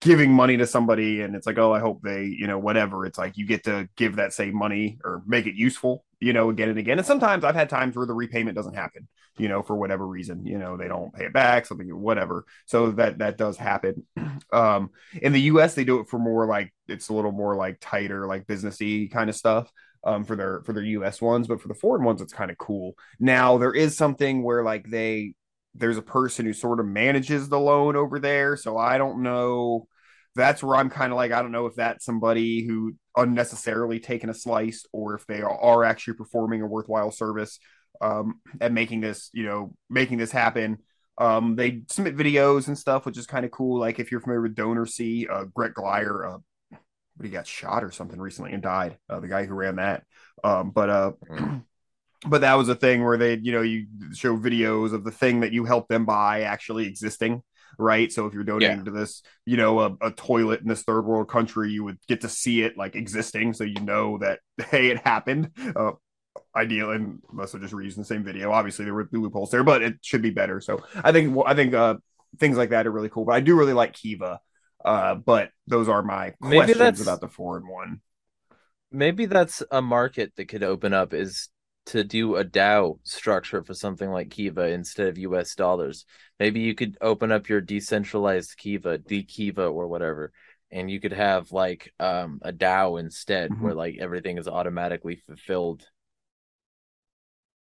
giving 0.00 0.32
money 0.32 0.56
to 0.56 0.66
somebody 0.66 1.22
and 1.22 1.34
it's 1.34 1.46
like 1.46 1.58
oh 1.58 1.72
i 1.72 1.80
hope 1.80 2.00
they 2.02 2.24
you 2.24 2.46
know 2.46 2.58
whatever. 2.58 3.04
It's 3.04 3.18
like 3.18 3.36
you 3.36 3.46
get 3.46 3.64
to 3.64 3.88
give 3.96 4.16
that 4.16 4.32
same 4.32 4.56
money 4.56 4.98
or 5.04 5.22
make 5.26 5.46
it 5.46 5.54
useful 5.54 6.04
you 6.20 6.32
know 6.32 6.50
again 6.50 6.68
and 6.68 6.78
again. 6.78 6.98
And 6.98 7.06
sometimes 7.06 7.44
i've 7.44 7.54
had 7.54 7.68
times 7.68 7.96
where 7.96 8.06
the 8.06 8.14
repayment 8.14 8.56
doesn't 8.56 8.74
happen 8.74 9.08
you 9.38 9.48
know 9.48 9.62
for 9.62 9.76
whatever 9.76 10.06
reason 10.06 10.44
you 10.44 10.58
know 10.58 10.76
they 10.76 10.88
don't 10.88 11.14
pay 11.14 11.24
it 11.24 11.32
back 11.32 11.66
something 11.66 11.88
whatever. 12.00 12.44
So 12.66 12.92
that 12.92 13.18
that 13.18 13.38
does 13.38 13.56
happen. 13.56 14.06
Um 14.52 14.90
in 15.20 15.32
the 15.32 15.40
us 15.40 15.74
they 15.74 15.84
do 15.84 15.98
it 16.00 16.08
for 16.08 16.18
more 16.18 16.46
like 16.46 16.72
it's 16.86 17.08
a 17.08 17.12
little 17.12 17.32
more 17.32 17.56
like 17.56 17.78
tighter 17.80 18.26
like 18.26 18.46
businessy 18.46 19.10
kind 19.10 19.28
of 19.28 19.36
stuff 19.36 19.70
um 20.04 20.24
for 20.24 20.36
their 20.36 20.62
for 20.62 20.72
their 20.72 20.84
us 20.84 21.20
ones. 21.20 21.48
But 21.48 21.60
for 21.60 21.68
the 21.68 21.74
foreign 21.74 22.04
ones 22.04 22.22
it's 22.22 22.32
kind 22.32 22.50
of 22.50 22.56
cool. 22.56 22.94
Now 23.18 23.58
there 23.58 23.74
is 23.74 23.96
something 23.96 24.42
where 24.42 24.62
like 24.62 24.88
they 24.88 25.34
there's 25.74 25.96
a 25.96 26.02
person 26.02 26.46
who 26.46 26.52
sort 26.52 26.80
of 26.80 26.86
manages 26.86 27.48
the 27.48 27.58
loan 27.58 27.96
over 27.96 28.18
there. 28.18 28.56
So 28.56 28.76
I 28.76 28.98
don't 28.98 29.22
know. 29.22 29.86
That's 30.34 30.62
where 30.62 30.76
I'm 30.76 30.90
kind 30.90 31.12
of 31.12 31.16
like, 31.16 31.32
I 31.32 31.42
don't 31.42 31.52
know 31.52 31.66
if 31.66 31.74
that's 31.74 32.04
somebody 32.04 32.64
who 32.66 32.94
unnecessarily 33.16 33.98
taking 34.00 34.30
a 34.30 34.34
slice 34.34 34.84
or 34.92 35.14
if 35.14 35.26
they 35.26 35.42
are 35.42 35.84
actually 35.84 36.14
performing 36.14 36.62
a 36.62 36.66
worthwhile 36.66 37.10
service 37.10 37.58
um, 38.00 38.40
at 38.60 38.72
making 38.72 39.00
this, 39.00 39.30
you 39.32 39.44
know, 39.44 39.74
making 39.90 40.18
this 40.18 40.30
happen. 40.30 40.78
Um, 41.16 41.56
they 41.56 41.82
submit 41.88 42.16
videos 42.16 42.68
and 42.68 42.78
stuff, 42.78 43.04
which 43.04 43.18
is 43.18 43.26
kind 43.26 43.44
of 43.44 43.50
cool. 43.50 43.80
Like 43.80 43.98
if 43.98 44.12
you're 44.12 44.20
familiar 44.20 44.42
with 44.42 44.54
DonorSee, 44.54 45.28
uh, 45.28 45.44
Gret 45.52 45.74
Glyer, 45.74 46.34
uh, 46.34 46.38
but 47.16 47.26
he 47.26 47.32
got 47.32 47.46
shot 47.46 47.82
or 47.82 47.90
something 47.90 48.20
recently 48.20 48.52
and 48.52 48.62
died. 48.62 48.96
Uh, 49.10 49.18
the 49.18 49.28
guy 49.28 49.44
who 49.44 49.54
ran 49.54 49.76
that. 49.76 50.04
Um, 50.44 50.70
but 50.70 50.88
uh, 50.88 51.12
but 52.26 52.40
that 52.40 52.54
was 52.54 52.68
a 52.68 52.74
thing 52.74 53.04
where 53.04 53.16
they 53.18 53.34
you 53.36 53.52
know 53.52 53.62
you 53.62 53.86
show 54.14 54.36
videos 54.36 54.92
of 54.92 55.04
the 55.04 55.10
thing 55.10 55.40
that 55.40 55.52
you 55.52 55.64
help 55.64 55.88
them 55.88 56.04
buy 56.04 56.42
actually 56.42 56.86
existing 56.86 57.42
right? 57.80 58.10
So 58.10 58.26
if 58.26 58.34
you're 58.34 58.42
donating 58.42 58.78
Yeah. 58.78 58.84
to 58.84 58.90
this 58.90 59.22
you 59.46 59.56
know 59.56 59.78
a, 59.80 59.96
a 60.00 60.10
toilet 60.10 60.60
in 60.62 60.68
this 60.68 60.82
third 60.82 61.04
world 61.04 61.28
country 61.28 61.70
you 61.70 61.84
would 61.84 61.98
get 62.08 62.22
to 62.22 62.28
see 62.28 62.62
it 62.62 62.76
like 62.76 62.96
existing 62.96 63.52
so 63.54 63.62
you 63.62 63.80
know 63.80 64.18
that 64.18 64.40
hey 64.70 64.88
it 64.88 64.98
happened. 65.06 65.50
Uh 65.76 65.92
ideal 66.56 66.90
and 66.92 67.20
unless 67.30 67.52
they're 67.52 67.60
just 67.60 67.74
reusing 67.74 67.96
the 67.96 68.04
same 68.04 68.24
video. 68.24 68.50
Obviously 68.50 68.84
there 68.84 68.94
were 68.94 69.08
loopholes 69.12 69.50
there 69.50 69.62
but 69.62 69.82
it 69.82 69.94
should 70.02 70.22
be 70.22 70.30
better. 70.30 70.60
So 70.60 70.82
i 71.04 71.12
think 71.12 71.36
well, 71.36 71.46
i 71.46 71.54
think 71.54 71.72
uh 71.74 71.96
things 72.38 72.56
like 72.56 72.70
that 72.70 72.86
are 72.86 72.90
really 72.92 73.08
cool 73.10 73.24
but 73.24 73.34
i 73.36 73.40
do 73.40 73.54
really 73.56 73.72
like 73.74 73.92
kiva. 73.92 74.40
Uh 74.84 75.14
but 75.14 75.50
those 75.68 75.88
are 75.88 76.02
my 76.02 76.34
Maybe 76.40 76.56
questions 76.56 76.78
that's- 76.78 77.02
about 77.02 77.20
the 77.20 77.28
foreign 77.28 77.68
one. 77.68 78.00
Maybe 78.90 79.26
that's 79.26 79.62
a 79.70 79.82
market 79.82 80.32
that 80.36 80.48
could 80.48 80.62
open 80.64 80.92
up 80.94 81.12
is 81.12 81.48
to 81.88 82.04
do 82.04 82.36
a 82.36 82.44
DAO 82.44 83.00
structure 83.04 83.62
for 83.64 83.74
something 83.74 84.10
like 84.10 84.30
Kiva 84.30 84.68
instead 84.68 85.08
of 85.08 85.18
US 85.18 85.54
dollars. 85.54 86.04
Maybe 86.40 86.60
you 86.60 86.74
could 86.74 86.96
open 87.00 87.32
up 87.32 87.48
your 87.48 87.60
decentralized 87.60 88.56
Kiva, 88.56 88.98
D 88.98 89.24
Kiva 89.24 89.66
or 89.66 89.88
whatever, 89.88 90.32
and 90.70 90.90
you 90.90 91.00
could 91.00 91.12
have 91.14 91.52
like 91.52 91.92
um 92.00 92.40
a 92.42 92.52
DAO 92.52 92.96
instead 92.96 93.50
Mhm. 93.50 93.62
where 93.62 93.74
like 93.74 93.96
everything 93.98 94.38
is 94.38 94.48
automatically 94.48 95.16
fulfilled. 95.16 95.86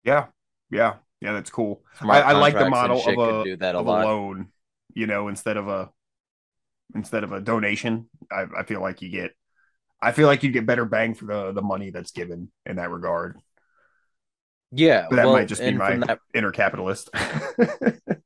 yeah 0.04 0.28
yeah 0.72 0.96
yeah 1.22 1.34
that's 1.34 1.50
cool 1.50 1.82
I, 2.02 2.22
I 2.22 2.32
like 2.34 2.58
the 2.58 2.66
model 2.66 3.06
of 3.08 3.18
a, 3.18 3.44
do 3.44 3.58
that 3.58 3.76
a 3.76 3.80
of 3.80 3.88
a 3.88 3.92
loan, 3.92 4.52
you 4.94 5.08
know, 5.08 5.28
instead 5.30 5.58
of 5.58 5.68
a 5.68 5.90
instead 6.96 7.24
of 7.24 7.32
a 7.32 7.42
donation. 7.42 8.10
I, 8.32 8.46
I 8.60 8.64
feel 8.64 8.82
like 8.82 9.02
you 9.02 9.10
get 9.10 9.32
I 10.02 10.12
feel 10.12 10.28
like 10.28 10.44
you 10.44 10.52
get 10.52 10.66
better 10.66 10.86
bang 10.86 11.14
for 11.16 11.26
the 11.26 11.52
the 11.54 11.62
money 11.62 11.92
that's 11.92 12.12
given 12.12 12.52
in 12.66 12.78
that 12.78 12.92
regard. 12.92 13.40
Yeah, 14.76 15.08
But 15.10 15.18
that 15.18 15.26
well, 15.26 15.34
might 15.34 15.48
just 15.48 15.62
be 15.62 15.72
my 15.74 15.98
that 15.98 16.20
inner 16.34 16.52
capitalist. 16.52 17.10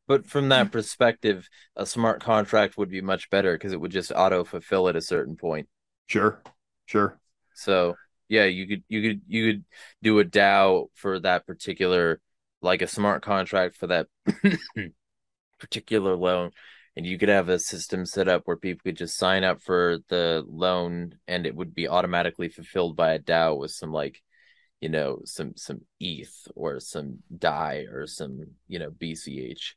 But 0.07 0.25
from 0.25 0.49
that 0.49 0.71
perspective, 0.71 1.49
a 1.75 1.85
smart 1.85 2.21
contract 2.21 2.77
would 2.77 2.89
be 2.89 3.01
much 3.01 3.29
better 3.29 3.53
because 3.53 3.73
it 3.73 3.81
would 3.81 3.91
just 3.91 4.11
auto 4.15 4.43
fulfill 4.45 4.87
at 4.87 4.95
a 4.95 5.01
certain 5.01 5.35
point. 5.35 5.67
sure, 6.07 6.41
sure. 6.85 7.19
So 7.53 7.95
yeah, 8.29 8.45
you 8.45 8.67
could 8.67 8.83
you 8.87 9.01
could 9.01 9.21
you 9.27 9.53
could 9.53 9.65
do 10.01 10.19
a 10.19 10.25
DAO 10.25 10.87
for 10.93 11.19
that 11.19 11.45
particular 11.45 12.19
like 12.61 12.81
a 12.81 12.87
smart 12.87 13.21
contract 13.23 13.75
for 13.75 13.87
that 13.87 14.07
particular 15.59 16.15
loan. 16.15 16.51
And 16.95 17.05
you 17.05 17.19
could 17.19 17.29
have 17.29 17.49
a 17.49 17.59
system 17.59 18.05
set 18.05 18.27
up 18.27 18.43
where 18.45 18.57
people 18.57 18.81
could 18.83 18.97
just 18.97 19.17
sign 19.17 19.43
up 19.43 19.61
for 19.61 19.99
the 20.09 20.43
loan 20.47 21.19
and 21.27 21.45
it 21.45 21.55
would 21.55 21.75
be 21.75 21.87
automatically 21.87 22.49
fulfilled 22.49 22.95
by 22.95 23.13
a 23.13 23.19
DAO 23.19 23.59
with 23.59 23.71
some 23.71 23.91
like, 23.91 24.21
you 24.81 24.89
know, 24.89 25.19
some 25.25 25.53
some 25.55 25.81
ETH 25.99 26.47
or 26.55 26.79
some 26.79 27.19
DAI 27.35 27.85
or 27.91 28.07
some, 28.07 28.45
you 28.67 28.79
know, 28.79 28.91
BCH 28.91 29.75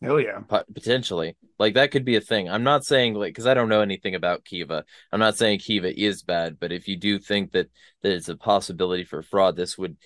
Hell 0.00 0.20
yeah. 0.20 0.38
pot- 0.46 0.72
potentially 0.72 1.36
like 1.58 1.74
that 1.74 1.90
could 1.90 2.04
be 2.04 2.14
a 2.14 2.20
thing 2.20 2.48
i'm 2.48 2.62
not 2.62 2.84
saying 2.84 3.14
like 3.14 3.30
because 3.30 3.48
i 3.48 3.54
don't 3.54 3.68
know 3.68 3.80
anything 3.80 4.14
about 4.14 4.44
kiva 4.44 4.84
i'm 5.10 5.18
not 5.18 5.36
saying 5.36 5.58
kiva 5.58 5.92
is 5.92 6.22
bad 6.22 6.56
but 6.60 6.70
if 6.70 6.86
you 6.86 6.96
do 6.96 7.18
think 7.18 7.50
that 7.50 7.68
there's 8.02 8.28
a 8.28 8.36
possibility 8.36 9.02
for 9.02 9.22
fraud 9.24 9.56
this 9.56 9.76
would 9.76 9.96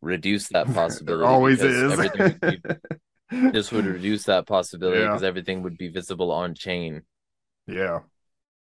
reduce 0.00 0.48
that 0.50 0.66
possibility 0.72 1.24
always 1.26 1.60
is. 1.60 1.96
would 1.98 2.40
be, 2.40 2.62
this 3.50 3.72
would 3.72 3.86
reduce 3.86 4.22
that 4.24 4.46
possibility 4.46 5.00
Yeah. 5.00 5.08
because 5.08 5.24
everything 5.24 5.62
would 5.64 5.76
be 5.76 5.88
visible 5.88 6.30
on 6.30 6.54
chain 6.54 7.02
yeah. 7.66 8.00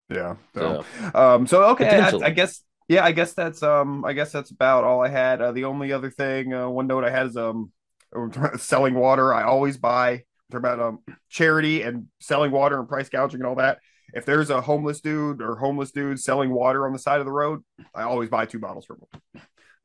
Yeah. 0.10 0.36
So, 0.56 0.84
so 1.14 1.20
um 1.20 1.48
so 1.48 1.64
okay, 1.72 2.00
I, 2.00 2.10
I 2.24 2.30
guess 2.32 2.64
yeah, 2.92 3.06
I 3.06 3.14
guess 3.14 3.34
that's 3.34 3.64
um 3.64 4.04
I 4.04 4.12
guess 4.12 4.34
that's 4.34 4.52
about 4.52 4.84
all 4.84 5.02
I 5.02 5.08
had. 5.08 5.42
Uh, 5.42 5.54
the 5.54 5.64
only 5.64 5.94
other 5.94 6.12
thing, 6.12 6.54
uh, 6.54 6.68
one 6.70 6.88
note 6.88 7.06
I 7.06 7.10
had 7.10 7.28
is 7.28 7.38
um 7.38 7.72
selling 8.58 8.96
water. 8.96 9.34
I 9.34 9.44
always 9.44 9.78
buy 9.78 10.24
about 10.54 10.82
um 10.82 11.00
charity 11.30 11.84
and 11.84 12.08
selling 12.20 12.52
water 12.52 12.78
and 12.78 12.90
price 12.90 13.08
gouging 13.08 13.40
and 13.40 13.48
all 13.48 13.56
that. 13.56 13.80
If 14.14 14.26
there's 14.26 14.50
a 14.50 14.60
homeless 14.60 15.00
dude 15.00 15.42
or 15.42 15.56
homeless 15.56 15.92
dude 15.92 16.20
selling 16.20 16.52
water 16.52 16.86
on 16.86 16.92
the 16.92 17.00
side 17.00 17.22
of 17.22 17.26
the 17.26 17.32
road, 17.32 17.64
I 17.96 18.02
always 18.04 18.30
buy 18.30 18.46
two 18.46 18.60
bottles 18.60 18.86
from 18.86 18.98
them. 19.00 19.22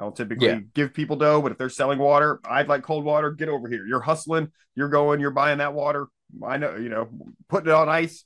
I 0.01 0.05
don't 0.05 0.16
typically 0.16 0.49
Yeah. 0.49 0.59
give 0.74 0.93
people 0.93 1.15
dough, 1.15 1.41
but 1.41 1.53
if 1.53 1.59
they're 1.59 1.69
selling 1.70 2.01
water, 2.01 2.41
I'd 2.45 2.66
like 2.69 2.83
cold 2.83 3.05
water. 3.05 3.31
Get 3.31 3.49
over 3.49 3.69
here. 3.69 3.87
You're 3.87 4.01
hustling. 4.01 4.51
You're 4.74 4.89
going. 4.89 5.20
You're 5.20 5.31
buying 5.31 5.59
that 5.59 5.74
water. 5.74 6.09
I 6.45 6.57
know. 6.57 6.74
You 6.74 6.89
know, 6.89 7.09
putting 7.49 7.69
it 7.70 7.74
on 7.74 7.89
ice. 7.89 8.24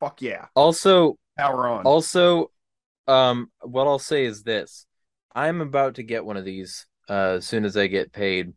Fuck 0.00 0.20
yeah, 0.20 0.46
also 0.56 1.16
power 1.38 1.68
on. 1.68 1.84
Also, 1.84 2.50
um, 3.06 3.50
what 3.60 3.86
I'll 3.86 3.98
say 3.98 4.24
is 4.24 4.42
this: 4.42 4.86
I'm 5.34 5.60
about 5.60 5.96
to 5.96 6.02
get 6.02 6.24
one 6.24 6.36
of 6.36 6.44
these 6.44 6.86
uh, 7.08 7.36
as 7.38 7.46
soon 7.46 7.64
as 7.64 7.76
I 7.76 7.86
get 7.86 8.12
paid. 8.12 8.52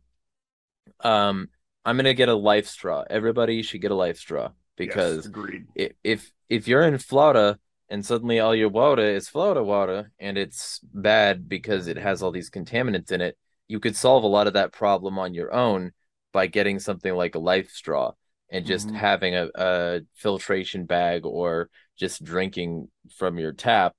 Um, 1.00 1.48
I'm 1.84 1.96
gonna 1.96 2.14
get 2.14 2.28
a 2.28 2.34
life 2.34 2.66
straw. 2.66 3.04
Everybody 3.08 3.62
should 3.62 3.80
get 3.80 3.90
a 3.90 3.94
life 3.94 4.18
straw 4.18 4.50
Yes, 4.80 5.16
because 5.16 5.26
agreed. 5.26 5.66
if 5.74 6.32
if 6.48 6.68
you're 6.68 6.82
in 6.82 6.98
Florida 6.98 7.58
and 7.88 8.04
suddenly 8.04 8.40
all 8.40 8.54
your 8.54 8.68
water 8.68 9.02
is 9.02 9.28
Florida 9.28 9.62
water 9.62 10.10
and 10.18 10.36
it's 10.36 10.80
bad 10.92 11.48
because 11.48 11.86
it 11.86 11.96
has 11.96 12.22
all 12.22 12.30
these 12.30 12.50
contaminants 12.50 13.12
in 13.12 13.20
it, 13.20 13.36
you 13.68 13.80
could 13.80 13.96
solve 13.96 14.24
a 14.24 14.26
lot 14.26 14.46
of 14.46 14.54
that 14.54 14.72
problem 14.72 15.18
on 15.18 15.34
your 15.34 15.52
own 15.54 15.92
by 16.32 16.46
getting 16.46 16.78
something 16.78 17.14
like 17.14 17.34
a 17.34 17.38
life 17.38 17.70
straw 17.70 18.12
and 18.50 18.66
just 18.66 18.90
Mhm. 18.90 18.96
having 18.96 19.34
a, 19.34 19.48
a 19.54 20.00
filtration 20.14 20.84
bag 20.84 21.24
or 21.24 21.70
just 21.98 22.22
drinking 22.24 22.90
from 23.16 23.38
your 23.38 23.52
tap, 23.52 23.94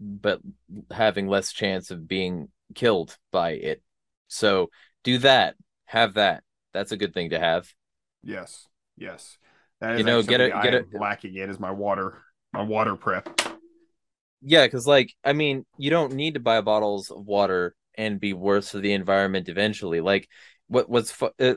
but 0.00 0.40
having 0.90 1.28
less 1.28 1.52
chance 1.52 1.90
of 1.90 2.08
being 2.08 2.48
killed 2.74 3.16
by 3.30 3.52
it. 3.52 3.82
So 4.28 4.70
do 5.02 5.18
that. 5.18 5.54
Have 5.86 6.14
that. 6.14 6.42
That's 6.72 6.92
a 6.92 6.96
good 6.96 7.14
thing 7.14 7.30
to 7.30 7.38
have. 7.38 7.72
Yes, 8.22 8.66
yes. 8.96 9.38
That 9.80 9.92
is 9.94 10.00
You 10.00 10.04
know, 10.04 10.22
get 10.22 10.38
something 10.38 10.62
get 10.62 10.74
I 10.74 10.76
a- 10.76 10.78
am 10.78 11.00
lacking 11.00 11.36
in 11.36 11.50
is 11.50 11.60
my 11.60 11.70
water, 11.70 12.22
my 12.52 12.62
water 12.62 12.96
prep. 12.96 13.40
Yeah, 14.42 14.66
because 14.66 14.86
like 14.86 15.14
I 15.24 15.32
mean, 15.32 15.64
you 15.78 15.90
don't 15.90 16.14
need 16.14 16.34
to 16.34 16.40
buy 16.40 16.60
bottles 16.60 17.10
of 17.10 17.24
water 17.24 17.74
and 17.96 18.20
be 18.20 18.32
worse 18.32 18.70
for 18.70 18.78
the 18.78 18.92
environment 18.92 19.48
eventually. 19.48 20.00
Like 20.00 20.28
what 20.66 20.88
what's 20.88 21.10
fu- 21.10 21.30
uh, 21.38 21.54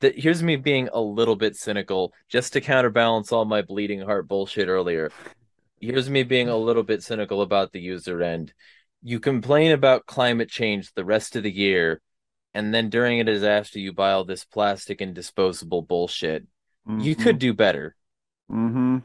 that 0.00 0.18
here's 0.18 0.42
me 0.42 0.56
being 0.56 0.88
a 0.92 1.00
little 1.00 1.36
bit 1.36 1.56
cynical 1.56 2.12
just 2.28 2.52
to 2.52 2.60
counterbalance 2.60 3.32
all 3.32 3.44
my 3.44 3.62
bleeding 3.62 4.00
heart 4.00 4.28
bullshit 4.28 4.68
earlier. 4.68 5.10
Here's 5.80 6.08
me 6.10 6.22
being 6.22 6.48
a 6.48 6.56
little 6.56 6.82
bit 6.82 7.02
cynical 7.02 7.42
about 7.42 7.72
the 7.72 7.80
user 7.80 8.22
end. 8.22 8.52
You 9.02 9.20
complain 9.20 9.72
about 9.72 10.06
climate 10.06 10.48
change 10.48 10.92
the 10.94 11.04
rest 11.04 11.36
of 11.36 11.42
the 11.42 11.50
year, 11.50 12.00
and 12.54 12.74
then 12.74 12.88
during 12.90 13.20
a 13.20 13.24
disaster 13.24 13.78
you 13.78 13.92
buy 13.92 14.12
all 14.12 14.24
this 14.24 14.44
plastic 14.44 15.00
and 15.00 15.14
disposable 15.14 15.82
bullshit. 15.82 16.46
You 16.98 17.14
could 17.14 17.38
do 17.38 17.52
better. 17.52 17.94
Mm-hmm. 18.50 18.98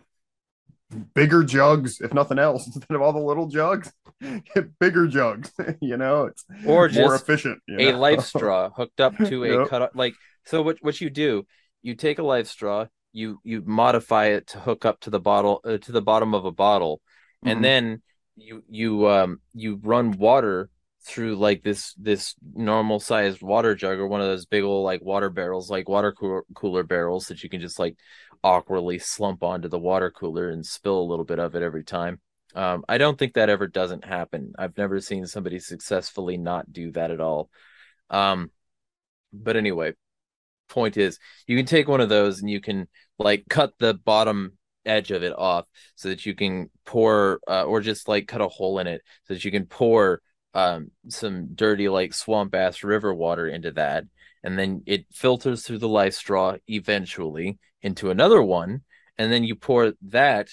bigger 1.13 1.43
jugs, 1.43 1.99
if 2.01 2.13
nothing 2.13 2.39
else, 2.39 2.65
instead 2.75 2.95
of 2.95 3.01
all 3.01 3.13
the 3.13 3.19
little 3.19 3.47
jugs. 3.47 3.91
Get 4.21 4.77
bigger 4.79 5.07
jugs. 5.07 5.51
you 5.81 5.97
know, 5.97 6.25
it's 6.25 6.45
Or 6.65 6.89
more 6.89 7.15
efficient. 7.15 7.59
you 7.67 7.77
a 7.79 7.91
know? 7.91 7.97
life 7.97 8.21
straw 8.25 8.69
hooked 8.69 9.01
up 9.01 9.17
to 9.25 9.43
a 9.43 9.57
Yep. 9.59 9.69
cut 9.69 9.95
like 9.95 10.15
so 10.45 10.61
what 10.61 10.77
what 10.81 11.01
you 11.01 11.09
do 11.09 11.45
you 11.81 11.95
take 11.95 12.19
a 12.19 12.23
life 12.23 12.47
straw 12.47 12.85
you 13.13 13.39
you 13.43 13.61
modify 13.65 14.27
it 14.27 14.47
to 14.47 14.59
hook 14.59 14.85
up 14.85 14.99
to 15.01 15.09
the 15.09 15.19
bottle 15.19 15.61
uh, 15.65 15.77
to 15.77 15.91
the 15.91 16.01
bottom 16.01 16.33
of 16.33 16.45
a 16.45 16.51
bottle. 16.51 17.01
Mhm. 17.45 17.51
and 17.51 17.63
then 17.63 18.01
you 18.35 18.63
you 18.69 19.07
um 19.07 19.41
you 19.53 19.79
run 19.83 20.11
water 20.11 20.69
through 21.05 21.35
like 21.35 21.63
this 21.63 21.93
this 21.95 22.35
normal 22.53 22.99
sized 22.99 23.41
water 23.41 23.73
jug 23.75 23.97
or 23.99 24.07
one 24.07 24.21
of 24.21 24.27
those 24.27 24.45
big 24.45 24.63
old 24.63 24.85
like 24.85 25.01
water 25.01 25.29
barrels 25.29 25.69
like 25.69 25.89
water 25.89 26.11
cooler, 26.11 26.43
cooler 26.53 26.83
barrels 26.83 27.25
that 27.27 27.41
you 27.43 27.49
can 27.49 27.59
just 27.59 27.79
like 27.79 27.95
awkwardly 28.43 28.99
slump 28.99 29.43
onto 29.43 29.67
the 29.67 29.79
water 29.79 30.11
cooler 30.11 30.49
and 30.49 30.65
spill 30.65 30.99
a 30.99 31.09
little 31.09 31.25
bit 31.25 31.39
of 31.39 31.55
it 31.55 31.63
every 31.63 31.83
time. 31.83 32.19
Um 32.55 32.83
i 32.87 32.97
don't 32.97 33.17
think 33.17 33.33
that 33.33 33.49
ever 33.49 33.67
doesn't 33.67 34.05
happen. 34.05 34.53
I've 34.57 34.77
never 34.77 34.99
seen 34.99 35.25
somebody 35.25 35.59
successfully 35.59 36.37
not 36.37 36.71
do 36.71 36.91
that 36.91 37.11
at 37.11 37.19
all. 37.19 37.49
Um 38.09 38.51
but 39.33 39.55
anyway 39.57 39.93
point 40.71 40.97
is 40.97 41.19
you 41.47 41.55
can 41.55 41.65
take 41.65 41.87
one 41.87 42.01
of 42.01 42.09
those 42.09 42.39
and 42.39 42.49
you 42.49 42.61
can 42.61 42.87
like 43.19 43.45
cut 43.49 43.73
the 43.77 43.93
bottom 43.93 44.53
edge 44.85 45.11
of 45.11 45.21
it 45.21 45.33
off 45.37 45.65
so 45.95 46.09
that 46.09 46.25
you 46.25 46.33
can 46.33 46.69
pour 46.85 47.39
uh, 47.47 47.63
or 47.63 47.81
just 47.81 48.07
like 48.07 48.27
cut 48.27 48.41
a 48.41 48.47
hole 48.47 48.79
in 48.79 48.87
it 48.87 49.01
so 49.27 49.33
that 49.35 49.45
you 49.45 49.51
can 49.51 49.65
pour 49.65 50.21
um 50.53 50.91
some 51.07 51.53
dirty 51.53 51.87
like 51.87 52.13
swamp 52.13 52.55
ass 52.55 52.83
river 52.83 53.13
water 53.13 53.47
into 53.47 53.71
that. 53.71 54.03
And 54.43 54.57
then 54.57 54.81
it 54.87 55.05
filters 55.11 55.63
through 55.63 55.77
the 55.77 55.87
life 55.87 56.15
straw 56.15 56.57
eventually 56.67 57.59
into 57.81 58.09
another 58.09 58.41
one. 58.41 58.81
And 59.17 59.31
then 59.31 59.43
you 59.43 59.55
pour 59.55 59.93
that 60.07 60.49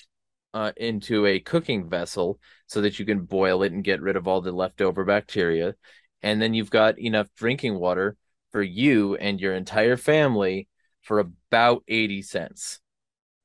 uh, 0.52 0.72
into 0.76 1.26
a 1.26 1.40
cooking 1.40 1.88
vessel 1.88 2.38
so 2.66 2.80
that 2.82 2.98
you 2.98 3.06
can 3.06 3.20
boil 3.20 3.62
it 3.62 3.72
and 3.72 3.84
get 3.84 4.02
rid 4.02 4.16
of 4.16 4.28
all 4.28 4.40
the 4.40 4.52
leftover 4.52 5.04
bacteria. 5.04 5.74
And 6.22 6.40
then 6.42 6.52
you've 6.52 6.70
got 6.70 6.98
enough 6.98 7.28
drinking 7.36 7.78
water 7.78 8.16
for 8.52 8.62
you 8.62 9.16
and 9.16 9.40
your 9.40 9.54
entire 9.54 9.96
family 9.96 10.68
for 11.02 11.18
about 11.18 11.82
80 11.88 12.22
cents. 12.22 12.80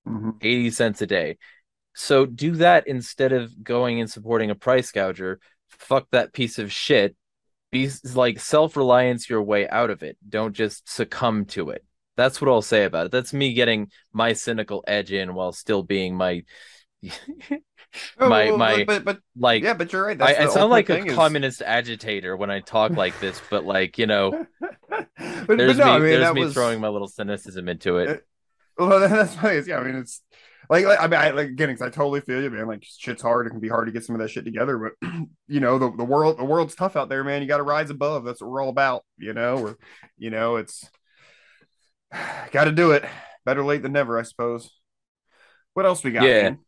Mhm. 0.08 0.38
80 0.42 0.70
cents 0.70 1.02
a 1.02 1.08
day. 1.08 1.38
So 1.96 2.26
do 2.26 2.56
that 2.56 2.88
instead 2.88 3.32
of 3.32 3.64
going 3.64 4.00
and 4.00 4.10
supporting 4.10 4.50
a 4.50 4.56
price 4.56 4.92
gouger. 4.92 5.40
Fuck 5.70 6.08
that 6.12 6.34
piece 6.34 6.60
of 6.60 6.72
shit. 6.72 7.16
Be 7.72 7.90
like 8.14 8.40
self-reliance 8.40 9.30
your 9.30 9.42
way 9.42 9.68
out 9.68 9.90
of 9.90 10.04
it. 10.04 10.18
Don't 10.28 10.54
just 10.54 10.90
succumb 10.90 11.46
to 11.46 11.70
it. 11.70 11.84
That's 12.16 12.40
what 12.40 12.50
i'll 12.50 12.62
say 12.62 12.84
about 12.84 13.08
it. 13.08 13.12
That's 13.12 13.34
me 13.34 13.54
getting 13.54 13.90
my 14.12 14.34
cynical 14.34 14.84
edge 14.88 15.12
in 15.12 15.34
while 15.34 15.52
still 15.52 15.82
being 15.82 16.16
my 16.16 16.44
my 18.20 18.46
well, 18.46 18.58
my 18.58 18.84
but, 18.86 19.04
but 19.04 19.20
like 19.38 19.64
yeah, 19.64 19.74
but 19.74 19.92
you're 19.92 20.06
right. 20.06 20.22
I, 20.22 20.44
I 20.44 20.46
sound 20.48 20.72
like 20.72 20.90
a 20.90 21.06
is- 21.06 21.14
communist 21.16 21.62
agitator 21.62 22.36
when 22.38 22.50
I 22.50 22.60
talk 22.62 22.96
like 22.98 23.20
this, 23.20 23.42
but 23.50 23.66
like 23.66 23.98
you 23.98 24.08
know, 24.08 24.46
but, 24.60 25.08
but 25.18 25.58
there's 25.58 25.78
no, 25.78 25.86
me, 25.86 25.92
I 25.92 26.00
mean 26.00 26.20
there's 26.20 26.34
me 26.34 26.42
was 26.42 26.54
throwing 26.54 26.80
my 26.80 26.88
little 26.90 27.08
cynicism 27.08 27.68
into 27.68 27.98
it. 27.98 28.10
Uh, 28.10 28.18
Well, 28.78 29.00
that's 29.10 29.36
funny. 29.36 29.62
Yeah, 29.68 29.80
I 29.80 29.84
mean, 29.84 29.96
it's 29.96 30.22
like, 30.70 30.86
like 30.86 31.00
I 31.00 31.08
mean, 31.08 31.20
I, 31.20 31.30
like 31.32 31.50
again, 31.50 31.70
'cause 31.70 31.82
I 31.82 31.90
totally 31.90 32.22
feel 32.22 32.42
you, 32.42 32.50
man. 32.50 32.68
Like, 32.68 32.84
shit's 32.84 33.22
hard. 33.22 33.48
It 33.48 33.52
can 33.52 33.60
be 33.60 33.70
hard 33.70 33.88
to 33.88 33.92
get 33.92 34.06
some 34.06 34.16
of 34.16 34.22
that 34.22 34.30
shit 34.30 34.46
together, 34.46 34.78
but 35.02 35.10
you 35.48 35.60
know, 35.60 35.78
the, 35.78 35.92
the 35.96 36.04
world, 36.06 36.38
the 36.40 36.46
world's 36.46 36.74
tough 36.76 36.96
out 36.96 37.10
there, 37.10 37.24
man. 37.24 37.42
You 37.42 37.48
got 37.48 37.58
to 37.58 37.64
rise 37.64 37.90
above. 37.90 38.24
That's 38.24 38.42
what 38.42 38.50
we're 38.50 38.64
all 38.64 38.70
about. 38.70 39.04
You 39.18 39.34
know, 39.34 39.58
we're, 39.58 39.76
you 40.18 40.30
know, 40.30 40.56
it's 40.56 40.90
got 42.52 42.66
to 42.66 42.72
do 42.72 42.92
it. 42.92 43.04
Better 43.46 43.64
late 43.64 43.82
than 43.82 43.92
never, 43.92 44.18
I 44.18 44.24
suppose. 44.24 44.72
What 45.74 45.86
else 45.86 46.04
we 46.04 46.12
got? 46.12 46.24
Yeah. 46.24 46.44
man? 46.44 46.60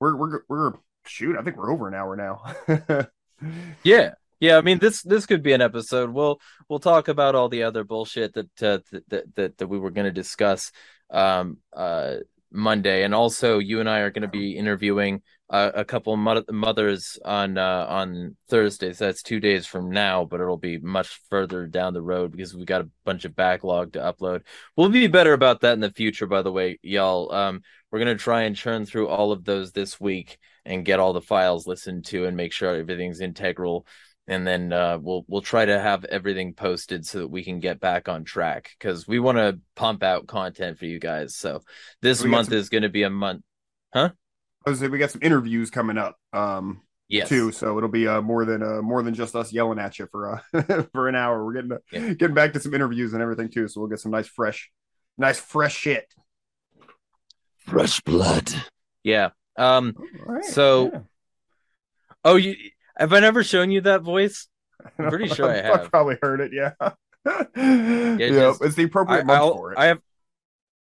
We're 0.00 0.16
we're 0.16 0.40
we're 0.48 0.72
shoot. 1.06 1.36
I 1.38 1.42
think 1.42 1.56
we're 1.56 1.70
over 1.70 1.86
an 1.88 1.94
hour 1.94 2.16
now. 2.16 3.06
Yeah, 3.82 4.10
yeah. 4.38 4.58
I 4.58 4.60
mean, 4.60 4.78
this 4.78 5.02
this 5.02 5.26
could 5.26 5.42
be 5.42 5.52
an 5.52 5.62
episode. 5.62 6.10
We'll 6.10 6.40
we'll 6.68 6.78
talk 6.78 7.08
about 7.08 7.34
all 7.34 7.48
the 7.48 7.62
other 7.62 7.84
bullshit 7.84 8.34
that 8.34 8.62
uh, 8.62 8.78
that, 9.08 9.34
that 9.34 9.58
that 9.58 9.66
we 9.66 9.78
were 9.78 9.90
going 9.90 10.04
to 10.06 10.12
discuss 10.12 10.72
um 11.10 11.56
uh 11.72 12.16
Monday, 12.52 13.04
and 13.04 13.14
also 13.14 13.58
you 13.58 13.80
and 13.80 13.88
I 13.88 14.00
are 14.00 14.10
going 14.10 14.22
to 14.22 14.28
be 14.28 14.56
interviewing 14.56 15.22
uh, 15.48 15.72
a 15.74 15.84
couple 15.84 16.16
mo- 16.16 16.44
mothers 16.50 17.18
on 17.24 17.58
uh 17.58 17.86
on 17.88 18.36
Thursday. 18.48 18.92
So 18.92 19.06
that's 19.06 19.22
two 19.22 19.40
days 19.40 19.66
from 19.66 19.90
now, 19.90 20.24
but 20.24 20.40
it'll 20.40 20.56
be 20.56 20.78
much 20.78 21.20
further 21.28 21.66
down 21.66 21.92
the 21.92 22.02
road 22.02 22.30
because 22.32 22.54
we 22.54 22.64
got 22.64 22.82
a 22.82 22.90
bunch 23.04 23.24
of 23.24 23.34
backlog 23.34 23.92
to 23.94 23.98
upload. 23.98 24.42
We'll 24.76 24.90
be 24.90 25.08
better 25.08 25.32
about 25.32 25.60
that 25.62 25.74
in 25.74 25.80
the 25.80 25.90
future, 25.90 26.26
by 26.26 26.42
the 26.42 26.52
way, 26.52 26.78
y'all. 26.82 27.32
Um, 27.32 27.62
we're 27.90 27.98
gonna 27.98 28.14
try 28.14 28.42
and 28.42 28.54
churn 28.54 28.86
through 28.86 29.08
all 29.08 29.32
of 29.32 29.44
those 29.44 29.72
this 29.72 30.00
week 30.00 30.38
and 30.64 30.84
get 30.84 31.00
all 31.00 31.12
the 31.12 31.20
files 31.20 31.66
listened 31.66 32.04
to 32.06 32.26
and 32.26 32.36
make 32.36 32.52
sure 32.52 32.76
everything's 32.76 33.20
integral 33.20 33.86
and 34.30 34.46
then 34.46 34.72
uh, 34.72 34.96
we'll 34.98 35.24
we'll 35.28 35.42
try 35.42 35.64
to 35.66 35.78
have 35.78 36.04
everything 36.06 36.54
posted 36.54 37.04
so 37.04 37.18
that 37.18 37.28
we 37.28 37.44
can 37.44 37.60
get 37.60 37.80
back 37.80 38.08
on 38.08 38.24
track 38.24 38.70
because 38.78 39.06
we 39.06 39.18
want 39.18 39.36
to 39.36 39.58
pump 39.76 40.02
out 40.02 40.26
content 40.26 40.78
for 40.78 40.86
you 40.86 40.98
guys 40.98 41.34
so 41.36 41.60
this 42.00 42.22
We 42.22 42.30
month 42.30 42.48
some- 42.48 42.56
is 42.58 42.70
going 42.70 42.84
to 42.84 42.88
be 42.88 43.02
a 43.02 43.10
month 43.10 43.42
huh? 43.92 44.10
I 44.66 44.70
was 44.70 44.78
say 44.78 44.88
we 44.88 44.98
got 44.98 45.10
some 45.10 45.22
interviews 45.22 45.70
coming 45.70 45.96
up. 45.98 46.16
Um, 46.32 46.82
yes 47.08 47.28
too. 47.28 47.50
So 47.50 47.76
it'll 47.78 47.88
be 47.90 48.06
uh, 48.06 48.20
more 48.22 48.44
than 48.44 48.62
uh, 48.62 48.82
more 48.82 49.02
than 49.02 49.14
just 49.14 49.34
us 49.34 49.52
yelling 49.52 49.78
at 49.78 49.98
you 49.98 50.06
for 50.12 50.42
uh, 50.54 50.84
for 50.92 51.08
an 51.08 51.14
hour. 51.16 51.44
We're 51.44 51.54
getting 51.54 51.78
Yeah. 51.90 52.12
getting 52.14 52.34
back 52.34 52.52
to 52.52 52.60
some 52.60 52.74
interviews 52.74 53.12
and 53.14 53.22
everything 53.22 53.48
too. 53.48 53.68
So 53.68 53.80
we'll 53.80 53.88
get 53.90 54.00
some 54.00 54.12
nice 54.12 54.28
fresh, 54.28 54.70
nice 55.18 55.38
fresh 55.40 55.74
shit. 55.74 56.12
Fresh 57.66 58.00
blood. 58.02 58.52
yeah 59.02 59.30
um 59.56 59.94
All 60.26 60.34
right. 60.34 60.44
So- 60.44 61.06
oh 62.24 62.36
you 62.36 62.54
have 63.00 63.12
i 63.12 63.20
never 63.20 63.42
shown 63.42 63.70
you 63.70 63.80
that 63.80 64.02
voice 64.02 64.48
I'm 64.98 65.08
pretty 65.08 65.28
sure 65.28 65.48
I 65.50 65.58
I've 65.72 65.80
have. 65.82 65.90
probably 65.90 66.16
heard 66.22 66.40
it. 66.40 66.52
Yeah. 66.54 66.72
yeah, 67.56 68.16
just- 68.28 68.62
it's 68.62 68.74
the 68.76 68.84
appropriate 68.84 69.28
I, 69.28 69.38
for 69.52 69.72
it. 69.72 69.78
I 69.78 69.86
have 69.86 70.00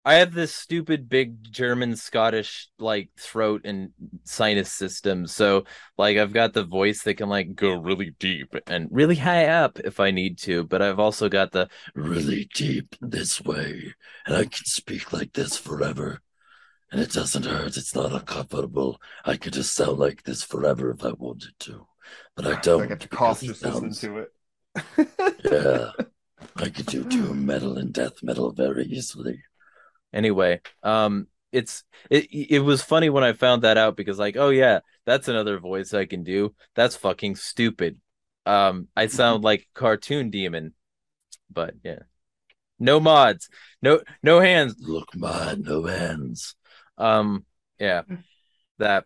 I 0.07 0.15
have 0.15 0.33
this 0.33 0.53
stupid 0.53 1.09
big 1.09 1.51
German 1.51 1.95
Scottish 1.95 2.69
like 2.77 3.09
throat 3.19 3.61
and 3.65 3.89
sinus 4.23 4.71
system. 4.71 5.25
So 5.27 5.65
like 5.97 6.17
I've 6.17 6.33
got 6.33 6.53
the 6.53 6.63
voice 6.63 7.03
that 7.03 7.15
can 7.15 7.29
like 7.29 7.55
go 7.55 7.73
really 7.73 8.11
deep 8.19 8.55
and 8.67 8.87
really 8.91 9.15
high 9.15 9.47
up 9.47 9.79
if 9.79 9.99
I 9.99 10.11
need 10.11 10.37
to, 10.39 10.63
but 10.63 10.81
I've 10.81 10.99
also 10.99 11.27
got 11.29 11.51
the 11.53 11.69
Really 11.95 12.45
deep 12.53 12.95
this 13.01 13.41
way. 13.41 13.95
And 14.27 14.35
I 14.35 14.43
can 14.45 14.65
speak 14.65 15.11
like 15.13 15.33
this 15.33 15.57
forever. 15.57 16.21
And 16.91 17.01
it 17.01 17.11
doesn't 17.11 17.45
hurt. 17.45 17.77
It's 17.77 17.95
not 17.95 18.13
uncomfortable. 18.13 19.01
I 19.25 19.37
could 19.37 19.53
just 19.53 19.73
sound 19.75 19.99
like 19.99 20.23
this 20.23 20.43
forever 20.43 20.91
if 20.91 21.03
I 21.05 21.11
wanted 21.13 21.53
to. 21.59 21.87
But 22.35 22.47
I 22.47 22.59
don't. 22.61 22.83
I 22.83 22.87
got 22.87 22.99
to 23.01 23.07
cough 23.09 23.41
because 23.41 23.59
just 23.61 23.63
it 23.63 23.67
listening 23.83 23.93
to 23.95 24.17
it. 24.19 24.31
Yeah. 25.51 25.91
I 26.57 26.69
could 26.69 26.85
do 26.87 27.03
doom 27.03 27.45
metal 27.45 27.77
and 27.77 27.93
death 27.93 28.23
metal 28.23 28.51
very 28.51 28.85
easily. 28.85 29.43
anyway 30.13 30.61
um 30.83 31.27
it's 31.51 31.83
it 32.09 32.27
it 32.31 32.59
was 32.59 32.81
funny 32.81 33.09
when 33.09 33.23
i 33.23 33.33
found 33.33 33.61
that 33.63 33.77
out 33.77 33.95
because 33.97 34.19
like 34.19 34.37
oh 34.37 34.49
yeah 34.49 34.79
that's 35.05 35.27
another 35.27 35.59
voice 35.59 35.93
i 35.93 36.05
can 36.05 36.23
do 36.23 36.53
that's 36.75 36.95
fucking 36.95 37.35
stupid 37.35 37.99
um 38.45 38.87
i 38.95 39.07
sound 39.19 39.43
like 39.43 39.67
cartoon 39.73 40.29
demon 40.29 40.73
but 41.51 41.73
yeah 41.83 41.99
no 42.79 42.99
mods 42.99 43.49
no 43.81 44.01
no 44.23 44.39
hands 44.39 44.75
Look, 44.79 45.15
mod, 45.15 45.59
no 45.65 45.83
hands. 45.85 46.55
um 46.97 47.45
yeah 47.79 48.03
that 48.79 49.05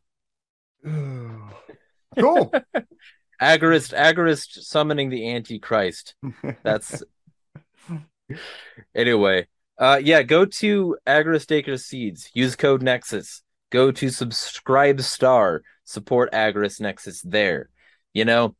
cool. 2.18 2.52
Agorist, 3.41 3.94
Agorist 3.94 4.64
summoning 4.64 5.10
the 5.10 5.34
Antichrist. 5.34 6.15
That's 6.64 7.03
anyway. 8.95 9.48
Uh, 9.77 9.99
yeah, 10.03 10.23
go 10.23 10.45
to 10.45 10.98
Agorist 11.07 11.52
Acre 11.52 11.77
Seeds. 11.77 12.30
Use 12.34 12.56
code 12.56 12.81
Nexus. 12.81 13.41
Go 13.72 13.91
to 13.91 14.07
SubscribeStar. 14.07 15.61
Support 15.86 16.31
Agorist 16.34 16.81
Nexus 16.81 17.22
there. 17.22 17.69
You 18.14 18.26
know, 18.26 18.56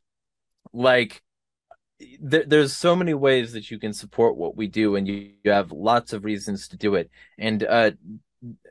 like 0.72 1.22
th- 2.00 2.46
there's 2.46 2.74
so 2.74 2.96
many 2.96 3.14
ways 3.14 3.52
that 3.52 3.70
you 3.70 3.78
can 3.78 3.92
support 3.92 4.36
what 4.36 4.56
we 4.56 4.66
do, 4.66 4.96
and 4.96 5.06
you, 5.06 5.32
you 5.44 5.50
have 5.50 5.72
lots 5.72 6.12
of 6.12 6.24
reasons 6.24 6.68
to 6.68 6.76
do 6.76 6.94
it. 6.94 7.10
And 7.38 7.62
uh, 7.62 7.92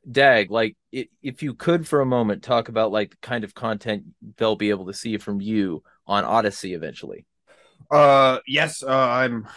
Dag, 0.10 0.50
like 0.50 0.76
if 0.92 1.44
you 1.44 1.54
could 1.54 1.88
for 1.88 2.02
a 2.02 2.06
moment 2.06 2.44
talk 2.44 2.70
about 2.70 2.92
like 2.92 3.12
the 3.12 3.18
kind 3.22 3.44
of 3.44 3.54
content 3.54 4.04
they'll 4.38 4.56
be 4.56 4.72
able 4.72 4.88
to 4.88 4.94
see 4.94 5.18
from 5.18 5.42
you 5.42 5.84
on 6.08 6.26
Odysee 6.26 6.74
eventually. 6.74 7.26
Uh, 7.92 8.40
yes, 8.48 8.84
uh, 8.84 8.90
I'm. 8.90 9.48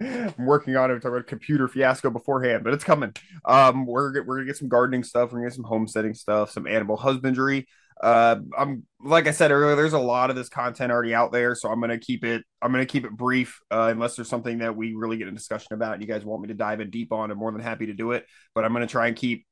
I'm 0.00 0.34
working 0.46 0.76
on 0.76 0.90
it. 0.90 0.94
Talking 0.94 1.10
about 1.10 1.26
computer 1.28 1.68
fiasco 1.68 2.10
beforehand, 2.10 2.64
but 2.64 2.74
it's 2.74 2.82
coming. 2.82 3.14
Um, 3.44 3.86
we're 3.86 4.22
we're 4.24 4.36
gonna 4.36 4.46
get 4.46 4.56
some 4.56 4.68
gardening 4.68 5.04
stuff. 5.04 5.30
We're 5.30 5.38
gonna 5.38 5.50
get 5.50 5.54
some 5.54 5.64
homesteading 5.64 6.14
stuff, 6.14 6.50
some 6.50 6.66
animal 6.66 6.96
husbandry. 6.96 7.68
Uh, 8.02 8.36
I'm 8.58 8.84
like 9.00 9.28
I 9.28 9.30
said 9.30 9.52
earlier, 9.52 9.76
there's 9.76 9.92
a 9.92 9.98
lot 9.98 10.30
of 10.30 10.36
this 10.36 10.48
content 10.48 10.90
already 10.90 11.14
out 11.14 11.30
there, 11.30 11.54
so 11.54 11.68
I'm 11.68 11.80
gonna 11.80 11.98
keep 11.98 12.24
it. 12.24 12.42
I'm 12.60 12.72
gonna 12.72 12.84
keep 12.84 13.04
it 13.04 13.12
brief, 13.12 13.60
uh, 13.70 13.88
unless 13.92 14.16
there's 14.16 14.28
something 14.28 14.58
that 14.58 14.76
we 14.76 14.94
really 14.94 15.18
get 15.18 15.28
a 15.28 15.32
discussion 15.32 15.72
about, 15.72 15.94
and 15.94 16.02
you 16.02 16.08
guys 16.08 16.24
want 16.24 16.42
me 16.42 16.48
to 16.48 16.54
dive 16.54 16.80
in 16.80 16.90
deep 16.90 17.12
on. 17.12 17.30
I'm 17.30 17.38
more 17.38 17.52
than 17.52 17.60
happy 17.60 17.86
to 17.86 17.94
do 17.94 18.10
it, 18.12 18.26
but 18.54 18.64
I'm 18.64 18.72
gonna 18.72 18.88
try 18.88 19.06
and 19.06 19.16
keep 19.16 19.46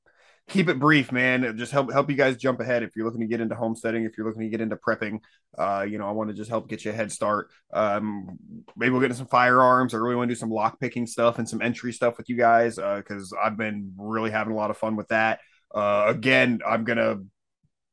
keep 0.49 0.69
it 0.69 0.81
brief, 0.81 1.13
man. 1.13 1.57
Just 1.57 1.71
help 1.71 1.93
help 1.93 2.11
you 2.11 2.17
guys 2.17 2.37
jump 2.37 2.61
ahead 2.61 2.83
if 2.83 2.91
you're 2.97 3.07
looking 3.07 3.21
to 3.21 3.27
get 3.27 3.41
into 3.41 3.55
homesteading, 3.55 4.05
if 4.05 4.19
you're 4.19 4.27
looking 4.27 4.43
to 4.43 4.49
get 4.49 4.61
into 4.61 4.77
prepping. 4.77 5.21
Uh, 5.57 5.87
you 5.89 5.99
know, 5.99 6.09
I 6.09 6.11
want 6.11 6.31
to 6.31 6.35
just 6.35 6.51
help 6.51 6.69
get 6.69 6.85
you 6.85 6.91
a 6.91 6.95
head 6.95 7.13
start. 7.13 7.51
Um, 7.73 8.39
maybe 8.77 8.91
we'll 8.91 9.01
get 9.01 9.07
into 9.07 9.19
some 9.19 9.27
firearms. 9.29 9.95
I 9.95 9.99
really 9.99 10.17
want 10.17 10.29
to 10.29 10.35
do 10.35 10.39
some 10.39 10.51
lock 10.51 10.81
picking 10.81 11.07
stuff 11.07 11.39
and 11.39 11.49
some 11.49 11.63
entry 11.63 11.93
stuff 11.93 12.19
with 12.19 12.29
you 12.29 12.37
guys 12.37 12.79
uh, 12.79 12.97
because 12.97 13.33
uh, 13.33 13.37
I've 13.41 13.57
been 13.57 13.93
really 13.97 14.31
having 14.31 14.53
a 14.53 14.57
lot 14.57 14.71
of 14.71 14.77
fun 14.77 14.97
with 14.97 15.09
that. 15.09 15.39
Uh, 15.73 16.07
again, 16.09 16.61
I'm 16.67 16.85
gonna 16.85 17.19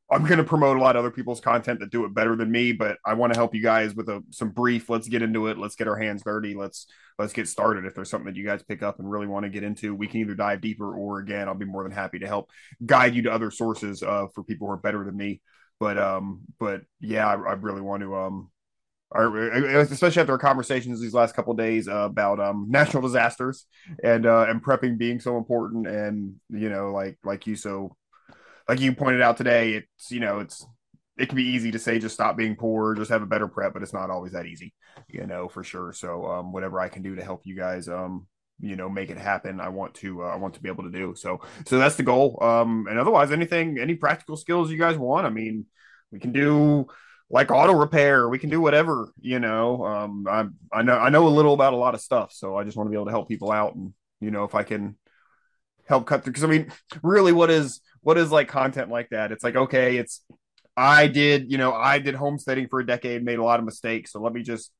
I'm 0.09 0.23
going 0.23 0.37
to 0.37 0.43
promote 0.43 0.77
a 0.77 0.79
lot 0.79 0.95
of 0.95 1.01
other 1.01 1.11
people's 1.11 1.41
content 1.41 1.81
that 1.81 1.91
do 1.91 2.05
it 2.05 2.13
better 2.13 2.35
than 2.35 2.49
me, 2.49 2.71
but 2.71 2.97
I 3.05 3.13
want 3.13 3.33
to 3.33 3.39
help 3.39 3.53
you 3.53 3.61
guys 3.61 3.93
with 3.93 4.07
a 4.07 4.23
some 4.29 4.51
brief. 4.51 4.89
Let's 4.89 5.09
get 5.09 5.21
into 5.21 5.47
it. 5.47 5.57
Let's 5.57 5.75
get 5.75 5.87
our 5.89 5.97
hands 5.97 6.23
dirty. 6.23 6.55
Let's 6.55 6.87
let's 7.19 7.33
get 7.33 7.47
started. 7.47 7.85
If 7.85 7.93
there's 7.93 8.09
something 8.09 8.31
that 8.31 8.37
you 8.37 8.45
guys 8.45 8.63
pick 8.63 8.81
up 8.81 8.99
and 8.99 9.09
really 9.09 9.27
want 9.27 9.43
to 9.43 9.49
get 9.49 9.63
into, 9.63 9.93
we 9.93 10.07
can 10.07 10.21
either 10.21 10.35
dive 10.35 10.61
deeper 10.61 10.95
or 10.95 11.19
again, 11.19 11.49
I'll 11.49 11.55
be 11.55 11.65
more 11.65 11.83
than 11.83 11.91
happy 11.91 12.19
to 12.19 12.27
help 12.27 12.49
guide 12.85 13.15
you 13.15 13.23
to 13.23 13.33
other 13.33 13.51
sources 13.51 14.01
uh, 14.01 14.27
for 14.33 14.43
people 14.43 14.67
who 14.67 14.73
are 14.73 14.77
better 14.77 15.03
than 15.03 15.17
me. 15.17 15.41
But 15.77 15.97
um, 15.97 16.41
but 16.57 16.83
yeah, 17.01 17.27
I, 17.27 17.33
I 17.33 17.53
really 17.53 17.81
want 17.81 18.01
to 18.03 18.15
um, 18.15 18.49
especially 19.13 20.21
after 20.21 20.33
our 20.33 20.37
conversations 20.37 21.01
these 21.01 21.13
last 21.13 21.35
couple 21.35 21.53
days 21.53 21.89
uh, 21.89 22.05
about 22.05 22.39
um, 22.39 22.67
natural 22.69 23.03
disasters 23.03 23.65
and 24.03 24.25
uh, 24.25 24.45
and 24.47 24.63
prepping 24.63 24.97
being 24.97 25.19
so 25.19 25.37
important 25.37 25.85
and 25.85 26.35
you 26.49 26.69
know 26.69 26.91
like 26.93 27.17
like 27.25 27.45
you 27.45 27.57
so 27.57 27.95
like 28.67 28.79
you 28.79 28.93
pointed 28.93 29.21
out 29.21 29.37
today, 29.37 29.73
it's 29.73 30.11
you 30.11 30.19
know 30.19 30.39
it's 30.39 30.65
it 31.17 31.29
can 31.29 31.35
be 31.35 31.49
easy 31.49 31.71
to 31.71 31.79
say 31.79 31.99
just 31.99 32.15
stop 32.15 32.37
being 32.37 32.55
poor, 32.55 32.93
just 32.93 33.09
have 33.09 33.23
a 33.23 33.27
better 33.27 33.47
prep, 33.47 33.73
but 33.73 33.81
it's 33.81 33.93
not 33.93 34.09
always 34.09 34.33
that 34.33 34.45
easy, 34.45 34.73
you 35.09 35.25
know, 35.25 35.47
for 35.47 35.63
sure. 35.63 35.91
So 35.91 36.25
um, 36.27 36.51
whatever 36.51 36.79
I 36.79 36.89
can 36.89 37.01
do 37.01 37.15
to 37.15 37.23
help 37.23 37.41
you 37.43 37.55
guys, 37.55 37.87
um, 37.87 38.27
you 38.59 38.75
know, 38.75 38.87
make 38.89 39.09
it 39.09 39.17
happen, 39.17 39.59
I 39.59 39.69
want 39.69 39.95
to 39.95 40.23
uh, 40.23 40.27
I 40.27 40.35
want 40.35 40.53
to 40.55 40.61
be 40.61 40.69
able 40.69 40.83
to 40.83 40.91
do. 40.91 41.15
So 41.15 41.41
so 41.65 41.79
that's 41.79 41.95
the 41.95 42.03
goal. 42.03 42.37
Um, 42.41 42.87
and 42.89 42.99
otherwise, 42.99 43.31
anything, 43.31 43.79
any 43.79 43.95
practical 43.95 44.37
skills 44.37 44.71
you 44.71 44.77
guys 44.77 44.97
want, 44.97 45.25
I 45.25 45.29
mean, 45.29 45.65
we 46.11 46.19
can 46.19 46.31
do 46.31 46.87
like 47.29 47.51
auto 47.51 47.73
repair 47.73 48.29
we 48.29 48.39
can 48.39 48.49
do 48.49 48.61
whatever 48.61 49.11
you 49.19 49.39
know 49.39 49.85
um 49.85 50.25
i 50.29 50.45
i 50.71 50.81
know 50.81 50.97
i 50.97 51.09
know 51.09 51.27
a 51.27 51.29
little 51.29 51.53
about 51.53 51.73
a 51.73 51.77
lot 51.77 51.93
of 51.93 52.01
stuff 52.01 52.31
so 52.31 52.55
i 52.55 52.63
just 52.63 52.77
want 52.77 52.87
to 52.87 52.89
be 52.91 52.95
able 52.95 53.05
to 53.05 53.11
help 53.11 53.27
people 53.27 53.51
out 53.51 53.75
and 53.75 53.93
you 54.21 54.31
know 54.31 54.43
if 54.43 54.55
i 54.55 54.63
can 54.63 54.95
help 55.85 56.05
cut 56.05 56.23
through 56.23 56.31
because 56.31 56.43
i 56.43 56.47
mean 56.47 56.71
really 57.03 57.33
what 57.33 57.49
is 57.49 57.81
what 58.07 58.17
is 58.17 58.31
like 58.31 58.47
content 58.47 58.89
like 58.89 59.09
that? 59.09 59.33
It's 59.33 59.43
like, 59.43 59.57
okay, 59.57 59.97
it's 59.97 60.21
I 60.77 61.07
did, 61.07 61.51
you 61.51 61.57
know, 61.57 61.73
I 61.73 61.99
did 61.99 62.15
homesteading 62.15 62.69
for 62.69 62.79
a 62.79 62.85
decade, 62.85 63.21
made 63.21 63.37
a 63.37 63.43
lot 63.43 63.59
of 63.59 63.65
mistakes. 63.65 64.13
So 64.13 64.21
let 64.21 64.31
me 64.31 64.43
just 64.43 64.71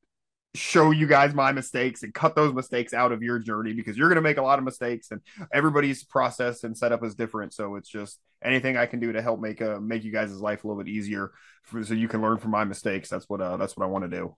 show 0.54 0.92
you 0.92 1.06
guys 1.06 1.34
my 1.34 1.52
mistakes 1.52 2.02
and 2.02 2.14
cut 2.14 2.34
those 2.34 2.54
mistakes 2.54 2.94
out 2.94 3.12
of 3.12 3.22
your 3.22 3.38
journey 3.38 3.74
because 3.74 3.98
you're 3.98 4.08
going 4.08 4.16
to 4.16 4.22
make 4.22 4.38
a 4.38 4.42
lot 4.42 4.58
of 4.58 4.64
mistakes 4.64 5.10
and 5.10 5.20
everybody's 5.52 6.04
process 6.04 6.64
and 6.64 6.74
setup 6.74 7.04
is 7.04 7.14
different. 7.14 7.52
So 7.52 7.74
it's 7.74 7.90
just 7.90 8.18
anything 8.42 8.78
I 8.78 8.86
can 8.86 8.98
do 8.98 9.12
to 9.12 9.20
help 9.20 9.42
make 9.42 9.60
a 9.60 9.76
uh, 9.76 9.78
make 9.78 10.04
you 10.04 10.10
guys' 10.10 10.34
life 10.40 10.64
a 10.64 10.66
little 10.66 10.82
bit 10.82 10.90
easier 10.90 11.32
for, 11.64 11.84
so 11.84 11.92
you 11.92 12.08
can 12.08 12.22
learn 12.22 12.38
from 12.38 12.52
my 12.52 12.64
mistakes. 12.64 13.10
That's 13.10 13.28
what 13.28 13.42
uh, 13.42 13.58
that's 13.58 13.76
what 13.76 13.84
I 13.84 13.88
want 13.88 14.10
to 14.10 14.16
do. 14.16 14.36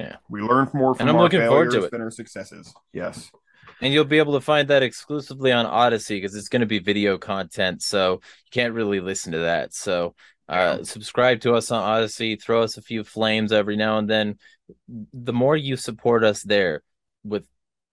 Yeah, 0.00 0.16
we 0.28 0.42
learn 0.42 0.68
more 0.74 0.96
from 0.96 1.02
and 1.02 1.10
I'm 1.10 1.16
our 1.16 1.22
looking 1.22 1.46
forward 1.46 1.66
to 1.66 1.70
failures 1.70 1.84
it. 1.84 1.90
than 1.92 2.00
our 2.00 2.10
successes. 2.10 2.74
Yes 2.92 3.30
and 3.80 3.92
you'll 3.92 4.04
be 4.04 4.18
able 4.18 4.34
to 4.34 4.40
find 4.40 4.68
that 4.68 4.82
exclusively 4.82 5.52
on 5.52 5.66
Odysee 5.66 6.16
because 6.16 6.34
it's 6.34 6.48
going 6.48 6.60
to 6.60 6.66
be 6.66 6.78
video 6.78 7.18
content, 7.18 7.82
so 7.82 8.12
you 8.12 8.50
can't 8.50 8.74
really 8.74 9.00
listen 9.00 9.32
to 9.32 9.38
that. 9.40 9.74
So 9.74 10.14
uh, 10.48 10.84
subscribe 10.84 11.40
to 11.40 11.54
us 11.54 11.70
on 11.70 11.82
Odysee, 11.82 12.36
throw 12.36 12.62
us 12.62 12.76
a 12.76 12.82
few 12.82 13.04
flames 13.04 13.52
every 13.52 13.76
now 13.76 13.98
and 13.98 14.08
then. 14.08 14.38
The 15.12 15.32
more 15.32 15.56
you 15.56 15.76
support 15.76 16.24
us 16.24 16.42
there 16.42 16.82
with 17.24 17.44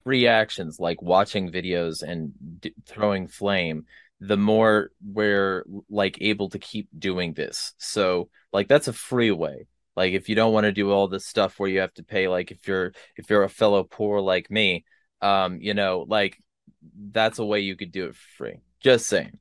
free 0.04 0.28
actions 0.28 0.80
like 0.80 1.02
watching 1.02 1.52
videos 1.52 2.02
and 2.02 2.34
d- 2.60 2.74
throwing 2.86 3.28
flame, 3.28 3.86
the 4.20 4.38
more 4.38 4.92
we're 5.04 5.66
like 5.90 6.18
able 6.22 6.50
to 6.50 6.60
keep 6.60 6.88
doing 6.98 7.34
this. 7.34 7.74
So 7.78 8.30
like 8.54 8.68
that's 8.68 8.88
a 8.88 8.94
free 8.94 9.32
way. 9.32 9.68
Like 9.96 10.14
if 10.14 10.30
you 10.30 10.36
don't 10.36 10.54
want 10.54 10.66
to 10.66 10.72
do 10.72 10.92
all 10.92 11.08
this 11.08 11.26
stuff 11.26 11.60
where 11.60 11.70
you 11.70 11.80
have 11.80 11.94
to 11.96 12.04
pay, 12.04 12.28
like 12.28 12.52
if 12.52 12.68
you're 12.68 12.94
if 13.18 13.30
you're 13.30 13.44
a 13.44 13.50
fellow 13.50 13.84
poor 13.84 14.22
like 14.22 14.50
me, 14.50 14.86
um, 15.22 15.60
you 15.62 15.74
know, 15.74 16.06
like 16.08 16.38
that's 17.12 17.40
a 17.40 17.46
way 17.46 17.60
you 17.62 17.76
could 17.76 17.92
do 17.92 18.06
it 18.06 18.16
for 18.16 18.28
free. 18.38 18.56
Just 18.80 19.08
saying. 19.08 19.38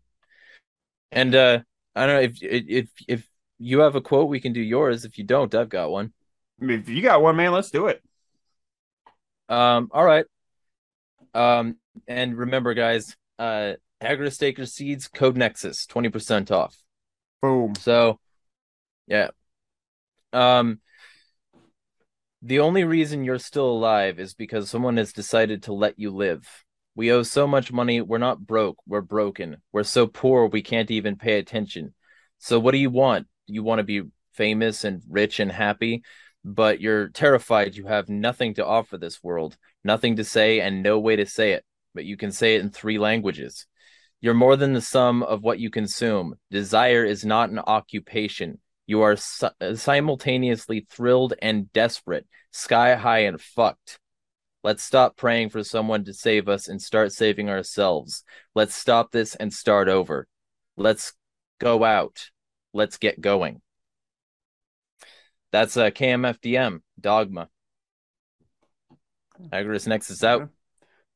And 1.10 1.34
uh 1.34 1.60
I 1.96 2.06
don't 2.06 2.16
know 2.16 2.22
if 2.22 2.38
if 2.42 2.88
if 3.08 3.28
you 3.58 3.80
have 3.80 3.94
a 3.94 4.00
quote, 4.00 4.28
we 4.28 4.40
can 4.40 4.52
do 4.52 4.60
yours. 4.60 5.04
If 5.04 5.18
you 5.18 5.24
don't, 5.24 5.54
I've 5.54 5.68
got 5.68 5.90
one. 5.90 6.12
If 6.60 6.88
you 6.88 7.02
got 7.02 7.22
one, 7.22 7.36
man, 7.36 7.52
let's 7.52 7.70
do 7.70 7.88
it. 7.88 8.02
Um, 9.48 9.88
all 9.92 10.04
right. 10.04 10.24
Um, 11.34 11.76
and 12.06 12.36
remember, 12.36 12.74
guys, 12.74 13.16
uh, 13.38 13.74
Acre 14.00 14.30
Seeds 14.30 15.08
code 15.08 15.36
Nexus, 15.36 15.86
twenty 15.86 16.08
percent 16.08 16.50
off. 16.50 16.76
Boom. 17.42 17.74
So, 17.74 18.20
yeah. 19.06 19.30
Um, 20.32 20.80
the 22.42 22.60
only 22.60 22.84
reason 22.84 23.24
you're 23.24 23.38
still 23.38 23.68
alive 23.68 24.18
is 24.18 24.34
because 24.34 24.70
someone 24.70 24.96
has 24.96 25.12
decided 25.12 25.64
to 25.64 25.72
let 25.72 25.98
you 25.98 26.10
live. 26.10 26.46
We 26.94 27.12
owe 27.12 27.22
so 27.22 27.46
much 27.46 27.72
money. 27.72 28.00
We're 28.00 28.18
not 28.18 28.46
broke. 28.46 28.78
We're 28.86 29.02
broken. 29.02 29.58
We're 29.72 29.84
so 29.84 30.06
poor 30.06 30.46
we 30.46 30.62
can't 30.62 30.90
even 30.90 31.16
pay 31.16 31.38
attention. 31.38 31.94
So, 32.38 32.58
what 32.58 32.72
do 32.72 32.78
you 32.78 32.90
want? 32.90 33.26
You 33.46 33.62
want 33.62 33.78
to 33.80 33.84
be 33.84 34.02
famous 34.32 34.84
and 34.84 35.02
rich 35.08 35.38
and 35.40 35.52
happy, 35.52 36.02
but 36.44 36.80
you're 36.80 37.08
terrified 37.08 37.76
you 37.76 37.86
have 37.86 38.08
nothing 38.08 38.54
to 38.54 38.66
offer 38.66 38.96
this 38.96 39.22
world, 39.22 39.56
nothing 39.84 40.16
to 40.16 40.24
say, 40.24 40.60
and 40.60 40.82
no 40.82 40.98
way 40.98 41.16
to 41.16 41.26
say 41.26 41.52
it. 41.52 41.64
But 41.94 42.06
you 42.06 42.16
can 42.16 42.32
say 42.32 42.54
it 42.54 42.62
in 42.62 42.70
three 42.70 42.98
languages. 42.98 43.66
You're 44.22 44.34
more 44.34 44.56
than 44.56 44.72
the 44.72 44.80
sum 44.80 45.22
of 45.22 45.42
what 45.42 45.58
you 45.58 45.70
consume. 45.70 46.34
Desire 46.50 47.04
is 47.04 47.24
not 47.24 47.50
an 47.50 47.58
occupation. 47.58 48.58
You 48.90 49.02
are 49.02 49.14
si- 49.14 49.76
simultaneously 49.76 50.84
thrilled 50.90 51.34
and 51.40 51.72
desperate, 51.72 52.26
sky 52.50 52.96
high 52.96 53.20
and 53.20 53.40
fucked. 53.40 54.00
Let's 54.64 54.82
stop 54.82 55.16
praying 55.16 55.50
for 55.50 55.62
someone 55.62 56.02
to 56.06 56.12
save 56.12 56.48
us 56.48 56.66
and 56.66 56.82
start 56.82 57.12
saving 57.12 57.48
ourselves. 57.48 58.24
Let's 58.52 58.74
stop 58.74 59.12
this 59.12 59.36
and 59.36 59.52
start 59.52 59.86
over. 59.86 60.26
Let's 60.76 61.12
go 61.60 61.84
out. 61.84 62.30
Let's 62.72 62.98
get 62.98 63.20
going. 63.20 63.62
That's 65.52 65.76
a 65.76 65.84
uh, 65.84 65.90
KMFDM 65.90 66.80
Dogma. 67.00 67.48
Agorist 69.52 69.86
Nexus 69.86 70.24
out. 70.24 70.48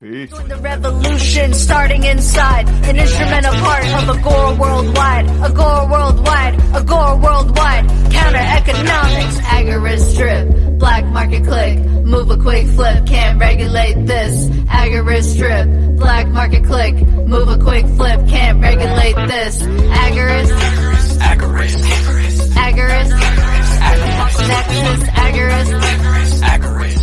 Peace. 0.04 0.28
Join 0.28 0.48
the 0.48 0.56
revolution 0.56 1.54
starting 1.54 2.04
inside. 2.04 2.68
An 2.68 2.96
instrument 2.96 3.46
of 3.46 3.54
heart 3.54 3.86
of 3.86 4.16
Agora 4.18 4.54
Worldwide. 4.54 5.26
Agora 5.40 5.86
Worldwide. 5.90 6.54
Agora 6.76 7.16
Worldwide. 7.16 7.88
Counter 8.12 8.44
economics. 8.60 9.36
Agorist 9.56 10.12
strip. 10.12 10.78
Black 10.78 11.06
market 11.06 11.44
click. 11.44 11.78
Move 12.04 12.30
a 12.30 12.36
quick 12.36 12.66
flip. 12.66 13.06
Can't 13.06 13.40
regulate 13.40 13.94
this. 14.04 14.50
Agorist 14.68 15.32
strip. 15.36 15.96
Black 15.96 16.28
market 16.28 16.64
click. 16.64 16.94
Move 17.26 17.48
a 17.48 17.56
quick 17.56 17.86
flip. 17.96 18.28
Can't 18.28 18.60
regulate 18.60 19.16
this. 19.26 19.62
Agorist. 19.62 20.52
Agorist. 20.52 21.16
Agorist. 21.20 21.80
Agorist. 21.96 22.52
Agorist. 22.52 23.10
Agorist. 23.24 23.72
Agorist. 23.88 25.06
Agorist. 25.08 25.72
Agorist. 25.72 26.42
Agorist. 26.42 26.93